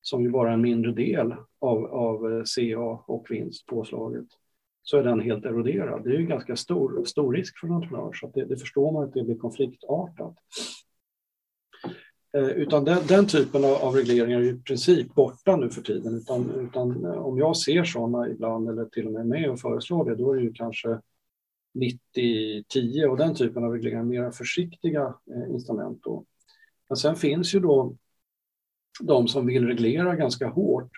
som 0.09 0.23
ju 0.23 0.31
bara 0.31 0.49
är 0.49 0.55
en 0.55 0.61
mindre 0.61 0.93
del 0.93 1.35
av, 1.59 1.85
av 1.85 2.33
eh, 2.33 2.43
CA 2.57 3.05
och 3.07 3.27
vinst 3.31 3.67
påslaget, 3.67 4.27
så 4.83 4.99
är 4.99 5.03
den 5.03 5.21
helt 5.21 5.45
eroderad. 5.45 6.05
Det 6.05 6.11
är 6.11 6.19
ju 6.19 6.27
ganska 6.27 6.57
stor, 6.57 7.05
stor 7.05 7.33
risk 7.33 7.59
för 7.59 7.67
en 7.67 7.73
entreprenör, 7.73 8.13
så 8.13 8.31
det, 8.35 8.45
det, 8.45 8.57
förstår 8.57 8.93
man 8.93 9.05
att 9.05 9.15
det 9.15 9.23
blir 9.23 9.39
konfliktartat. 9.39 10.35
Eh, 12.37 12.49
utan 12.49 12.85
den, 12.85 12.99
den, 13.09 13.27
typen 13.27 13.65
av, 13.65 13.73
av 13.73 13.95
regleringar 13.95 14.41
är 14.41 14.45
i 14.45 14.59
princip 14.59 15.15
borta 15.15 15.57
nu 15.57 15.71
för 15.71 15.83
tiden, 15.83 16.15
utan, 16.15 16.51
utan 16.51 17.05
eh, 17.05 17.27
om 17.27 17.39
jag 17.39 17.57
ser 17.57 17.85
sådana 17.85 18.29
ibland 18.29 18.69
eller 18.69 18.85
till 18.85 19.07
och 19.07 19.13
med 19.13 19.27
med 19.27 19.51
och 19.51 19.61
föreslår 19.61 20.05
det, 20.05 20.17
då 20.17 20.33
är 20.33 20.37
det 20.37 20.43
ju 20.43 20.53
kanske 20.53 21.01
90-10 22.17 23.07
och 23.07 23.17
den 23.17 23.35
typen 23.35 23.65
av 23.65 23.73
regleringar, 23.73 24.03
mera 24.03 24.33
försiktiga 24.33 25.15
eh, 25.31 25.55
instrument. 25.55 26.01
Då. 26.03 26.25
Men 26.89 26.97
sen 26.97 27.17
finns 27.17 27.55
ju 27.55 27.61
då 27.61 27.97
de 29.01 29.29
som 29.29 29.47
vill 29.47 29.67
reglera 29.67 30.17
ganska 30.17 30.49
hårt 30.49 30.91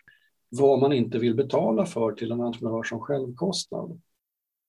vad 0.50 0.78
man 0.78 0.92
inte 0.92 1.18
vill 1.18 1.34
betala 1.34 1.86
för 1.86 2.12
till 2.12 2.32
en 2.32 2.40
entreprenör 2.40 2.82
som 2.82 3.00
självkostnad. 3.00 4.00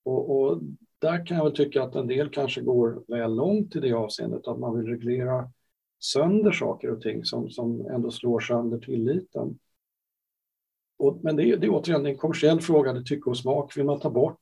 Och, 0.03 0.41
och, 0.41 0.61
där 0.99 1.25
kan 1.25 1.38
jag 1.38 1.43
väl 1.43 1.55
tycka 1.55 1.84
att 1.84 1.95
en 1.95 2.07
del 2.07 2.30
kanske 2.30 2.61
går 2.61 3.03
väl 3.07 3.36
långt 3.36 3.75
i 3.75 3.80
det 3.80 3.93
avseendet, 3.93 4.47
att 4.47 4.59
man 4.59 4.77
vill 4.77 4.88
reglera 4.88 5.51
sönder 5.99 6.51
saker 6.51 6.91
och 6.91 7.01
ting 7.01 7.25
som, 7.25 7.49
som 7.49 7.86
ändå 7.86 8.11
slår 8.11 8.39
sönder 8.39 8.77
tilliten. 8.77 9.59
Och, 10.97 11.19
men 11.23 11.36
det 11.36 11.43
är, 11.43 11.57
det 11.57 11.67
är 11.67 11.71
återigen 11.71 12.05
en 12.05 12.17
kommersiell 12.17 12.61
fråga, 12.61 12.93
det 12.93 13.03
tycke 13.03 13.30
och 13.30 13.38
smak. 13.38 13.77
Vill 13.77 13.86
man 13.86 13.99
ta 13.99 14.09
bort 14.09 14.41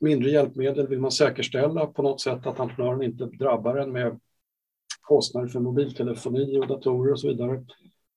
mindre 0.00 0.30
hjälpmedel? 0.30 0.88
Vill 0.88 1.00
man 1.00 1.12
säkerställa 1.12 1.86
på 1.86 2.02
något 2.02 2.20
sätt 2.20 2.46
att 2.46 2.60
entreprenören 2.60 3.02
inte 3.02 3.26
drabbar 3.26 3.76
en 3.76 3.92
med 3.92 4.20
kostnader 5.08 5.48
för 5.48 5.60
mobiltelefoni 5.60 6.58
och 6.58 6.66
datorer 6.66 7.12
och 7.12 7.20
så 7.20 7.28
vidare, 7.28 7.64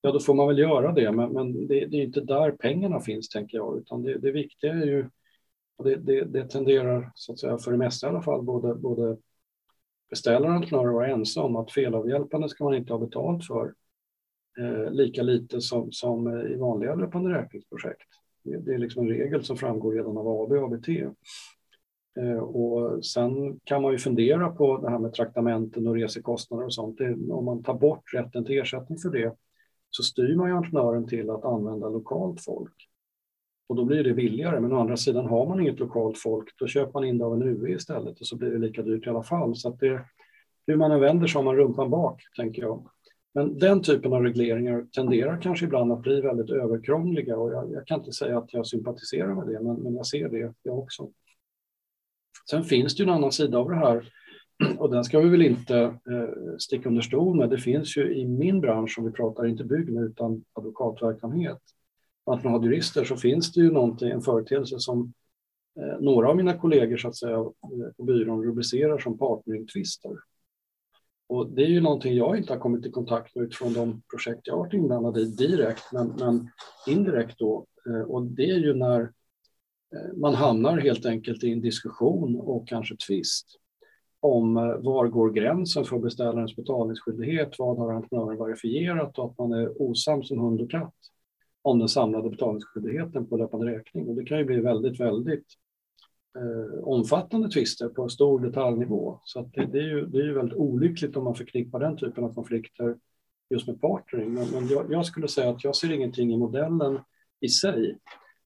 ja 0.02 0.12
då 0.12 0.20
får 0.20 0.34
man 0.34 0.48
väl 0.48 0.60
göra 0.60 0.92
det. 0.92 1.12
Men, 1.12 1.34
men 1.34 1.68
det, 1.68 1.86
det, 1.86 1.98
är 1.98 2.04
inte 2.04 2.22
där 2.22 2.52
pengarna 2.52 3.00
finns, 3.00 3.30
tänker 3.30 3.58
jag, 3.58 3.78
utan 3.78 4.04
det, 4.04 4.18
det 4.18 4.32
viktiga 4.32 4.74
är 4.74 4.86
ju, 4.86 5.10
och 5.78 5.86
det, 5.86 5.96
det, 5.96 6.24
det, 6.24 6.48
tenderar, 6.48 7.12
så 7.16 7.32
att 7.32 7.40
säga, 7.40 7.58
för 7.58 7.72
det 7.72 7.78
mesta 7.78 8.08
i 8.08 8.10
alla 8.10 8.22
fall, 8.22 8.44
både, 8.44 8.76
både 8.76 9.18
beställare 10.10 10.52
och 10.52 10.56
entreprenörer 10.56 10.88
att 10.88 10.94
vara 10.94 11.08
ense 11.08 11.40
om 11.40 11.56
att 11.56 11.72
felavhjälpande 11.72 12.50
ska 12.50 12.64
man 12.64 12.76
inte 12.76 12.94
ha 12.94 13.00
betalt 13.00 13.46
för, 13.46 13.74
eh, 14.60 14.92
lika 14.92 15.24
lite 15.24 15.62
som, 15.62 15.92
som 15.92 16.48
i 16.48 16.56
vanliga 16.56 16.96
löpande 16.96 17.30
räkningsprojekt. 17.30 18.08
Det, 18.44 18.58
det 18.58 18.74
är 18.74 18.78
liksom 18.78 19.04
en 19.04 19.10
regel 19.10 19.44
som 19.44 19.58
framgår 19.58 19.94
redan 19.94 20.18
av 20.18 20.28
AB 20.28 20.52
och 20.52 20.74
ABT. 20.74 20.88
Eh, 22.20 22.38
och 22.38 23.06
sen 23.06 23.60
kan 23.64 23.82
man 23.82 23.92
ju 23.92 23.98
fundera 23.98 24.50
på 24.50 24.78
det 24.78 24.90
här 24.90 25.00
med 25.00 25.14
traktamenten 25.14 25.88
och 25.88 25.96
resekostnader 25.96 26.66
och 26.66 26.74
sånt. 26.74 27.00
Om 27.32 27.46
man 27.46 27.64
tar 27.64 27.74
bort 27.74 28.14
rätten 28.14 28.46
till 28.46 28.60
ersättning 28.60 28.98
för 28.98 29.10
det 29.10 29.36
så 29.90 30.04
styr 30.04 30.36
man 30.36 30.50
ju 30.50 30.56
entreprenören 30.56 31.08
till 31.08 31.30
att 31.30 31.46
använda 31.46 31.90
lokalt 31.90 32.42
folk. 32.42 32.74
Och 33.68 33.76
då 33.76 33.86
blir 33.86 34.04
det 34.04 34.14
billigare, 34.14 34.60
men 34.60 34.74
å 34.74 34.80
andra 34.80 34.98
sidan 34.98 35.26
har 35.26 35.46
man 35.48 35.60
inget 35.60 35.80
lokalt 35.80 36.18
folk, 36.18 36.58
då 36.58 36.68
köper 36.68 36.94
man 36.94 37.04
in 37.04 37.18
det 37.18 37.26
av 37.26 37.34
en 37.34 37.44
UV 37.44 37.70
istället 37.70 38.20
och 38.20 38.28
så 38.28 38.36
blir 38.36 38.50
det 38.50 38.58
lika 38.58 38.82
dyrt 38.82 39.08
i 39.08 39.10
alla 39.10 39.24
fall. 39.24 39.56
Så 39.56 39.70
att 39.70 39.80
det, 39.80 40.06
hur 40.68 40.76
man 40.76 40.92
än 40.92 41.00
vänder 41.00 41.28
sig 41.28 41.40
har 41.40 41.44
man 41.44 41.56
rumpan 41.56 41.90
bak, 41.90 42.22
tänker 42.36 42.62
jag. 42.62 42.90
Men 43.34 43.58
den 43.58 43.82
typen 43.82 44.14
av 44.14 44.24
regleringar 44.24 44.86
tenderar 44.96 45.42
kanske 45.42 45.66
ibland 45.66 45.92
att 45.92 46.02
bli 46.02 46.22
väldigt 46.22 46.50
överkrångliga 46.50 47.38
och 47.38 47.54
jag, 47.54 47.72
jag 47.72 47.88
kan 47.88 48.00
inte 48.00 48.12
säga 48.12 48.38
att 48.38 48.54
jag 48.54 48.68
sympatiserar 48.68 49.36
med 49.36 49.48
det, 49.48 49.60
men, 49.62 49.76
men 49.76 49.96
jag 49.96 50.06
ser 50.06 50.30
det 50.30 50.54
jag 50.64 50.80
också. 50.80 51.10
Sen 52.52 52.64
finns 52.64 52.96
det 52.96 53.04
ju 53.04 53.10
en 53.10 53.16
annan 53.16 53.32
sida 53.32 53.58
av 53.58 53.70
det 53.70 53.76
här 53.76 54.12
och 54.80 54.92
den 54.92 55.04
ska 55.04 55.20
vi 55.20 55.30
väl 55.30 55.42
inte 55.42 55.78
eh, 55.78 56.58
sticka 56.60 56.90
under 56.90 57.02
stol 57.02 57.38
med. 57.38 57.50
Det 57.50 57.58
finns 57.58 57.98
ju 57.98 58.16
i 58.16 58.28
min 58.28 58.62
bransch, 58.62 59.00
om 59.00 59.06
vi 59.06 59.12
pratar 59.12 59.46
inte 59.46 59.64
bygg 59.64 59.94
nu 59.94 60.02
utan 60.02 60.44
advokatverksamhet, 60.54 61.60
att 62.26 62.44
man 62.44 62.54
har 62.54 62.64
jurister 62.64 63.04
så 63.04 63.16
finns 63.16 63.54
det 63.54 63.62
ju 63.62 63.72
någonting, 63.72 64.10
en 64.10 64.22
företeelse 64.22 64.80
som 64.80 65.14
eh, 65.80 66.00
några 66.00 66.30
av 66.30 66.36
mina 66.36 66.58
kollegor 66.58 66.98
så 66.98 67.08
att 67.08 67.16
säga, 67.16 67.38
eh, 67.38 67.94
på 67.98 68.04
byrån 68.04 68.44
rubricerar 68.44 68.98
som 68.98 69.18
partneringtvister. 69.18 70.12
Och 71.28 71.50
det 71.50 71.62
är 71.62 71.70
ju 71.70 71.82
någonting 71.82 72.16
jag 72.16 72.38
inte 72.38 72.54
har 72.54 72.60
kommit 72.60 72.86
i 72.86 72.92
kontakt 72.92 73.36
med 73.36 73.46
utifrån 73.46 73.74
de 73.74 74.02
projekt 74.12 74.42
jag 74.44 74.54
har 74.54 74.60
varit 74.60 74.74
inblandad 74.74 75.18
i 75.18 75.26
direkt, 75.26 75.84
men, 75.94 76.08
men 76.20 76.50
indirekt 76.88 77.40
då. 77.40 77.66
Eh, 77.90 78.02
och 78.02 78.24
det 78.24 78.50
är 78.50 78.58
ju 78.58 78.74
när 78.74 79.12
Eh, 79.96 80.18
man 80.18 80.36
hamnar 80.36 80.78
helt 80.78 81.06
enkelt 81.06 81.44
i 81.44 81.52
en 81.52 81.62
diskussion 81.62 82.36
och 82.36 82.68
kanske 82.68 82.96
tvist 83.08 83.48
om 84.20 84.58
eh, 84.58 84.64
var 84.64 85.08
går 85.08 85.32
gränsen 85.32 85.86
för 85.86 86.00
beställarens 86.00 86.56
betalningsskyldighet, 86.56 87.56
vad 87.60 87.78
har 87.78 87.94
entreprenören 87.94 88.38
verifierat 88.38 89.20
och 89.20 89.26
att 89.26 89.38
man 89.38 89.54
är 89.54 89.82
osams 89.82 90.28
som 90.28 90.40
hund 90.40 90.62
och 90.62 90.72
katt 90.72 90.94
om 91.62 91.80
den 91.80 91.90
samlade 91.90 92.30
betalningsskyldigheten 92.30 93.28
på 93.28 93.38
löpande 93.38 93.66
räkning. 93.66 94.08
Och 94.08 94.16
det 94.16 94.26
kan 94.26 94.38
ju 94.38 94.46
bli 94.46 94.60
väldigt, 94.60 95.00
väldigt 95.00 95.46
eh, 96.38 96.84
omfattande 96.84 97.50
tvister 97.50 97.90
på 97.90 98.04
en 98.04 98.10
stor 98.10 98.40
detaljnivå. 98.40 99.20
Så 99.24 99.42
det, 99.54 99.66
det, 99.66 99.80
är 99.80 99.88
ju, 99.88 100.06
det 100.06 100.18
är 100.18 100.24
ju 100.24 100.34
väldigt 100.34 100.58
olyckligt 100.58 101.16
om 101.16 101.24
man 101.24 101.36
förknippar 101.36 101.80
den 101.80 101.98
typen 101.98 102.24
av 102.24 102.34
konflikter 102.34 102.98
just 103.50 103.68
med 103.68 103.82
partnering. 103.82 104.34
Men, 104.34 104.48
men 104.50 104.68
jag, 104.68 104.92
jag, 104.92 105.06
skulle 105.06 105.28
säga 105.28 105.50
att 105.50 105.64
jag 105.64 105.76
ser 105.76 105.92
ingenting 105.92 106.34
i 106.34 106.38
modellen 106.38 107.00
i 107.40 107.50
sig 107.50 108.00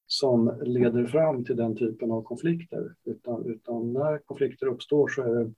som 0.07 0.59
leder 0.61 1.05
fram 1.05 1.45
till 1.45 1.55
den 1.55 1.75
typen 1.75 2.11
av 2.11 2.23
konflikter. 2.23 2.95
Utan, 3.03 3.45
utan 3.45 3.93
när 3.93 4.17
konflikter 4.17 4.67
uppstår 4.67 5.07
så 5.07 5.21
är 5.21 5.35
det 5.35 5.53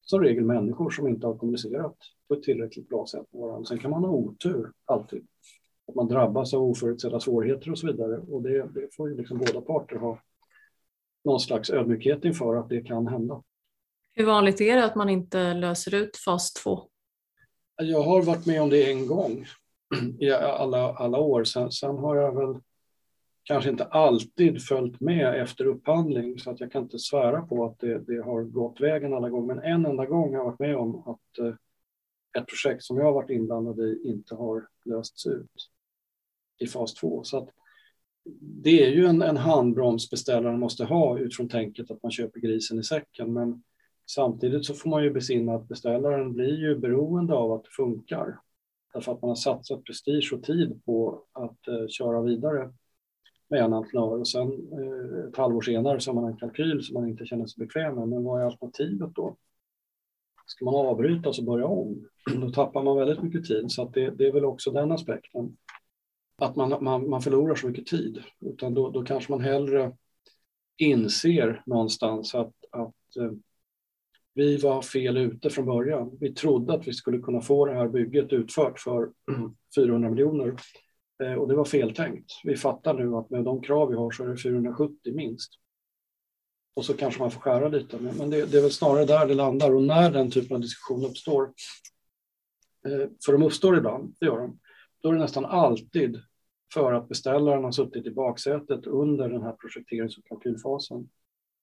som 0.00 0.20
regel 0.20 0.44
människor 0.44 0.90
som 0.90 1.08
inte 1.08 1.26
har 1.26 1.34
kommunicerat 1.34 1.96
på 2.28 2.34
ett 2.34 2.42
tillräckligt 2.42 2.88
bra 2.88 3.06
sätt 3.06 3.26
med 3.30 3.42
varandra. 3.42 3.64
Sen 3.64 3.78
kan 3.78 3.90
man 3.90 4.04
ha 4.04 4.10
otur, 4.10 4.72
alltid. 4.84 5.26
Att 5.88 5.94
man 5.94 6.08
drabbas 6.08 6.54
av 6.54 6.62
oförutsedda 6.62 7.20
svårigheter 7.20 7.70
och 7.70 7.78
så 7.78 7.86
vidare. 7.86 8.18
Och 8.18 8.42
det, 8.42 8.68
det 8.74 8.94
får 8.96 9.08
ju 9.08 9.16
liksom 9.16 9.38
båda 9.38 9.60
parter 9.60 9.96
ha 9.96 10.18
någon 11.24 11.40
slags 11.40 11.70
ödmjukhet 11.70 12.24
inför 12.24 12.56
att 12.56 12.68
det 12.68 12.80
kan 12.80 13.06
hända. 13.06 13.42
Hur 14.12 14.26
vanligt 14.26 14.60
är 14.60 14.76
det 14.76 14.84
att 14.84 14.94
man 14.94 15.08
inte 15.08 15.54
löser 15.54 15.94
ut 15.94 16.16
fas 16.16 16.52
2? 16.52 16.82
Jag 17.76 18.02
har 18.02 18.22
varit 18.22 18.46
med 18.46 18.62
om 18.62 18.70
det 18.70 18.90
en 18.90 19.06
gång 19.06 19.44
i 20.18 20.30
alla, 20.30 20.94
alla 20.94 21.18
år. 21.18 21.44
Sen, 21.44 21.70
sen 21.70 21.98
har 21.98 22.16
jag 22.16 22.34
väl 22.34 22.60
kanske 23.42 23.70
inte 23.70 23.84
alltid 23.84 24.62
följt 24.62 25.00
med 25.00 25.42
efter 25.42 25.64
upphandling 25.64 26.38
så 26.38 26.50
att 26.50 26.60
jag 26.60 26.72
kan 26.72 26.82
inte 26.82 26.98
svära 26.98 27.42
på 27.42 27.64
att 27.64 27.78
det, 27.78 27.98
det 27.98 28.22
har 28.22 28.42
gått 28.42 28.80
vägen 28.80 29.14
alla 29.14 29.28
gånger. 29.28 29.54
Men 29.54 29.64
en 29.64 29.86
enda 29.86 30.06
gång 30.06 30.28
har 30.28 30.36
jag 30.36 30.44
varit 30.44 30.58
med 30.58 30.76
om 30.76 31.08
att 31.08 31.38
eh, 31.38 31.54
ett 32.38 32.46
projekt 32.46 32.82
som 32.82 32.96
jag 32.96 33.04
har 33.04 33.12
varit 33.12 33.30
inblandad 33.30 33.80
i 33.80 34.00
inte 34.04 34.34
har 34.34 34.68
lösts 34.84 35.26
ut 35.26 35.50
i 36.58 36.66
fas 36.66 36.94
2. 36.94 37.24
Så 37.24 37.38
att 37.38 37.48
det 38.40 38.84
är 38.84 38.90
ju 38.90 39.06
en, 39.06 39.22
en 39.22 39.36
handbroms 39.36 40.10
beställaren 40.10 40.60
måste 40.60 40.84
ha 40.84 41.18
utifrån 41.18 41.48
tänket 41.48 41.90
att 41.90 42.02
man 42.02 42.12
köper 42.12 42.40
grisen 42.40 42.78
i 42.78 42.82
säcken. 42.82 43.32
Men 43.32 43.62
samtidigt 44.10 44.66
så 44.66 44.74
får 44.74 44.90
man 44.90 45.04
ju 45.04 45.10
besinna 45.10 45.54
att 45.54 45.68
beställaren 45.68 46.32
blir 46.32 46.58
ju 46.58 46.78
beroende 46.78 47.34
av 47.34 47.52
att 47.52 47.64
det 47.64 47.70
funkar. 47.70 48.40
Därför 48.94 49.12
att 49.12 49.22
man 49.22 49.28
har 49.28 49.36
satsat 49.36 49.84
prestige 49.84 50.30
och 50.32 50.42
tid 50.42 50.84
på 50.84 51.24
att 51.32 51.68
eh, 51.68 51.86
köra 51.88 52.22
vidare 52.22 52.72
med 53.50 53.60
en 53.60 53.72
entreprenör 53.72 54.18
och 54.18 54.28
sen 54.28 54.48
eh, 54.48 55.28
ett 55.28 55.36
halvår 55.36 55.60
senare 55.60 56.00
så 56.00 56.10
har 56.10 56.20
man 56.20 56.30
en 56.30 56.36
kalkyl 56.36 56.82
som 56.82 56.94
man 56.94 57.08
inte 57.08 57.26
känner 57.26 57.46
sig 57.46 57.66
bekväm 57.66 57.94
med. 57.94 58.08
Men 58.08 58.24
vad 58.24 58.40
är 58.40 58.44
alternativet 58.44 59.14
då? 59.14 59.36
Ska 60.46 60.64
man 60.64 60.74
avbryta 60.86 61.28
och 61.28 61.44
börja 61.44 61.66
om? 61.66 62.08
Då 62.40 62.50
tappar 62.50 62.82
man 62.82 62.96
väldigt 62.96 63.22
mycket 63.22 63.44
tid 63.44 63.70
så 63.70 63.82
att 63.82 63.94
det, 63.94 64.10
det 64.10 64.26
är 64.26 64.32
väl 64.32 64.44
också 64.44 64.70
den 64.70 64.92
aspekten 64.92 65.56
att 66.40 66.56
man, 66.56 66.84
man, 66.84 67.10
man 67.10 67.22
förlorar 67.22 67.54
så 67.54 67.68
mycket 67.68 67.86
tid. 67.86 68.22
Utan 68.40 68.74
då, 68.74 68.90
då 68.90 69.02
kanske 69.02 69.32
man 69.32 69.40
hellre 69.40 69.92
inser 70.76 71.62
någonstans 71.66 72.34
att, 72.34 72.54
att 72.70 73.16
eh, 73.16 73.32
vi 74.34 74.56
var 74.56 74.82
fel 74.82 75.16
ute 75.16 75.50
från 75.50 75.66
början. 75.66 76.16
Vi 76.20 76.34
trodde 76.34 76.72
att 76.72 76.88
vi 76.88 76.92
skulle 76.92 77.18
kunna 77.18 77.40
få 77.40 77.66
det 77.66 77.74
här 77.74 77.88
bygget 77.88 78.32
utfört 78.32 78.80
för 78.80 79.10
400 79.76 80.10
miljoner 80.10 80.56
Eh, 81.22 81.34
och 81.34 81.48
det 81.48 81.54
var 81.54 81.64
feltänkt. 81.64 82.32
Vi 82.44 82.56
fattar 82.56 82.94
nu 82.94 83.16
att 83.16 83.30
med 83.30 83.44
de 83.44 83.62
krav 83.62 83.88
vi 83.88 83.96
har 83.96 84.10
så 84.10 84.24
är 84.24 84.28
det 84.28 84.36
470 84.36 85.14
minst. 85.14 85.52
Och 86.74 86.84
så 86.84 86.96
kanske 86.96 87.20
man 87.20 87.30
får 87.30 87.40
skära 87.40 87.68
lite, 87.68 87.98
men 88.00 88.30
det, 88.30 88.46
det 88.46 88.58
är 88.58 88.62
väl 88.62 88.70
snarare 88.70 89.04
där 89.04 89.26
det 89.26 89.34
landar 89.34 89.74
och 89.74 89.82
när 89.82 90.10
den 90.10 90.30
typen 90.30 90.54
av 90.54 90.60
diskussion 90.60 91.04
uppstår. 91.04 91.42
Eh, 92.86 93.08
för 93.26 93.32
de 93.32 93.42
uppstår 93.42 93.76
ibland, 93.76 94.14
det 94.20 94.26
gör 94.26 94.38
de. 94.38 94.58
Då 95.02 95.08
är 95.08 95.12
det 95.12 95.18
nästan 95.18 95.44
alltid 95.44 96.20
för 96.74 96.92
att 96.92 97.08
beställaren 97.08 97.64
har 97.64 97.72
suttit 97.72 98.06
i 98.06 98.10
baksätet 98.10 98.86
under 98.86 99.28
den 99.28 99.42
här 99.42 99.52
projekterings 99.52 100.18
och 100.18 100.24
kalkylfasen. 100.24 101.08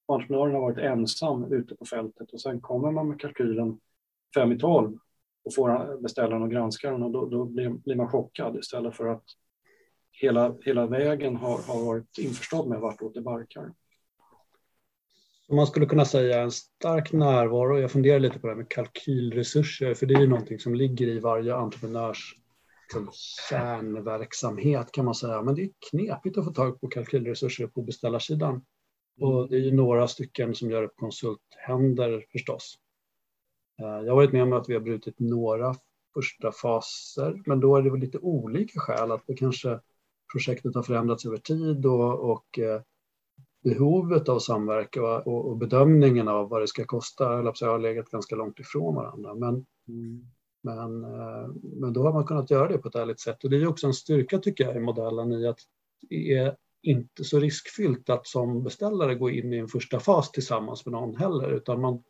Entreprenören 0.07 0.53
har 0.53 0.61
varit 0.61 0.77
ensam 0.77 1.53
ute 1.53 1.75
på 1.75 1.85
fältet 1.85 2.31
och 2.31 2.41
sen 2.41 2.61
kommer 2.61 2.91
man 2.91 3.09
med 3.09 3.19
kalkylen 3.19 3.79
fem 4.35 4.51
i 4.51 4.59
tolv 4.59 4.97
och 5.43 5.53
får 5.53 6.01
beställaren 6.01 6.41
och 6.41 6.51
granska 6.51 6.91
den 6.91 7.03
och 7.03 7.11
då, 7.11 7.25
då 7.25 7.45
blir, 7.45 7.69
blir, 7.69 7.95
man 7.95 8.09
chockad 8.09 8.57
istället 8.57 8.95
för 8.95 9.07
att 9.07 9.23
hela, 10.21 10.55
hela 10.61 10.87
vägen 10.87 11.35
har, 11.35 11.61
har 11.61 11.85
varit 11.85 12.17
införstådd 12.17 12.67
med 12.67 12.79
vartåt 12.79 13.13
det 13.13 13.21
barkar. 13.21 13.73
Man 15.49 15.67
skulle 15.67 15.85
kunna 15.85 16.05
säga 16.05 16.41
en 16.41 16.51
stark 16.51 17.11
närvaro. 17.11 17.79
Jag 17.79 17.91
funderar 17.91 18.19
lite 18.19 18.39
på 18.39 18.47
det 18.47 18.53
här 18.53 18.57
med 18.57 18.69
kalkylresurser, 18.69 19.93
för 19.93 20.05
det 20.05 20.13
är 20.13 20.19
ju 20.19 20.27
någonting 20.27 20.59
som 20.59 20.75
ligger 20.75 21.07
i 21.07 21.19
varje 21.19 21.55
entreprenörs 21.55 22.35
liksom 22.87 23.09
kärnverksamhet 23.49 24.91
kan 24.91 25.05
man 25.05 25.15
säga. 25.15 25.41
Men 25.41 25.55
det 25.55 25.61
är 25.61 25.69
knepigt 25.89 26.37
att 26.37 26.45
få 26.45 26.51
tag 26.51 26.81
på 26.81 26.87
kalkylresurser 26.87 27.67
på 27.67 27.81
beställarsidan. 27.81 28.65
Och 29.21 29.49
det 29.49 29.55
är 29.55 29.59
ju 29.59 29.75
några 29.75 30.07
stycken 30.07 30.55
som 30.55 30.71
gör 30.71 30.81
det 30.81 30.87
på 30.87 30.95
konsulthänder 30.95 32.25
förstås. 32.31 32.79
Eh, 33.81 33.85
jag 33.85 34.11
har 34.11 34.15
varit 34.15 34.33
med 34.33 34.43
om 34.43 34.53
att 34.53 34.69
vi 34.69 34.73
har 34.73 34.81
brutit 34.81 35.19
några 35.19 35.75
första 36.13 36.51
faser, 36.51 37.41
men 37.45 37.59
då 37.59 37.75
är 37.75 37.81
det 37.81 37.89
väl 37.89 37.99
lite 37.99 38.17
olika 38.17 38.79
skäl. 38.79 39.11
Att 39.11 39.23
det 39.27 39.33
kanske 39.33 39.79
projektet 40.31 40.75
har 40.75 40.83
förändrats 40.83 41.25
över 41.25 41.37
tid 41.37 41.85
och, 41.85 42.31
och 42.31 42.59
eh, 42.59 42.81
behovet 43.63 44.29
av 44.29 44.39
samverkan 44.39 45.03
och, 45.03 45.45
och, 45.49 45.57
bedömningen 45.57 46.27
av 46.27 46.49
vad 46.49 46.61
det 46.61 46.67
ska 46.67 46.85
kosta 46.85 47.25
har 47.25 47.79
legat 47.79 48.09
ganska 48.09 48.35
långt 48.35 48.59
ifrån 48.59 48.95
varandra. 48.95 49.35
Men 49.35 49.65
mm. 49.87 50.27
Men, 50.67 51.03
eh, 51.03 51.49
men 51.63 51.93
då 51.93 52.03
har 52.03 52.13
man 52.13 52.25
kunnat 52.25 52.51
göra 52.51 52.67
det 52.67 52.77
på 52.77 52.87
ett 52.87 52.95
ärligt 52.95 53.19
sätt 53.19 53.43
och 53.43 53.49
det 53.49 53.57
är 53.57 53.67
också 53.67 53.87
en 53.87 53.93
styrka 53.93 54.39
tycker 54.39 54.63
jag 54.63 54.75
i 54.75 54.79
modellen 54.79 55.31
i 55.31 55.47
att 55.47 55.59
det 56.09 56.33
är 56.33 56.55
inte 56.81 57.23
så 57.23 57.39
riskfyllt 57.39 58.09
att 58.09 58.27
som 58.27 58.63
beställare 58.63 59.15
gå 59.15 59.29
in 59.29 59.53
i 59.53 59.57
en 59.57 59.67
första 59.67 59.99
fas 59.99 60.31
tillsammans 60.31 60.85
med 60.85 60.91
någon 60.91 61.15
heller 61.15 61.51
utan 61.51 61.81
man, 61.81 62.03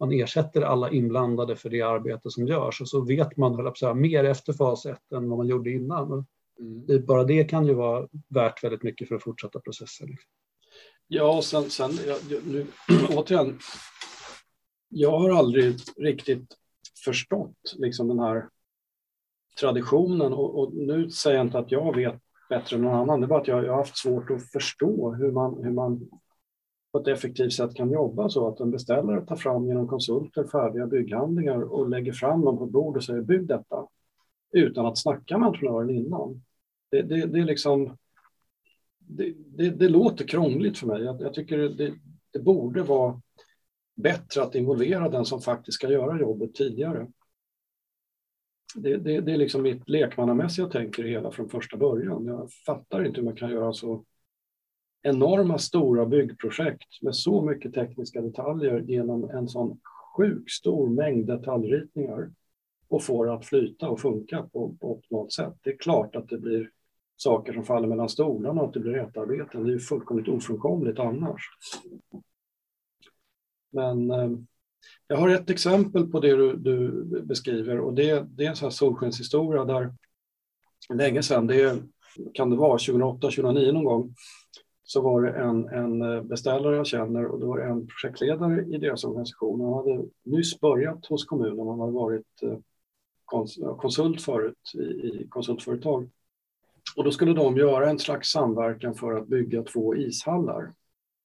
man 0.00 0.12
ersätter 0.12 0.62
alla 0.62 0.90
inblandade 0.90 1.56
för 1.56 1.70
det 1.70 1.82
arbete 1.82 2.30
som 2.30 2.46
görs 2.46 2.80
och 2.80 2.88
så 2.88 3.00
vet 3.00 3.36
man 3.36 3.54
höll 3.54 3.76
säga, 3.76 3.94
mer 3.94 4.24
efter 4.24 4.52
fas 4.52 4.86
1 4.86 5.12
än 5.12 5.28
vad 5.28 5.38
man 5.38 5.48
gjorde 5.48 5.70
innan. 5.70 6.26
Mm. 6.58 7.06
Bara 7.06 7.24
det 7.24 7.44
kan 7.44 7.66
ju 7.66 7.74
vara 7.74 8.08
värt 8.28 8.64
väldigt 8.64 8.82
mycket 8.82 9.08
för 9.08 9.14
att 9.14 9.22
fortsätta 9.22 9.60
processen. 9.60 10.08
Liksom. 10.08 10.30
Ja, 11.08 11.36
och 11.36 11.44
sen, 11.44 11.70
sen 11.70 11.90
jag, 12.06 12.42
nu, 12.46 12.66
återigen, 13.16 13.58
jag 14.88 15.18
har 15.18 15.30
aldrig 15.30 15.76
riktigt 15.96 16.56
förstått 17.04 17.74
liksom 17.76 18.08
den 18.08 18.18
här 18.18 18.48
traditionen 19.60 20.32
och, 20.32 20.58
och, 20.58 20.74
nu 20.74 21.10
säger 21.10 21.36
jag 21.36 21.46
inte 21.46 21.58
att 21.58 21.72
jag 21.72 21.96
vet 21.96 22.20
bättre 22.48 22.76
än 22.76 22.82
någon 22.82 22.94
annan, 22.94 23.20
det 23.20 23.26
är 23.26 23.28
bara 23.28 23.40
att 23.40 23.48
jag, 23.48 23.64
jag 23.64 23.72
har 23.72 23.78
haft 23.78 23.98
svårt 23.98 24.30
att 24.30 24.50
förstå 24.50 25.14
hur 25.14 25.32
man, 25.32 25.64
hur 25.64 25.72
man 25.72 26.08
på 26.92 26.98
ett 26.98 27.08
effektivt 27.08 27.52
sätt 27.52 27.74
kan 27.74 27.90
jobba 27.90 28.28
så 28.28 28.48
att 28.48 28.60
en 28.60 28.70
beställare 28.70 29.26
tar 29.26 29.36
fram 29.36 29.66
genom 29.66 29.88
konsulter 29.88 30.44
färdiga 30.44 30.86
bygghandlingar 30.86 31.60
och 31.60 31.88
lägger 31.88 32.12
fram 32.12 32.44
dem 32.44 32.58
på 32.58 32.66
bord 32.66 32.96
och 32.96 33.04
säger 33.04 33.22
bygg 33.22 33.46
detta 33.46 33.86
utan 34.52 34.86
att 34.86 34.98
snacka 34.98 35.38
med 35.38 35.46
entreprenören 35.46 35.90
innan. 35.90 36.42
Det, 36.90 37.02
det, 37.02 37.26
det 37.26 37.38
är 37.38 37.44
liksom, 37.44 37.96
det, 38.98 39.34
det, 39.56 39.70
det, 39.70 39.88
låter 39.88 40.24
krångligt 40.24 40.78
för 40.78 40.86
mig. 40.86 41.02
Jag, 41.02 41.20
jag 41.20 41.34
tycker 41.34 41.58
det, 41.58 41.94
det 42.32 42.38
borde 42.38 42.82
vara 42.82 43.20
bättre 43.96 44.42
att 44.42 44.54
involvera 44.54 45.08
den 45.08 45.24
som 45.24 45.40
faktiskt 45.40 45.74
ska 45.74 45.90
göra 45.90 46.20
jobbet 46.20 46.54
tidigare. 46.54 47.06
Det, 48.74 48.96
det, 48.96 49.20
det 49.20 49.32
är 49.32 49.36
liksom 49.36 49.62
mitt 49.62 49.88
lekmannamässiga 49.88 50.66
tänker 50.66 51.06
i 51.06 51.10
hela 51.10 51.30
från 51.30 51.48
första 51.48 51.76
början. 51.76 52.26
Jag 52.26 52.52
fattar 52.66 53.04
inte 53.04 53.20
hur 53.20 53.24
man 53.24 53.36
kan 53.36 53.50
göra 53.50 53.72
så 53.72 54.04
enorma 55.02 55.58
stora 55.58 56.06
byggprojekt 56.06 57.02
med 57.02 57.14
så 57.14 57.42
mycket 57.42 57.74
tekniska 57.74 58.20
detaljer 58.20 58.80
genom 58.80 59.30
en 59.30 59.48
sån 59.48 59.80
sjuk 60.16 60.50
stor 60.50 60.88
mängd 60.88 61.26
detaljritningar 61.26 62.30
och 62.88 63.02
få 63.02 63.24
det 63.24 63.32
att 63.32 63.46
flyta 63.46 63.88
och 63.88 64.00
funka 64.00 64.42
på, 64.42 64.76
på 64.80 64.92
optimalt 64.92 65.32
sätt. 65.32 65.54
Det 65.62 65.70
är 65.70 65.76
klart 65.76 66.16
att 66.16 66.28
det 66.28 66.38
blir 66.38 66.70
saker 67.18 67.52
som 67.52 67.64
faller 67.64 67.88
mellan 67.88 68.08
stolarna 68.08 68.60
och 68.60 68.68
att 68.68 68.74
det 68.74 68.80
blir 68.80 68.92
rättarbeten. 68.92 69.64
Det 69.64 69.70
är 69.70 69.72
ju 69.72 69.80
fullkomligt 69.80 70.28
ofrånkomligt 70.28 70.98
annars. 70.98 71.42
Men 73.70 74.10
eh, 74.10 74.30
jag 75.06 75.16
har 75.16 75.28
ett 75.28 75.50
exempel 75.50 76.06
på 76.06 76.20
det 76.20 76.36
du, 76.36 76.56
du 76.56 76.90
beskriver 77.22 77.80
och 77.80 77.94
det, 77.94 78.26
det, 78.28 78.44
är 78.44 78.48
en 78.48 78.56
sån 78.56 78.66
här 78.66 78.70
solskenshistoria 78.70 79.64
där 79.64 79.94
länge 80.94 81.22
sedan, 81.22 81.46
det 81.46 81.82
kan 82.34 82.50
det 82.50 82.56
vara 82.56 82.78
2008, 82.78 83.20
2009 83.20 83.72
någon 83.72 83.84
gång, 83.84 84.14
så 84.82 85.00
var 85.00 85.22
det 85.22 85.30
en, 85.30 85.68
en 85.68 86.02
eh, 86.02 86.22
beställare 86.22 86.76
jag 86.76 86.86
känner 86.86 87.26
och 87.26 87.40
det 87.40 87.46
var 87.46 87.58
en 87.58 87.86
projektledare 87.86 88.64
i 88.64 88.78
deras 88.78 89.04
organisation. 89.04 89.60
Han 89.60 89.72
hade 89.74 90.04
nyss 90.24 90.60
börjat 90.60 91.06
hos 91.06 91.24
kommunen, 91.24 91.68
han 91.68 91.80
hade 91.80 91.92
varit 91.92 92.42
eh, 92.42 92.58
konsult 93.76 94.22
förut 94.22 94.72
i, 94.74 94.78
i 94.78 95.26
konsultföretag. 95.28 96.10
Och 96.98 97.04
då 97.04 97.10
skulle 97.10 97.32
de 97.32 97.56
göra 97.56 97.90
en 97.90 97.98
slags 97.98 98.28
samverkan 98.28 98.94
för 98.94 99.14
att 99.14 99.28
bygga 99.28 99.62
två 99.62 99.96
ishallar, 99.96 100.72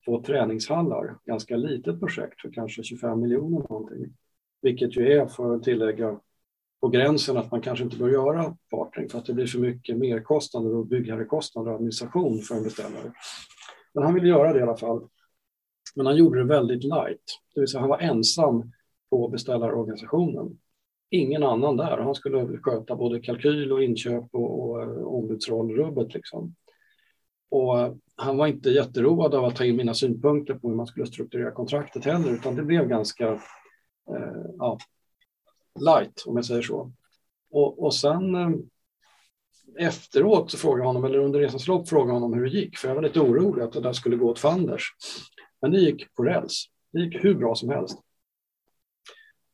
två 0.06 0.24
träningshallar. 0.24 1.18
Ganska 1.26 1.56
litet 1.56 2.00
projekt 2.00 2.42
för 2.42 2.52
kanske 2.52 2.84
25 2.84 3.22
miljoner 3.22 3.60
någonting. 3.70 4.14
Vilket 4.62 4.98
ju 4.98 5.12
är, 5.12 5.26
för 5.26 5.56
att 5.56 5.64
tillägga, 5.64 6.20
på 6.82 6.88
gränsen 6.88 7.38
att 7.38 7.52
man 7.52 7.62
kanske 7.62 7.86
inte 7.86 7.98
bör 7.98 8.10
göra 8.10 8.58
partnering 8.72 9.10
för 9.10 9.18
att 9.18 9.26
det 9.26 9.34
blir 9.34 9.46
för 9.46 9.60
mycket 9.60 9.98
merkostnader 9.98 10.76
och 10.76 10.88
byggherrekostnader 10.88 11.70
och 11.70 11.76
administration 11.76 12.40
för 12.40 12.56
en 12.56 12.64
beställare. 12.64 13.14
Men 13.94 14.04
han 14.04 14.14
ville 14.14 14.28
göra 14.28 14.54
det 14.54 14.60
i 14.60 14.64
alla 14.64 14.78
fall. 14.78 15.08
Men 15.96 16.06
han 16.06 16.18
gjorde 16.18 16.40
det 16.40 16.46
väldigt 16.46 16.84
light, 16.84 17.40
det 17.54 17.60
vill 17.60 17.68
säga 17.68 17.82
han 17.82 17.90
var 17.90 18.00
ensam 18.00 18.72
på 19.10 19.28
beställarorganisationen. 19.28 20.58
Ingen 21.16 21.44
annan 21.44 21.78
där. 21.78 21.98
Han 21.98 22.16
skulle 22.16 22.58
sköta 22.58 22.96
både 22.96 23.20
kalkyl 23.20 23.72
och 23.72 23.84
inköp 23.84 24.26
och, 24.32 24.70
och, 24.70 24.82
eh, 24.82 25.04
ombudsrollrubbet. 25.04 26.14
Liksom. 26.14 26.56
Och 27.52 27.80
eh, 27.80 27.94
han 28.16 28.38
var 28.38 28.48
inte 28.48 28.70
jätteroad 28.70 29.36
av 29.36 29.46
att 29.46 29.56
ta 29.56 29.66
in 29.66 29.76
mina 29.76 29.94
synpunkter 29.94 30.54
på 30.54 30.70
hur 30.70 30.76
man 30.76 30.88
skulle 30.88 31.06
strukturera 31.06 31.52
kontraktet 31.52 32.06
heller, 32.06 32.34
utan 32.34 32.56
det 32.56 32.64
blev 32.64 32.88
ganska 32.88 33.28
eh, 34.10 34.46
ja, 34.58 34.78
light, 35.80 36.24
om 36.28 36.36
jag 36.36 36.46
säger 36.46 36.62
så. 36.62 36.92
Och, 37.52 37.84
och 37.84 37.96
sen 37.96 38.36
eh, 38.36 38.50
efteråt 39.88 40.52
så 40.52 40.58
frågade 40.58 40.82
jag 40.82 40.88
honom, 40.88 41.06
eller 41.06 41.20
under 41.20 41.40
resans 41.40 41.68
lopp 41.68 41.90
frågade 41.90 42.10
jag 42.10 42.20
honom 42.20 42.34
hur 42.34 42.46
det 42.46 42.58
gick, 42.58 42.78
för 42.78 42.88
jag 42.88 42.96
var 42.96 43.02
lite 43.02 43.20
orolig 43.20 43.64
att 43.64 43.74
det 43.74 43.82
där 43.82 43.94
skulle 43.94 44.16
gå 44.16 44.30
åt 44.30 44.40
fanders. 44.40 44.84
Men 45.62 45.72
det 45.72 45.80
gick 45.80 46.16
på 46.16 46.24
räls. 46.24 46.66
Det 46.94 47.00
gick 47.00 47.24
hur 47.24 47.36
bra 47.36 47.56
som 47.56 47.70
helst. 47.70 48.00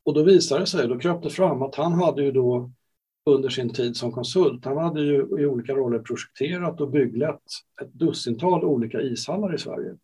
Och 0.09 0.15
då 0.15 0.23
visade 0.23 0.61
det 0.61 0.67
sig, 0.67 0.87
då 0.87 0.99
kröp 0.99 1.23
det 1.23 1.29
fram 1.29 1.61
att 1.61 1.75
han 1.75 1.93
hade 1.93 2.23
ju 2.23 2.31
då 2.31 2.71
under 3.25 3.49
sin 3.49 3.73
tid 3.73 3.95
som 3.95 4.11
konsult, 4.11 4.65
han 4.65 4.77
hade 4.77 5.01
ju 5.01 5.15
i 5.39 5.45
olika 5.45 5.73
roller 5.73 5.99
projekterat 5.99 6.81
och 6.81 6.91
bygglett 6.91 7.41
ett 7.81 7.93
dussintal 7.93 8.63
olika 8.63 9.01
ishallar 9.01 9.55
i 9.55 9.57
Sverige. 9.57 9.95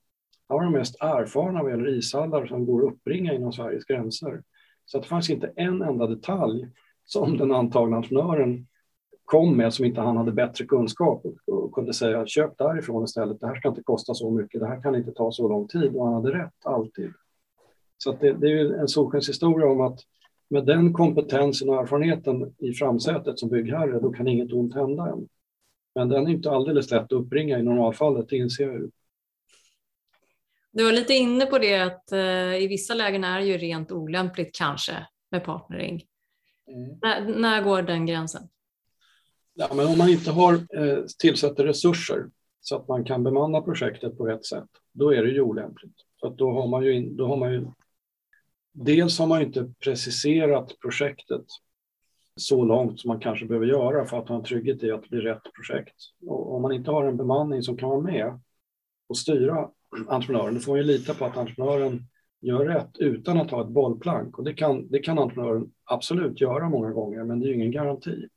Han 0.48 0.58
var 0.58 0.64
den 0.64 0.72
mest 0.72 0.96
erfarna 1.00 1.64
vad 1.64 1.72
gäller 1.72 1.98
ishallar 1.98 2.46
som 2.46 2.66
går 2.66 2.88
att 2.88 2.94
uppbringa 2.94 3.34
inom 3.34 3.54
Sveriges 3.54 3.86
gränser. 3.86 4.44
Så 4.86 5.00
det 5.00 5.08
fanns 5.08 5.30
inte 5.30 5.54
en 5.56 5.82
enda 5.82 6.08
detalj 6.08 6.68
som 7.06 7.38
den 7.38 7.52
antagna 7.52 7.98
entreprenören 7.98 8.68
kom 9.24 9.58
med 9.58 9.74
som 9.74 9.86
inte 9.86 10.02
han 10.02 10.18
hade 10.18 10.32
bättre 10.32 10.66
kunskap 10.66 11.26
och 11.46 11.74
kunde 11.74 11.94
säga 11.94 12.26
köp 12.26 12.58
därifrån 12.58 13.04
istället. 13.04 13.40
Det 13.40 13.48
här 13.48 13.56
ska 13.56 13.70
inte 13.70 13.84
kosta 13.84 14.14
så 14.14 14.32
mycket. 14.32 14.62
Det 14.62 14.68
här 14.68 14.82
kan 14.82 14.96
inte 14.96 15.12
ta 15.12 15.32
så 15.32 15.48
lång 15.48 15.68
tid 15.68 15.96
och 15.96 16.06
han 16.06 16.14
hade 16.14 16.44
rätt 16.44 16.66
alltid. 16.66 17.14
Så 18.06 18.12
det, 18.12 18.34
det, 18.34 18.52
är 18.52 18.74
en 18.80 18.88
solskenshistoria 18.88 19.68
om 19.68 19.82
att 19.82 20.00
med 20.48 20.66
den 20.66 20.94
kompetensen 20.94 21.70
och 21.70 21.82
erfarenheten 21.82 22.56
i 22.58 22.74
framsätet 22.74 23.40
som 23.40 23.50
byggherre, 23.50 24.00
då 24.00 24.12
kan 24.12 24.28
inget 24.28 24.54
ont 24.54 24.76
hända 24.76 25.08
än. 25.08 25.28
Men 25.96 26.10
den 26.10 26.28
är 26.28 26.32
inte 26.32 26.52
alldeles 26.52 26.92
lätt 26.92 27.04
att 27.04 27.12
uppbringa 27.12 27.60
i 27.60 27.64
normalfallet, 27.64 28.30
det 28.30 28.38
inser 28.38 28.64
jag 28.64 28.74
ju. 28.74 28.90
Du 30.72 30.84
var 30.84 30.92
lite 30.92 31.14
inne 31.14 31.46
på 31.46 31.58
det 31.58 31.76
att 31.76 32.12
eh, 32.12 32.56
i 32.56 32.68
vissa 32.68 32.94
lägen 32.94 33.24
är 33.24 33.40
det 33.40 33.46
ju 33.46 33.58
rent 33.58 33.92
olämpligt 33.92 34.56
kanske 34.56 35.08
med 35.32 35.44
partnering. 35.44 36.04
Mm. 36.68 37.00
När, 37.02 37.40
när 37.40 37.64
går 37.64 37.82
den 37.82 38.06
gränsen? 38.06 38.44
Ja, 39.54 39.68
men 39.76 39.88
om 39.88 39.98
man 39.98 40.10
inte 40.10 40.32
har 40.32 40.54
eh, 40.54 41.04
tillsätter 41.20 41.64
resurser 41.64 42.26
så 42.62 42.76
att 42.76 42.88
man 42.88 43.06
kan 43.06 43.24
bemanna 43.24 43.62
projektet 43.62 44.18
på 44.18 44.26
rätt 44.26 44.46
sätt, 44.46 44.70
då 44.94 45.14
är 45.14 45.24
det 45.24 45.32
ju 45.32 45.42
olämpligt. 45.42 45.96
Att 46.22 46.38
då 46.38 46.52
har 46.52 46.68
man 46.68 46.84
ju, 46.84 47.10
då 47.10 47.28
har 47.28 47.38
man 47.38 47.54
ju 47.54 47.66
dels 48.76 49.20
har 49.20 49.28
man 49.28 49.42
inte 49.42 49.72
preciserat 49.84 50.80
projektet 50.82 51.46
så 52.36 52.66
långt 52.66 53.00
som 53.00 53.08
man 53.08 53.20
kanske 53.20 53.46
behöver 53.46 53.66
göra 53.66 54.06
för 54.06 54.20
att 54.20 54.30
ha 54.30 54.36
en 54.36 54.44
trygghet 54.44 54.84
i 54.84 54.92
att 54.92 55.02
det 55.02 55.10
blir 55.10 55.22
rätt 55.22 55.54
projekt. 55.54 55.96
Och 56.28 56.56
om 56.56 56.62
man 56.62 56.72
inte 56.72 56.92
har 56.92 57.06
en 57.06 57.18
bemanning 57.18 57.64
som 57.64 57.78
kan 57.78 57.90
vara 57.90 58.02
med 58.02 58.40
och 59.08 59.18
styra 59.18 59.70
entreprenören, 60.08 60.54
då 60.54 60.60
får 60.60 60.72
man 60.72 60.80
ju 60.80 60.84
lita 60.84 61.14
på 61.14 61.26
att 61.26 61.38
entreprenören 61.38 62.08
gör 62.42 62.66
rätt 62.66 62.98
utan 63.00 63.38
att 63.38 63.52
ha 63.52 63.62
ett 63.62 63.70
bollplank. 63.70 64.38
Och 64.38 64.44
det 64.44 64.54
kan, 64.54 64.88
det 64.92 65.00
kan 65.00 65.20
entreprenören 65.20 65.72
absolut 65.84 66.42
göra 66.42 66.70
många 66.70 66.92
gånger, 66.92 67.24
men 67.24 67.40
det 67.40 67.46
är 67.46 67.48
ju 67.48 67.56
ingen 67.56 67.72
garanti. 67.72 68.28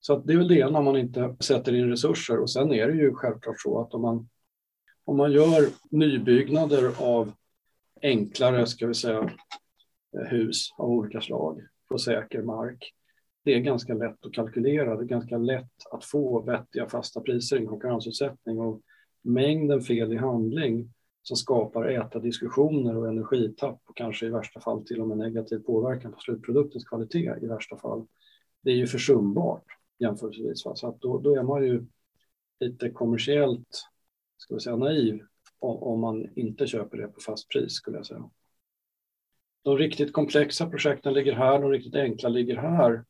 Så 0.00 0.18
det 0.18 0.32
är 0.32 0.36
väl 0.36 0.48
det 0.48 0.70
när 0.70 0.82
man 0.82 0.96
inte 0.96 1.36
sätter 1.40 1.74
in 1.74 1.90
resurser. 1.90 2.38
Och 2.38 2.50
sen 2.50 2.72
är 2.72 2.88
det 2.88 2.94
ju 2.96 3.14
självklart 3.14 3.60
så 3.60 3.80
att 3.80 3.94
om 3.94 4.02
man, 4.02 4.28
om 5.04 5.16
man 5.16 5.32
gör 5.32 5.68
nybyggnader 5.90 6.92
av 6.98 7.32
enklare, 8.02 8.66
ska 8.66 8.86
vi 8.86 8.94
säga, 8.94 9.30
hus 10.12 10.74
av 10.78 10.90
olika 10.90 11.20
slag 11.20 11.60
på 11.88 11.98
säker 11.98 12.42
mark. 12.42 12.92
Det 13.44 13.54
är 13.54 13.60
ganska 13.60 13.94
lätt 13.94 14.26
att 14.26 14.32
kalkylera, 14.32 14.96
det 14.96 15.02
är 15.02 15.06
ganska 15.06 15.38
lätt 15.38 15.86
att 15.90 16.04
få 16.04 16.42
vettiga 16.42 16.88
fasta 16.88 17.20
priser 17.20 17.56
i 17.56 17.60
en 17.60 17.66
konkurrensutsättning 17.66 18.60
och 18.60 18.80
mängden 19.22 19.80
fel 19.80 20.12
i 20.12 20.16
handling 20.16 20.92
som 21.22 21.36
skapar 21.36 21.88
äta 21.88 22.18
diskussioner 22.18 22.96
och 22.96 23.08
energitapp 23.08 23.82
och 23.84 23.96
kanske 23.96 24.26
i 24.26 24.30
värsta 24.30 24.60
fall 24.60 24.86
till 24.86 25.00
och 25.00 25.08
med 25.08 25.18
negativ 25.18 25.58
påverkan 25.58 26.12
på 26.12 26.20
slutproduktens 26.20 26.84
kvalitet 26.84 27.34
i 27.42 27.46
värsta 27.46 27.76
fall. 27.76 28.06
Det 28.62 28.70
är 28.70 28.76
ju 28.76 28.86
försumbart 28.86 29.64
jämförelsevis. 29.98 30.62
Så 30.62 30.88
att 30.88 31.00
då, 31.00 31.18
då 31.18 31.36
är 31.36 31.42
man 31.42 31.64
ju 31.64 31.86
lite 32.60 32.90
kommersiellt 32.90 33.68
ska 34.36 34.54
vi 34.54 34.60
säga, 34.60 34.76
naiv 34.76 35.20
om 35.60 36.00
man 36.00 36.28
inte 36.36 36.66
köper 36.66 36.98
det 36.98 37.08
på 37.08 37.20
fast 37.20 37.48
pris 37.48 37.72
skulle 37.72 37.96
jag 37.96 38.06
säga. 38.06 38.30
De 39.62 39.78
riktigt 39.78 40.12
komplexa 40.12 40.70
projekten 40.70 41.14
ligger 41.14 41.32
här, 41.32 41.60
de 41.60 41.70
riktigt 41.70 41.94
enkla 41.94 42.28
ligger 42.28 42.56
här. 42.56 43.04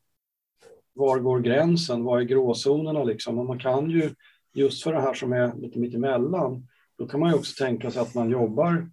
Var 0.93 1.19
går 1.19 1.41
gränsen? 1.41 2.05
Var 2.05 2.21
är 2.21 2.25
gråzonerna 2.25 3.05
liksom? 3.05 3.39
Och 3.39 3.47
man 3.47 3.59
kan 3.59 3.91
ju, 3.91 4.15
just 4.53 4.83
för 4.83 4.93
det 4.93 5.01
här 5.01 5.15
som 5.15 5.33
är 5.33 5.57
lite 5.57 5.79
mittemellan, 5.79 6.69
då 6.99 7.07
kan 7.07 7.21
man 7.21 7.31
ju 7.31 7.37
också 7.37 7.65
tänka 7.65 7.91
sig 7.91 8.03
att 8.03 8.15
man 8.15 8.31
jobbar 8.31 8.91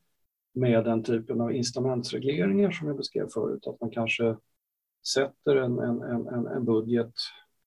med 0.54 0.84
den 0.84 1.04
typen 1.04 1.42
av 1.42 1.56
incitamentsregleringar 1.56 2.72
som 2.72 2.88
jag 2.88 2.98
beskrev 2.98 3.28
förut, 3.34 3.68
att 3.68 3.82
man 3.82 3.90
kanske 3.90 4.36
sätter 5.14 5.56
en, 5.56 5.80
en, 5.80 6.02
en, 6.02 6.48
en 6.48 6.66
budget 6.66 7.14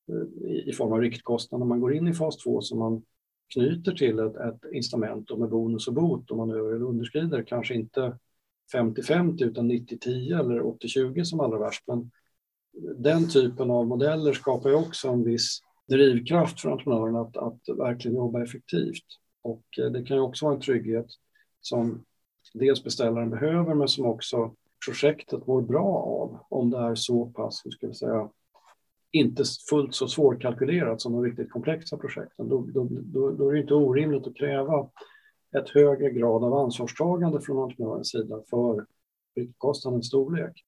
eh, 0.08 0.50
i, 0.50 0.64
i 0.66 0.72
form 0.72 0.92
av 0.92 1.00
riktkostnad 1.00 1.58
när 1.58 1.66
man 1.66 1.80
går 1.80 1.94
in 1.94 2.08
i 2.08 2.14
fas 2.14 2.36
2 2.36 2.60
som 2.60 2.78
man 2.78 3.02
knyter 3.54 3.92
till 3.92 4.18
ett, 4.18 4.36
ett 4.36 4.72
incitament 4.72 5.38
med 5.38 5.48
bonus 5.48 5.88
och 5.88 5.94
bot 5.94 6.30
om 6.30 6.36
man 6.36 6.50
över 6.50 6.74
eller 6.74 6.86
underskrider. 6.86 7.42
Kanske 7.42 7.74
inte 7.74 8.18
50-50 8.74 9.44
utan 9.44 9.70
90-10 9.70 10.40
eller 10.40 10.60
80-20 10.60 11.24
som 11.24 11.40
allra 11.40 11.58
värst. 11.58 11.82
Men 11.86 12.10
den 12.96 13.28
typen 13.28 13.70
av 13.70 13.86
modeller 13.86 14.32
skapar 14.32 14.70
ju 14.70 14.76
också 14.76 15.08
en 15.08 15.24
viss 15.24 15.60
drivkraft 15.88 16.60
för 16.60 16.70
entreprenören 16.70 17.16
att, 17.16 17.36
att 17.36 17.78
verkligen 17.78 18.16
jobba 18.16 18.42
effektivt. 18.42 19.04
Och 19.42 19.64
eh, 19.78 19.90
det 19.90 20.04
kan 20.04 20.16
ju 20.16 20.22
också 20.22 20.44
vara 20.44 20.54
en 20.54 20.60
trygghet 20.60 21.06
som 21.60 22.04
dels 22.54 22.84
beställaren 22.84 23.30
behöver 23.30 23.74
men 23.74 23.88
som 23.88 24.06
också 24.06 24.54
projektet 24.86 25.46
mår 25.46 25.62
bra 25.62 25.86
av 25.86 26.38
om 26.48 26.70
det 26.70 26.78
är 26.78 26.94
så 26.94 27.26
pass, 27.26 27.62
hur 27.64 27.70
ska 27.70 27.86
vi 27.86 27.94
säga, 27.94 28.28
inte 29.12 29.44
fullt 29.70 29.94
så 29.94 30.08
svårkalkylerat 30.08 31.00
som 31.00 31.12
de 31.12 31.24
riktigt 31.24 31.50
komplexa 31.50 31.96
projekten. 31.96 32.48
Då, 32.48 32.66
då, 32.74 32.88
då, 32.90 33.30
då 33.30 33.48
är 33.48 33.52
det 33.52 33.60
inte 33.60 33.74
orimligt 33.74 34.26
att 34.26 34.36
kräva 34.36 34.88
ett 35.58 35.70
högre 35.70 36.10
grad 36.10 36.44
av 36.44 36.54
ansvarstagande 36.54 37.40
från 37.40 37.62
entreprenörens 37.62 38.10
sida 38.10 38.42
för 38.50 38.86
kostnadens 39.58 40.06
storlek. 40.06 40.64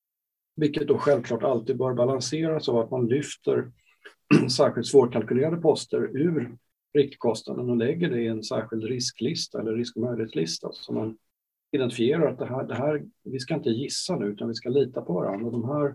Vilket 0.57 0.89
då 0.89 0.99
självklart 0.99 1.43
alltid 1.43 1.79
bör 1.79 1.95
balanseras 1.95 2.69
av 2.69 2.79
att 2.79 2.91
man 2.91 3.07
lyfter 3.07 3.73
särskilt 4.57 4.87
svårkalkylerade 4.87 5.57
poster 5.57 6.17
ur 6.17 6.57
riktkostnaden 6.95 7.71
och 7.71 7.77
lägger 7.77 8.11
det 8.11 8.21
i 8.21 8.27
en 8.27 8.43
särskild 8.43 8.85
risklista 8.85 9.61
eller 9.61 9.73
risk 9.73 9.97
och 9.97 10.03
möjlighetslista 10.03 10.69
som 10.73 10.95
man 10.95 11.19
identifierar 11.73 12.33
att 12.33 12.39
det 12.39 12.47
här, 12.47 12.65
det 12.65 12.75
här, 12.75 13.05
vi 13.25 13.39
ska 13.39 13.55
inte 13.55 13.71
gissa 13.71 14.17
nu 14.17 14.27
utan 14.27 14.49
vi 14.49 14.55
ska 14.55 14.69
lita 14.69 15.03
på 15.03 15.13
varandra. 15.13 15.51
De 15.51 15.65
här 15.65 15.95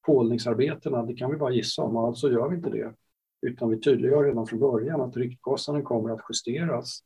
Kolningsarbetena 0.00 1.02
det 1.02 1.14
kan 1.14 1.30
vi 1.30 1.36
bara 1.36 1.52
gissa 1.52 1.82
om, 1.82 1.96
alltså 1.96 2.30
gör 2.30 2.48
vi 2.48 2.56
inte 2.56 2.70
det. 2.70 2.94
Utan 3.42 3.70
vi 3.70 3.80
tydliggör 3.80 4.24
redan 4.24 4.46
från 4.46 4.60
början 4.60 5.00
att 5.00 5.16
riktkostnaden 5.16 5.84
kommer 5.84 6.10
att 6.10 6.24
justeras 6.28 7.00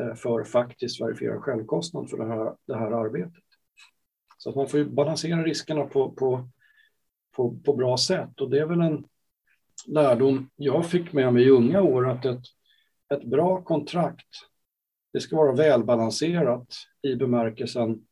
eh, 0.00 0.14
för 0.14 0.44
faktiskt 0.44 1.00
verifierad 1.00 1.42
självkostnad 1.42 2.10
för 2.10 2.16
det 2.16 2.26
här, 2.26 2.54
det 2.66 2.76
här 2.76 2.90
arbetet. 2.90 3.44
Så 4.38 4.50
att 4.50 4.56
man 4.56 4.68
får 4.68 4.84
balansera 4.84 5.42
riskerna 5.42 5.86
på, 5.86 6.10
på, 6.10 6.48
på, 7.36 7.56
på 7.64 7.72
bra 7.72 7.96
sätt 7.96 8.40
och 8.40 8.50
det 8.50 8.58
är 8.58 8.66
väl 8.66 8.80
en 8.80 9.04
lärdom 9.86 10.50
jag 10.56 10.86
fick 10.86 11.12
med 11.12 11.32
mig 11.32 11.44
i 11.44 11.50
unga 11.50 11.82
år 11.82 12.10
att 12.10 12.24
ett, 12.24 12.44
ett 13.14 13.24
bra 13.24 13.62
kontrakt 13.62 14.28
det 15.12 15.20
ska 15.20 15.36
vara 15.36 15.52
välbalanserat 15.52 16.74
i 17.02 17.16
bemärkelsen 17.16 18.06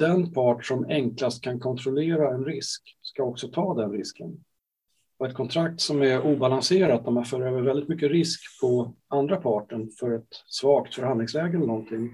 den 0.00 0.32
part 0.32 0.64
som 0.64 0.84
enklast 0.88 1.44
kan 1.44 1.60
kontrollera 1.60 2.34
en 2.34 2.44
risk 2.44 2.96
ska 3.02 3.22
också 3.22 3.48
ta 3.48 3.74
den 3.74 3.92
risken. 3.92 4.44
Och 5.18 5.26
ett 5.26 5.34
kontrakt 5.34 5.80
som 5.80 6.02
är 6.02 6.26
obalanserat, 6.26 7.04
där 7.04 7.12
man 7.12 7.24
för 7.24 7.42
över 7.42 7.62
väldigt 7.62 7.88
mycket 7.88 8.10
risk 8.10 8.40
på 8.60 8.94
andra 9.08 9.36
parten 9.36 9.90
för 10.00 10.10
ett 10.12 10.28
svagt 10.46 10.94
förhandlingsläge 10.94 11.56
eller 11.56 11.66
någonting, 11.66 12.10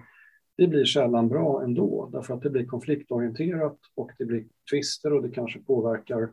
det 0.56 0.66
blir 0.66 0.84
sällan 0.84 1.28
bra 1.28 1.62
ändå, 1.62 2.08
därför 2.12 2.34
att 2.34 2.42
det 2.42 2.50
blir 2.50 2.66
konfliktorienterat 2.66 3.78
och 3.94 4.10
det 4.18 4.24
blir 4.24 4.44
tvister 4.70 5.12
och 5.12 5.22
det 5.22 5.30
kanske 5.30 5.58
påverkar 5.58 6.30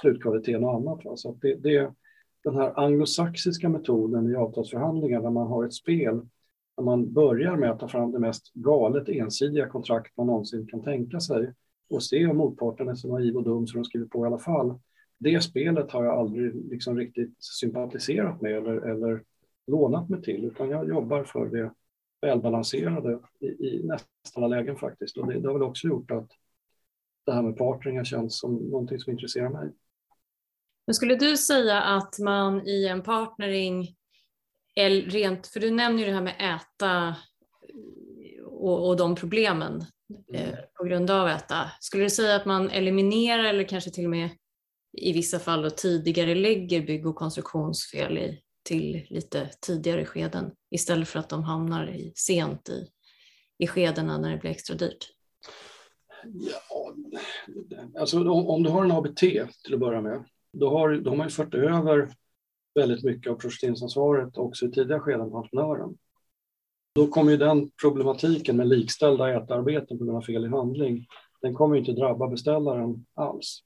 slutkvaliteten 0.00 0.64
och 0.64 0.74
annat. 0.74 1.04
Va? 1.04 1.16
Så 1.16 1.38
det, 1.42 1.54
det, 1.54 1.92
den 2.44 2.56
här 2.56 2.80
anglosaxiska 2.80 3.68
metoden 3.68 4.30
i 4.30 4.34
avtalsförhandlingar 4.34 5.22
där 5.22 5.30
man 5.30 5.46
har 5.46 5.64
ett 5.64 5.74
spel 5.74 6.20
när 6.76 6.84
man 6.84 7.12
börjar 7.12 7.56
med 7.56 7.70
att 7.70 7.80
ta 7.80 7.88
fram 7.88 8.12
det 8.12 8.18
mest 8.18 8.52
galet 8.54 9.08
ensidiga 9.08 9.68
kontrakt 9.68 10.16
man 10.16 10.26
någonsin 10.26 10.66
kan 10.66 10.82
tänka 10.82 11.20
sig 11.20 11.52
och 11.90 12.02
se 12.02 12.26
om 12.26 12.36
motparten 12.36 12.88
är 12.88 12.94
så 12.94 13.08
naiv 13.08 13.36
och 13.36 13.42
dum 13.42 13.66
så 13.66 13.74
de 13.76 13.84
skriver 13.84 14.06
på 14.06 14.24
i 14.24 14.26
alla 14.26 14.38
fall. 14.38 14.80
Det 15.18 15.40
spelet 15.40 15.90
har 15.90 16.04
jag 16.04 16.18
aldrig 16.18 16.70
liksom 16.70 16.96
riktigt 16.96 17.34
sympatiserat 17.38 18.40
med 18.40 18.52
eller, 18.52 18.76
eller 18.76 19.22
lånat 19.66 20.08
mig 20.08 20.22
till, 20.22 20.44
utan 20.44 20.68
jag 20.68 20.88
jobbar 20.88 21.24
för 21.24 21.46
det 21.46 21.72
välbalanserade 22.20 23.18
i, 23.40 23.46
i 23.46 23.82
nästan 23.84 24.44
alla 24.44 24.56
lägen 24.56 24.76
faktiskt. 24.76 25.16
Och 25.16 25.26
det, 25.26 25.40
det 25.40 25.48
har 25.48 25.54
väl 25.54 25.62
också 25.62 25.88
gjort 25.88 26.10
att 26.10 26.28
det 27.26 27.32
här 27.32 27.42
med 27.42 27.56
partnering 27.56 28.04
känns 28.04 28.38
som 28.38 28.54
någonting 28.54 28.98
som 28.98 29.12
intresserar 29.12 29.48
mig. 29.48 29.72
Men 30.86 30.94
skulle 30.94 31.16
du 31.16 31.36
säga 31.36 31.82
att 31.82 32.18
man 32.18 32.66
i 32.66 32.86
en 32.86 33.02
partnering 33.02 33.96
rent, 34.76 35.46
för 35.46 35.60
du 35.60 35.70
nämner 35.70 35.98
ju 35.98 36.04
det 36.04 36.14
här 36.14 36.22
med 36.22 36.56
äta 36.56 37.16
och, 38.44 38.88
och 38.88 38.96
de 38.96 39.14
problemen 39.14 39.84
eh, 40.32 40.48
mm. 40.48 40.56
på 40.74 40.84
grund 40.84 41.10
av 41.10 41.28
äta. 41.28 41.72
Skulle 41.80 42.04
du 42.04 42.10
säga 42.10 42.36
att 42.36 42.44
man 42.44 42.70
eliminerar 42.70 43.44
eller 43.44 43.64
kanske 43.64 43.90
till 43.90 44.04
och 44.04 44.10
med 44.10 44.30
i 44.96 45.12
vissa 45.12 45.38
fall 45.38 45.62
då 45.62 45.70
tidigare 45.70 46.34
lägger 46.34 46.86
bygg 46.86 47.06
och 47.06 47.16
konstruktionsfel 47.16 48.18
i, 48.18 48.40
till 48.62 49.06
lite 49.10 49.50
tidigare 49.60 50.04
skeden 50.04 50.50
istället 50.70 51.08
för 51.08 51.18
att 51.18 51.28
de 51.28 51.42
hamnar 51.42 51.90
i, 51.90 52.12
sent 52.16 52.68
i, 52.68 52.86
i 53.58 53.66
skedena 53.66 54.18
när 54.18 54.30
det 54.30 54.38
blir 54.38 54.50
extra 54.50 54.76
dyrt? 54.76 55.10
Ja, 56.24 56.94
alltså 58.00 58.18
om, 58.18 58.48
om 58.48 58.62
du 58.62 58.70
har 58.70 58.84
en 58.84 58.92
ABT 58.92 59.16
till 59.16 59.74
att 59.74 59.80
börja 59.80 60.00
med, 60.00 60.24
då 60.52 60.70
har, 60.70 60.94
då 60.94 61.10
har 61.10 61.16
man 61.16 61.26
ju 61.26 61.30
fört 61.30 61.54
över 61.54 62.10
väldigt 62.74 63.04
mycket 63.04 63.32
av 63.32 63.36
projekteringsansvaret 63.36 64.36
också 64.36 64.66
i 64.66 64.70
tidiga 64.70 65.00
skeden 65.00 65.30
på 65.30 65.36
entreprenören. 65.36 65.98
Då 66.94 67.06
kommer 67.06 67.30
ju 67.30 67.36
den 67.36 67.70
problematiken 67.82 68.56
med 68.56 68.68
likställda 68.68 69.34
ätarbeten 69.36 69.98
på 69.98 70.04
grund 70.04 70.16
av 70.16 70.22
fel 70.22 70.44
i 70.44 70.48
handling, 70.48 71.06
den 71.42 71.54
kommer 71.54 71.76
inte 71.76 71.92
drabba 71.92 72.28
beställaren 72.28 73.06
alls. 73.14 73.64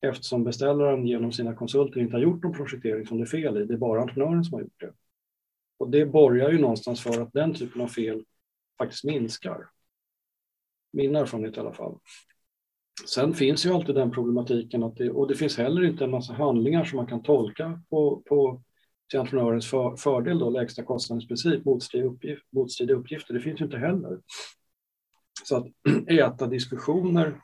Eftersom 0.00 0.44
beställaren 0.44 1.06
genom 1.06 1.32
sina 1.32 1.54
konsulter 1.54 2.00
inte 2.00 2.14
har 2.16 2.20
gjort 2.20 2.42
någon 2.42 2.52
projektering 2.52 3.06
som 3.06 3.18
det 3.18 3.24
är 3.24 3.26
fel 3.26 3.56
i, 3.56 3.64
det 3.64 3.74
är 3.74 3.78
bara 3.78 4.00
entreprenören 4.00 4.44
som 4.44 4.54
har 4.54 4.60
gjort 4.60 4.80
det. 4.80 4.92
Och 5.78 5.90
det 5.90 6.06
borgar 6.06 6.50
ju 6.50 6.58
någonstans 6.58 7.02
för 7.02 7.22
att 7.22 7.32
den 7.32 7.54
typen 7.54 7.80
av 7.80 7.88
fel 7.88 8.24
faktiskt 8.78 9.04
minskar. 9.04 9.68
Min 10.92 11.16
erfarenhet 11.16 11.56
i 11.56 11.60
alla 11.60 11.72
fall. 11.72 11.98
Sen 13.04 13.34
finns 13.34 13.66
ju 13.66 13.70
alltid 13.70 13.94
den 13.94 14.10
problematiken 14.10 14.82
att 14.82 14.96
det, 14.96 15.10
och 15.10 15.28
det 15.28 15.34
finns 15.34 15.58
heller 15.58 15.84
inte 15.84 16.04
en 16.04 16.10
massa 16.10 16.32
handlingar 16.32 16.84
som 16.84 16.96
man 16.96 17.06
kan 17.06 17.22
tolka 17.22 17.80
på, 17.90 18.22
på 18.28 18.62
till 19.10 19.20
entreprenörens 19.20 19.70
för, 19.70 19.96
fördel, 19.96 20.38
då, 20.38 20.50
lägsta 20.50 20.82
kostnadens 20.82 21.28
princip, 21.28 21.64
motstridiga, 21.64 22.10
uppgift, 22.10 22.42
motstridiga 22.52 22.96
uppgifter. 22.96 23.34
Det 23.34 23.40
finns 23.40 23.60
ju 23.60 23.64
inte 23.64 23.78
heller. 23.78 24.18
Så 25.44 25.56
att 25.56 25.66
äta 26.08 26.46
diskussioner 26.46 27.40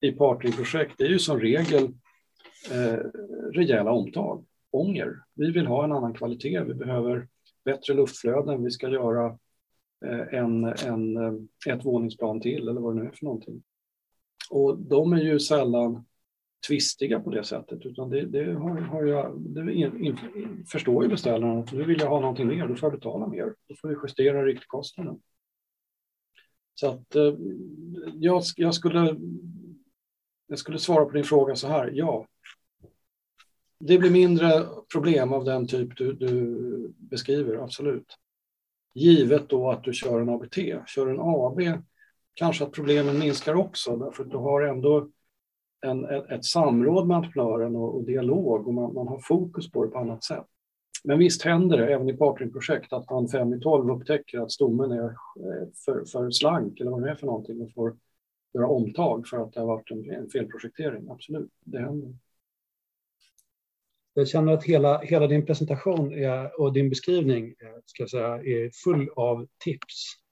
i 0.00 0.12
partnerprojekt 0.12 1.00
är 1.00 1.06
ju 1.06 1.18
som 1.18 1.40
regel 1.40 1.84
eh, 2.70 2.98
rejäla 3.52 3.90
omtag, 3.92 4.44
ånger. 4.70 5.16
Vi 5.34 5.50
vill 5.50 5.66
ha 5.66 5.84
en 5.84 5.92
annan 5.92 6.14
kvalitet, 6.14 6.64
vi 6.64 6.74
behöver 6.74 7.28
bättre 7.64 7.94
luftflöden, 7.94 8.64
vi 8.64 8.70
ska 8.70 8.88
göra 8.88 9.26
eh, 10.06 10.38
en, 10.38 10.64
en, 10.64 11.16
eh, 11.16 11.74
ett 11.74 11.84
våningsplan 11.84 12.40
till 12.40 12.68
eller 12.68 12.80
vad 12.80 12.96
det 12.96 13.02
nu 13.02 13.08
är 13.08 13.12
för 13.12 13.24
någonting. 13.24 13.62
Och 14.50 14.78
de 14.78 15.12
är 15.12 15.22
ju 15.22 15.40
sällan 15.40 16.04
tvistiga 16.68 17.20
på 17.20 17.30
det 17.30 17.44
sättet, 17.44 17.86
utan 17.86 18.10
det, 18.10 18.26
det 18.26 18.52
har, 18.52 18.80
har 18.80 19.04
jag, 19.04 19.40
det 19.40 19.72
in, 19.72 20.04
in, 20.04 20.18
förstår 20.68 21.04
ju 21.04 21.10
beställaren 21.10 21.58
att 21.58 21.72
nu 21.72 21.84
vill 21.84 22.00
jag 22.00 22.08
ha 22.08 22.20
någonting 22.20 22.46
mer, 22.46 22.68
då 22.68 22.74
får 22.74 22.86
jag 22.86 22.98
betala 22.98 23.26
mer. 23.26 23.54
Då 23.68 23.74
får 23.74 23.88
vi 23.88 23.96
justera 24.02 24.44
riktkostnaden. 24.44 25.20
Så 26.74 26.88
att 26.88 27.14
eh, 27.14 27.34
jag, 28.14 28.42
jag, 28.56 28.74
skulle, 28.74 29.16
jag 30.46 30.58
skulle 30.58 30.78
svara 30.78 31.04
på 31.04 31.10
din 31.10 31.24
fråga 31.24 31.56
så 31.56 31.68
här, 31.68 31.90
ja. 31.94 32.26
Det 33.78 33.98
blir 33.98 34.10
mindre 34.10 34.66
problem 34.92 35.32
av 35.32 35.44
den 35.44 35.66
typ 35.66 35.96
du, 35.96 36.12
du 36.12 36.94
beskriver, 36.96 37.56
absolut. 37.56 38.18
Givet 38.94 39.48
då 39.48 39.70
att 39.70 39.84
du 39.84 39.92
kör 39.92 40.20
en 40.20 40.28
ABT. 40.28 40.56
Kör 40.86 41.06
en 41.06 41.20
AB 41.20 41.82
kanske 42.34 42.64
att 42.64 42.72
problemen 42.72 43.18
minskar 43.18 43.54
också, 43.54 43.96
därför 43.96 44.24
att 44.24 44.30
du 44.30 44.36
har 44.36 44.62
ändå 44.62 45.08
en, 45.86 46.04
ett, 46.04 46.30
ett 46.30 46.44
samråd 46.44 47.06
med 47.06 47.16
entreprenören 47.16 47.76
och, 47.76 47.96
och 47.96 48.04
dialog 48.04 48.68
och 48.68 48.74
man, 48.74 48.94
man, 48.94 49.08
har 49.08 49.18
fokus 49.18 49.70
på 49.70 49.84
det 49.84 49.90
på 49.90 49.98
annat 49.98 50.24
sätt. 50.24 50.46
Men 51.04 51.18
visst 51.18 51.42
händer 51.42 51.78
det, 51.78 51.94
även 51.94 52.08
i 52.08 52.16
partnerprojekt 52.16 52.92
att 52.92 53.10
man 53.10 53.28
fem 53.28 53.54
i 53.54 53.60
tolv 53.60 53.90
upptäcker 53.90 54.38
att 54.38 54.52
stommen 54.52 54.92
är 54.92 55.04
eh, 55.04 55.68
för, 55.84 56.04
för 56.04 56.30
slank 56.30 56.80
eller 56.80 56.90
vad 56.90 57.02
det 57.02 57.10
är 57.10 57.14
för 57.14 57.26
någonting 57.26 57.60
och 57.60 57.72
får 57.74 57.96
göra 58.54 58.68
omtag 58.68 59.28
för 59.28 59.36
att 59.38 59.52
det 59.52 59.60
har 59.60 59.66
varit 59.66 59.90
en, 59.90 60.10
en 60.10 60.30
felprojektering. 60.30 61.08
Absolut, 61.10 61.50
det 61.64 61.78
händer. 61.78 62.14
Jag 64.14 64.28
känner 64.28 64.52
att 64.52 64.64
hela, 64.64 64.98
hela 64.98 65.26
din 65.26 65.46
presentation 65.46 66.12
är, 66.12 66.60
och 66.60 66.72
din 66.72 66.88
beskrivning 66.88 67.46
eh, 67.46 67.80
ska 67.86 68.06
säga, 68.06 68.28
är 68.28 68.70
full 68.84 69.08
av 69.16 69.46
tips 69.64 70.22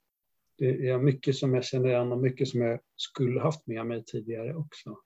det 0.61 0.89
är 0.89 0.97
mycket 0.97 1.35
som 1.35 1.53
jag 1.53 1.65
känner 1.65 1.89
igen 1.89 2.11
och 2.11 2.17
mycket 2.17 2.47
som 2.47 2.61
jag 2.61 2.79
skulle 2.95 3.41
haft 3.41 3.67
med 3.67 3.85
mig 3.85 4.03
tidigare 4.05 4.55
också. 4.55 4.97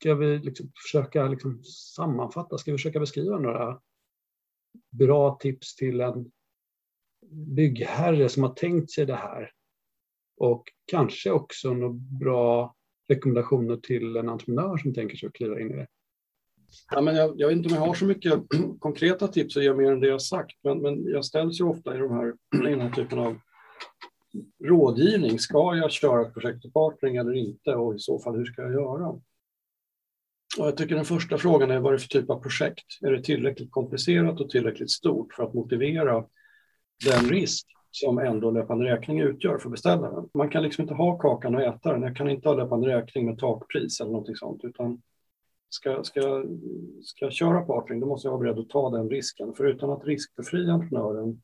Ska 0.00 0.14
vi 0.14 0.38
liksom 0.38 0.72
försöka 0.84 1.28
liksom 1.28 1.64
sammanfatta, 1.96 2.58
ska 2.58 2.72
vi 2.72 2.78
försöka 2.78 3.00
beskriva 3.00 3.38
några 3.38 3.80
bra 4.90 5.38
tips 5.40 5.76
till 5.76 6.00
en 6.00 6.30
byggherre 7.30 8.28
som 8.28 8.42
har 8.42 8.54
tänkt 8.54 8.90
sig 8.90 9.06
det 9.06 9.14
här? 9.14 9.52
Och 10.36 10.64
kanske 10.86 11.30
också 11.30 11.74
några 11.74 11.94
bra 12.20 12.76
rekommendationer 13.08 13.76
till 13.76 14.16
en 14.16 14.28
entreprenör 14.28 14.76
som 14.76 14.94
tänker 14.94 15.16
sig 15.16 15.26
att 15.26 15.32
kliva 15.32 15.60
in 15.60 15.70
i 15.70 15.76
det. 15.76 15.86
Ja, 16.90 17.00
men 17.00 17.16
jag, 17.16 17.40
jag, 17.40 17.48
vet 17.48 17.56
inte 17.56 17.68
om 17.68 17.74
jag 17.74 17.86
har 17.86 17.94
så 17.94 18.04
mycket 18.04 18.42
konkreta 18.80 19.28
tips 19.28 19.56
att 19.56 19.62
ge 19.62 19.74
mer 19.74 19.92
än 19.92 20.00
det 20.00 20.08
jag 20.08 20.22
sagt, 20.22 20.58
men, 20.62 20.82
men 20.82 21.04
jag 21.04 21.24
ställs 21.24 21.60
ju 21.60 21.64
ofta 21.64 21.94
i, 21.96 21.98
de 21.98 22.10
här, 22.10 22.28
i 22.68 22.70
den 22.70 22.80
här 22.80 22.90
typen 22.90 23.18
av 23.18 23.38
rådgivning. 24.64 25.38
Ska 25.38 25.76
jag 25.76 25.90
köra 25.90 26.26
ett 26.26 26.34
eller 27.04 27.34
inte 27.34 27.74
och 27.74 27.94
i 27.94 27.98
så 27.98 28.18
fall 28.18 28.36
hur 28.36 28.44
ska 28.44 28.62
jag 28.62 28.72
göra? 28.72 29.08
Och 30.58 30.66
jag 30.66 30.76
tycker 30.76 30.94
den 30.94 31.04
första 31.04 31.38
frågan 31.38 31.70
är 31.70 31.78
vad 31.78 31.92
det 31.92 31.96
är 31.96 31.98
för 31.98 32.08
typ 32.08 32.30
av 32.30 32.40
projekt? 32.40 32.86
Är 33.02 33.12
det 33.12 33.22
tillräckligt 33.22 33.70
komplicerat 33.70 34.40
och 34.40 34.50
tillräckligt 34.50 34.90
stort 34.90 35.34
för 35.34 35.42
att 35.42 35.54
motivera 35.54 36.24
den 37.06 37.28
risk 37.28 37.66
som 37.90 38.18
ändå 38.18 38.50
löpande 38.50 38.84
räkning 38.84 39.20
utgör 39.20 39.58
för 39.58 39.70
beställaren? 39.70 40.28
Man 40.34 40.50
kan 40.50 40.62
liksom 40.62 40.82
inte 40.82 40.94
ha 40.94 41.18
kakan 41.18 41.54
och 41.54 41.62
äta 41.62 41.92
den. 41.92 42.02
Jag 42.02 42.16
kan 42.16 42.30
inte 42.30 42.48
ha 42.48 42.56
löpande 42.56 42.88
räkning 42.88 43.26
med 43.26 43.38
takpris 43.38 44.00
eller 44.00 44.10
någonting 44.10 44.36
sånt, 44.36 44.64
utan 44.64 45.02
ska, 45.68 46.04
ska, 46.04 46.44
ska 47.02 47.24
jag 47.24 47.32
köra 47.32 47.60
partnering, 47.60 48.00
då 48.00 48.06
måste 48.06 48.26
jag 48.28 48.32
vara 48.32 48.40
beredd 48.40 48.58
att 48.58 48.68
ta 48.68 48.90
den 48.90 49.10
risken. 49.10 49.54
För 49.54 49.64
utan 49.64 49.90
att 49.90 50.04
riskbefria 50.04 50.72
entreprenören 50.72 51.42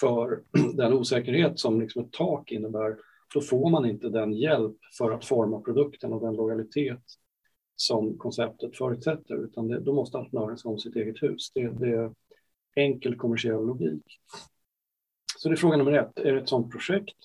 för 0.00 0.42
den 0.76 0.92
osäkerhet 0.92 1.58
som 1.58 1.80
liksom 1.80 2.04
ett 2.04 2.12
tak 2.12 2.52
innebär, 2.52 2.96
då 3.34 3.40
får 3.40 3.70
man 3.70 3.86
inte 3.86 4.08
den 4.08 4.32
hjälp 4.32 4.76
för 4.98 5.10
att 5.10 5.24
forma 5.24 5.60
produkten 5.60 6.12
och 6.12 6.20
den 6.20 6.36
lojalitet 6.36 7.02
som 7.76 8.18
konceptet 8.18 8.76
förutsätter, 8.76 9.44
utan 9.44 9.68
det, 9.68 9.80
då 9.80 9.92
måste 9.92 10.18
entreprenören 10.18 10.58
se 10.58 10.68
om 10.68 10.78
sitt 10.78 10.96
eget 10.96 11.22
hus. 11.22 11.52
Det, 11.54 11.68
det 11.68 11.88
är 11.88 12.12
enkel 12.76 13.16
kommersiell 13.16 13.66
logik. 13.66 14.20
Så 15.38 15.48
det 15.48 15.54
är 15.54 15.56
fråga 15.56 15.76
nummer 15.76 15.92
ett, 15.92 16.18
är 16.18 16.32
det 16.32 16.40
ett 16.40 16.48
sådant 16.48 16.72
projekt? 16.72 17.16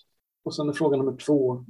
Och 0.43 0.55
sen 0.55 0.69
är 0.69 0.73
fråga 0.73 0.97
nummer 0.97 1.17
två, 1.17 1.65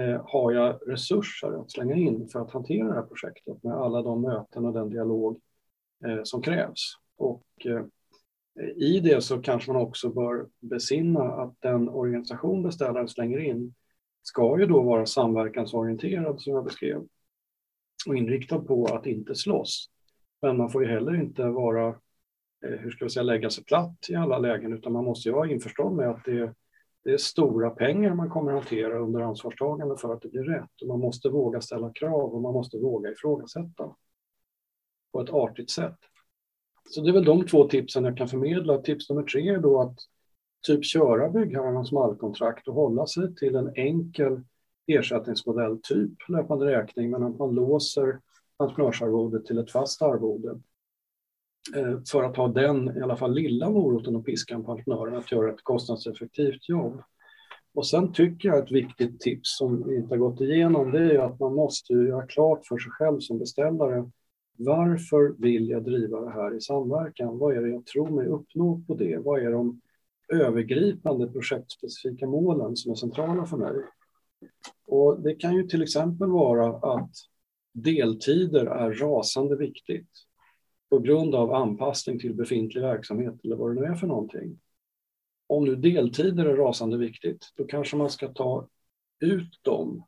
eh, 0.00 0.24
har 0.24 0.52
jag 0.52 0.78
resurser 0.86 1.60
att 1.60 1.70
slänga 1.70 1.94
in 1.94 2.28
för 2.28 2.40
att 2.40 2.50
hantera 2.50 2.88
det 2.88 2.94
här 2.94 3.02
projektet 3.02 3.62
med 3.62 3.72
alla 3.72 4.02
de 4.02 4.22
möten 4.22 4.64
och 4.64 4.72
den 4.72 4.90
dialog 4.90 5.40
eh, 6.04 6.20
som 6.22 6.42
krävs? 6.42 6.94
Och 7.16 7.44
eh, 7.64 7.84
i 8.76 9.00
det 9.00 9.20
så 9.24 9.42
kanske 9.42 9.72
man 9.72 9.82
också 9.82 10.08
bör 10.08 10.48
besinna 10.60 11.22
att 11.22 11.54
den 11.60 11.88
organisation 11.88 12.62
beställaren 12.62 13.08
slänger 13.08 13.38
in 13.38 13.74
ska 14.22 14.58
ju 14.58 14.66
då 14.66 14.82
vara 14.82 15.06
samverkansorienterad 15.06 16.40
som 16.40 16.52
jag 16.52 16.64
beskrev 16.64 17.06
och 18.06 18.16
inriktad 18.16 18.58
på 18.58 18.84
att 18.84 19.06
inte 19.06 19.34
slåss. 19.34 19.90
Men 20.42 20.56
man 20.56 20.70
får 20.70 20.84
ju 20.84 20.90
heller 20.90 21.14
inte 21.14 21.44
vara, 21.44 21.88
eh, 22.64 22.78
hur 22.78 22.90
ska 22.90 23.04
vi 23.04 23.10
säga, 23.10 23.22
lägga 23.22 23.50
sig 23.50 23.64
platt 23.64 24.06
i 24.08 24.14
alla 24.14 24.38
lägen 24.38 24.72
utan 24.72 24.92
man 24.92 25.04
måste 25.04 25.28
ju 25.28 25.34
vara 25.34 25.50
införstådd 25.50 25.92
med 25.92 26.10
att 26.10 26.24
det, 26.24 26.54
det 27.04 27.10
är 27.10 27.18
stora 27.18 27.70
pengar 27.70 28.14
man 28.14 28.30
kommer 28.30 28.52
hantera 28.52 28.98
under 28.98 29.20
ansvarstagande 29.20 29.96
för 29.96 30.12
att 30.14 30.22
det 30.22 30.28
blir 30.28 30.44
rätt. 30.44 30.82
Och 30.82 30.88
man 30.88 31.00
måste 31.00 31.28
våga 31.28 31.60
ställa 31.60 31.92
krav 31.92 32.34
och 32.34 32.42
man 32.42 32.52
måste 32.52 32.78
våga 32.78 33.10
ifrågasätta 33.10 33.96
på 35.12 35.20
ett 35.20 35.30
artigt 35.30 35.70
sätt. 35.70 35.98
Så 36.90 37.00
det 37.00 37.10
är 37.10 37.12
väl 37.12 37.24
de 37.24 37.46
två 37.46 37.68
tipsen 37.68 38.04
jag 38.04 38.16
kan 38.16 38.28
förmedla. 38.28 38.78
Tips 38.78 39.10
nummer 39.10 39.22
tre 39.22 39.48
är 39.48 39.58
då 39.58 39.80
att 39.80 39.96
typ 40.66 40.84
köra 40.84 41.28
byggherrarnas 41.28 41.92
mallkontrakt 41.92 42.68
och 42.68 42.74
hålla 42.74 43.06
sig 43.06 43.34
till 43.34 43.54
en 43.54 43.72
enkel 43.76 44.40
ersättningsmodell, 44.86 45.78
typ 45.82 46.28
löpande 46.28 46.66
räkning, 46.66 47.10
men 47.10 47.22
att 47.22 47.38
man 47.38 47.54
låser 47.54 48.20
entreprenörsarvodet 48.56 49.44
till 49.44 49.58
ett 49.58 49.70
fast 49.70 50.02
arvode. 50.02 50.60
Eh, 51.76 51.98
för 52.12 52.22
att 52.22 52.36
ha 52.36 52.48
den, 52.48 52.96
i 52.98 53.00
alla 53.00 53.16
fall 53.16 53.34
lilla 53.34 53.70
moroten 53.70 54.16
och 54.16 54.26
piskan 54.26 54.64
på 54.64 54.70
entreprenören 54.72 55.16
att 55.16 55.32
göra 55.32 55.52
ett 55.52 55.62
kostnadseffektivt 55.62 56.68
jobb. 56.68 57.02
Och 57.74 57.86
sen 57.86 58.12
tycker 58.12 58.48
jag 58.48 58.58
ett 58.58 58.72
viktigt 58.72 59.20
tips 59.20 59.56
som 59.58 59.88
vi 59.88 59.96
inte 59.96 60.14
har 60.14 60.18
gått 60.18 60.40
igenom, 60.40 60.90
det 60.90 61.14
är 61.14 61.18
att 61.18 61.40
man 61.40 61.54
måste 61.54 61.92
göra 61.92 62.26
klart 62.26 62.66
för 62.66 62.78
sig 62.78 62.92
själv 62.92 63.20
som 63.20 63.38
beställare 63.38 64.10
varför 64.64 65.34
vill 65.38 65.68
jag 65.68 65.84
driva 65.84 66.20
det 66.20 66.30
här 66.30 66.56
i 66.56 66.60
samverkan? 66.60 67.38
Vad 67.38 67.56
är 67.56 67.62
det 67.62 67.68
jag 67.68 67.86
tror 67.86 68.10
mig 68.10 68.26
uppnå 68.26 68.82
på 68.86 68.94
det? 68.94 69.18
Vad 69.18 69.42
är 69.42 69.50
de 69.50 69.80
övergripande 70.32 71.26
projektspecifika 71.26 72.26
målen 72.26 72.76
som 72.76 72.92
är 72.92 72.96
centrala 72.96 73.46
för 73.46 73.56
mig? 73.56 73.74
Och 74.86 75.20
det 75.20 75.34
kan 75.34 75.54
ju 75.54 75.66
till 75.66 75.82
exempel 75.82 76.28
vara 76.28 76.94
att 76.94 77.10
deltider 77.72 78.66
är 78.66 78.92
rasande 78.92 79.56
viktigt 79.56 80.10
på 80.90 80.98
grund 80.98 81.34
av 81.34 81.52
anpassning 81.52 82.18
till 82.18 82.34
befintlig 82.34 82.82
verksamhet 82.82 83.34
eller 83.44 83.56
vad 83.56 83.70
det 83.70 83.80
nu 83.80 83.86
är 83.86 83.94
för 83.94 84.06
någonting. 84.06 84.60
Om 85.46 85.64
nu 85.64 85.76
deltider 85.76 86.44
är 86.44 86.56
rasande 86.56 86.98
viktigt, 86.98 87.52
då 87.56 87.64
kanske 87.64 87.96
man 87.96 88.10
ska 88.10 88.28
ta 88.28 88.68
ut 89.20 89.62
dem 89.62 90.04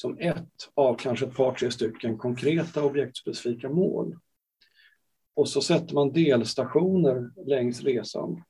som 0.00 0.18
ett 0.18 0.70
av 0.74 0.94
kanske 0.94 1.26
ett 1.26 1.36
par, 1.36 1.54
tre 1.54 1.70
stycken 1.70 2.18
konkreta 2.18 2.84
objektspecifika 2.84 3.68
mål. 3.68 4.16
Och 5.34 5.48
så 5.48 5.60
sätter 5.60 5.94
man 5.94 6.12
delstationer 6.12 7.30
längs 7.46 7.82
resan 7.82 8.42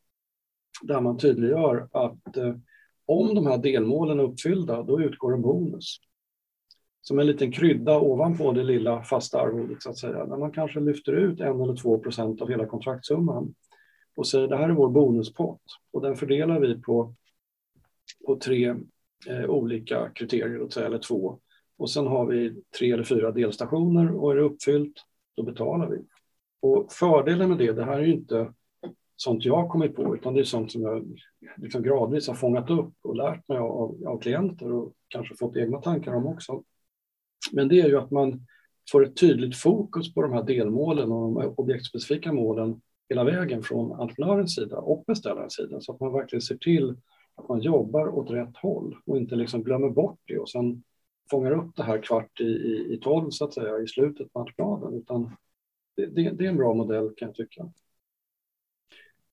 där 0.83 1.01
man 1.01 1.19
tydliggör 1.19 1.89
att 1.93 2.37
eh, 2.37 2.57
om 3.07 3.35
de 3.35 3.47
här 3.47 3.59
delmålen 3.59 4.21
är 4.21 4.23
uppfyllda, 4.23 4.83
då 4.83 5.01
utgår 5.01 5.35
en 5.35 5.43
bonus. 5.43 5.97
Som 7.03 7.19
en 7.19 7.27
liten 7.27 7.53
krydda 7.53 8.01
ovanpå 8.01 8.53
det 8.53 8.65
lilla 8.65 9.03
fasta 9.03 9.41
arvodet, 9.41 9.83
så 9.83 9.91
att 9.91 9.99
säga. 9.99 10.27
Där 10.27 10.37
man 10.37 10.53
kanske 10.53 10.81
lyfter 10.81 11.13
ut 11.13 11.41
en 11.41 11.61
eller 11.61 11.77
två 11.77 11.99
procent 11.99 12.43
av 12.43 12.51
hela 12.51 12.67
kontraktsumman 12.67 13.55
och 14.17 14.27
säger 14.27 14.49
det 14.49 14.57
här 14.57 14.69
är 14.69 14.73
vår 14.73 14.89
bonuspott 14.89 15.63
och 15.93 16.03
den 16.03 16.17
fördelar 16.17 16.61
vi 16.61 16.81
på, 16.81 17.15
på 18.27 18.37
tre 18.37 18.77
eh, 19.27 19.51
olika 19.51 20.11
kriterier, 20.11 20.79
eller 20.79 20.99
två. 20.99 21.39
Och 21.79 21.91
sen 21.91 22.07
har 22.07 22.27
vi 22.27 22.63
tre 22.79 22.93
eller 22.93 23.05
fyra 23.05 23.31
delstationer 23.31 24.15
och 24.17 24.33
är 24.33 24.37
det 24.37 24.43
uppfyllt, 24.43 24.95
då 25.37 25.43
betalar 25.43 25.89
vi. 25.89 25.99
Och 26.63 26.93
fördelen 26.93 27.49
med 27.49 27.59
det, 27.59 27.73
det 27.73 27.85
här 27.85 27.99
är 27.99 28.05
ju 28.05 28.13
inte 28.13 28.53
sånt 29.17 29.45
jag 29.45 29.57
har 29.57 29.69
kommit 29.69 29.97
på, 29.97 30.15
utan 30.17 30.35
det 30.35 30.41
är 30.41 30.45
sånt 30.45 30.73
som 30.73 30.83
jag 30.83 31.19
liksom 31.57 31.83
gradvis 31.83 32.29
har 32.29 32.35
fångat 32.35 32.71
upp 32.71 32.93
och 33.03 33.17
lärt 33.17 33.49
mig 33.49 33.59
av, 33.59 34.07
av 34.07 34.21
klienter 34.21 34.73
och 34.73 34.93
kanske 35.09 35.37
fått 35.37 35.57
egna 35.57 35.79
tankar 35.79 36.15
om 36.15 36.27
också. 36.27 36.63
Men 37.53 37.69
det 37.69 37.81
är 37.81 37.89
ju 37.89 37.99
att 37.99 38.11
man 38.11 38.47
får 38.93 39.05
ett 39.07 39.17
tydligt 39.17 39.57
fokus 39.57 40.15
på 40.15 40.23
de 40.23 40.33
här 40.33 40.43
delmålen 40.43 41.13
och 41.13 41.43
de 41.43 41.55
objektspecifika 41.57 42.33
målen 42.33 42.81
hela 43.09 43.25
vägen 43.25 43.63
från 43.63 43.93
entreprenörens 43.93 44.55
sida 44.55 44.77
och 44.77 45.05
beställarens 45.07 45.55
sida 45.55 45.81
så 45.81 45.93
att 45.93 46.01
man 46.01 46.13
verkligen 46.13 46.43
ser 46.43 46.57
till 46.57 46.97
att 47.41 47.49
man 47.49 47.61
jobbar 47.61 48.09
åt 48.09 48.31
rätt 48.31 48.57
håll 48.57 48.97
och 49.07 49.17
inte 49.17 49.37
liksom 49.37 49.63
glömmer 49.63 49.89
bort 49.89 50.21
det 50.25 50.39
och 50.39 50.51
sen 50.51 50.83
fångar 51.31 51.53
upp 51.53 51.77
det 51.77 51.83
här 51.83 52.03
kvart 52.03 52.41
i, 52.41 52.45
i, 52.45 52.95
i 52.95 53.01
tolv 53.03 53.31
så 53.31 53.45
att 53.45 53.55
säga 53.55 53.79
i 53.79 53.87
slutet 53.87 54.33
på 54.33 54.39
matchplanen. 54.39 54.95
utan 54.95 55.37
det, 55.97 56.07
det, 56.07 56.31
det 56.31 56.45
är 56.45 56.49
en 56.49 56.57
bra 56.57 56.75
modell 56.75 57.11
kan 57.17 57.29
jag 57.29 57.35
tycka. 57.35 57.73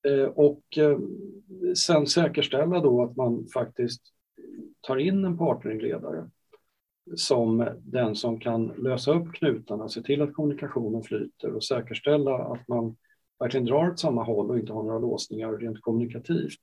Eh, 0.08 0.26
och 0.26 0.78
eh, 0.78 1.00
sen 1.76 2.08
säkerställa 2.08 2.80
då 2.80 3.04
att 3.04 3.16
man 3.16 3.48
faktiskt 3.54 4.02
tar 4.82 4.98
in 4.98 5.26
en 5.26 5.38
partneringledare 5.38 6.30
som 7.16 7.70
den 7.80 8.16
som 8.16 8.40
kan 8.40 8.68
lösa 8.68 9.14
upp 9.14 9.34
knutarna, 9.34 9.90
se 9.90 10.02
till 10.02 10.22
att 10.22 10.34
kommunikationen 10.34 11.04
flyter 11.04 11.54
och 11.54 11.64
säkerställa 11.64 12.38
att 12.38 12.68
man 12.68 12.96
verkligen 13.40 13.66
drar 13.66 13.90
åt 13.90 14.00
samma 14.00 14.24
håll 14.24 14.50
och 14.50 14.60
inte 14.60 14.74
har 14.74 14.84
några 14.84 15.00
låsningar 15.00 15.52
rent 15.52 15.82
kommunikativt. 15.82 16.62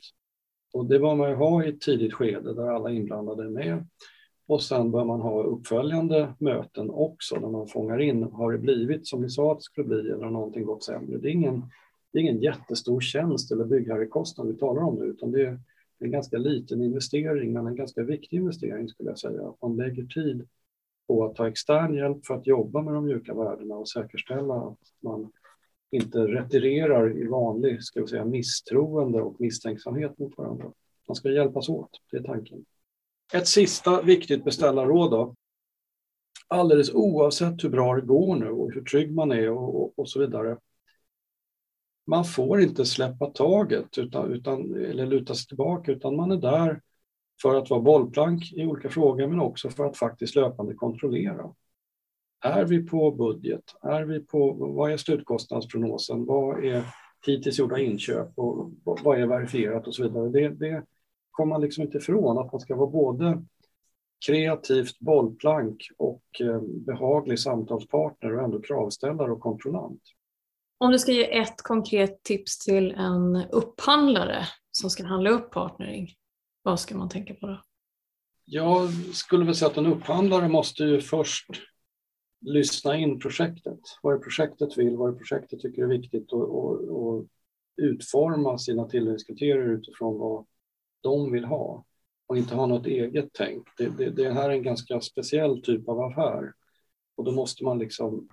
Och 0.75 0.87
det 0.87 0.99
bör 0.99 1.15
man 1.15 1.31
ju 1.31 1.37
ha 1.37 1.65
i 1.65 1.69
ett 1.69 1.81
tidigt 1.81 2.15
skede 2.15 2.55
där 2.55 2.69
alla 2.69 2.91
inblandade 2.91 3.45
är 3.45 3.49
med. 3.49 3.87
Och 4.47 4.63
sen 4.63 4.91
bör 4.91 5.05
man 5.05 5.21
ha 5.21 5.43
uppföljande 5.43 6.35
möten 6.39 6.91
också 6.91 7.35
där 7.35 7.49
man 7.49 7.67
fångar 7.67 8.01
in, 8.01 8.23
har 8.23 8.53
det 8.53 8.59
blivit 8.59 9.07
som 9.07 9.23
vi 9.23 9.29
sa 9.29 9.53
att 9.53 9.59
det 9.59 9.63
skulle 9.63 9.89
bli 9.89 10.11
eller 10.11 10.25
har 10.25 10.31
någonting 10.31 10.65
gått 10.65 10.85
sämre? 10.85 11.19
Det 11.19 11.29
är 11.29 11.33
ingen, 11.33 11.63
det 12.13 12.19
är 12.19 12.23
ingen 12.23 12.43
jättestor 12.43 13.01
tjänst 13.01 13.53
eller 13.53 13.65
byggherrekostnad 13.65 14.47
vi 14.47 14.55
talar 14.55 14.83
om 14.83 14.95
nu 14.95 15.05
utan 15.05 15.31
det 15.31 15.43
är 15.43 15.61
en 15.99 16.11
ganska 16.11 16.39
liten 16.39 16.83
investering 16.83 17.53
men 17.53 17.67
en 17.67 17.77
ganska 17.77 18.03
viktig 18.03 18.37
investering 18.37 18.89
skulle 18.89 19.11
jag 19.11 19.19
säga. 19.19 19.49
Att 19.49 19.63
man 19.63 19.77
lägger 19.77 20.05
tid 20.05 20.49
på 21.07 21.25
att 21.25 21.35
ta 21.35 21.49
extern 21.49 21.95
hjälp 21.95 22.27
för 22.27 22.35
att 22.35 22.47
jobba 22.47 22.83
med 22.83 22.95
de 22.95 23.05
mjuka 23.05 23.35
värdena 23.35 23.75
och 23.75 23.89
säkerställa 23.89 24.55
att 24.55 24.79
man 25.03 25.31
inte 25.95 26.19
retirerar 26.19 27.19
i 27.19 27.27
vanlig 27.27 27.83
ska 27.83 28.01
vi 28.01 28.07
säga, 28.07 28.25
misstroende 28.25 29.23
och 29.23 29.41
misstänksamhet 29.41 30.19
mot 30.19 30.39
varandra. 30.39 30.73
Man 31.09 31.15
ska 31.15 31.31
hjälpas 31.31 31.69
åt, 31.69 31.91
det 32.11 32.17
är 32.17 32.23
tanken. 32.23 32.65
Ett 33.33 33.49
sista 33.49 34.03
viktigt 34.03 34.45
beställarråd 34.45 35.11
då. 35.11 35.35
Alldeles 36.49 36.95
oavsett 36.95 37.65
hur 37.65 37.69
bra 37.69 37.95
det 37.95 38.07
går 38.07 38.37
nu 38.37 38.51
och 38.51 38.73
hur 38.73 38.85
trygg 38.85 39.15
man 39.15 39.33
är 39.33 39.51
och, 39.51 39.83
och, 39.83 39.99
och 39.99 40.09
så 40.09 40.21
vidare. 40.21 40.59
Man 42.07 42.25
får 42.25 42.61
inte 42.61 42.85
släppa 42.85 43.27
taget 43.27 43.99
utan, 43.99 44.33
utan, 44.33 44.75
eller 44.75 45.07
luta 45.07 45.35
sig 45.35 45.47
tillbaka 45.47 45.93
utan 45.93 46.17
man 46.17 46.33
är 46.33 46.37
där 46.37 46.81
för 47.43 47.55
att 47.55 47.71
vara 47.71 47.81
bollplank 47.81 48.53
i 48.53 48.67
olika 48.67 48.89
frågor 48.89 49.27
men 49.27 49.41
också 49.41 49.71
för 49.71 49.85
att 49.85 49.97
faktiskt 49.97 50.35
löpande 50.35 50.75
kontrollera. 50.75 51.55
Är 52.45 52.65
vi 52.65 52.83
på 52.83 53.11
budget? 53.11 53.65
Är 53.83 54.03
vi 54.03 54.21
på, 54.21 54.53
vad 54.53 54.93
är 54.93 54.97
slutkostnadsprognosen? 54.97 56.27
Vad 56.27 56.65
är 56.65 56.85
hittills 57.27 57.59
gjorda 57.59 57.79
inköp 57.79 58.39
och 58.39 58.71
vad 58.85 59.21
är 59.21 59.27
verifierat 59.27 59.87
och 59.87 59.95
så 59.95 60.03
vidare. 60.03 60.29
Det, 60.29 60.49
det 60.49 60.85
kommer 61.31 61.51
man 61.51 61.61
liksom 61.61 61.83
inte 61.83 61.99
ifrån 61.99 62.39
att 62.39 62.53
man 62.53 62.61
ska 62.61 62.77
vara 62.77 62.91
både 62.91 63.45
kreativt 64.27 64.99
bollplank 64.99 65.89
och 65.99 66.25
eh, 66.41 66.61
behaglig 66.61 67.39
samtalspartner 67.39 68.37
och 68.37 68.45
ändå 68.45 68.61
kravställare 68.61 69.33
och 69.33 69.41
kontrollant. 69.41 70.03
Om 70.79 70.93
du 70.93 70.99
ska 70.99 71.13
ge 71.13 71.39
ett 71.39 71.63
konkret 71.63 72.23
tips 72.23 72.59
till 72.59 72.91
en 72.91 73.37
upphandlare 73.37 74.49
som 74.71 74.91
ska 74.91 75.05
handla 75.05 75.31
upp 75.31 75.51
partnering, 75.51 76.09
vad 76.63 76.81
ska 76.81 76.97
man 76.97 77.09
tänka 77.09 77.35
på 77.35 77.47
då? 77.47 77.61
Jag 78.45 78.91
skulle 79.13 79.45
väl 79.45 79.55
säga 79.55 79.71
att 79.71 79.77
en 79.77 79.87
upphandlare 79.87 80.49
måste 80.49 80.85
ju 80.85 81.01
först 81.01 81.51
lyssna 82.45 82.97
in 82.97 83.21
projektet. 83.21 83.81
Vad 84.03 84.15
är 84.15 84.19
projektet 84.19 84.79
vill, 84.79 84.97
vad 84.97 85.15
är 85.15 85.19
projektet 85.19 85.61
tycker 85.61 85.83
är 85.83 85.87
viktigt 85.87 86.33
och, 86.33 86.65
och, 86.65 86.81
och 86.81 87.27
utforma 87.77 88.59
sina 88.59 88.89
tillväxtkriterier 88.89 89.69
utifrån 89.69 90.19
vad 90.19 90.47
de 91.01 91.33
vill 91.33 91.45
ha 91.45 91.85
och 92.27 92.37
inte 92.37 92.55
ha 92.55 92.67
något 92.67 92.87
eget 92.87 93.29
tänk. 93.33 93.67
Det, 93.79 93.89
det, 93.89 94.11
det 94.11 94.33
här 94.33 94.51
är 94.51 94.55
en 94.55 94.63
ganska 94.63 95.01
speciell 95.01 95.63
typ 95.63 95.89
av 95.89 96.01
affär 96.01 96.53
och 97.17 97.25
då 97.25 97.33
måste 97.33 97.65
man 97.65 97.79
liksom 97.79 98.29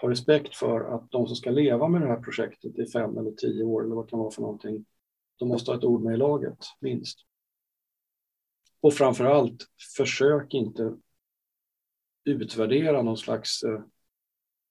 ha 0.00 0.10
respekt 0.10 0.56
för 0.56 0.94
att 0.94 1.10
de 1.10 1.26
som 1.26 1.36
ska 1.36 1.50
leva 1.50 1.88
med 1.88 2.00
det 2.00 2.08
här 2.08 2.20
projektet 2.20 2.78
i 2.78 2.86
fem 2.86 3.18
eller 3.18 3.30
tio 3.30 3.64
år 3.64 3.84
eller 3.84 3.94
vad 3.94 4.06
det 4.06 4.10
kan 4.10 4.18
vara 4.18 4.30
för 4.30 4.42
någonting, 4.42 4.84
de 5.36 5.48
måste 5.48 5.70
ha 5.70 5.78
ett 5.78 5.84
ord 5.84 6.02
med 6.02 6.14
i 6.14 6.16
laget, 6.16 6.58
minst. 6.80 7.18
Och 8.80 8.94
framför 8.94 9.24
allt, 9.24 9.66
försök 9.96 10.54
inte 10.54 10.96
utvärdera 12.24 13.02
någon 13.02 13.16
slags 13.16 13.62
eh, 13.62 13.80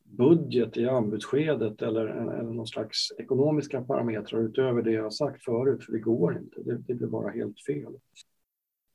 budget 0.04 0.78
i 0.78 0.88
anbudsskedet 0.88 1.82
eller, 1.82 2.06
eller 2.06 2.54
någon 2.54 2.68
slags 2.68 3.12
ekonomiska 3.18 3.82
parametrar 3.82 4.40
utöver 4.42 4.82
det 4.82 4.92
jag 4.92 5.14
sagt 5.14 5.44
förut, 5.44 5.86
för 5.86 5.92
det 5.92 6.00
går 6.00 6.38
inte. 6.38 6.62
Det, 6.62 6.78
det 6.78 6.94
blir 6.94 7.08
bara 7.08 7.32
helt 7.32 7.66
fel. 7.66 7.94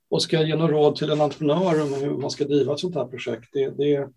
och 0.09 0.23
ska 0.23 0.37
jag 0.37 0.49
ge 0.49 0.57
något 0.57 0.70
råd 0.70 0.97
till 0.97 1.11
en 1.11 1.20
entreprenör 1.20 1.83
om 1.83 1.95
hur 1.95 2.19
man 2.19 2.31
ska 2.31 2.45
driva 2.45 2.73
ett 2.73 2.81
sånt 2.81 2.95
här 2.95 3.07
projekt, 3.07 3.49
det, 3.53 3.70
det, 3.70 4.11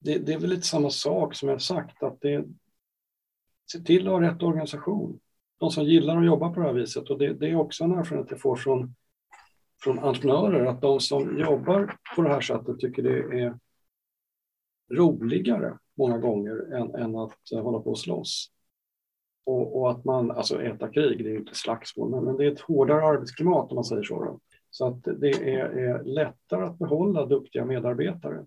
det, 0.00 0.18
det 0.18 0.32
är 0.32 0.38
väl 0.38 0.50
lite 0.50 0.66
samma 0.66 0.90
sak 0.90 1.34
som 1.34 1.48
jag 1.48 1.62
sagt, 1.62 2.02
att 2.02 2.20
det, 2.20 2.44
se 3.72 3.78
till 3.78 4.06
att 4.06 4.12
ha 4.12 4.20
rätt 4.20 4.42
organisation. 4.42 5.20
De 5.58 5.70
som 5.70 5.84
gillar 5.84 6.16
att 6.16 6.26
jobba 6.26 6.48
på 6.48 6.60
det 6.60 6.66
här 6.66 6.72
viset 6.72 7.10
och 7.10 7.18
det, 7.18 7.32
det 7.32 7.50
är 7.50 7.54
också 7.54 7.84
en 7.84 7.92
erfarenhet 7.92 8.30
jag 8.30 8.40
får 8.40 8.56
från, 8.56 8.94
från 9.82 9.98
entreprenörer, 9.98 10.66
att 10.66 10.80
de 10.80 11.00
som 11.00 11.38
jobbar 11.38 11.96
på 12.16 12.22
det 12.22 12.28
här 12.28 12.40
sättet 12.40 12.78
tycker 12.78 13.02
det 13.02 13.40
är 13.40 13.58
roligare 14.90 15.78
många 15.98 16.18
gånger 16.18 16.74
än, 16.74 16.94
än 16.94 17.16
att 17.16 17.52
eh, 17.52 17.62
hålla 17.62 17.78
på 17.78 17.90
och 17.90 17.98
slåss. 17.98 18.50
Och, 19.44 19.80
och, 19.80 19.90
att 19.90 20.04
man, 20.04 20.30
alltså 20.30 20.62
äta 20.62 20.88
krig, 20.88 21.24
det 21.24 21.30
är 21.30 21.36
inte 21.36 21.54
slagsmål, 21.54 22.10
men, 22.10 22.24
men 22.24 22.36
det 22.36 22.44
är 22.44 22.52
ett 22.52 22.60
hårdare 22.60 23.06
arbetsklimat 23.06 23.70
om 23.70 23.74
man 23.74 23.84
säger 23.84 24.02
så. 24.02 24.24
Då. 24.24 24.40
Så 24.70 24.86
att 24.86 25.04
det 25.04 25.28
är, 25.28 25.66
är, 25.66 26.04
lättare 26.04 26.64
att 26.64 26.78
behålla 26.78 27.26
duktiga 27.26 27.64
medarbetare 27.64 28.46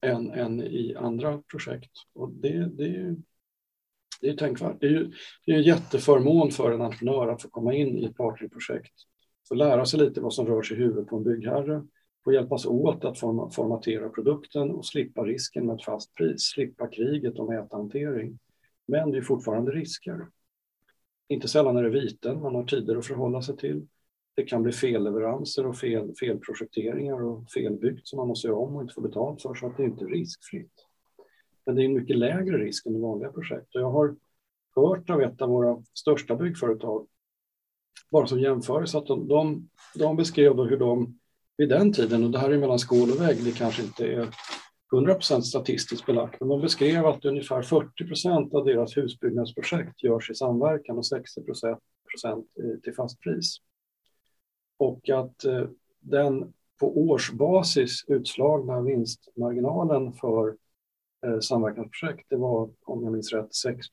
än, 0.00 0.30
än 0.30 0.62
i 0.62 0.94
andra 0.98 1.42
projekt. 1.50 1.90
Och 2.14 2.30
det, 2.30 2.68
det, 2.68 3.16
det 4.20 4.28
är 4.28 4.36
tänkvärt. 4.36 4.80
Det 4.80 4.86
är 4.86 4.90
ju 4.90 5.12
det 5.46 5.52
är 5.52 5.56
en 5.56 5.62
jätteförmån 5.62 6.50
för 6.50 6.72
en 6.72 6.80
entreprenör 6.80 7.28
att 7.28 7.42
få 7.42 7.48
komma 7.48 7.74
in 7.74 7.98
i 7.98 8.04
ett 8.04 8.16
partnerprojekt. 8.16 8.94
Få 9.48 9.54
lära 9.54 9.86
sig 9.86 10.00
lite 10.00 10.20
vad 10.20 10.34
som 10.34 10.46
rör 10.46 10.62
sig 10.62 10.76
i 10.76 10.80
huvudet 10.80 11.06
på 11.06 11.16
en 11.16 11.24
byggherre, 11.24 11.84
få 12.24 12.32
hjälpas 12.32 12.66
åt 12.66 13.04
att 13.04 13.18
formatera 13.54 14.08
produkten 14.08 14.70
och 14.70 14.86
slippa 14.86 15.24
risken 15.24 15.66
med 15.66 15.74
ett 15.74 15.84
fast 15.84 16.14
pris, 16.14 16.42
slippa 16.42 16.88
kriget 16.88 17.38
om 17.38 17.46
mäthantering. 17.46 18.38
Men 18.86 19.10
det 19.10 19.18
är 19.18 19.22
fortfarande 19.22 19.72
risker. 19.72 20.26
Inte 21.28 21.48
sällan 21.48 21.76
är 21.76 21.82
det 21.82 21.90
viten, 21.90 22.42
man 22.42 22.54
har 22.54 22.64
tider 22.64 22.96
att 22.96 23.06
förhålla 23.06 23.42
sig 23.42 23.56
till. 23.56 23.86
Det 24.36 24.42
kan 24.42 24.62
bli 24.62 24.72
felleveranser 24.72 25.66
och 25.66 25.76
fel, 25.76 26.14
felprojekteringar 26.20 27.22
och 27.22 27.50
felbyggt 27.50 28.08
som 28.08 28.16
man 28.16 28.28
måste 28.28 28.48
göra 28.48 28.58
om 28.58 28.76
och 28.76 28.82
inte 28.82 28.94
få 28.94 29.00
betalt 29.00 29.42
för, 29.42 29.54
så 29.54 29.66
att 29.66 29.76
det 29.76 29.82
är 29.82 29.86
inte 29.86 30.04
riskfritt. 30.04 30.86
Men 31.66 31.74
det 31.74 31.82
är 31.82 31.84
en 31.84 31.94
mycket 31.94 32.16
lägre 32.16 32.58
risk 32.58 32.86
än 32.86 32.96
i 32.96 33.00
vanliga 33.00 33.32
projekt. 33.32 33.74
Och 33.74 33.80
jag 33.80 33.90
har 33.90 34.16
hört 34.76 35.10
av 35.10 35.22
ett 35.22 35.42
av 35.42 35.48
våra 35.48 35.82
största 35.94 36.36
byggföretag, 36.36 37.06
bara 38.10 38.26
som 38.26 38.40
jämförelse, 38.40 38.98
att 38.98 39.06
de, 39.06 39.28
de, 39.28 39.68
de 39.94 40.16
beskrev 40.16 40.56
hur 40.56 40.76
de 40.76 41.18
vid 41.56 41.68
den 41.68 41.92
tiden, 41.92 42.24
och 42.24 42.30
det 42.30 42.38
här 42.38 42.50
är 42.50 42.58
mellan 42.58 42.78
skål 42.78 43.10
och 43.10 43.20
vägg, 43.20 43.44
det 43.44 43.58
kanske 43.58 43.82
inte 43.82 44.06
är 44.06 44.28
100% 44.92 45.40
statistiskt 45.40 46.06
belagt, 46.06 46.40
men 46.40 46.48
de 46.48 46.60
beskrev 46.60 47.06
att 47.06 47.24
ungefär 47.24 47.62
40% 47.62 48.54
av 48.54 48.64
deras 48.64 48.96
husbyggnadsprojekt 48.96 50.02
görs 50.02 50.30
i 50.30 50.34
samverkan 50.34 50.98
och 50.98 51.04
60% 51.04 52.44
till 52.82 52.94
fast 52.94 53.20
pris. 53.20 53.56
Och 54.76 55.08
att 55.08 55.44
eh, 55.44 55.64
den 56.00 56.52
på 56.80 56.98
årsbasis 56.98 58.04
utslagna 58.08 58.80
vinstmarginalen 58.80 60.12
för 60.12 60.56
eh, 61.26 61.38
samverkansprojekt, 61.38 62.26
det 62.30 62.36
var 62.36 62.70
om 62.84 63.04
jag 63.04 63.12
minns 63.12 63.32
rätt 63.32 63.54
6 63.54 63.86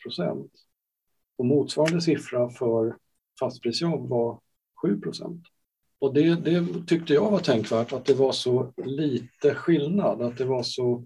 Och 1.37 1.45
motsvarande 1.45 2.01
siffra 2.01 2.49
för 2.49 2.95
fastprisjobb 3.41 4.09
var 4.09 4.39
7 4.81 5.01
och 6.01 6.13
det, 6.13 6.35
det, 6.35 6.65
tyckte 6.87 7.13
jag 7.13 7.31
var 7.31 7.39
tänkvärt, 7.39 7.93
att 7.93 8.05
det 8.05 8.13
var 8.13 8.31
så 8.31 8.73
lite 8.85 9.53
skillnad, 9.55 10.21
att 10.21 10.37
det 10.37 10.45
var 10.45 10.63
så 10.63 11.05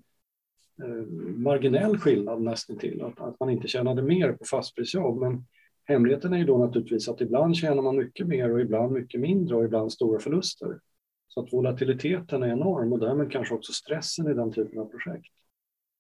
eh, 0.84 1.08
marginell 1.36 1.98
skillnad 1.98 2.42
nästan 2.42 2.78
till 2.78 3.02
att, 3.02 3.20
att 3.20 3.40
man 3.40 3.50
inte 3.50 3.68
tjänade 3.68 4.02
mer 4.02 4.32
på 4.32 4.46
fastprisjobb. 4.46 5.20
Men 5.20 5.46
hemligheten 5.86 6.34
är 6.34 6.38
ju 6.38 6.46
då 6.46 6.58
naturligtvis 6.58 7.10
att 7.10 7.22
ibland 7.22 7.56
tjänar 7.56 7.82
man 7.82 7.98
mycket 7.98 8.28
mer 8.28 8.52
och 8.52 8.62
ibland 8.62 8.92
mycket 8.92 9.22
mindre 9.22 9.56
och 9.56 9.66
ibland 9.66 9.92
stora 9.92 10.20
förluster. 10.20 10.80
Så 11.28 11.40
att 11.40 11.54
volatiliteten 11.54 12.44
är 12.44 12.48
enorm 12.48 12.94
och 12.94 13.00
därmed 13.00 13.32
kanske 13.32 13.56
också 13.56 13.74
stressen 13.74 14.28
i 14.28 14.34
den 14.34 14.52
typen 14.52 14.80
av 14.80 14.86
projekt. 14.86 15.34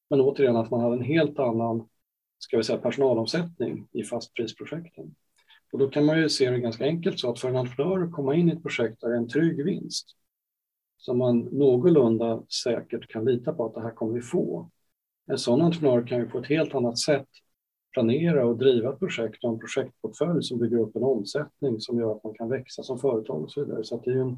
Men 0.09 0.21
återigen 0.21 0.55
att 0.55 0.71
man 0.71 0.81
hade 0.81 0.95
en 0.95 1.01
helt 1.01 1.39
annan 1.39 1.87
ska 2.39 2.57
vi 2.57 2.63
säga, 2.63 2.79
personalomsättning 2.79 3.87
i 3.91 4.03
fastprisprojekten. 4.03 5.15
Och 5.75 5.79
då 5.79 5.89
kan 5.89 6.05
man 6.05 6.19
ju 6.19 6.29
se 6.29 6.49
det 6.49 6.59
ganska 6.59 6.85
enkelt 6.85 7.19
så 7.19 7.31
att 7.31 7.39
för 7.39 7.49
en 7.49 7.55
entreprenör 7.55 8.03
att 8.03 8.11
komma 8.11 8.35
in 8.35 8.49
i 8.49 8.51
ett 8.51 8.61
projekt 8.61 9.01
där 9.01 9.09
det 9.09 9.15
är 9.15 9.17
en 9.17 9.27
trygg 9.27 9.65
vinst 9.65 10.07
som 10.97 11.17
man 11.17 11.39
någorlunda 11.39 12.43
säkert 12.63 13.07
kan 13.07 13.25
lita 13.25 13.53
på 13.53 13.65
att 13.65 13.73
det 13.73 13.81
här 13.81 13.91
kommer 13.91 14.13
vi 14.13 14.21
få. 14.21 14.69
En 15.27 15.37
sån 15.37 15.61
entreprenör 15.61 16.07
kan 16.07 16.19
ju 16.19 16.29
på 16.29 16.39
ett 16.39 16.47
helt 16.47 16.75
annat 16.75 16.97
sätt 16.97 17.27
planera 17.93 18.45
och 18.45 18.57
driva 18.57 18.93
ett 18.93 18.99
projekt 18.99 19.43
och 19.43 19.53
en 19.53 19.59
projektportfölj 19.59 20.43
som 20.43 20.59
bygger 20.59 20.77
upp 20.77 20.95
en 20.95 21.03
omsättning 21.03 21.79
som 21.79 21.99
gör 21.99 22.11
att 22.15 22.23
man 22.23 22.33
kan 22.33 22.49
växa 22.49 22.83
som 22.83 22.99
företag 22.99 23.43
och 23.43 23.51
så 23.51 23.65
vidare. 23.65 23.83
Så 23.83 24.01
det 24.05 24.11
är 24.11 24.15
en, 24.15 24.37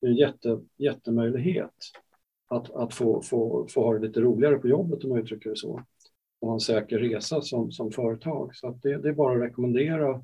det 0.00 0.06
är 0.06 0.10
en 0.10 0.16
jätte, 0.16 0.60
jättemöjlighet 0.76 1.74
att, 2.48 2.70
att 2.70 2.94
få, 2.94 3.22
få, 3.22 3.66
få 3.70 3.84
ha 3.84 3.94
det 3.94 4.06
lite 4.06 4.20
roligare 4.20 4.58
på 4.58 4.68
jobbet 4.68 5.04
om 5.04 5.10
man 5.10 5.18
uttrycker 5.18 5.50
det 5.50 5.56
så. 5.56 5.82
Och 6.40 6.48
ha 6.48 6.54
en 6.54 6.60
säker 6.60 6.98
resa 6.98 7.42
som, 7.42 7.72
som 7.72 7.90
företag. 7.90 8.56
Så 8.56 8.78
det, 8.82 8.96
det 8.96 9.08
är 9.08 9.12
bara 9.12 9.36
att 9.36 9.42
rekommendera 9.42 10.22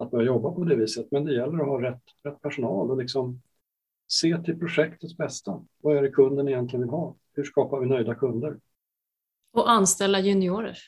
att 0.00 0.10
börja 0.10 0.26
jobba 0.26 0.50
på 0.50 0.64
det 0.64 0.76
viset. 0.76 1.06
Men 1.10 1.24
det 1.24 1.34
gäller 1.34 1.58
att 1.60 1.66
ha 1.66 1.82
rätt, 1.82 2.02
rätt 2.22 2.42
personal 2.42 2.90
och 2.90 2.98
liksom 2.98 3.42
se 4.08 4.38
till 4.38 4.58
projektets 4.58 5.16
bästa. 5.16 5.64
Vad 5.82 5.96
är 5.96 6.02
det 6.02 6.10
kunden 6.10 6.48
egentligen 6.48 6.80
vill 6.80 6.90
ha? 6.90 7.16
Hur 7.32 7.44
skapar 7.44 7.80
vi 7.80 7.86
nöjda 7.86 8.14
kunder? 8.14 8.60
Och 9.52 9.70
anställa 9.70 10.20
juniorer. 10.20 10.78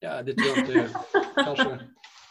Ja, 0.00 0.22
det 0.22 0.34
tror 0.34 0.48
jag 0.48 0.58
inte 0.58 0.72
är 0.72 0.88
kanske 1.44 1.78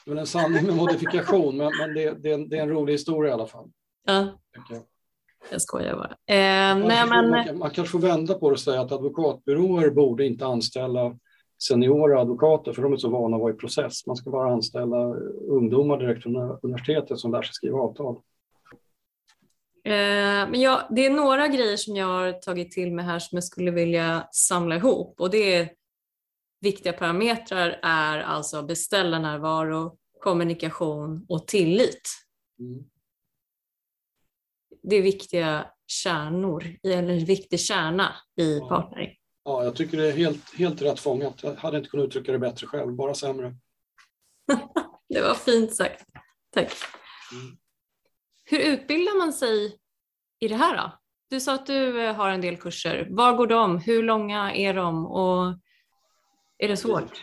men 0.05 0.17
en 0.17 0.27
sanning 0.27 0.65
med 0.65 0.75
modifikation, 0.75 1.57
men, 1.57 1.71
men 1.79 1.93
det, 1.93 2.11
det, 2.11 2.29
är 2.29 2.33
en, 2.33 2.49
det, 2.49 2.57
är 2.57 2.61
en, 2.61 2.69
rolig 2.69 2.93
historia 2.93 3.29
i 3.29 3.33
alla 3.33 3.47
fall. 3.47 3.69
Ja. 4.05 4.39
Jag. 4.69 4.81
jag 5.51 5.61
skojar 5.61 5.95
bara. 5.95 6.11
Eh, 6.11 6.77
nej, 6.87 7.09
men... 7.09 7.29
man, 7.29 7.57
man 7.57 7.69
kanske 7.69 7.91
får 7.91 7.99
vända 7.99 8.33
på 8.33 8.49
det 8.49 8.53
och 8.53 8.59
säga 8.59 8.81
att 8.81 8.91
advokatbyråer 8.91 9.89
borde 9.89 10.25
inte 10.25 10.45
anställa 10.45 11.17
seniora 11.67 12.21
advokater, 12.21 12.73
för 12.73 12.81
de 12.81 12.93
är 12.93 12.97
så 12.97 13.09
vana 13.09 13.35
att 13.35 13.41
vara 13.41 13.53
i 13.53 13.55
process. 13.55 14.07
Man 14.07 14.15
ska 14.15 14.29
bara 14.29 14.53
anställa 14.53 14.97
ungdomar 15.47 15.97
direkt 15.97 16.23
från 16.23 16.35
universitetet 16.61 17.19
som 17.19 17.31
lär 17.31 17.41
sig 17.41 17.53
skriva 17.53 17.79
avtal. 17.79 18.15
Eh, 19.83 20.49
men 20.49 20.61
ja, 20.61 20.87
det 20.89 21.05
är 21.05 21.09
några 21.09 21.47
grejer 21.47 21.77
som 21.77 21.95
jag 21.95 22.05
har 22.05 22.31
tagit 22.31 22.71
till 22.71 22.93
mig 22.93 23.05
här 23.05 23.19
som 23.19 23.35
jag 23.35 23.43
skulle 23.43 23.71
vilja 23.71 24.27
samla 24.31 24.75
ihop 24.75 25.21
och 25.21 25.29
det 25.29 25.55
är 25.55 25.69
viktiga 26.61 26.93
parametrar 26.93 27.79
är 27.83 28.19
alltså 28.19 28.63
beställarnärvaro, 28.63 29.97
kommunikation 30.19 31.25
och 31.29 31.47
tillit. 31.47 32.09
Mm. 32.59 32.83
Det 34.83 34.95
är 34.95 35.01
viktiga 35.01 35.65
kärnor, 35.87 36.63
eller 36.83 36.97
en 36.97 37.25
viktig 37.25 37.59
kärna 37.59 38.15
i 38.37 38.59
partnering. 38.59 39.17
Ja, 39.45 39.63
jag 39.63 39.75
tycker 39.75 39.97
det 39.97 40.07
är 40.07 40.11
helt, 40.11 40.55
helt 40.55 40.81
rätt 40.81 40.99
fångat. 40.99 41.43
Jag 41.43 41.55
hade 41.55 41.77
inte 41.77 41.89
kunnat 41.89 42.05
uttrycka 42.05 42.31
det 42.31 42.39
bättre 42.39 42.67
själv, 42.67 42.93
bara 42.93 43.13
sämre. 43.13 43.55
det 45.09 45.21
var 45.21 45.33
fint 45.33 45.75
sagt. 45.75 46.05
Tack. 46.51 46.73
Mm. 47.31 47.57
Hur 48.45 48.59
utbildar 48.59 49.17
man 49.17 49.33
sig 49.33 49.77
i 50.39 50.47
det 50.47 50.55
här 50.55 50.77
då? 50.77 50.91
Du 51.29 51.39
sa 51.39 51.53
att 51.53 51.65
du 51.65 52.01
eh, 52.01 52.15
har 52.15 52.29
en 52.29 52.41
del 52.41 52.57
kurser. 52.57 53.07
Var 53.09 53.33
går 53.33 53.47
de? 53.47 53.79
Hur 53.79 54.03
långa 54.03 54.53
är 54.53 54.73
de? 54.73 55.05
Och 55.05 55.45
är 56.57 56.67
det 56.67 56.77
svårt? 56.77 57.21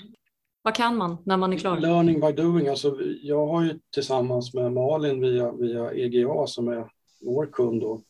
Vad 0.63 0.75
kan 0.75 0.97
man 0.97 1.17
när 1.27 1.37
man 1.37 1.53
är 1.53 1.59
klar? 1.59 1.81
Learning 1.81 2.21
by 2.21 2.33
doing. 2.33 2.69
Alltså, 2.69 2.99
jag 3.23 3.47
har 3.47 3.65
ju 3.65 3.81
tillsammans 3.95 4.55
med 4.55 4.73
Malin 4.73 5.21
via, 5.21 5.53
via 5.53 5.93
EGA 5.93 6.47
som 6.47 6.69
är 6.69 6.91
vår 7.21 7.47
kund 7.53 7.81
då, 7.81 8.03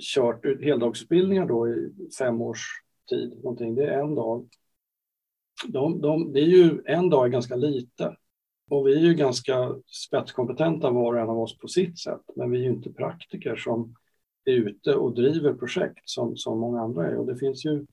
kört 0.00 0.44
heldagsutbildningar 0.62 1.46
då 1.46 1.68
i 1.68 1.92
fem 2.18 2.40
års 2.40 2.82
tid, 3.08 3.36
någonting. 3.36 3.74
det 3.74 3.86
är 3.86 4.00
en 4.00 4.14
dag. 4.14 4.48
De, 5.68 6.00
de, 6.00 6.32
det 6.32 6.40
är 6.40 6.46
ju, 6.46 6.82
en 6.86 7.10
dag 7.10 7.26
är 7.26 7.30
ganska 7.30 7.56
lite 7.56 8.16
och 8.70 8.86
vi 8.86 8.94
är 8.94 9.00
ju 9.00 9.14
ganska 9.14 9.74
spetskompetenta 9.86 10.90
var 10.90 11.14
och 11.14 11.20
en 11.20 11.28
av 11.28 11.38
oss 11.38 11.58
på 11.58 11.68
sitt 11.68 11.98
sätt, 11.98 12.20
men 12.36 12.50
vi 12.50 12.58
är 12.58 12.62
ju 12.62 12.70
inte 12.70 12.92
praktiker 12.92 13.56
som 13.56 13.94
är 14.44 14.52
ute 14.52 14.94
och 14.94 15.14
driver 15.14 15.54
projekt 15.54 16.02
som, 16.04 16.36
som 16.36 16.60
många 16.60 16.80
andra 16.80 17.08
är. 17.08 17.16
Och 17.16 17.26
det 17.26 17.36
finns 17.36 17.64
ju 17.64 17.86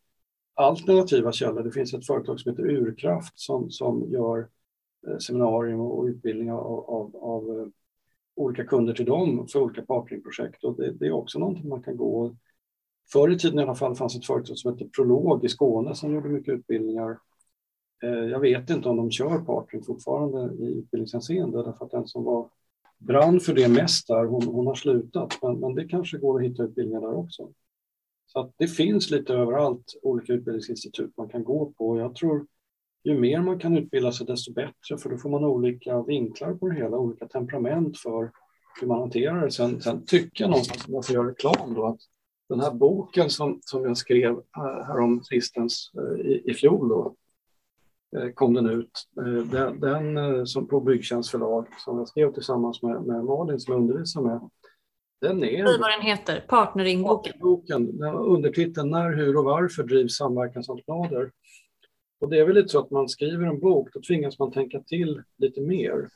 alternativa 0.54 1.32
källor. 1.32 1.64
Det 1.64 1.72
finns 1.72 1.94
ett 1.94 2.06
företag 2.06 2.40
som 2.40 2.52
heter 2.52 2.70
Urkraft 2.70 3.40
som, 3.40 3.72
som 3.72 4.12
gör 4.12 4.50
eh, 5.08 5.18
seminarium 5.18 5.80
och 5.80 6.06
utbildning 6.06 6.52
av, 6.52 6.90
av, 6.90 7.16
av 7.16 7.60
eh, 7.60 7.68
olika 8.36 8.66
kunder 8.66 8.94
till 8.94 9.06
dem 9.06 9.48
för 9.48 9.60
olika 9.60 9.82
partneringprojekt. 9.82 10.64
Och 10.64 10.76
det, 10.78 10.92
det, 10.92 11.06
är 11.08 11.12
också 11.12 11.40
någonting 11.40 11.70
man 11.70 11.84
kan 11.84 11.98
gå 11.98 12.22
och 12.22 12.36
Förr 13.12 13.32
i 13.32 13.38
tiden 13.38 13.60
i 13.60 13.62
alla 13.62 13.76
fall 13.76 13.96
fanns 13.96 14.16
ett 14.16 14.26
företag 14.26 14.58
som 14.58 14.74
hette 14.74 14.90
Prolog 14.90 15.46
i 15.46 15.50
Skåne 15.50 15.96
som 15.96 16.14
gjorde 16.14 16.30
mycket 16.30 16.54
utbildningar. 16.54 17.20
Eh, 18.04 18.10
jag 18.10 18.40
vet 18.40 18.70
inte 18.70 18.90
om 18.90 18.98
de 18.98 19.12
kör 19.12 19.40
partnering 19.40 19.86
fortfarande 19.86 20.64
i 20.64 20.80
utbildningshänseende 20.80 21.64
därför 21.64 21.86
att 21.86 21.92
den 21.92 22.08
som 22.08 22.24
var 22.24 22.50
brann 22.98 23.40
för 23.40 23.54
det 23.54 23.68
mest 23.68 24.08
där, 24.08 24.26
hon, 24.26 24.44
hon 24.48 24.68
har 24.68 24.76
slutat. 24.76 25.38
Men, 25.42 25.60
men, 25.60 25.76
det 25.76 25.88
kanske 25.88 26.18
går 26.18 26.40
att 26.40 26.46
hitta 26.46 26.64
utbildningar 26.64 27.02
där 27.02 27.16
också. 27.16 27.50
Så 28.28 28.40
att 28.40 28.54
det 28.58 28.68
finns 28.68 29.12
lite 29.12 29.34
överallt 29.34 30.00
olika 30.02 30.34
utbildningsinstitut 30.34 31.18
man 31.18 31.30
kan 31.30 31.44
gå 31.44 31.74
på. 31.78 32.00
Jag 32.00 32.16
tror 32.16 32.48
ju 33.04 33.20
mer 33.20 33.42
man 33.42 33.60
kan 33.60 33.78
utbilda 33.78 34.12
sig 34.12 34.28
desto 34.28 34.54
bättre 34.54 34.98
för 34.98 35.10
då 35.10 35.18
får 35.18 35.30
man 35.30 35.44
olika 35.44 36.02
vinklar 36.02 36.54
på 36.54 36.70
det 36.70 36.76
hela, 36.76 36.98
olika 36.98 37.28
temperament 37.28 37.98
för 37.98 38.32
hur 38.82 38.88
man 38.88 39.00
hanterar 39.00 39.46
det. 39.46 39.52
Sen, 39.52 39.82
sen 39.82 40.06
tycker 40.06 40.44
jag 40.44 40.50
någonstans, 40.52 40.88
om 40.88 40.94
jag 40.94 41.06
får 41.06 41.16
göra 41.16 41.28
reklam 41.28 41.74
då, 41.74 41.86
att 41.86 42.00
den 42.50 42.60
här 42.60 42.72
boken 42.72 43.30
som, 43.30 43.60
som 43.62 43.84
jag 43.84 43.98
skrev 43.98 44.42
härom 44.88 45.24
sistens 45.24 45.92
i, 46.18 46.52
i 46.52 46.54
fjol 46.54 46.90
då, 46.90 47.16
kom 48.34 48.54
den 48.54 48.70
ut. 48.70 49.08
Den, 49.52 49.80
den 49.80 50.48
som 50.48 50.68
på 50.68 50.80
Byggtjänst 50.80 51.32
förlag 51.32 51.68
som 51.86 51.98
jag 51.98 52.08
skrev 52.08 52.34
tillsammans 52.34 52.82
med, 52.82 53.02
med 53.02 53.24
Malin 53.24 53.60
som 53.60 53.74
jag 53.74 53.82
undervisar 53.82 54.22
med. 54.22 54.50
Den 55.22 55.44
är... 55.44 55.66
Säg 55.66 55.80
vad 55.80 55.92
den 55.92 56.02
heter, 56.02 56.46
Partneringboken. 56.48 57.34
Partnerboken, 57.34 58.04
undertiteln 58.04 58.90
När, 58.90 59.14
hur 59.14 59.38
och 59.38 59.44
varför 59.44 59.84
drivs 59.84 60.16
samverkansentreprenader? 60.16 61.32
Och 62.20 62.30
det 62.30 62.40
är 62.40 62.46
väl 62.46 62.56
lite 62.56 62.70
så 62.70 62.80
att 62.80 62.92
man 62.92 63.10
skriver 63.10 63.46
en 63.46 63.60
bok, 63.60 63.90
då 63.94 64.02
tvingas 64.02 64.40
man 64.40 64.52
tänka 64.52 64.80
till 64.80 65.24
lite 65.38 65.62
mer 65.62 66.10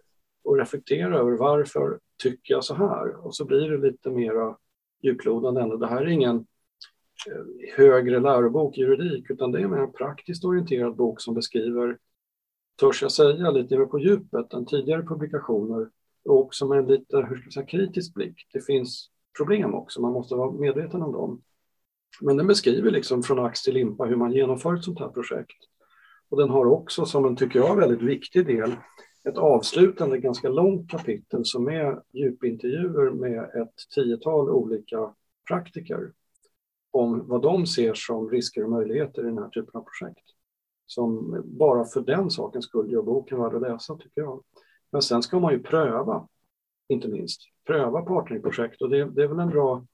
och 0.44 0.58
reflektera 0.58 1.18
över 1.18 1.32
varför 1.32 2.00
tycker 2.24 2.54
jag 2.54 2.64
så 2.64 2.74
här? 2.74 3.26
Och 3.26 3.36
så 3.36 3.46
blir 3.46 3.70
det 3.70 3.88
lite 3.92 4.10
mera 4.10 4.58
djuplodande 5.02 5.62
ändå. 5.62 5.78
Det 5.78 5.88
här 5.88 6.02
är 6.02 6.08
ingen 6.08 6.36
eh, 6.36 7.76
högre 7.78 8.20
lärobok 8.20 8.78
i 8.78 8.82
juridik, 8.82 9.30
utan 9.30 9.52
det 9.52 9.60
är 9.60 9.78
en 9.78 9.94
praktiskt 9.94 10.46
orienterad 10.46 10.96
bok 10.96 11.22
som 11.22 11.34
beskriver, 11.34 11.98
törs 12.80 13.02
jag 13.02 13.12
säga, 13.12 13.52
lite 13.52 13.78
mer 13.78 13.86
på 13.86 14.00
djupet 14.00 14.54
än 14.54 14.66
tidigare 14.66 15.04
publikationer 15.04 15.90
och 16.26 16.40
också 16.40 16.68
med 16.68 16.80
en 16.80 16.88
lite 16.88 17.18
hur 17.18 17.36
ska 17.36 17.46
jag 17.46 17.54
säga, 17.54 17.66
kritisk 17.66 18.14
blick. 18.14 18.48
Det 18.54 18.66
finns 18.66 19.10
problem 19.38 19.74
också, 19.74 20.02
man 20.02 20.14
måste 20.14 20.36
vara 20.36 20.52
medveten 20.52 21.02
om 21.02 21.12
dem. 21.12 21.42
Men 22.22 22.38
den 22.38 22.48
beskriver 22.48 22.92
liksom 22.92 23.24
från 23.24 23.40
ax 23.40 23.64
till 23.64 23.74
limpa 23.74 24.06
hur 24.06 24.16
man 24.16 24.32
genomför 24.32 24.76
ett 24.76 24.84
sånt 24.84 25.00
här 25.00 25.10
projekt. 25.10 25.58
Och 26.30 26.38
den 26.38 26.50
har 26.50 26.66
också, 26.66 27.06
som 27.06 27.26
en 27.26 27.36
tycker 27.36 27.60
jag, 27.60 27.76
väldigt 27.76 28.02
viktig 28.02 28.46
del, 28.46 28.72
ett 29.24 29.38
avslutande 29.38 30.18
ganska 30.18 30.50
långt 30.50 30.90
kapitel 30.92 31.46
som 31.46 31.68
är 31.68 32.02
djupintervjuer 32.12 33.12
med 33.12 33.44
ett 33.44 33.74
tiotal 33.96 34.50
olika 34.50 35.14
praktiker 35.48 36.12
om 36.92 37.28
vad 37.28 37.42
de 37.42 37.66
ser 37.66 37.94
som 37.94 38.30
risker 38.30 38.64
och 38.64 38.70
möjligheter 38.70 39.22
i 39.22 39.26
den 39.26 39.38
här 39.38 39.50
typen 39.50 39.72
av 39.74 39.84
projekt. 39.84 40.26
Som 40.86 41.42
bara 41.46 41.86
för 41.86 42.02
den 42.02 42.30
sakens 42.30 42.66
skull 42.66 42.92
gör 42.92 43.02
boken 43.02 43.40
värd 43.40 43.56
att 43.56 43.62
läsa, 43.62 43.96
tycker 43.96 44.22
jag. 44.22 44.44
Men 44.92 45.02
sen 45.02 45.24
ska 45.24 45.40
man 45.40 45.54
ju 45.54 45.64
pröva, 45.64 46.28
inte 46.88 47.08
minst, 47.08 47.42
pröva 47.68 48.02
partnerprojekt 48.02 48.82
och 48.82 48.90
det, 48.90 49.06
det 49.06 49.24
är 49.24 49.28
väl 49.28 49.40
en 49.40 49.50
bra 49.50 49.86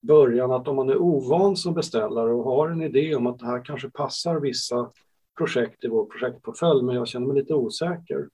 början 0.00 0.52
att 0.52 0.68
om 0.68 0.76
man 0.76 0.88
är 0.88 0.96
ovan 0.96 1.56
som 1.56 1.74
beställare 1.74 2.32
och 2.32 2.44
har 2.44 2.68
en 2.68 2.82
idé 2.82 3.14
om 3.14 3.26
att 3.26 3.38
det 3.38 3.46
här 3.46 3.64
kanske 3.64 3.90
passar 3.90 4.40
vissa 4.40 4.90
projekt 5.38 5.84
i 5.84 5.88
vår 5.88 6.04
projektportfölj, 6.04 6.82
men 6.82 6.94
jag 6.94 7.08
känner 7.08 7.26
mig 7.26 7.36
lite 7.36 7.54
osäker, 7.54 8.28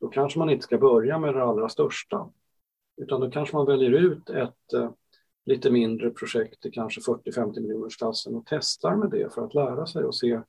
då 0.00 0.08
kanske 0.08 0.38
man 0.38 0.50
inte 0.50 0.64
ska 0.64 0.78
börja 0.78 1.18
med 1.18 1.34
det 1.34 1.44
allra 1.44 1.68
största. 1.68 2.30
Utan 2.96 3.20
då 3.20 3.30
kanske 3.30 3.56
man 3.56 3.66
väljer 3.66 3.90
ut 3.90 4.30
ett 4.30 4.72
eh, 4.74 4.90
lite 5.44 5.70
mindre 5.70 6.10
projekt 6.10 6.66
i 6.66 6.70
kanske 6.70 7.00
40-50 7.00 7.60
miljoners 7.60 7.96
klassen 7.96 8.34
och 8.34 8.44
testar 8.46 8.96
med 8.96 9.10
det 9.10 9.34
för 9.34 9.44
att 9.44 9.54
lära 9.54 9.86
sig 9.86 10.04
och 10.04 10.14
se 10.14 10.40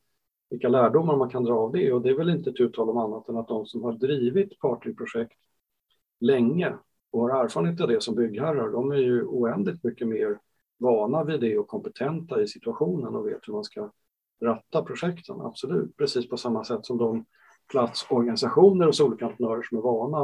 vilka 0.49 0.69
lärdomar 0.69 1.17
man 1.17 1.29
kan 1.29 1.43
dra 1.43 1.53
av 1.53 1.71
det. 1.71 1.93
Och 1.93 2.01
det 2.01 2.09
är 2.09 2.17
väl 2.17 2.29
inte 2.29 2.49
ett 2.49 2.59
uttal 2.59 2.89
om 2.89 2.97
annat 2.97 3.29
än 3.29 3.37
att 3.37 3.47
de 3.47 3.65
som 3.65 3.83
har 3.83 3.93
drivit 3.93 4.59
partnerprojekt 4.59 5.39
länge 6.19 6.73
och 7.11 7.21
har 7.21 7.43
erfarenhet 7.43 7.81
av 7.81 7.87
det 7.87 8.03
som 8.03 8.15
byggherrar, 8.15 8.71
de 8.71 8.91
är 8.91 8.97
ju 8.97 9.23
oändligt 9.23 9.83
mycket 9.83 10.07
mer 10.07 10.39
vana 10.77 11.23
vid 11.23 11.39
det 11.39 11.57
och 11.57 11.67
kompetenta 11.67 12.41
i 12.41 12.47
situationen 12.47 13.15
och 13.15 13.27
vet 13.27 13.47
hur 13.47 13.53
man 13.53 13.63
ska 13.63 13.91
ratta 14.41 14.83
projekten, 14.83 15.41
absolut. 15.41 15.97
Precis 15.97 16.29
på 16.29 16.37
samma 16.37 16.63
sätt 16.63 16.85
som 16.85 16.97
de 16.97 17.25
platsorganisationer 17.67 18.85
hos 18.85 18.99
olika 18.99 19.25
entreprenörer 19.25 19.63
som 19.63 19.77
är 19.77 19.81
vana 19.81 20.21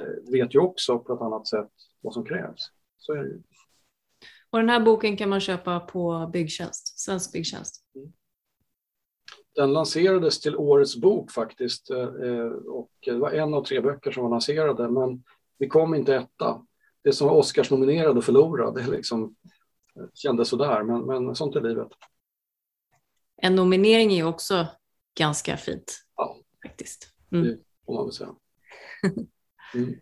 eh, 0.00 0.32
vet 0.32 0.54
ju 0.54 0.58
också 0.58 0.98
på 0.98 1.14
ett 1.14 1.20
annat 1.20 1.46
sätt 1.46 1.70
vad 2.00 2.14
som 2.14 2.24
krävs. 2.24 2.70
Så 2.98 3.12
är 3.12 3.18
det 3.18 3.28
ju. 3.28 3.42
Och 4.50 4.58
den 4.58 4.68
här 4.68 4.80
boken 4.80 5.16
kan 5.16 5.28
man 5.28 5.40
köpa 5.40 5.80
på 5.80 6.30
Byggtjänst, 6.32 7.00
Svensk 7.00 7.32
Byggtjänst. 7.32 7.84
Mm. 7.94 8.12
Den 9.54 9.72
lanserades 9.72 10.40
till 10.40 10.56
årets 10.56 10.96
bok 10.96 11.30
faktiskt 11.30 11.90
eh, 11.90 12.44
och 12.66 12.90
det 13.04 13.12
var 13.12 13.30
en 13.30 13.54
av 13.54 13.64
tre 13.64 13.80
böcker 13.80 14.10
som 14.10 14.22
var 14.22 14.30
lanserade 14.30 14.88
men 14.88 15.24
vi 15.58 15.68
kom 15.68 15.94
inte 15.94 16.14
etta. 16.14 16.66
Det 17.04 17.12
som 17.12 17.28
var 17.28 17.34
Oscarsnominerad 17.34 18.18
och 18.18 18.24
förlorad 18.24 18.74
det 18.74 18.86
liksom 18.86 19.36
eh, 19.96 20.06
kändes 20.14 20.48
sådär 20.48 20.82
men, 20.82 21.06
men 21.06 21.34
sånt 21.34 21.56
är 21.56 21.60
livet. 21.60 21.88
En 23.36 23.54
nominering 23.54 24.12
är 24.12 24.16
ju 24.16 24.24
också 24.24 24.66
ganska 25.18 25.56
fint. 25.56 26.04
Ja, 26.16 26.36
faktiskt. 26.62 27.14
Mm. 27.32 27.46
det 27.46 27.58
får 27.86 27.94
man 27.94 28.04
väl 28.04 28.12
säga. 28.12 28.34
Mm. 29.74 29.94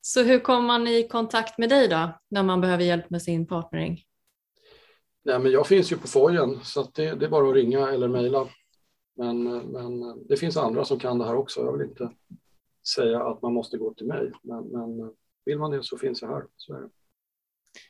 Så 0.00 0.22
hur 0.22 0.38
kommer 0.38 0.66
man 0.66 0.86
i 0.86 1.08
kontakt 1.08 1.58
med 1.58 1.68
dig 1.68 1.88
då 1.88 2.20
när 2.28 2.42
man 2.42 2.60
behöver 2.60 2.84
hjälp 2.84 3.10
med 3.10 3.22
sin 3.22 3.46
partnering? 3.46 4.04
Nej, 5.24 5.38
men 5.38 5.52
jag 5.52 5.66
finns 5.66 5.92
ju 5.92 5.96
på 5.96 6.08
Fojen 6.08 6.60
så 6.62 6.90
det, 6.94 7.14
det, 7.14 7.26
är 7.26 7.30
bara 7.30 7.48
att 7.48 7.54
ringa 7.54 7.90
eller 7.90 8.08
mejla. 8.08 8.48
Men, 9.16 9.44
men 9.44 10.26
det 10.28 10.36
finns 10.36 10.56
andra 10.56 10.84
som 10.84 10.98
kan 10.98 11.18
det 11.18 11.24
här 11.24 11.36
också. 11.36 11.60
Jag 11.60 11.78
vill 11.78 11.88
inte 11.88 12.10
säga 12.94 13.22
att 13.22 13.42
man 13.42 13.52
måste 13.52 13.78
gå 13.78 13.94
till 13.94 14.06
mig, 14.06 14.32
men, 14.42 14.64
men 14.64 15.12
vill 15.44 15.58
man 15.58 15.70
det 15.70 15.82
så 15.82 15.98
finns 15.98 16.22
jag 16.22 16.28
här. 16.28 16.44
Så 16.56 16.74
är 16.74 16.80
det. 16.80 16.90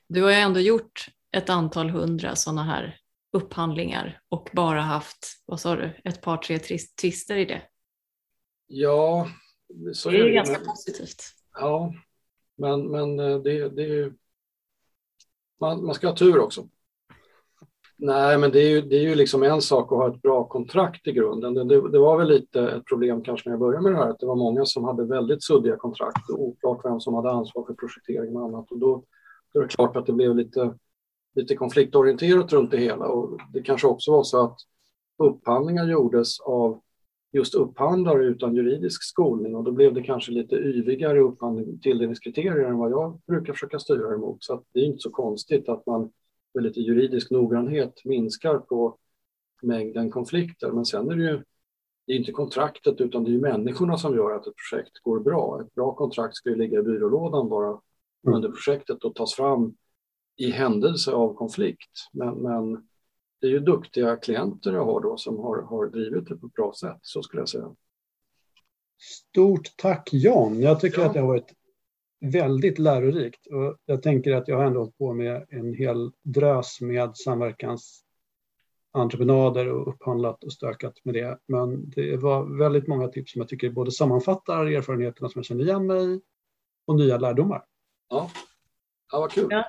Du 0.06 0.22
har 0.22 0.30
ju 0.30 0.36
ändå 0.36 0.60
gjort 0.60 1.06
ett 1.36 1.50
antal 1.50 1.90
hundra 1.90 2.36
sådana 2.36 2.62
här 2.62 3.00
upphandlingar 3.38 4.20
och 4.28 4.50
bara 4.52 4.80
haft, 4.80 5.42
vad 5.46 5.60
sa 5.60 5.76
du, 5.76 6.00
ett 6.04 6.20
par 6.22 6.36
tre 6.36 6.58
tvister 7.00 7.36
i 7.36 7.44
det. 7.44 7.62
Ja, 8.66 9.28
så 9.94 10.10
det 10.10 10.20
är, 10.20 10.24
det. 10.24 10.30
ganska 10.30 10.58
positivt. 10.58 11.22
Ja, 11.54 11.94
men, 12.56 12.90
men 12.90 13.20
eh, 13.20 13.38
det, 13.38 13.68
det 13.68 13.82
är 13.82 13.88
ju... 13.88 14.12
Man, 15.60 15.84
man 15.84 15.94
ska 15.94 16.08
ha 16.08 16.16
tur 16.16 16.38
också. 16.38 16.68
Nej, 18.00 18.38
men 18.38 18.50
det 18.50 18.58
är, 18.58 18.70
ju, 18.70 18.80
det 18.80 18.96
är 18.96 19.00
ju 19.00 19.14
liksom 19.14 19.42
en 19.42 19.62
sak 19.62 19.92
att 19.92 19.98
ha 19.98 20.08
ett 20.08 20.22
bra 20.22 20.44
kontrakt 20.44 21.06
i 21.06 21.12
grunden. 21.12 21.54
Det, 21.54 21.64
det, 21.64 21.90
det, 21.90 21.98
var 21.98 22.18
väl 22.18 22.28
lite 22.28 22.68
ett 22.68 22.84
problem 22.84 23.22
kanske 23.22 23.48
när 23.48 23.52
jag 23.52 23.60
började 23.60 23.82
med 23.82 23.92
det 23.92 23.96
här, 23.98 24.10
att 24.10 24.18
det 24.18 24.26
var 24.26 24.36
många 24.36 24.64
som 24.64 24.84
hade 24.84 25.04
väldigt 25.04 25.42
suddiga 25.42 25.76
kontrakt 25.76 26.30
och 26.30 26.40
oklart 26.40 26.84
vem 26.84 27.00
som 27.00 27.14
hade 27.14 27.30
ansvar 27.30 27.64
för 27.66 27.74
projektering 27.74 28.36
och 28.36 28.44
annat. 28.44 28.70
Och 28.70 28.78
då, 28.78 29.04
då 29.52 29.60
är 29.60 29.64
det 29.64 29.68
klart 29.68 29.96
att 29.96 30.06
det 30.06 30.12
blev 30.12 30.36
lite 30.36 30.74
lite 31.38 31.56
konfliktorienterat 31.56 32.52
runt 32.52 32.70
det 32.70 32.76
hela 32.76 33.06
och 33.06 33.38
det 33.52 33.62
kanske 33.62 33.86
också 33.86 34.12
var 34.12 34.22
så 34.22 34.44
att 34.44 34.58
upphandlingar 35.18 35.86
gjordes 35.86 36.40
av 36.40 36.80
just 37.32 37.54
upphandlare 37.54 38.24
utan 38.24 38.54
juridisk 38.54 39.02
skolning 39.02 39.56
och 39.56 39.64
då 39.64 39.72
blev 39.72 39.94
det 39.94 40.02
kanske 40.02 40.32
lite 40.32 40.56
yvigare 40.56 41.20
upphandling, 41.20 41.80
tilldelningskriterier 41.80 42.64
än 42.64 42.78
vad 42.78 42.90
jag 42.90 43.20
brukar 43.26 43.52
försöka 43.52 43.78
styra 43.78 44.14
emot. 44.14 44.44
Så 44.44 44.62
det 44.72 44.80
är 44.80 44.84
inte 44.84 44.98
så 44.98 45.10
konstigt 45.10 45.68
att 45.68 45.86
man 45.86 46.10
med 46.54 46.64
lite 46.64 46.80
juridisk 46.80 47.30
noggrannhet 47.30 48.04
minskar 48.04 48.58
på 48.58 48.96
mängden 49.62 50.10
konflikter. 50.10 50.72
Men 50.72 50.84
sen 50.84 51.10
är 51.10 51.16
det 51.16 51.22
ju 51.22 51.42
det 52.06 52.12
är 52.12 52.16
inte 52.16 52.32
kontraktet 52.32 53.00
utan 53.00 53.24
det 53.24 53.34
är 53.34 53.38
människorna 53.38 53.98
som 53.98 54.16
gör 54.16 54.36
att 54.36 54.46
ett 54.46 54.54
projekt 54.70 54.98
går 55.02 55.20
bra. 55.20 55.60
Ett 55.60 55.74
bra 55.74 55.94
kontrakt 55.94 56.36
ska 56.36 56.50
ju 56.50 56.56
ligga 56.56 56.78
i 56.78 56.82
byrålådan 56.82 57.48
bara 57.48 57.68
mm. 57.68 57.80
under 58.36 58.48
projektet 58.48 59.04
och 59.04 59.14
tas 59.14 59.34
fram 59.34 59.74
i 60.38 60.50
händelse 60.50 61.12
av 61.12 61.34
konflikt. 61.34 62.08
Men, 62.12 62.34
men 62.34 62.88
det 63.40 63.46
är 63.46 63.50
ju 63.50 63.60
duktiga 63.60 64.16
klienter 64.16 64.72
jag 64.72 64.84
har 64.84 65.00
då 65.00 65.16
som 65.16 65.38
har, 65.38 65.62
har 65.62 65.86
drivit 65.86 66.28
det 66.28 66.36
på 66.36 66.46
ett 66.46 66.54
bra 66.54 66.72
sätt, 66.80 66.98
så 67.02 67.22
skulle 67.22 67.40
jag 67.40 67.48
säga. 67.48 67.74
Stort 69.00 69.76
tack 69.76 70.08
John. 70.12 70.60
Jag 70.60 70.80
tycker 70.80 71.00
ja. 71.00 71.06
att 71.06 71.14
det 71.14 71.20
har 71.20 71.26
varit 71.26 71.52
väldigt 72.20 72.78
lärorikt 72.78 73.46
och 73.46 73.76
jag 73.84 74.02
tänker 74.02 74.32
att 74.32 74.48
jag 74.48 74.56
har 74.56 74.64
ändå 74.64 74.80
hållit 74.80 74.98
på 74.98 75.12
med 75.12 75.46
en 75.48 75.74
hel 75.74 76.12
drös 76.22 76.80
med 76.80 77.16
samverkansentreprenader 77.16 79.68
och 79.68 79.88
upphandlat 79.88 80.44
och 80.44 80.52
stökat 80.52 80.94
med 81.04 81.14
det. 81.14 81.38
Men 81.46 81.90
det 81.90 82.16
var 82.16 82.58
väldigt 82.58 82.86
många 82.86 83.08
tips 83.08 83.32
som 83.32 83.40
jag 83.40 83.48
tycker 83.48 83.70
både 83.70 83.92
sammanfattar 83.92 84.66
erfarenheterna 84.66 85.28
som 85.28 85.38
jag 85.38 85.46
känner 85.46 85.64
igen 85.64 85.86
mig 85.86 86.20
och 86.86 86.96
nya 86.96 87.18
lärdomar. 87.18 87.64
Ja, 88.08 88.30
ja 89.12 89.20
vad 89.20 89.30
kul. 89.30 89.46
Ja. 89.50 89.64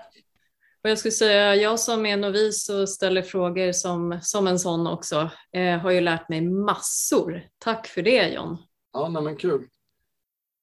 Och 0.89 0.91
jag 0.91 0.99
skulle 0.99 1.11
säga, 1.11 1.55
jag 1.55 1.79
som 1.79 2.05
är 2.05 2.17
novis 2.17 2.69
och 2.69 2.89
ställer 2.89 3.21
frågor 3.21 3.71
som, 3.71 4.19
som 4.21 4.47
en 4.47 4.59
sån 4.59 4.87
också, 4.87 5.29
eh, 5.53 5.77
har 5.77 5.91
ju 5.91 6.01
lärt 6.01 6.29
mig 6.29 6.41
massor. 6.41 7.41
Tack 7.57 7.87
för 7.87 8.01
det 8.01 8.29
John. 8.29 8.57
Ja, 8.93 9.09
nej, 9.09 9.21
men 9.23 9.35
kul. 9.35 9.67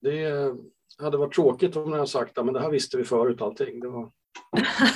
Det 0.03 0.55
hade 0.99 1.17
varit 1.17 1.35
tråkigt 1.35 1.77
om 1.77 1.91
jag 1.91 1.99
hade 1.99 2.07
sagt 2.07 2.39
att 2.39 2.55
det 2.55 2.61
här 2.61 2.71
visste 2.71 2.97
vi 2.97 3.05
förut 3.05 3.41
allting. 3.41 3.81
Det 3.81 3.89
var... 3.89 4.11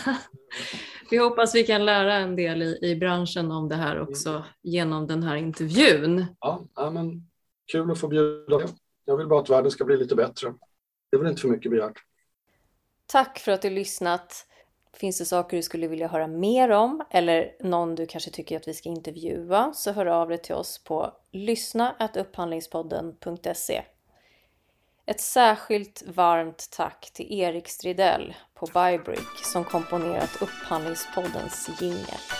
vi 1.10 1.16
hoppas 1.16 1.54
vi 1.54 1.62
kan 1.62 1.84
lära 1.84 2.14
en 2.14 2.36
del 2.36 2.62
i, 2.62 2.78
i 2.82 2.96
branschen 2.96 3.50
om 3.50 3.68
det 3.68 3.76
här 3.76 4.00
också 4.00 4.30
mm. 4.30 4.42
genom 4.62 5.06
den 5.06 5.22
här 5.22 5.36
intervjun. 5.36 6.26
Ja, 6.40 6.64
ja, 6.74 6.90
men 6.90 7.30
kul 7.72 7.90
att 7.90 8.00
få 8.00 8.08
bjuda. 8.08 8.60
Jag 9.04 9.16
vill 9.16 9.26
bara 9.26 9.40
att 9.40 9.50
världen 9.50 9.70
ska 9.70 9.84
bli 9.84 9.96
lite 9.96 10.14
bättre. 10.14 10.54
Det 11.10 11.16
är 11.16 11.18
väl 11.18 11.30
inte 11.30 11.40
för 11.40 11.48
mycket 11.48 11.70
begärt. 11.70 11.98
Tack 13.06 13.38
för 13.38 13.52
att 13.52 13.62
du 13.62 13.70
lyssnat. 13.70 14.46
Finns 14.92 15.18
det 15.18 15.24
saker 15.24 15.56
du 15.56 15.62
skulle 15.62 15.88
vilja 15.88 16.08
höra 16.08 16.26
mer 16.26 16.70
om 16.70 17.04
eller 17.10 17.52
någon 17.60 17.94
du 17.94 18.06
kanske 18.06 18.30
tycker 18.30 18.56
att 18.56 18.68
vi 18.68 18.74
ska 18.74 18.88
intervjua 18.88 19.72
så 19.74 19.92
hör 19.92 20.06
av 20.06 20.28
dig 20.28 20.38
till 20.38 20.54
oss 20.54 20.84
på 20.84 21.12
lyssna 21.30 21.94
upphandlingspodden.se. 22.16 23.82
Ett 25.06 25.20
särskilt 25.20 26.02
varmt 26.06 26.68
tack 26.72 27.10
till 27.12 27.32
Erik 27.40 27.68
Stridell 27.68 28.34
på 28.54 28.66
Bybrick 28.66 29.44
som 29.44 29.64
komponerat 29.64 30.42
Upphandlingspoddens 30.42 31.70
jingel. 31.80 32.39